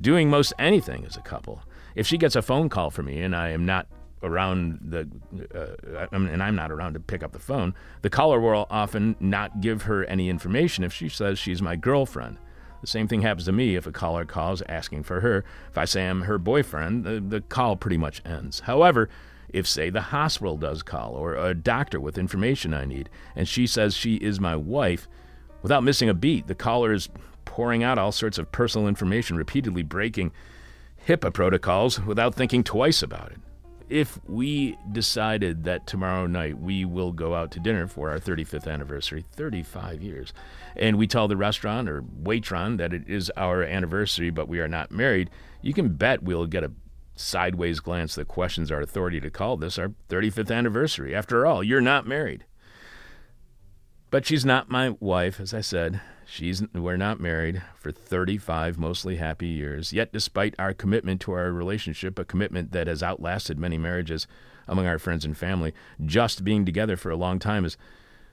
doing 0.00 0.30
most 0.30 0.52
anything 0.58 1.04
as 1.04 1.16
a 1.16 1.22
couple. 1.22 1.62
If 1.94 2.06
she 2.06 2.18
gets 2.18 2.36
a 2.36 2.42
phone 2.42 2.68
call 2.68 2.90
from 2.90 3.06
me 3.06 3.22
and 3.22 3.34
I 3.34 3.48
am 3.48 3.64
not 3.64 3.88
around 4.26 4.80
the 4.82 5.08
uh, 5.54 6.06
and 6.12 6.42
I'm 6.42 6.56
not 6.56 6.70
around 6.70 6.94
to 6.94 7.00
pick 7.00 7.22
up 7.22 7.32
the 7.32 7.38
phone, 7.38 7.74
the 8.02 8.10
caller 8.10 8.40
will 8.40 8.66
often 8.70 9.16
not 9.20 9.60
give 9.60 9.82
her 9.82 10.04
any 10.04 10.28
information 10.28 10.84
if 10.84 10.92
she 10.92 11.08
says 11.08 11.38
she's 11.38 11.62
my 11.62 11.76
girlfriend. 11.76 12.38
The 12.80 12.86
same 12.86 13.08
thing 13.08 13.22
happens 13.22 13.46
to 13.46 13.52
me 13.52 13.76
if 13.76 13.86
a 13.86 13.92
caller 13.92 14.24
calls 14.24 14.62
asking 14.68 15.04
for 15.04 15.20
her. 15.20 15.44
If 15.70 15.78
I 15.78 15.86
say 15.86 16.06
I'm 16.06 16.22
her 16.22 16.38
boyfriend, 16.38 17.04
the, 17.04 17.20
the 17.20 17.40
call 17.40 17.76
pretty 17.76 17.96
much 17.96 18.22
ends. 18.24 18.60
However, 18.60 19.08
if, 19.48 19.66
say, 19.66 19.90
the 19.90 20.02
hospital 20.02 20.56
does 20.56 20.82
call 20.82 21.14
or 21.14 21.34
a 21.34 21.54
doctor 21.54 22.00
with 22.00 22.18
information 22.18 22.74
I 22.74 22.84
need, 22.84 23.08
and 23.34 23.48
she 23.48 23.66
says 23.66 23.94
she 23.94 24.16
is 24.16 24.38
my 24.40 24.56
wife, 24.56 25.08
without 25.62 25.84
missing 25.84 26.08
a 26.08 26.14
beat, 26.14 26.46
the 26.46 26.54
caller 26.54 26.92
is 26.92 27.08
pouring 27.44 27.82
out 27.82 27.98
all 27.98 28.12
sorts 28.12 28.38
of 28.38 28.52
personal 28.52 28.86
information, 28.86 29.36
repeatedly 29.36 29.82
breaking 29.82 30.32
HIPAA 31.06 31.32
protocols 31.32 32.00
without 32.00 32.34
thinking 32.34 32.62
twice 32.62 33.02
about 33.02 33.32
it. 33.32 33.38
If 33.88 34.18
we 34.26 34.76
decided 34.90 35.62
that 35.64 35.86
tomorrow 35.86 36.26
night 36.26 36.58
we 36.58 36.84
will 36.84 37.12
go 37.12 37.34
out 37.34 37.52
to 37.52 37.60
dinner 37.60 37.86
for 37.86 38.10
our 38.10 38.18
35th 38.18 38.66
anniversary, 38.66 39.24
35 39.32 40.02
years, 40.02 40.32
and 40.74 40.98
we 40.98 41.06
tell 41.06 41.28
the 41.28 41.36
restaurant 41.36 41.88
or 41.88 42.02
waitron 42.02 42.78
that 42.78 42.92
it 42.92 43.08
is 43.08 43.30
our 43.36 43.62
anniversary 43.62 44.30
but 44.30 44.48
we 44.48 44.58
are 44.58 44.68
not 44.68 44.90
married, 44.90 45.30
you 45.62 45.72
can 45.72 45.90
bet 45.90 46.22
we'll 46.22 46.46
get 46.46 46.64
a 46.64 46.72
sideways 47.14 47.80
glance 47.80 48.14
that 48.16 48.28
questions 48.28 48.70
our 48.72 48.80
authority 48.80 49.20
to 49.20 49.30
call 49.30 49.56
this 49.56 49.78
our 49.78 49.92
35th 50.08 50.54
anniversary. 50.54 51.14
After 51.14 51.46
all, 51.46 51.62
you're 51.62 51.80
not 51.80 52.06
married. 52.06 52.44
But 54.16 54.24
she's 54.24 54.46
not 54.46 54.70
my 54.70 54.96
wife, 54.98 55.40
as 55.40 55.52
I 55.52 55.60
said. 55.60 56.00
She's 56.24 56.62
we're 56.72 56.96
not 56.96 57.20
married 57.20 57.62
for 57.76 57.92
35 57.92 58.78
mostly 58.78 59.16
happy 59.16 59.46
years. 59.46 59.92
Yet 59.92 60.10
despite 60.10 60.54
our 60.58 60.72
commitment 60.72 61.20
to 61.20 61.32
our 61.32 61.52
relationship, 61.52 62.18
a 62.18 62.24
commitment 62.24 62.72
that 62.72 62.86
has 62.86 63.02
outlasted 63.02 63.58
many 63.58 63.76
marriages 63.76 64.26
among 64.66 64.86
our 64.86 64.98
friends 64.98 65.26
and 65.26 65.36
family, 65.36 65.74
just 66.02 66.44
being 66.44 66.64
together 66.64 66.96
for 66.96 67.10
a 67.10 67.16
long 67.16 67.38
time 67.38 67.66
is 67.66 67.76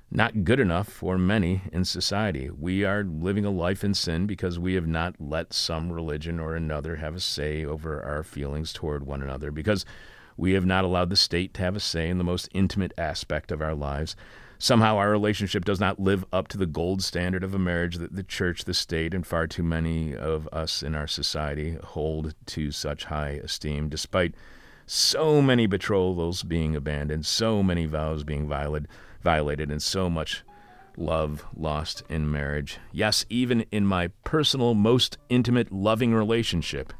not 0.10 0.45
good 0.45 0.61
enough 0.61 0.88
for 0.88 1.18
many 1.18 1.64
in 1.73 1.84
society. 1.84 2.49
We 2.49 2.85
are 2.85 3.03
living 3.03 3.43
a 3.43 3.51
life 3.51 3.84
in 3.84 3.93
sin 3.93 4.26
because 4.26 4.57
we 4.57 4.76
have 4.76 4.88
not 4.88 5.15
let 5.19 5.51
some 5.51 5.91
religion 5.91 6.39
or 6.39 6.55
another 6.55 6.95
have 6.95 7.15
a 7.15 7.19
say 7.19 7.65
over 7.65 8.01
our 8.01 8.23
feelings 8.23 8.72
toward 8.72 9.05
one 9.05 9.22
another, 9.22 9.51
because 9.51 9.85
we 10.38 10.53
have 10.53 10.65
not 10.65 10.85
allowed 10.85 11.10
the 11.10 11.18
state 11.18 11.53
to 11.55 11.61
have 11.61 11.76
a 11.76 11.81
say 11.81 12.07
in 12.07 12.19
the 12.19 12.23
most 12.23 12.47
intimate 12.53 12.93
aspect 12.97 13.51
of 13.51 13.61
our 13.61 13.76
lives. 13.76 14.15
Somehow 14.58 14.98
our 14.98 15.10
relationship 15.12 15.66
does 15.66 15.80
not 15.80 16.00
live 16.00 16.24
up 16.32 16.48
to 16.50 16.58
the 16.58 16.66
gold 16.66 17.04
standard 17.04 17.44
of 17.44 17.54
a 17.54 17.60
marriage 17.60 17.98
that 17.98 18.16
the 18.16 18.24
church, 18.24 18.64
the 18.64 18.74
state, 18.74 19.14
and 19.14 19.28
far 19.28 19.48
too 19.48 19.64
many 19.64 20.16
of 20.16 20.48
us 20.54 20.82
in 20.82 20.96
our 20.96 21.08
society 21.08 21.78
hold 21.84 22.34
to 22.48 22.72
such 22.72 23.06
high 23.06 23.42
esteem, 23.44 23.90
despite 23.90 24.36
so 24.86 25.42
many 25.42 25.66
betrothals 25.66 26.44
being 26.44 26.76
abandoned, 26.76 27.26
so 27.26 27.62
many 27.62 27.86
vows 27.86 28.24
being 28.24 28.48
violated 28.48 28.88
violated 29.24 29.72
and 29.72 29.82
so 29.82 30.10
much 30.10 30.44
love 30.98 31.46
lost 31.56 32.04
in 32.10 32.30
marriage. 32.30 32.78
Yes, 32.92 33.26
even 33.30 33.62
in 33.72 33.86
my 33.86 34.10
personal, 34.24 34.74
most 34.74 35.18
intimate, 35.30 35.72
loving 35.72 36.14
relationship. 36.14 36.94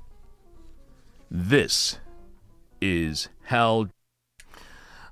This 1.30 2.00
is 2.82 3.30
hell. 3.44 3.90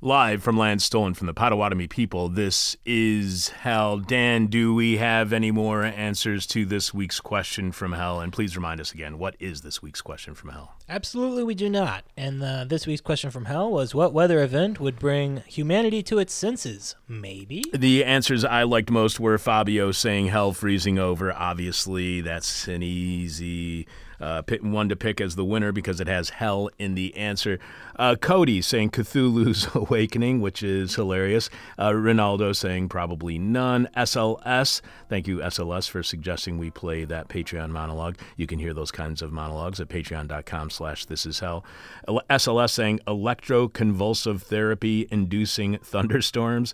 Live 0.03 0.41
from 0.41 0.57
land 0.57 0.81
stolen 0.81 1.13
from 1.13 1.27
the 1.27 1.33
Potawatomi 1.35 1.85
people, 1.85 2.27
this 2.27 2.75
is 2.87 3.49
Hell. 3.49 3.99
Dan, 3.99 4.47
do 4.47 4.73
we 4.73 4.97
have 4.97 5.31
any 5.31 5.51
more 5.51 5.83
answers 5.83 6.47
to 6.47 6.65
this 6.65 6.91
week's 6.91 7.19
question 7.19 7.71
from 7.71 7.91
Hell? 7.91 8.19
And 8.19 8.33
please 8.33 8.57
remind 8.57 8.81
us 8.81 8.91
again, 8.93 9.19
what 9.19 9.35
is 9.39 9.61
this 9.61 9.83
week's 9.83 10.01
question 10.01 10.33
from 10.33 10.49
Hell? 10.49 10.73
Absolutely, 10.89 11.43
we 11.43 11.53
do 11.53 11.69
not. 11.69 12.03
And 12.17 12.41
uh, 12.41 12.65
this 12.65 12.87
week's 12.87 12.99
question 12.99 13.29
from 13.29 13.45
Hell 13.45 13.69
was 13.69 13.93
what 13.93 14.11
weather 14.11 14.41
event 14.41 14.79
would 14.79 14.97
bring 14.97 15.43
humanity 15.45 16.01
to 16.01 16.17
its 16.17 16.33
senses? 16.33 16.95
Maybe? 17.07 17.63
The 17.71 18.03
answers 18.03 18.43
I 18.43 18.63
liked 18.63 18.89
most 18.89 19.19
were 19.19 19.37
Fabio 19.37 19.91
saying 19.91 20.29
hell 20.29 20.51
freezing 20.51 20.97
over. 20.97 21.31
Obviously, 21.31 22.21
that's 22.21 22.67
an 22.67 22.81
easy 22.81 23.85
uh, 24.21 24.43
one 24.61 24.89
to 24.89 24.95
pick 24.95 25.19
as 25.19 25.35
the 25.35 25.43
winner 25.43 25.71
because 25.71 25.99
it 25.99 26.07
has 26.07 26.29
hell 26.29 26.69
in 26.77 26.95
the 26.95 27.15
answer. 27.15 27.59
Uh, 27.97 28.15
Cody 28.15 28.61
saying 28.61 28.91
Cthulhu's 28.91 29.67
Awakening, 29.75 30.41
which 30.41 30.63
is 30.63 30.95
hilarious. 30.95 31.49
Uh, 31.77 31.89
Ronaldo 31.89 32.55
saying 32.55 32.89
probably 32.89 33.39
none. 33.39 33.87
SLS, 33.97 34.81
thank 35.09 35.27
you, 35.27 35.37
SLS, 35.37 35.89
for 35.89 36.03
suggesting 36.03 36.57
we 36.57 36.69
play 36.69 37.03
that 37.05 37.29
Patreon 37.29 37.69
monologue. 37.69 38.17
You 38.37 38.47
can 38.47 38.59
hear 38.59 38.73
those 38.73 38.91
kinds 38.91 39.21
of 39.21 39.31
monologues 39.31 39.79
at 39.79 39.89
patreon.com 39.89 40.69
slash 40.69 41.05
this 41.05 41.25
is 41.25 41.39
hell. 41.39 41.65
SLS 42.07 42.71
saying 42.71 42.99
electroconvulsive 43.07 44.41
therapy 44.41 45.07
inducing 45.11 45.77
thunderstorms. 45.83 46.73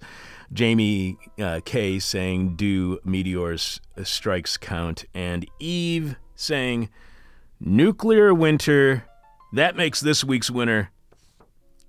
Jamie 0.52 1.18
uh, 1.40 1.62
K 1.66 2.00
saying, 2.00 2.56
Do 2.56 3.00
meteors 3.04 3.82
strikes 4.04 4.58
count? 4.58 5.06
And 5.14 5.46
Eve 5.60 6.16
saying, 6.36 6.90
Nuclear 7.60 8.34
Winter. 8.34 9.06
That 9.54 9.76
makes 9.76 10.00
this 10.00 10.24
week's 10.24 10.52
winner 10.52 10.92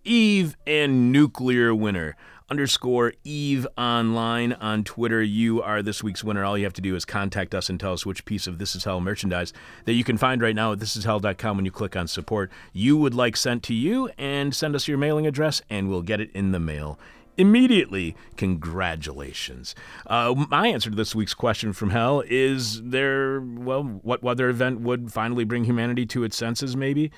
Eve 0.05 0.57
and 0.67 1.13
Nuclear 1.13 1.75
Winter. 1.75 2.17
Underscore 2.51 3.13
Eve 3.25 3.67
Online 3.77 4.55
on 4.55 4.83
Twitter. 4.83 5.23
You 5.23 5.61
are 5.61 5.83
this 5.83 6.03
week's 6.03 6.25
winner. 6.25 6.43
All 6.43 6.57
you 6.57 6.65
have 6.65 6.73
to 6.75 6.81
do 6.81 6.97
is 6.97 7.05
contact 7.05 7.55
us 7.55 7.69
and 7.69 7.79
tell 7.79 7.93
us 7.93 8.07
which 8.07 8.25
piece 8.25 8.47
of 8.47 8.57
This 8.57 8.75
Is 8.75 8.85
Hell 8.85 9.03
merchandise 9.03 9.53
that 9.85 9.93
you 9.93 10.03
can 10.03 10.17
find 10.17 10.41
right 10.41 10.55
now 10.55 10.73
at 10.73 10.79
thisishell.com 10.79 11.57
when 11.57 11.67
you 11.67 11.71
click 11.71 11.95
on 11.95 12.09
support 12.09 12.51
you 12.73 12.97
would 12.97 13.13
like 13.13 13.37
sent 13.37 13.63
to 13.65 13.75
you 13.75 14.09
and 14.17 14.55
send 14.55 14.75
us 14.75 14.89
your 14.89 14.97
mailing 14.97 15.27
address 15.27 15.61
and 15.69 15.91
we'll 15.91 16.01
get 16.01 16.23
it 16.23 16.31
in 16.33 16.53
the 16.53 16.59
mail 16.59 16.99
immediately. 17.39 18.15
Congratulations. 18.37 19.75
Uh, 20.07 20.35
my 20.51 20.69
answer 20.69 20.91
to 20.91 20.97
this 20.97 21.15
week's 21.15 21.35
question 21.35 21.73
from 21.73 21.91
hell 21.91 22.23
is 22.27 22.83
there, 22.83 23.41
well, 23.41 23.83
what 23.83 24.23
weather 24.23 24.49
event 24.51 24.81
would 24.81 25.13
finally 25.13 25.45
bring 25.45 25.65
humanity 25.65 26.05
to 26.07 26.25
its 26.25 26.37
senses, 26.37 26.77
maybe? 26.77 27.11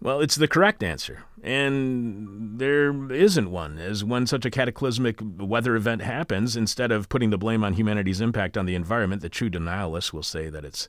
Well, 0.00 0.20
it's 0.20 0.34
the 0.34 0.48
correct 0.48 0.82
answer. 0.82 1.22
And 1.44 2.58
there 2.58 3.12
isn't 3.12 3.52
one, 3.52 3.78
as 3.78 4.02
when 4.02 4.26
such 4.26 4.44
a 4.44 4.50
cataclysmic 4.50 5.20
weather 5.22 5.76
event 5.76 6.02
happens, 6.02 6.56
instead 6.56 6.90
of 6.90 7.08
putting 7.08 7.30
the 7.30 7.38
blame 7.38 7.62
on 7.62 7.74
humanity's 7.74 8.20
impact 8.20 8.58
on 8.58 8.66
the 8.66 8.74
environment, 8.74 9.22
the 9.22 9.28
true 9.28 9.48
denialists 9.48 10.12
will 10.12 10.24
say 10.24 10.48
that 10.48 10.64
it's 10.64 10.88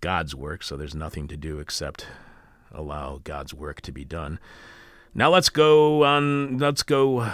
God's 0.00 0.34
work, 0.34 0.62
so 0.62 0.76
there's 0.76 0.94
nothing 0.94 1.26
to 1.26 1.36
do 1.36 1.58
except 1.58 2.06
allow 2.70 3.20
God's 3.24 3.52
work 3.52 3.80
to 3.80 3.90
be 3.90 4.04
done. 4.04 4.38
Now 5.12 5.30
let's 5.30 5.48
go 5.48 6.04
on, 6.04 6.58
let's 6.58 6.82
go 6.82 7.28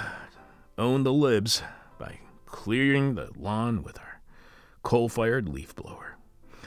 own 0.78 1.05
the 1.05 1.12
libs 1.12 1.62
by 1.99 2.19
clearing 2.47 3.15
the 3.15 3.31
lawn 3.36 3.82
with 3.82 3.99
our 3.99 4.20
coal 4.82 5.09
fired 5.09 5.49
leaf 5.49 5.74
blower. 5.74 6.16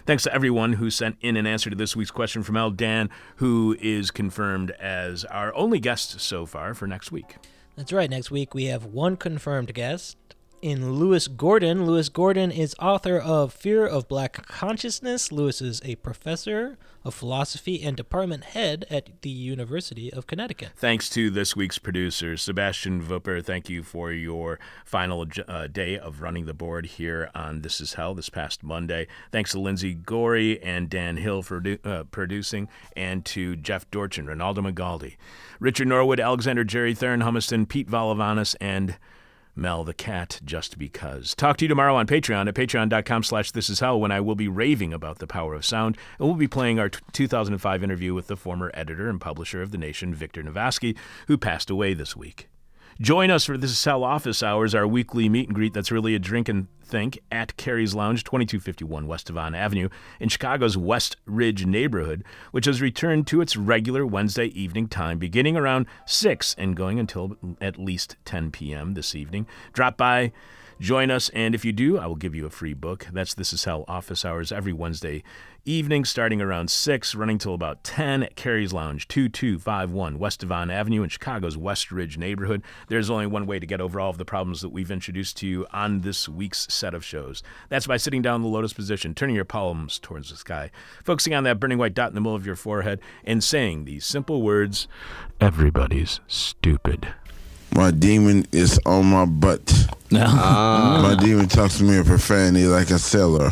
Thanks 0.06 0.24
to 0.24 0.34
everyone 0.34 0.74
who 0.74 0.92
sent 0.92 1.18
in 1.22 1.36
an 1.36 1.48
answer 1.48 1.70
to 1.72 1.76
this 1.76 1.96
week's 1.96 2.12
question 2.12 2.44
from 2.44 2.58
El 2.58 2.70
Dan, 2.70 3.10
who 3.38 3.76
is 3.80 4.12
confirmed 4.12 4.72
as 4.72 5.26
our 5.26 5.54
only 5.56 5.80
guest 5.80 6.20
so 6.20 6.46
far 6.46 6.76
for 6.76 6.86
next 6.86 7.12
week. 7.12 7.38
That's 7.76 7.92
right. 7.92 8.10
Next 8.10 8.30
week 8.30 8.54
we 8.54 8.66
have 8.66 8.86
one 8.86 9.18
confirmed 9.18 9.74
guest 9.74 10.18
in 10.62 10.94
Lewis 10.94 11.28
Gordon. 11.28 11.86
Lewis 11.86 12.10
Gordon 12.10 12.52
is 12.52 12.76
author 12.80 13.18
of 13.18 13.52
Fear 13.52 13.88
of 13.88 14.08
Black 14.08 14.46
Consciousness. 14.48 15.32
Lewis 15.32 15.62
is 15.62 15.82
a 15.84 15.96
professor 15.96 16.78
of 17.06 17.14
philosophy 17.14 17.82
and 17.84 17.96
department 17.96 18.44
head 18.44 18.84
at 18.90 19.22
the 19.22 19.30
University 19.30 20.12
of 20.12 20.26
Connecticut. 20.26 20.72
Thanks 20.76 21.08
to 21.12 21.30
this 21.30 21.56
week's 21.56 21.78
producer, 21.78 22.36
Sebastian 22.36 23.02
Vupper. 23.02 23.46
Thank 23.46 23.70
you 23.70 23.84
for 23.84 24.12
your 24.12 24.60
final 24.84 25.28
uh, 25.48 25.68
day 25.68 25.98
of 25.98 26.22
running 26.22 26.48
the 26.48 26.54
board 26.54 26.88
here 26.88 27.30
on 27.36 27.62
This 27.62 27.80
Is 27.80 27.94
Hell 27.94 28.16
this 28.16 28.30
past 28.30 28.64
Monday. 28.64 29.08
Thanks 29.32 29.52
to 29.52 29.60
Lindsay 29.60 29.94
Gorey 29.94 30.62
and 30.64 30.90
Dan 30.90 31.18
Hill 31.18 31.44
for 31.44 31.64
uh, 31.84 32.06
producing, 32.06 32.68
and 32.98 33.24
to 33.26 33.56
Jeff 33.56 33.90
Dorchin, 33.92 34.26
Ronaldo 34.26 34.58
Magaldi, 34.58 35.16
Richard 35.60 35.88
Norwood, 35.88 36.20
Alexander 36.20 36.64
Jerry 36.64 36.96
Theron 36.96 37.22
Humiston, 37.22 37.70
Pete 37.70 37.90
Valavanis, 37.90 38.56
and 38.60 38.98
Mel 39.56 39.84
the 39.84 39.94
cat 39.94 40.40
just 40.44 40.78
because. 40.78 41.34
Talk 41.36 41.58
to 41.58 41.66
you 41.66 41.70
tomorrow 41.70 41.96
on 41.96 42.08
Patreon 42.08 42.48
at 42.48 42.56
patreon.com 42.56 43.24
slash 43.24 43.52
this 43.52 43.70
is 43.70 43.80
hell 43.80 44.00
when 44.00 44.12
I 44.12 44.20
will 44.20 44.36
be 44.36 44.48
raving 44.48 44.94
about 44.94 45.20
the 45.20 45.28
power 45.28 45.54
of 45.54 45.66
sound 45.66 45.98
and 46.20 46.28
we'll 46.28 46.36
be 46.38 46.48
playing 46.48 46.80
our 46.80 46.90
t- 46.90 47.00
2005 47.14 47.84
interview 47.84 48.14
with 48.14 48.28
the 48.28 48.36
former 48.36 48.72
editor 48.74 49.10
and 49.10 49.22
publisher 49.22 49.62
of 49.62 49.72
The 49.72 49.78
Nation, 49.78 50.14
Victor 50.14 50.44
Navasky, 50.44 50.98
who 51.28 51.38
passed 51.38 51.70
away 51.70 51.94
this 51.94 52.16
week. 52.16 52.48
Join 53.02 53.30
us 53.30 53.44
for 53.44 53.58
This 53.58 53.72
is 53.72 53.84
Hell 53.84 54.06
Office 54.06 54.42
Hours, 54.42 54.74
our 54.74 54.88
weekly 54.88 55.28
meet 55.28 55.50
and 55.50 55.56
greet 55.56 55.74
that's 55.74 55.92
really 55.92 56.16
a 56.16 56.20
drink 56.20 56.48
and 56.48 56.68
think 56.82 57.20
at 57.30 57.58
Carrie's 57.58 57.94
Lounge, 57.94 58.24
2251 58.24 59.06
West 59.06 59.28
Devon 59.28 59.54
Avenue, 59.54 59.90
in 60.22 60.30
Chicago's 60.30 60.78
West 60.78 61.18
Ridge 61.26 61.66
neighborhood, 61.66 62.24
which 62.52 62.64
has 62.68 62.82
returned 62.82 63.28
to 63.28 63.42
its 63.42 63.58
regular 63.58 64.06
Wednesday 64.06 64.46
evening 64.46 64.88
time, 64.88 65.20
beginning 65.20 65.58
around 65.58 65.88
6 66.06 66.56
and 66.58 66.78
going 66.78 66.98
until 66.98 67.36
at 67.60 67.78
least 67.78 68.16
10 68.24 68.52
p.m. 68.52 68.94
this 68.94 69.14
evening. 69.14 69.46
Drop 69.74 69.98
by. 69.98 70.32
Join 70.80 71.12
us, 71.12 71.28
and 71.30 71.54
if 71.54 71.66
you 71.66 71.74
do, 71.74 71.98
I 71.98 72.06
will 72.06 72.16
give 72.16 72.36
you 72.36 72.46
a 72.46 72.50
free 72.50 72.74
book. 72.74 73.08
That's 73.12 73.34
This 73.34 73.52
Is 73.52 73.66
Hell 73.66 73.84
office 73.90 74.24
hours 74.24 74.54
every 74.54 74.74
Wednesday 74.74 75.22
evening, 75.66 76.06
starting 76.06 76.42
around 76.42 76.70
6, 76.70 77.16
running 77.16 77.40
till 77.40 77.56
about 77.56 77.84
10 77.84 78.24
at 78.24 78.36
Carrie's 78.36 78.72
Lounge, 78.72 79.08
2251 79.08 80.20
West 80.20 80.42
Devon 80.42 80.70
Avenue 80.70 81.02
in 81.02 81.10
Chicago's 81.10 81.58
West 81.58 81.92
Ridge 81.92 82.18
neighborhood. 82.18 82.62
There's 82.88 83.10
only 83.10 83.26
one 83.26 83.48
way 83.48 83.60
to 83.60 83.66
get 83.66 83.82
over 83.82 84.00
all 84.00 84.12
of 84.12 84.20
the 84.20 84.26
problems 84.26 84.62
that 84.62 84.70
we've 84.70 84.92
introduced 84.92 85.38
to 85.38 85.48
you 85.48 85.66
on 85.74 86.02
this 86.02 86.30
week's 86.30 86.68
set 86.72 86.94
of 86.94 87.04
shows. 87.04 87.42
That's 87.70 87.88
by 87.88 87.98
sitting 87.98 88.22
down 88.22 88.36
in 88.38 88.42
the 88.44 88.48
lotus 88.48 88.74
position, 88.74 89.16
turning 89.16 89.36
your 89.36 89.46
palms 89.46 89.98
towards 89.98 90.30
the 90.30 90.38
sky, 90.38 90.70
focusing 91.04 91.34
on 91.34 91.44
that 91.46 91.60
burning 91.60 91.80
white 91.80 91.96
dot 91.96 92.10
in 92.10 92.16
the 92.16 92.22
middle 92.22 92.36
of 92.36 92.46
your 92.46 92.56
forehead, 92.56 93.00
and 93.24 93.44
saying 93.44 93.86
these 93.86 94.06
simple 94.06 94.42
words 94.44 94.88
Everybody's 95.42 96.20
stupid. 96.28 97.08
My 97.74 97.92
demon 97.92 98.46
is 98.52 98.80
on 98.86 99.08
my 99.08 99.26
butt. 99.26 99.74
Ah. 100.18 101.02
My 101.02 101.22
demon 101.26 101.50
talks 101.50 101.80
to 101.80 101.84
me 101.84 101.98
in 101.98 102.06
profanity 102.06 102.68
like 102.68 102.90
a 102.90 103.00
sailor. 103.00 103.52